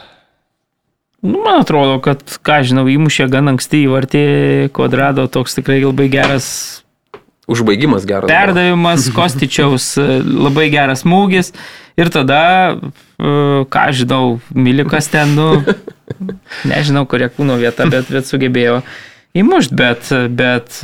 Nu, 1.25 1.41
man 1.41 1.63
atrodo, 1.63 1.97
kad, 2.05 2.21
ką 2.45 2.59
žinau, 2.67 2.85
įmušė 2.91 3.25
gan 3.33 3.49
anksti 3.55 3.85
į 3.85 3.91
vartį 3.93 4.25
kvadrado, 4.75 5.25
toks 5.31 5.57
tikrai 5.57 5.79
labai 5.81 6.05
geras. 6.13 6.47
Užbaigimas 7.49 8.05
geras. 8.09 8.29
Perdavimas 8.29 9.07
Kostičiaus, 9.17 9.95
labai 10.21 10.67
geras 10.73 11.01
smūgis. 11.05 11.53
Ir 11.97 12.11
tada, 12.13 12.43
e, 12.75 13.33
ką 13.71 13.87
žinau, 13.95 14.37
Milikas 14.53 15.09
ten, 15.13 15.33
nu, 15.37 15.49
nežinau, 16.71 17.05
kuria 17.09 17.31
kūno 17.33 17.57
vieta, 17.61 17.89
bet, 17.89 18.11
bet 18.13 18.29
sugebėjo 18.29 18.81
įmušt, 19.35 19.75
bet, 19.75 20.11
bet 20.31 20.79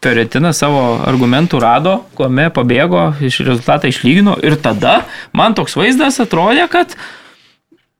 Fiorentina 0.00 0.54
savo 0.56 0.82
argumentų 1.04 1.60
rado, 1.60 1.94
kuome 2.16 2.48
pabėgo, 2.56 3.10
iš 3.20 3.42
rezultatą 3.44 3.90
išlygino 3.92 4.38
ir 4.44 4.56
tada 4.60 5.02
man 5.36 5.56
toks 5.58 5.76
vaizdas 5.78 6.20
atrodė, 6.24 6.66
kad 6.72 6.96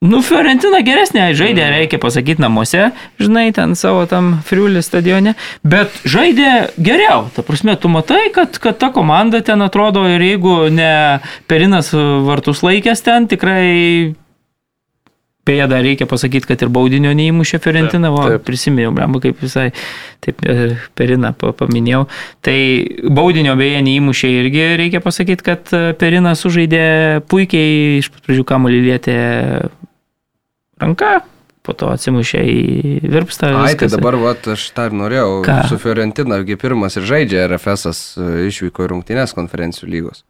Nu, 0.00 0.22
Fiorentina 0.24 0.78
geresnė 0.80 1.26
žaidė, 1.36 1.66
reikia 1.74 1.98
pasakyti 2.00 2.40
namuose, 2.40 2.86
žinai, 3.20 3.50
ten 3.52 3.74
savo 3.76 4.06
tam 4.08 4.30
Friulį 4.48 4.80
stadione, 4.80 5.34
bet 5.60 5.92
žaidė 6.08 6.70
geriau. 6.80 7.26
Ta 7.36 7.44
prasme, 7.44 7.74
tu 7.76 7.90
matai, 7.92 8.30
kad, 8.32 8.56
kad 8.64 8.78
ta 8.80 8.88
komanda 8.96 9.42
ten 9.44 9.60
atrodo 9.60 10.06
ir 10.08 10.24
jeigu 10.24 10.54
ne 10.72 11.20
Perinas 11.52 11.92
vartus 11.92 12.64
laikęs 12.64 13.04
ten, 13.04 13.28
tikrai 13.28 14.16
Beje, 15.46 15.66
dar 15.66 15.80
reikia 15.82 16.04
pasakyti, 16.06 16.46
kad 16.50 16.60
ir 16.60 16.68
baudinio 16.72 17.10
neįmušė 17.16 17.58
Fiorentina, 17.64 18.10
o 18.12 18.36
prisiminiau, 18.44 18.92
blemba, 18.92 19.22
kaip 19.24 19.40
visai 19.40 19.70
taip 20.20 20.44
e, 20.44 20.74
Perina 20.98 21.32
paminėjau. 21.32 22.02
Tai 22.44 22.56
baudinio 23.08 23.56
beje 23.58 23.80
neįmušė 23.86 24.30
irgi 24.42 24.66
reikia 24.82 25.00
pasakyti, 25.04 25.46
kad 25.46 25.72
e, 25.72 25.82
Perina 25.98 26.36
sužaidė 26.36 26.84
puikiai, 27.32 28.02
iš 28.02 28.12
pradžių 28.18 28.44
kamuolį 28.52 28.82
lietė 28.90 29.16
ranka, 30.84 31.22
po 31.64 31.76
to 31.76 31.88
atsimušė 31.94 32.42
į 32.44 32.60
virpstą. 33.12 33.54
Ai, 33.62 33.72
tai 33.80 33.88
dabar, 33.92 34.18
va, 34.20 34.34
aš 34.54 34.66
tą 34.76 34.90
ir 34.90 34.96
norėjau. 35.00 35.30
Ką? 35.46 35.56
Su 35.72 35.80
Fiorentina, 35.80 36.40
pirmas 36.60 37.00
ir 37.00 37.08
žaidžia 37.08 37.46
RFS 37.48 37.88
e, 38.20 38.28
išvyko 38.50 38.84
į 38.84 38.92
rungtynės 38.92 39.32
konferencijų 39.36 39.88
lygos. 39.96 40.24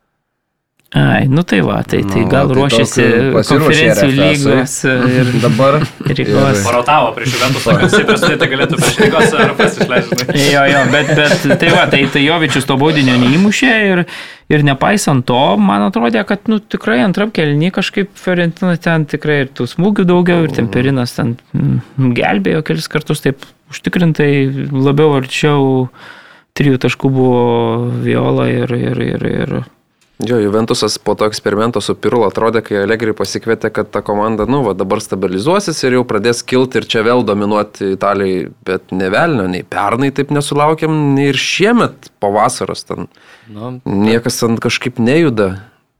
Ai, 0.90 1.26
nu 1.26 1.42
tai 1.42 1.60
va, 1.60 1.82
tai, 1.86 2.02
tai 2.02 2.20
nu, 2.20 2.26
gal 2.26 2.48
tai 2.50 2.56
ruošiasi 2.56 3.04
konferencijų 3.46 4.08
lygos 4.10 4.72
ir 5.20 5.28
dabar 5.38 5.76
Rygos. 6.02 6.64
Parotavo 6.66 7.12
prieš 7.14 7.36
Juventus, 7.36 7.68
kad 8.02 8.34
tai 8.40 8.48
galėtų 8.50 8.80
prieš 8.80 8.98
Rygos 9.04 9.36
RFS 9.38 9.78
išleisti. 9.84 10.18
Jo, 10.50 10.64
jo, 10.66 10.82
bet, 10.90 11.14
bet 11.14 11.46
tai 11.62 11.70
va, 11.70 11.86
tai, 11.94 12.02
tai 12.10 12.24
Jovičius 12.24 12.66
to 12.66 12.74
baudinio 12.82 13.14
neįmušė 13.22 13.72
ir, 13.92 14.04
ir 14.50 14.66
nepaisant 14.66 15.22
to, 15.30 15.40
man 15.62 15.86
atrodė, 15.86 16.26
kad 16.26 16.50
nu, 16.50 16.58
tikrai 16.58 16.98
antram 17.06 17.30
kelnį 17.38 17.70
kažkaip 17.78 18.10
Fiorentina 18.18 18.74
ten 18.82 19.06
tikrai 19.14 19.44
ir 19.44 19.54
tų 19.54 19.70
smūgių 19.70 20.10
daugiau 20.10 20.42
ir 20.48 20.58
temperinas 20.58 21.14
ten 21.14 21.36
mm, 21.54 22.14
gelbėjo 22.18 22.66
kelis 22.66 22.90
kartus 22.90 23.22
taip 23.22 23.46
užtikrintai 23.70 24.32
labiau 24.74 25.20
arčiau 25.22 25.84
trijų 26.58 26.82
taškų 26.82 27.14
buvo 27.14 27.42
Viola 28.02 28.50
ir, 28.50 28.74
ir, 28.74 29.06
ir, 29.14 29.30
ir 29.30 29.60
Jo, 30.26 30.36
Juventusas 30.36 30.98
po 30.98 31.14
to 31.14 31.24
eksperimento 31.30 31.80
su 31.80 31.94
Pirlo 31.96 32.26
atrodė, 32.28 32.60
kai 32.64 32.82
Allegri 32.82 33.14
pasikvietė, 33.16 33.70
kad 33.72 33.88
ta 33.94 34.02
komanda, 34.04 34.44
nu, 34.50 34.60
va, 34.66 34.74
dabar 34.76 35.00
stabilizuosis 35.00 35.80
ir 35.86 35.96
jau 35.96 36.04
pradės 36.08 36.42
kilti 36.44 36.80
ir 36.80 36.88
čia 36.92 37.04
vėl 37.06 37.24
dominuoti 37.24 37.94
Italijai, 37.94 38.50
bet 38.66 38.92
ne 38.92 39.08
velnio, 39.12 39.48
nei 39.48 39.64
pernai 39.64 40.10
taip 40.12 40.34
nesulaukėm, 40.34 40.98
nei 41.16 41.30
ir 41.32 41.40
šiemet 41.40 42.10
po 42.20 42.34
vasaros 42.36 42.84
ten. 42.88 43.08
Nu, 43.48 43.78
Niekas 43.88 44.42
ten 44.42 44.60
kažkaip 44.60 45.00
nejuda 45.00 45.54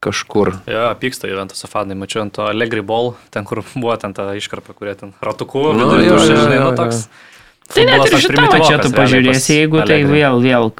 kažkur. 0.05 0.53
Jo, 0.69 0.85
pyksta 1.01 1.29
Juventus 1.29 1.65
fanai, 1.69 1.97
mačiau 1.97 2.27
ant 2.27 2.37
to 2.37 2.45
Allegri 2.49 2.85
ball, 2.85 3.15
ten 3.33 3.49
kur 3.49 3.63
buvo 3.73 3.97
ten 4.01 4.17
ta 4.17 4.31
iškarpa, 4.37 4.77
kurie 4.77 4.97
ten 5.01 5.17
ratuku, 5.25 5.71
nu, 5.77 5.91
jo, 6.05 6.21
žinai, 6.29 6.61
nu 6.61 6.73
toks. 6.77 7.07
Tai 7.71 7.85
net 7.87 8.07
ir 8.09 8.19
šitą 8.19 8.59
čia 8.65 8.79
tu 8.83 8.91
pažiūrėsi, 8.95 9.61
jeigu 9.61 9.85
tai 9.87 10.01
vėl, 10.09 10.41
vėl 10.43 10.73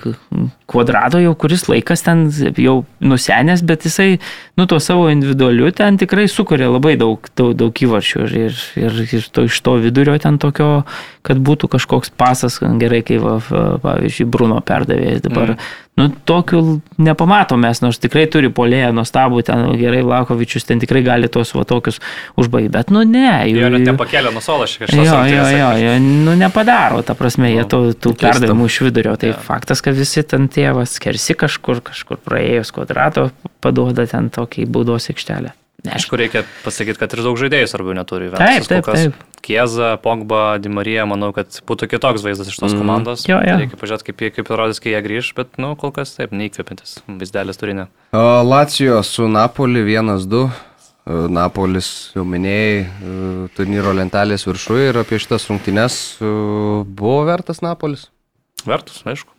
kvadrato 0.71 1.21
jau 1.23 1.35
kuris 1.39 1.69
laikas 1.71 2.03
ten 2.07 2.25
jau 2.59 2.81
nusenęs, 3.03 3.63
bet 3.67 3.87
jisai, 3.87 4.19
nu, 4.59 4.67
to 4.71 4.81
savo 4.83 5.07
individualiu 5.13 5.71
ten 5.77 5.99
tikrai 6.01 6.27
sukuria 6.31 6.71
labai 6.71 6.97
daug, 6.99 7.31
daug, 7.39 7.55
daug 7.59 7.83
įvarčių 7.87 8.25
ir, 8.27 8.37
ir, 8.43 8.61
ir, 8.83 9.01
ir 9.07 9.31
to, 9.31 9.47
iš 9.47 9.61
to 9.67 9.77
vidurio 9.83 10.19
ten 10.23 10.39
tokio, 10.43 10.83
kad 11.27 11.41
būtų 11.45 11.69
kažkoks 11.75 12.13
pasas, 12.17 12.59
gerai, 12.81 13.03
kai, 13.07 13.19
va, 13.21 13.37
pavyzdžiui, 13.83 14.29
Bruno 14.31 14.61
perdavėjas 14.65 15.25
dabar. 15.27 15.55
Mm. 15.55 15.71
Nu, 16.01 16.07
tokių 16.09 16.61
nepamatom 17.03 17.61
mes, 17.61 17.83
nors 17.85 17.99
tikrai 18.01 18.23
turi 18.31 18.49
polėje 18.55 18.89
nuostabų, 18.97 19.43
ten 19.45 19.67
gerai 19.77 20.01
Vlakovičius, 20.07 20.65
ten 20.69 20.81
tikrai 20.81 21.03
gali 21.05 21.29
tos 21.29 21.53
va 21.53 21.67
tokius 21.69 22.01
užbaigti, 22.41 22.73
bet 22.73 22.93
nu 22.95 23.03
ne. 23.05 23.35
Jų 23.51 23.69
net 23.75 23.85
nepakelia 23.91 24.33
nuo 24.33 24.41
solo 24.45 24.69
tiek. 24.71 24.89
Jo, 24.97 25.21
jo, 25.29 25.45
jo, 25.59 25.71
jo, 25.83 25.95
nu 26.01 26.39
nepadaro, 26.41 27.03
ta 27.05 27.17
prasme, 27.19 27.53
jie 27.53 27.67
tų, 27.69 27.83
tų 28.01 28.15
perdavimų 28.23 28.71
iš 28.71 28.81
vidurio. 28.87 29.17
Tai 29.21 29.35
ja. 29.35 29.39
faktas, 29.45 29.85
kad 29.85 29.99
visi 29.99 30.25
ten 30.25 30.49
tėvas 30.53 30.97
kersi 31.03 31.37
kažkur, 31.37 31.85
kažkur 31.91 32.23
praėjus 32.25 32.73
kvadrato, 32.77 33.29
paduoda 33.61 34.09
ten 34.09 34.33
tokį 34.33 34.71
baudos 34.73 35.13
aikštelę. 35.13 35.53
Aišku, 35.89 36.19
reikia 36.21 36.43
pasakyti, 36.65 36.99
kad 37.01 37.15
ir 37.17 37.23
daug 37.25 37.39
žaidėjų 37.41 37.69
svarbių 37.71 37.95
neturi. 37.97 38.29
Taip, 38.35 38.67
taip, 38.69 38.85
taip. 38.85 39.21
Kieza, 39.41 39.95
Pogba, 40.03 40.59
Dimarija, 40.61 41.07
manau, 41.09 41.31
kad 41.37 41.57
būtų 41.67 41.89
kitoks 41.95 42.25
vaizdas 42.27 42.51
iš 42.53 42.59
tos 42.61 42.75
mm. 42.75 42.83
komandos. 42.83 43.25
Jo, 43.29 43.39
jo. 43.41 43.57
Reikia 43.63 43.79
pažiūrėti, 43.81 44.11
kaip, 44.11 44.25
kaip 44.37 44.51
įrodys, 44.53 44.83
kai 44.85 44.93
jie 44.93 45.01
grįž, 45.07 45.33
bet, 45.39 45.57
nu, 45.63 45.73
kol 45.81 45.95
kas 45.97 46.13
taip, 46.19 46.35
neįkvėpintis 46.37 46.99
vaizdelis 47.09 47.61
turinė. 47.61 47.89
Lacijo 48.13 49.01
su 49.07 49.31
Napoli 49.31 49.87
1-2. 49.89 50.49
Napolis, 51.33 51.89
jau 52.15 52.23
minėjai, 52.29 52.85
turnyro 53.57 53.95
lentelės 53.97 54.45
viršuje 54.47 54.91
ir 54.91 54.99
apie 55.01 55.19
šitas 55.19 55.49
rungtynes 55.49 55.95
buvo 56.21 57.23
vertas 57.27 57.65
Napolis? 57.65 58.11
Vertas, 58.69 59.01
aišku. 59.09 59.33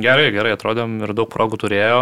Gerai, 0.00 0.30
gerai 0.32 0.54
atrodėm 0.54 1.02
ir 1.02 1.12
daug 1.12 1.28
progų 1.28 1.58
turėjo 1.66 1.98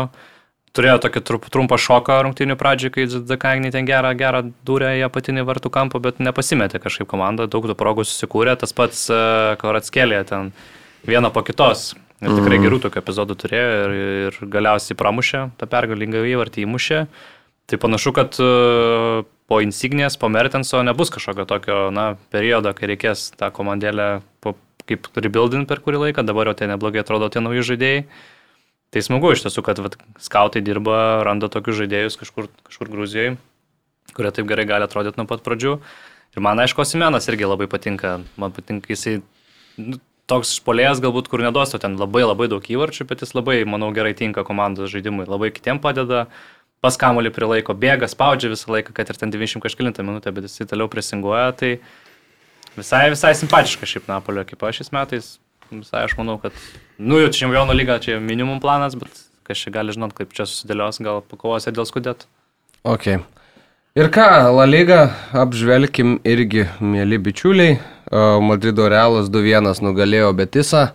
turėjo 0.76 0.98
tokį 1.04 1.22
trumpą 1.50 1.78
šoką 1.80 2.20
rungtynių 2.26 2.56
pradžią, 2.60 2.90
kai 2.94 3.06
Dakagnį 3.10 3.72
ten 3.74 3.88
gerą, 3.88 4.12
gerą 4.18 4.44
dūrė 4.66 4.92
į 5.00 5.06
apatinį 5.08 5.46
vartų 5.48 5.72
kampą, 5.74 6.02
bet 6.02 6.22
nepasimetė 6.22 6.82
kažkaip 6.82 7.08
komanda, 7.10 7.48
daug 7.50 7.66
tų 7.66 7.76
progų 7.78 8.06
susikūrė, 8.06 8.54
tas 8.60 8.74
pats 8.76 9.08
e, 9.10 9.18
Karatskėlė 9.60 10.22
ten 10.28 10.52
vieną 11.08 11.32
po 11.34 11.42
kitos. 11.46 11.92
Ir 12.20 12.34
tikrai 12.36 12.58
mm. 12.58 12.64
gerų 12.66 12.78
tokių 12.84 13.00
epizodų 13.00 13.36
turėjo 13.40 13.68
ir, 13.80 13.92
ir 14.28 14.40
galiausiai 14.52 14.96
pramušė, 15.00 15.46
tą 15.56 15.68
pergalingą 15.72 16.20
įvartį 16.28 16.66
įmušė. 16.66 16.98
Tai 17.70 17.78
panašu, 17.80 18.12
kad 18.12 18.36
uh, 18.42 19.22
po 19.48 19.60
Insignės, 19.64 20.18
po 20.20 20.28
Mertenso 20.28 20.82
nebus 20.84 21.12
kažkokio 21.14 21.46
tokio 21.48 21.78
na, 21.94 22.10
periodo, 22.34 22.74
kai 22.76 22.90
reikės 22.90 23.30
tą 23.40 23.48
komandėlę 23.54 24.08
po, 24.44 24.52
kaip 24.90 25.08
rebuilding 25.16 25.64
per 25.70 25.80
kurį 25.80 26.02
laiką, 26.04 26.26
dabar 26.28 26.50
jau 26.50 26.58
tai 26.60 26.68
neblogai 26.68 27.00
atrodo 27.00 27.30
tie 27.32 27.40
nauji 27.40 27.64
žaidėjai. 27.70 28.04
Tai 28.90 29.02
smagu 29.06 29.30
iš 29.30 29.44
tiesų, 29.44 29.62
kad 29.62 29.78
vat, 29.78 29.94
skautai 30.18 30.62
dirba, 30.66 31.22
randa 31.26 31.46
tokius 31.52 31.78
žaidėjus 31.78 32.18
kažkur, 32.18 32.48
kažkur 32.66 32.88
Gruzijoje, 32.90 33.36
kurie 34.16 34.32
taip 34.34 34.48
gerai 34.50 34.64
gali 34.66 34.86
atrodyti 34.86 35.20
nuo 35.20 35.28
pat 35.30 35.44
pradžių. 35.46 35.76
Ir 36.34 36.42
man 36.42 36.58
aišku, 36.62 36.82
Simenas 36.86 37.28
irgi 37.30 37.46
labai 37.46 37.68
patinka. 37.70 38.16
Man 38.38 38.54
patinka 38.54 38.90
jisai 38.90 39.20
nu, 39.78 40.00
toks 40.30 40.56
polėjas 40.66 41.02
galbūt, 41.02 41.30
kur 41.30 41.42
neduos 41.42 41.74
ten 41.74 41.94
labai 41.98 42.24
labai 42.24 42.48
daug 42.50 42.66
įvarčių, 42.66 43.06
bet 43.10 43.22
jis 43.22 43.34
labai, 43.34 43.60
manau, 43.62 43.92
gerai 43.94 44.10
tinka 44.18 44.42
komandos 44.46 44.90
žaidimui. 44.90 45.28
Labai 45.30 45.52
kitiem 45.54 45.78
padeda, 45.82 46.24
pas 46.82 46.98
kamolį 46.98 47.30
prilaiko, 47.34 47.76
bėga, 47.78 48.08
spaudžia 48.10 48.50
visą 48.50 48.74
laiką, 48.74 48.94
kad 48.96 49.10
ir 49.10 49.18
ten 49.22 49.30
90 49.30 49.62
kažkilintą 49.62 50.06
minutę, 50.06 50.34
bet 50.34 50.50
jisai 50.50 50.66
toliau 50.70 50.90
presinguoja. 50.90 51.54
Tai 51.62 51.72
visai, 52.74 53.04
visai 53.14 53.36
simpatiška 53.38 53.86
šiaip 53.86 54.10
Napolio 54.10 54.42
ekipa 54.42 54.74
šiais 54.74 54.90
metais 54.94 55.36
visai 55.72 56.04
aš 56.06 56.16
manau, 56.18 56.36
kad, 56.42 56.54
nu, 56.98 57.18
jau 57.22 57.30
čempionų 57.40 57.76
lyga 57.78 57.98
čia 58.02 58.18
minimum 58.22 58.60
planas, 58.62 58.98
bet 58.98 59.22
kas 59.46 59.62
čia 59.62 59.72
gali 59.74 59.94
žinot, 59.94 60.14
kaip 60.16 60.34
čia 60.36 60.46
susidėlios, 60.46 61.00
gal 61.02 61.22
pakovose 61.26 61.72
dėl 61.74 61.88
skudėtų. 61.88 62.28
Ok. 62.86 63.20
Ir 63.98 64.06
ką, 64.14 64.26
La 64.54 64.66
Liga 64.70 65.00
apžvelkim 65.34 66.20
irgi, 66.22 66.68
mėly 66.78 67.18
bičiuliai. 67.18 67.80
Madrido 68.42 68.86
Realas 68.90 69.26
2-1 69.30 69.82
nugalėjo 69.82 70.30
Betisą. 70.38 70.92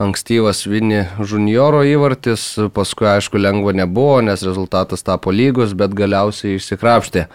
Ankstyvas 0.00 0.64
Vini 0.66 1.04
junioro 1.20 1.84
įvartis, 1.86 2.46
paskui 2.74 3.06
aišku 3.12 3.38
lengva 3.38 3.76
nebuvo, 3.76 4.18
nes 4.26 4.42
rezultatas 4.42 5.04
tapo 5.06 5.30
lygus, 5.30 5.76
bet 5.76 5.92
galiausiai 5.94 6.56
išsikrapštė. 6.58 7.28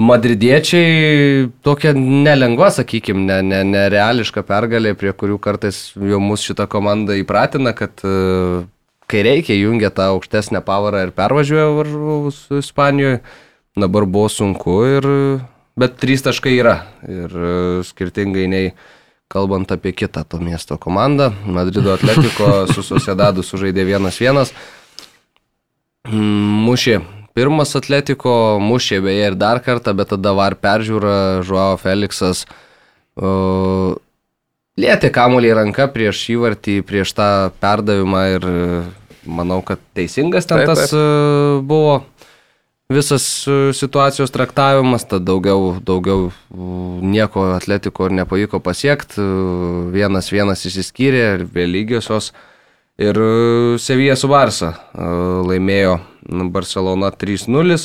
Madridiečiai 0.00 1.50
tokia 1.60 1.92
nelengva, 1.92 2.70
sakykime, 2.72 3.26
ne, 3.28 3.42
ne, 3.44 3.58
nereališka 3.68 4.40
pergalė, 4.48 4.94
prie 4.96 5.12
kurių 5.12 5.36
kartais 5.36 5.90
jau 5.92 6.20
mus 6.22 6.40
šitą 6.46 6.64
komandą 6.72 7.18
įpratina, 7.20 7.74
kad 7.76 8.00
uh, 8.08 8.64
kai 9.12 9.20
reikia, 9.26 9.52
jungia 9.60 9.92
tą 9.92 10.08
aukštesnę 10.14 10.64
pavarą 10.64 11.04
ir 11.04 11.12
pervažiuoja 11.12 11.68
varžovus 11.76 12.40
Ispanijoje. 12.62 13.20
Dabar 13.76 14.08
buvo 14.08 14.32
sunku, 14.32 14.80
ir, 14.96 15.12
bet 15.76 16.00
trys 16.00 16.24
taškai 16.24 16.56
yra. 16.56 16.76
Ir 17.04 17.36
uh, 17.36 17.84
skirtingai 17.84 18.48
nei 18.48 18.74
kalbant 19.32 19.76
apie 19.76 19.92
kitą 19.92 20.24
to 20.24 20.40
miesto 20.40 20.80
komandą, 20.80 21.34
Madrido 21.44 21.92
Atletiko 21.92 22.64
su 22.72 22.80
Sociedadu 22.84 23.44
sužaidė 23.44 23.84
1-1. 23.92 24.56
Mušė 26.08 27.02
Pirmas 27.32 27.72
atletiko 27.78 28.58
mušė 28.60 29.00
beje 29.04 29.28
ir 29.30 29.36
dar 29.40 29.62
kartą, 29.64 29.94
bet 29.96 30.12
tada 30.12 30.34
var 30.36 30.58
peržiūra, 30.60 31.42
Žuavo 31.46 31.78
Felixas 31.80 32.44
uh, 33.16 33.94
lietė 34.80 35.12
kamuolį 35.12 35.54
ranką 35.56 35.88
prieš 35.94 36.26
įvartį, 36.36 36.80
prieš 36.88 37.14
tą 37.16 37.30
perdavimą 37.62 38.22
ir 38.36 38.48
manau, 39.24 39.60
kad 39.64 39.80
teisingas 39.96 40.48
ten 40.48 40.62
taip, 40.62 40.72
tas 40.72 40.90
taip. 40.90 41.62
buvo 41.68 42.00
visas 42.92 43.24
situacijos 43.78 44.32
traktavimas, 44.34 45.06
tad 45.08 45.24
daugiau, 45.24 45.76
daugiau 45.80 46.30
nieko 46.52 47.52
atletiko 47.56 48.08
ir 48.08 48.16
nepavyko 48.20 48.60
pasiekti, 48.64 49.24
vienas 49.94 50.28
vienas 50.32 50.66
įsiskyrė 50.68 51.22
ir 51.36 51.46
vėl 51.52 51.72
lygiosios. 51.72 52.32
Ir 53.02 53.18
Sevija 53.82 54.14
su 54.18 54.30
Barsa 54.30 54.74
laimėjo 54.94 55.98
Barcelona 56.54 57.10
3-0. 57.18 57.78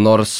Nors 0.00 0.38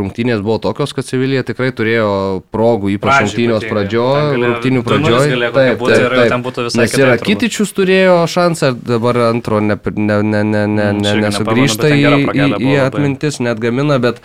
rungtynės 0.00 0.40
buvo 0.40 0.56
tokios, 0.64 0.94
kad 0.96 1.04
Sevilija 1.04 1.42
tikrai 1.44 1.68
turėjo 1.76 2.06
progų, 2.54 2.94
ypač 2.94 3.26
rungtynės 3.26 3.66
pradžioje, 3.68 4.38
rungtynių 4.40 4.82
pradžioje. 4.86 5.36
Taip, 5.52 5.82
taip, 5.84 6.14
taip. 6.16 6.36
Būtų 6.46 6.64
visai. 6.64 6.86
Nes 6.86 6.94
ir 6.96 7.12
Akitičius 7.12 7.74
turėjo 7.76 8.14
šansą, 8.32 8.72
dabar 8.88 9.20
antro 9.28 9.60
ne, 9.60 9.76
ne, 9.76 10.16
ne, 10.24 10.40
ne, 10.40 10.64
ne, 10.72 10.86
ne, 10.96 11.12
nesugrįžta 11.26 11.90
į, 11.92 12.00
į, 12.32 12.46
į 12.64 12.78
atmintis, 12.86 13.42
net 13.44 13.60
gamina, 13.60 14.00
bet, 14.02 14.22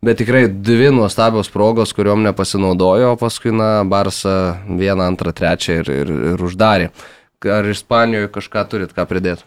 bet 0.00 0.16
tikrai 0.22 0.46
dvi 0.48 0.88
nuostabios 0.96 1.52
progos, 1.52 1.92
kuriuom 1.92 2.24
nepasinaudojo, 2.30 3.12
o 3.12 3.20
paskui, 3.20 3.52
na, 3.52 3.74
Barsa 3.84 4.62
vieną, 4.64 5.10
antrą, 5.12 5.36
trečią 5.36 5.82
ir, 5.84 5.92
ir, 5.92 6.14
ir 6.32 6.48
uždarė. 6.48 6.88
Ar 7.50 7.68
Ispanijoje 7.68 8.30
kažką 8.32 8.64
turit 8.70 8.94
ką 8.96 9.04
pridėti? 9.10 9.44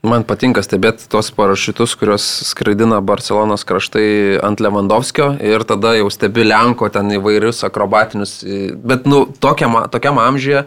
Man 0.00 0.24
patinka 0.24 0.62
stebėti 0.64 1.04
tos 1.12 1.28
parašiutus, 1.36 1.92
kuriuos 2.00 2.24
skraidina 2.48 3.02
Barcelonos 3.04 3.66
kraštai 3.68 4.38
ant 4.40 4.62
Lewandowskio 4.64 5.34
ir 5.44 5.64
tada 5.68 5.92
jau 5.98 6.08
stebi 6.12 6.46
Lenko 6.46 6.88
ten 6.92 7.12
įvairius 7.18 7.60
akrobatinius, 7.68 8.38
bet 8.80 9.04
nu, 9.04 9.26
tokiam, 9.44 9.76
tokiam 9.92 10.20
amžiuje 10.22 10.64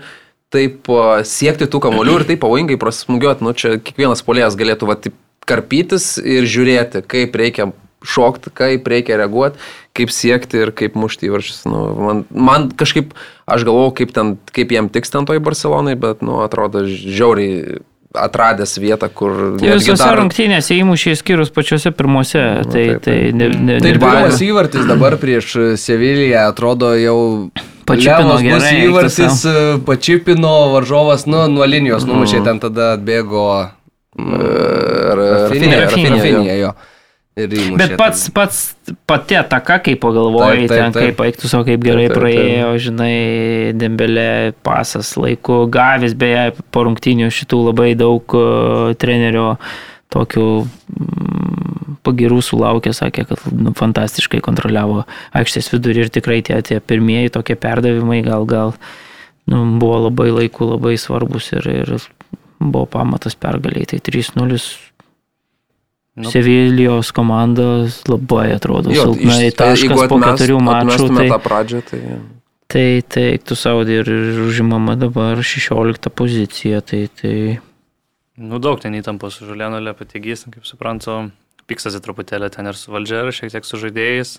taip 0.53 0.89
siekti 1.25 1.65
tų 1.65 1.81
kamolių 1.88 2.19
ir 2.19 2.27
taip 2.30 2.43
pavojingai 2.45 2.77
prasmugiuoti, 2.81 3.45
nu 3.45 3.55
čia 3.57 3.80
kiekvienas 3.81 4.21
polėjas 4.25 4.57
galėtų 4.59 4.91
va, 4.91 4.99
taip 5.01 5.17
karpytis 5.49 6.19
ir 6.21 6.45
žiūrėti, 6.45 7.01
kaip 7.09 7.34
reikia 7.35 7.71
šokti, 8.03 8.51
kaip 8.55 8.88
reikia 8.91 9.17
reaguoti, 9.21 9.61
kaip 9.97 10.11
siekti 10.13 10.61
ir 10.65 10.73
kaip 10.75 10.97
mušti 10.99 11.30
įvarčius. 11.30 11.63
Nu, 11.69 11.85
man, 11.99 12.21
man 12.30 12.69
kažkaip, 12.77 13.15
aš 13.47 13.65
galvojau, 13.67 13.95
kaip, 14.01 14.13
ten, 14.15 14.35
kaip 14.55 14.75
jiem 14.75 14.91
tiks 14.93 15.13
ten 15.13 15.27
toj 15.30 15.41
Barcelonai, 15.43 15.95
bet, 15.99 16.23
nu, 16.25 16.41
atrodo, 16.43 16.85
žiauriai 16.88 17.81
atradęs 18.13 18.77
vietą, 18.77 19.09
kur... 19.09 19.34
Visose 19.57 20.03
dar... 20.03 20.19
rungtynėse 20.21 20.75
įmušė 20.77 21.15
skirus 21.17 21.49
pačiuose 21.53 21.89
pirmuose. 21.97 22.41
Nu, 22.61 22.69
tai, 22.69 22.84
taip, 22.91 23.03
tai, 23.07 23.17
ne, 23.34 23.49
ne, 23.49 23.77
tai 23.81 23.95
pirmas 23.97 24.41
įvartis 24.45 24.85
dabar 24.89 25.17
prieš 25.21 25.55
Seviliją 25.81 26.47
atrodo 26.51 26.93
jau... 26.99 27.19
Pačiupino 27.89 28.38
gerai. 28.39 28.75
Įvartis 28.85 29.41
pačiupino 29.84 30.53
varžovas, 30.71 31.25
nu, 31.27 31.41
nuo 31.51 31.65
linijos 31.67 32.05
numušė, 32.07 32.38
mm. 32.39 32.45
ten 32.47 32.61
tada 32.63 32.93
atbėgo... 32.99 33.47
Rafinė, 34.13 35.81
Rafinė, 35.81 36.11
Rafinė, 36.13 36.53
jo. 36.61 36.69
Įmušė, 36.69 36.93
Bet 37.34 37.95
pats, 37.97 38.27
pats 38.30 38.57
pati 39.10 39.38
ataka, 39.39 39.80
kaip 39.81 39.97
pagalvojai, 40.03 40.68
taip, 40.68 40.69
taip, 40.69 40.81
ten 40.93 40.93
kaip 40.93 41.23
aiktų 41.26 41.49
savo, 41.49 41.65
kaip 41.65 41.81
gerai 41.81 42.05
taip, 42.05 42.14
taip, 42.14 42.19
praėjo, 42.22 42.68
taip. 42.68 42.84
žinai, 42.85 43.15
dembelė 43.73 44.27
pasas 44.65 45.15
laiku, 45.18 45.64
gavęs 45.73 46.14
beje 46.14 46.43
po 46.69 46.84
rungtinių 46.85 47.31
šitų 47.34 47.61
labai 47.72 47.88
daug 47.97 48.38
uh, 48.38 48.93
trenerio 49.01 49.55
tokių 50.14 50.45
mm, 50.61 51.97
pagirų 52.05 52.38
sulaukė, 52.45 52.93
sakė, 52.93 53.26
kad 53.31 53.49
nu, 53.49 53.73
fantastiškai 53.81 54.43
kontroliavo 54.45 55.01
aikštės 55.34 55.72
vidurį 55.73 56.05
ir 56.05 56.14
tikrai 56.14 56.43
tie, 56.45 56.60
tie 56.61 56.77
pirmieji 56.77 57.34
tokie 57.34 57.57
perdavimai 57.57 58.22
gal 58.27 58.45
gal 58.45 58.76
nu, 59.49 59.65
buvo 59.81 60.03
labai 60.05 60.30
laiku, 60.35 60.69
labai 60.76 60.99
svarbus 61.01 61.49
ir, 61.57 61.65
ir 61.81 61.95
buvo 62.61 62.85
pamatas 62.85 63.34
pergaliai. 63.34 63.89
Tai 63.89 63.99
3-0 64.05 64.61
Nu. 66.14 66.30
Sevilijos 66.30 67.10
komanda 67.11 67.88
labai 68.06 68.52
atrodo 68.53 68.94
jo, 68.94 69.07
silpnai, 69.07 69.49
taškas 69.57 70.03
po 70.11 70.19
keturių 70.22 70.60
mačų. 70.61 71.07
Tai, 71.10 71.26
tą 71.31 71.40
pradžią, 71.41 71.81
tai... 71.90 72.02
Tai, 72.73 72.85
tai 73.10 73.26
tu 73.41 73.57
Saudį 73.57 73.95
ir, 74.02 74.11
ir 74.14 74.41
užimama 74.45 74.95
dabar 74.98 75.41
16 75.41 76.14
pozicija, 76.14 76.84
tai, 76.85 77.07
tai... 77.18 77.34
Nu 78.38 78.61
daug 78.61 78.81
ten 78.81 78.94
įtampos 78.98 79.40
su 79.40 79.49
Žuliano 79.49 79.81
Lepatigys, 79.81 80.45
kaip 80.53 80.69
suprantu, 80.69 81.19
piksasi 81.69 82.02
truputėlį 82.02 82.49
ten 82.53 82.69
ir 82.69 82.77
su 82.77 82.94
valdžia, 82.94 83.26
ir 83.26 83.34
šiek 83.34 83.53
tiek 83.53 83.65
su 83.65 83.81
žaidėjais. 83.81 84.38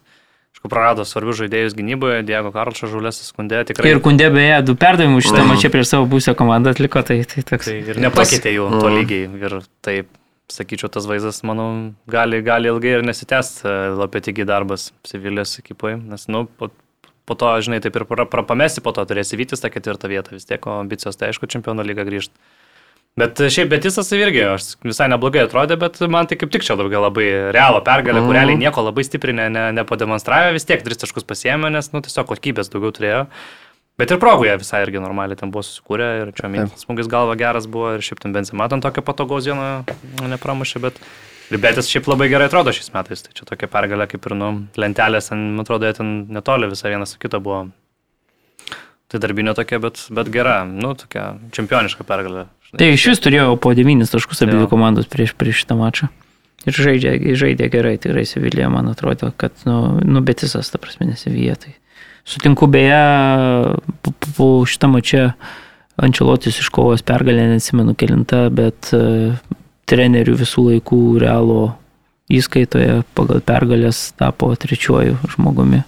Aišku, 0.55 0.71
prarado 0.71 1.03
svarbius 1.03 1.41
žaidėjus 1.43 1.75
gynyboje, 1.75 2.23
Diego 2.27 2.55
Karlšas 2.55 2.91
žulės 2.91 3.19
skundė 3.27 3.65
tikrai. 3.67 3.91
Ir 3.91 4.03
kundė 4.03 4.31
beje, 4.31 4.61
du 4.67 4.77
perdavimus 4.79 5.27
šitą 5.27 5.43
mm. 5.43 5.51
mačią 5.51 5.71
prieš 5.75 5.89
savo 5.91 6.07
būsę 6.11 6.37
komandą 6.39 6.71
atliko, 6.75 7.03
tai, 7.07 7.25
tai 7.27 7.43
toks. 7.43 7.67
Tai 7.67 7.81
ir 7.83 7.99
nepakeitė 8.03 8.55
jų 8.55 8.69
mm. 8.71 8.83
to 8.83 8.93
lygiai. 8.95 9.25
Ir 9.43 9.57
taip 9.83 10.13
sakyčiau, 10.53 10.91
tas 10.93 11.07
vaizdas, 11.09 11.41
manau, 11.47 11.69
gali, 12.11 12.41
gali 12.45 12.69
ilgai 12.69 12.99
ir 12.99 13.05
nesitęsti 13.07 13.65
e, 13.69 13.77
Lopetigi 13.99 14.47
darbas 14.49 14.91
Sevilijos 15.09 15.57
ekipoje, 15.61 15.97
nes, 16.11 16.27
nu, 16.33 16.45
po, 16.59 16.69
po 17.25 17.39
to, 17.39 17.53
žinai, 17.65 17.81
taip 17.85 17.97
ir 17.97 18.05
prapamesti, 18.09 18.85
po 18.85 18.93
to 18.97 19.05
turėsi 19.09 19.39
vytis 19.41 19.65
tą 19.65 19.73
ketvirtą 19.73 20.11
vietą, 20.13 20.37
vis 20.37 20.49
tiek 20.49 20.69
ambicijos, 20.75 21.17
tai 21.21 21.33
aišku, 21.33 21.49
čempionų 21.51 21.87
lyga 21.89 22.07
grįžti. 22.09 22.37
Bet 23.15 23.39
šiaip 23.39 23.69
Betisas 23.71 24.09
irgi, 24.17 24.41
aš 24.57 24.73
visai 24.83 25.07
neblogai 25.13 25.45
atrodė, 25.47 25.77
bet 25.79 26.01
man 26.11 26.27
tai 26.27 26.35
kaip 26.35 26.51
tik 26.51 26.65
čia 26.67 26.75
daugiau 26.75 27.05
labai 27.05 27.29
realo 27.55 27.79
pergalė, 27.87 28.19
mm. 28.19 28.27
kur 28.27 28.35
realiai 28.35 28.59
nieko 28.59 28.83
labai 28.83 29.05
stipriai 29.07 29.37
ne, 29.39 29.45
ne, 29.55 29.69
nepademonstravė, 29.77 30.57
vis 30.57 30.67
tiek 30.67 30.83
tris 30.83 30.99
taškus 30.99 31.27
pasiemė, 31.29 31.71
nes, 31.77 31.93
nu, 31.95 32.03
tiesiog 32.03 32.27
kokybės 32.33 32.73
daugiau 32.73 32.91
turėjo. 32.97 33.21
Bet 33.99 34.11
ir 34.11 34.19
progoje 34.19 34.57
visai 34.59 34.81
irgi 34.83 35.03
normaliai 35.03 35.39
ten 35.39 35.53
buvo 35.55 35.63
susikūrę 35.63 36.09
ir 36.23 36.33
čia 36.35 36.51
mėnesį 36.51 36.81
smūgis 36.83 37.11
galva 37.11 37.37
geras 37.39 37.69
buvo 37.71 37.93
ir 37.95 38.03
šiaip 38.03 38.25
ten 38.25 38.35
benzin 38.35 38.59
matant 38.59 38.83
tokio 38.83 39.05
patogaus 39.07 39.47
dieną 39.47 39.85
nepramušė, 40.33 40.83
bet 40.83 40.99
Libetis 41.53 41.91
šiaip 41.93 42.09
labai 42.09 42.31
gerai 42.33 42.49
atrodo 42.49 42.73
šiais 42.73 42.89
metais, 42.95 43.21
tai 43.23 43.35
čia 43.37 43.45
tokia 43.47 43.69
pergalė 43.71 44.07
kaip 44.09 44.25
ir, 44.27 44.35
nu, 44.41 44.51
lentelės, 44.81 45.29
man 45.35 45.61
atrodo, 45.61 45.87
jie 45.87 45.97
ten 45.99 46.13
netoli 46.33 46.71
visą 46.71 46.89
vieną 46.89 47.07
su 47.09 47.21
kita 47.21 47.41
buvo. 47.45 47.67
Tai 49.13 49.21
darbinė 49.21 49.53
tokia, 49.55 49.79
bet, 49.85 50.01
bet 50.17 50.31
gera, 50.33 50.63
nu, 50.65 50.95
tokia 50.99 51.35
čempioniška 51.55 52.07
pergalė. 52.09 52.47
Tai 52.75 52.89
iš 52.91 53.05
vis 53.13 53.23
turėjo 53.23 53.59
po 53.61 53.75
9 53.77 54.09
taškus 54.11 54.41
abi 54.47 54.65
komandos 54.73 55.11
prieš, 55.13 55.37
prieš 55.39 55.63
šitą 55.63 55.77
mačą. 55.79 56.09
Ir 56.65 56.81
žaidė, 56.81 57.13
žaidė 57.37 57.69
gerai, 57.69 57.99
tikrai 58.01 58.25
Sevilija, 58.25 58.71
man 58.73 58.89
atrodo, 58.89 59.29
kad, 59.37 59.53
nu, 59.69 60.01
nu 60.01 60.25
betisas, 60.25 60.73
ta 60.73 60.81
prasme, 60.81 61.11
nesivyja. 61.13 61.59
Tai 61.61 61.75
sutinku 62.25 62.69
beje, 62.71 63.01
šitą 64.71 64.91
mačą 64.93 65.29
Ančelotis 65.95 66.57
iškovos 66.59 67.05
pergalę, 67.07 67.45
neatsimenu 67.53 67.93
kelinta, 67.95 68.49
bet 68.51 68.91
uh, 68.97 69.37
trenerių 69.87 70.35
visų 70.41 70.65
laikų 70.73 71.01
realo 71.23 71.61
įskaitoje 72.35 73.05
pagal 73.15 73.45
pergalės 73.47 74.09
tapo 74.19 74.51
trečiuoju 74.59 75.21
žmogumi 75.37 75.85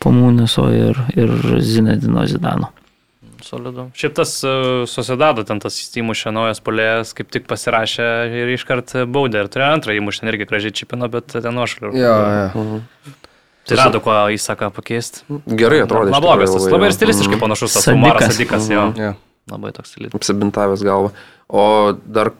po 0.00 0.14
Mūneso 0.16 0.70
ir, 0.72 1.02
ir 1.12 1.34
Zinedino 1.60 2.24
Zidano 2.24 2.70
solidu. 3.50 3.88
Šiaip 3.96 4.14
tas 4.16 4.32
uh, 4.44 4.84
susidado, 4.90 5.44
ten 5.48 5.60
tas 5.62 5.76
įmušė 5.98 6.32
naujas 6.34 6.62
polėjas, 6.64 7.14
kaip 7.16 7.30
tik 7.34 7.48
pasirašė 7.50 8.08
ir 8.42 8.52
iškart 8.54 8.94
baudė. 9.10 9.44
Ir 9.44 9.50
turėjo 9.52 9.76
antrą 9.76 9.96
įmušę, 9.98 10.26
irgi 10.30 10.48
gražiai 10.50 10.76
čipino, 10.82 11.08
bet 11.12 11.34
ten 11.36 11.56
nuošaliu. 11.56 11.92
Jo, 11.98 12.14
jo. 12.14 12.46
Mhm. 12.62 13.16
Tai 13.68 13.76
rado, 13.78 14.00
kuo 14.02 14.14
įsaką 14.34 14.70
pakeisti. 14.74 15.24
Gerai 15.46 15.82
atrodė. 15.84 16.14
Neblogas, 16.14 16.54
tas 16.56 16.68
labai 16.72 16.88
ir 16.90 16.96
stilistiškai 16.96 17.36
mhm. 17.36 17.42
panašus, 17.44 17.74
tas 17.76 17.90
Umaras 17.92 18.30
Sadikas, 18.32 18.70
jo. 18.72 18.86
Yeah. 18.98 19.18
Labai 19.50 19.74
toks 19.76 19.92
stilistiškas. 19.92 20.22
Apsibintavęs 20.22 20.86
galva. 20.86 21.12
O 21.50 21.64
dar 22.06 22.32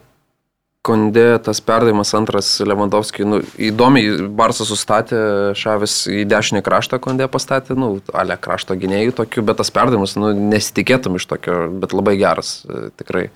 Kondė 0.80 1.34
tas 1.44 1.58
perdavimas 1.60 2.14
antras 2.16 2.54
Lewandowski, 2.64 3.26
nu, 3.28 3.42
įdomiai 3.60 4.30
Barsas 4.32 4.70
sustatė 4.72 5.18
Šavis 5.60 6.06
į 6.08 6.22
dešinį 6.24 6.62
kraštą, 6.64 6.96
Kondė 7.04 7.26
pastatė, 7.28 7.76
nu, 7.76 7.90
ale 8.16 8.38
krašto 8.40 8.78
gynėjų 8.80 9.12
tokių, 9.18 9.44
bet 9.50 9.60
tas 9.60 9.68
perdavimas, 9.76 10.16
nu, 10.16 10.32
nesitikėtum 10.32 11.18
iš 11.20 11.26
tokio, 11.28 11.66
bet 11.82 11.92
labai 11.92 12.16
geras, 12.22 12.62
e, 12.64 12.88
tikrai. 12.96 13.26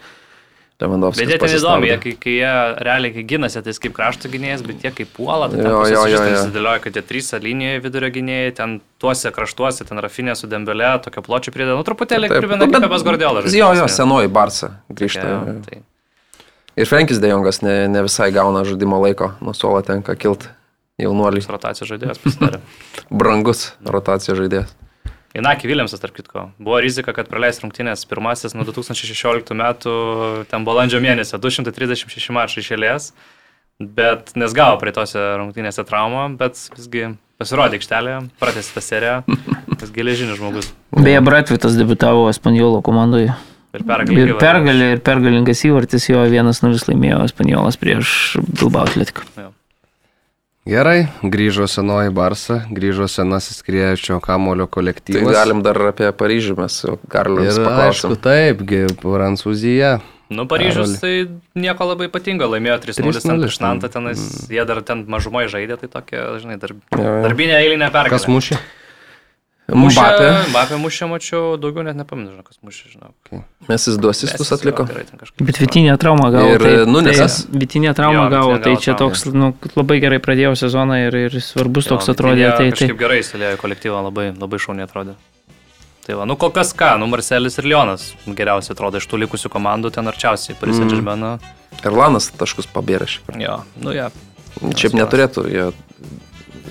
Lewandowski. 0.82 1.22
Bet 1.22 1.30
jie 1.30 1.38
ten 1.38 1.52
įdomu, 1.55 1.86
jie, 1.86 1.96
kai, 2.02 2.12
kai 2.18 2.32
jie 2.34 2.52
realiai 2.82 3.14
kai 3.14 3.22
gynasi, 3.30 3.60
tai 3.62 3.74
kaip 3.84 3.94
krašto 3.94 4.30
gynėjas, 4.32 4.64
bet 4.66 4.82
jie 4.82 4.90
kaip 4.96 5.12
puola, 5.14 5.46
tai 5.52 5.60
jo, 5.62 5.84
jo, 5.86 6.02
jo, 6.10 6.18
jo. 6.18 6.40
susidėlioja, 6.40 6.82
kad 6.82 6.98
jie 6.98 7.05
trys 7.06 7.30
linijoje 7.44 7.84
vidurio 7.84 8.10
gynėjai, 8.16 8.51
ten 8.59 8.74
tuose 9.02 9.30
kraštuose, 9.36 9.86
ten 9.86 10.02
Rafinė 10.02 10.34
su 10.38 10.51
Dembelė, 10.51 10.90
tokio 11.05 11.22
pločio 11.22 11.55
prideda, 11.55 11.78
nu 11.78 11.86
truputėlį 11.86 12.32
primena 12.34 12.66
kaip 12.66 12.88
Pepes 12.88 13.06
Gordėlas. 13.06 13.55
Jo, 13.55 13.70
jo, 13.78 13.86
senoji 13.86 14.32
Barsa 14.34 14.72
grįžta. 14.90 15.24
Ja, 15.30 15.56
tai. 15.68 15.82
Ir 16.74 16.90
Frankis 16.90 17.22
Dejongas 17.22 17.62
ne, 17.62 17.84
ne 17.86 18.02
visai 18.02 18.32
gauna 18.34 18.64
žaidimo 18.66 18.98
laiko, 18.98 19.30
nuo 19.46 19.55
suolo 19.55 19.78
tenka 19.86 20.18
kilti 20.18 20.51
jaunuoliai. 20.98 21.46
Rotacijos 21.55 21.94
žaidėjas 21.94 22.18
pasidarė. 22.22 22.64
Brangus 23.22 23.68
rotacijos 23.86 24.42
žaidėjas. 24.42 24.74
Inaki 25.35 25.66
Viljamsas, 25.66 25.98
tarp 25.98 26.15
kitko. 26.15 26.48
Buvo 26.62 26.78
rizika, 26.78 27.11
kad 27.16 27.27
praleis 27.27 27.59
rungtynės 27.59 28.05
pirmasis 28.06 28.55
nuo 28.55 28.62
2016 28.69 29.51
metų, 29.59 29.94
ten 30.51 30.66
balandžio 30.66 31.01
mėnesio, 31.02 31.40
236 31.43 32.31
mačai 32.36 32.62
išėlės, 32.62 33.09
bet 33.82 34.31
nes 34.39 34.55
gavo 34.55 34.78
prie 34.78 34.93
tose 34.94 35.19
rungtynėse 35.40 35.82
traumą, 35.89 36.28
bet 36.39 36.61
visgi 36.77 37.09
pasirodė 37.43 37.81
aikštelėje, 37.81 38.20
pratęsė 38.39 38.77
tą 38.77 38.85
seriją, 38.86 39.16
tas 39.81 39.90
geležinis 39.97 40.39
žmogus. 40.39 40.70
Beje, 40.94 41.19
Bratvitas 41.27 41.74
debitavo 41.81 42.28
Espanjolo 42.31 42.78
komandoje. 42.86 43.35
Ir 43.74 43.82
pergalė. 43.90 44.23
Ir 44.23 44.36
pergalė, 44.39 44.93
ir 44.94 45.02
pergalingas 45.02 45.65
įvartis 45.66 46.06
jo 46.12 46.23
1-0 46.31 46.86
laimėjo 46.93 47.24
Spaniolas 47.35 47.81
prieš 47.81 48.36
Bilbao 48.55 48.86
atletiką. 48.86 49.27
Gerai, 50.65 51.11
grįžo 51.20 51.66
senoji 51.69 52.09
Barsa, 52.16 52.62
grįžo 52.73 53.05
senasis 53.05 53.61
Kriečio 53.66 54.16
kamulio 54.24 54.65
kolektyvas. 54.65 55.27
Tai 55.27 55.35
galim 55.36 55.59
dar 55.61 55.77
apie 55.91 56.09
Paryžių 56.09 56.55
mes 56.57 56.78
su 56.81 56.95
Karlius 57.12 57.59
paklausim. 57.61 58.15
Aišku, 58.15 58.16
taipgi, 58.24 58.78
Prancūzija. 59.03 59.99
Nu, 60.32 60.47
Paryžius 60.49 60.95
Karoli. 60.97 61.03
tai 61.03 61.61
nieko 61.66 61.89
labai 61.91 62.09
ypatingo, 62.09 62.49
laimėjo 62.49 62.78
3-0 62.86 63.28
ant 63.35 63.45
Išnantą, 63.51 63.93
tenais, 63.93 64.23
mm. 64.24 64.55
jie 64.57 64.65
dar 64.70 64.81
ten 64.89 65.05
mažumoje 65.05 65.53
žaidė, 65.53 65.77
tai 65.82 65.91
tokia, 65.99 66.24
žinai, 66.41 66.57
darb... 66.62 66.81
darbinė 66.97 67.61
eilinė 67.61 67.93
pergalė. 67.93 68.16
Kas 68.16 68.24
mušė? 68.32 68.57
Mbappé. 69.65 70.27
Mbappé 70.51 70.77
mušė, 70.77 71.07
mačiau, 71.09 71.55
daugiau 71.57 71.86
net 71.86 71.97
nepamenu, 71.97 72.35
žinau, 72.35 72.45
kas 72.45 72.59
mušė, 72.61 72.91
žinau. 72.93 73.12
Okay. 73.24 73.41
Mes 73.70 73.86
jis 73.89 73.97
du 73.97 74.11
asistus 74.11 74.53
atliko. 74.53 74.85
Bet 75.41 75.61
Vitinė 75.62 75.95
trauma 76.01 76.28
gavo. 76.35 76.51
Ir 76.53 76.65
tai, 76.65 76.73
Nunesas. 76.85 77.39
Tai, 77.47 77.61
Vitinė 77.62 77.95
trauma 77.97 78.27
jo, 78.27 78.32
gavo, 78.35 78.59
tai 78.61 78.74
čia 78.85 78.93
toks, 79.01 79.24
nu, 79.32 79.55
labai 79.73 80.03
gerai 80.05 80.19
pradėjo 80.20 80.53
sezoną 80.66 80.99
ir, 81.07 81.16
ir 81.31 81.39
svarbus 81.41 81.89
jo, 81.89 81.95
toks 81.95 82.12
atrodė. 82.12 82.51
Tai, 82.59 82.66
tai 82.77 82.91
gerai 83.01 83.23
įsilėjo 83.23 83.57
kolektyvą, 83.62 84.03
labai, 84.11 84.27
labai 84.36 84.61
šauniai 84.61 84.85
atrodė. 84.85 85.16
Tai 86.05 86.19
va, 86.20 86.28
nu 86.28 86.36
kol 86.36 86.53
kas 86.53 86.74
ką, 86.77 86.99
nu 87.01 87.09
Marcelis 87.09 87.57
ir 87.57 87.65
Lionas 87.73 88.11
geriausiai 88.28 88.77
atrodo 88.77 89.01
iš 89.01 89.09
tų 89.09 89.23
likusių 89.23 89.49
komandų, 89.55 89.95
ten 89.97 90.12
arčiausiai 90.12 90.59
Saint-Germain. 90.61 91.24
Mm. 91.39 91.55
Ir 91.81 91.97
Lanas 91.97 92.28
taškus 92.36 92.69
pabėrė 92.69 93.09
šiaip. 93.09 93.32
Jo, 93.41 93.62
nu 93.81 93.97
ja. 93.97 94.11
Šiaip 94.77 94.93
neturėtų, 95.01 95.49
jie 95.49 95.70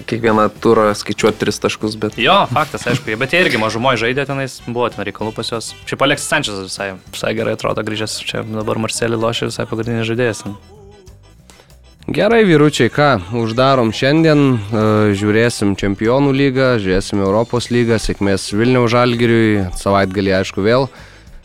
kiekvieną 0.09 0.49
turą 0.63 0.89
skaičiuoti 0.97 1.39
tris 1.41 1.59
taškus, 1.63 1.97
bet... 2.01 2.17
Jo, 2.21 2.43
faktas, 2.53 2.85
aišku, 2.89 3.13
bet 3.19 3.33
jie 3.33 3.43
irgi 3.45 3.61
mažumoje 3.61 4.01
žaidė 4.03 4.27
tenais, 4.29 4.59
buvo 4.67 4.89
ten 4.93 5.05
reikalų 5.07 5.33
pas 5.37 5.51
juos. 5.53 5.71
Šiaip 5.89 6.05
Aleksis 6.05 6.29
Sančias 6.31 6.61
visai, 6.65 6.93
visai 7.13 7.33
gerai 7.37 7.57
atrodo 7.57 7.85
grįžęs, 7.85 8.19
čia 8.25 8.45
dabar 8.47 8.81
Marcelį 8.81 9.19
lošia 9.21 9.51
visai 9.51 9.67
pagrindinis 9.69 10.09
žaidėjas. 10.09 10.45
Gerai, 12.13 12.41
vyručiai, 12.43 12.91
ką, 12.91 13.09
uždarom 13.39 13.93
šiandien, 13.95 14.41
e, 14.51 14.81
žiūrėsim 15.15 15.77
Čempionų 15.79 16.33
lygą, 16.35 16.73
žiūrėsim 16.83 17.21
Europos 17.23 17.69
lygą, 17.71 17.95
sėkmės 17.95 18.49
Vilniaus 18.51 18.91
Žalgiriui, 18.91 19.69
savaitgalį 19.79 20.35
aišku 20.41 20.65
vėl 20.65 20.89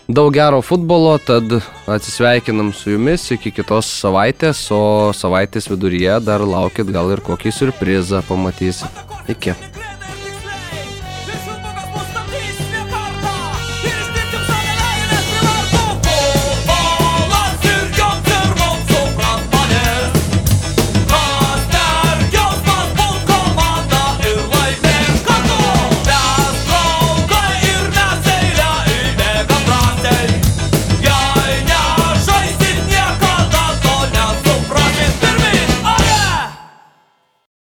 daug 0.09 0.32
gero 0.32 0.62
futbolo, 0.64 1.18
tad 1.20 1.52
atsisveikinam 1.86 2.72
su 2.72 2.94
jumis 2.94 3.26
iki 3.35 3.52
kitos 3.52 3.90
savaitės, 4.01 4.62
o 4.72 5.12
savaitės 5.16 5.68
viduryje 5.68 6.16
dar 6.24 6.44
laukit 6.48 6.89
gal 6.94 7.12
ir 7.12 7.24
kokį 7.24 7.52
surprizą 7.52 8.24
pamatysit. 8.28 9.05
Iki. 9.28 9.56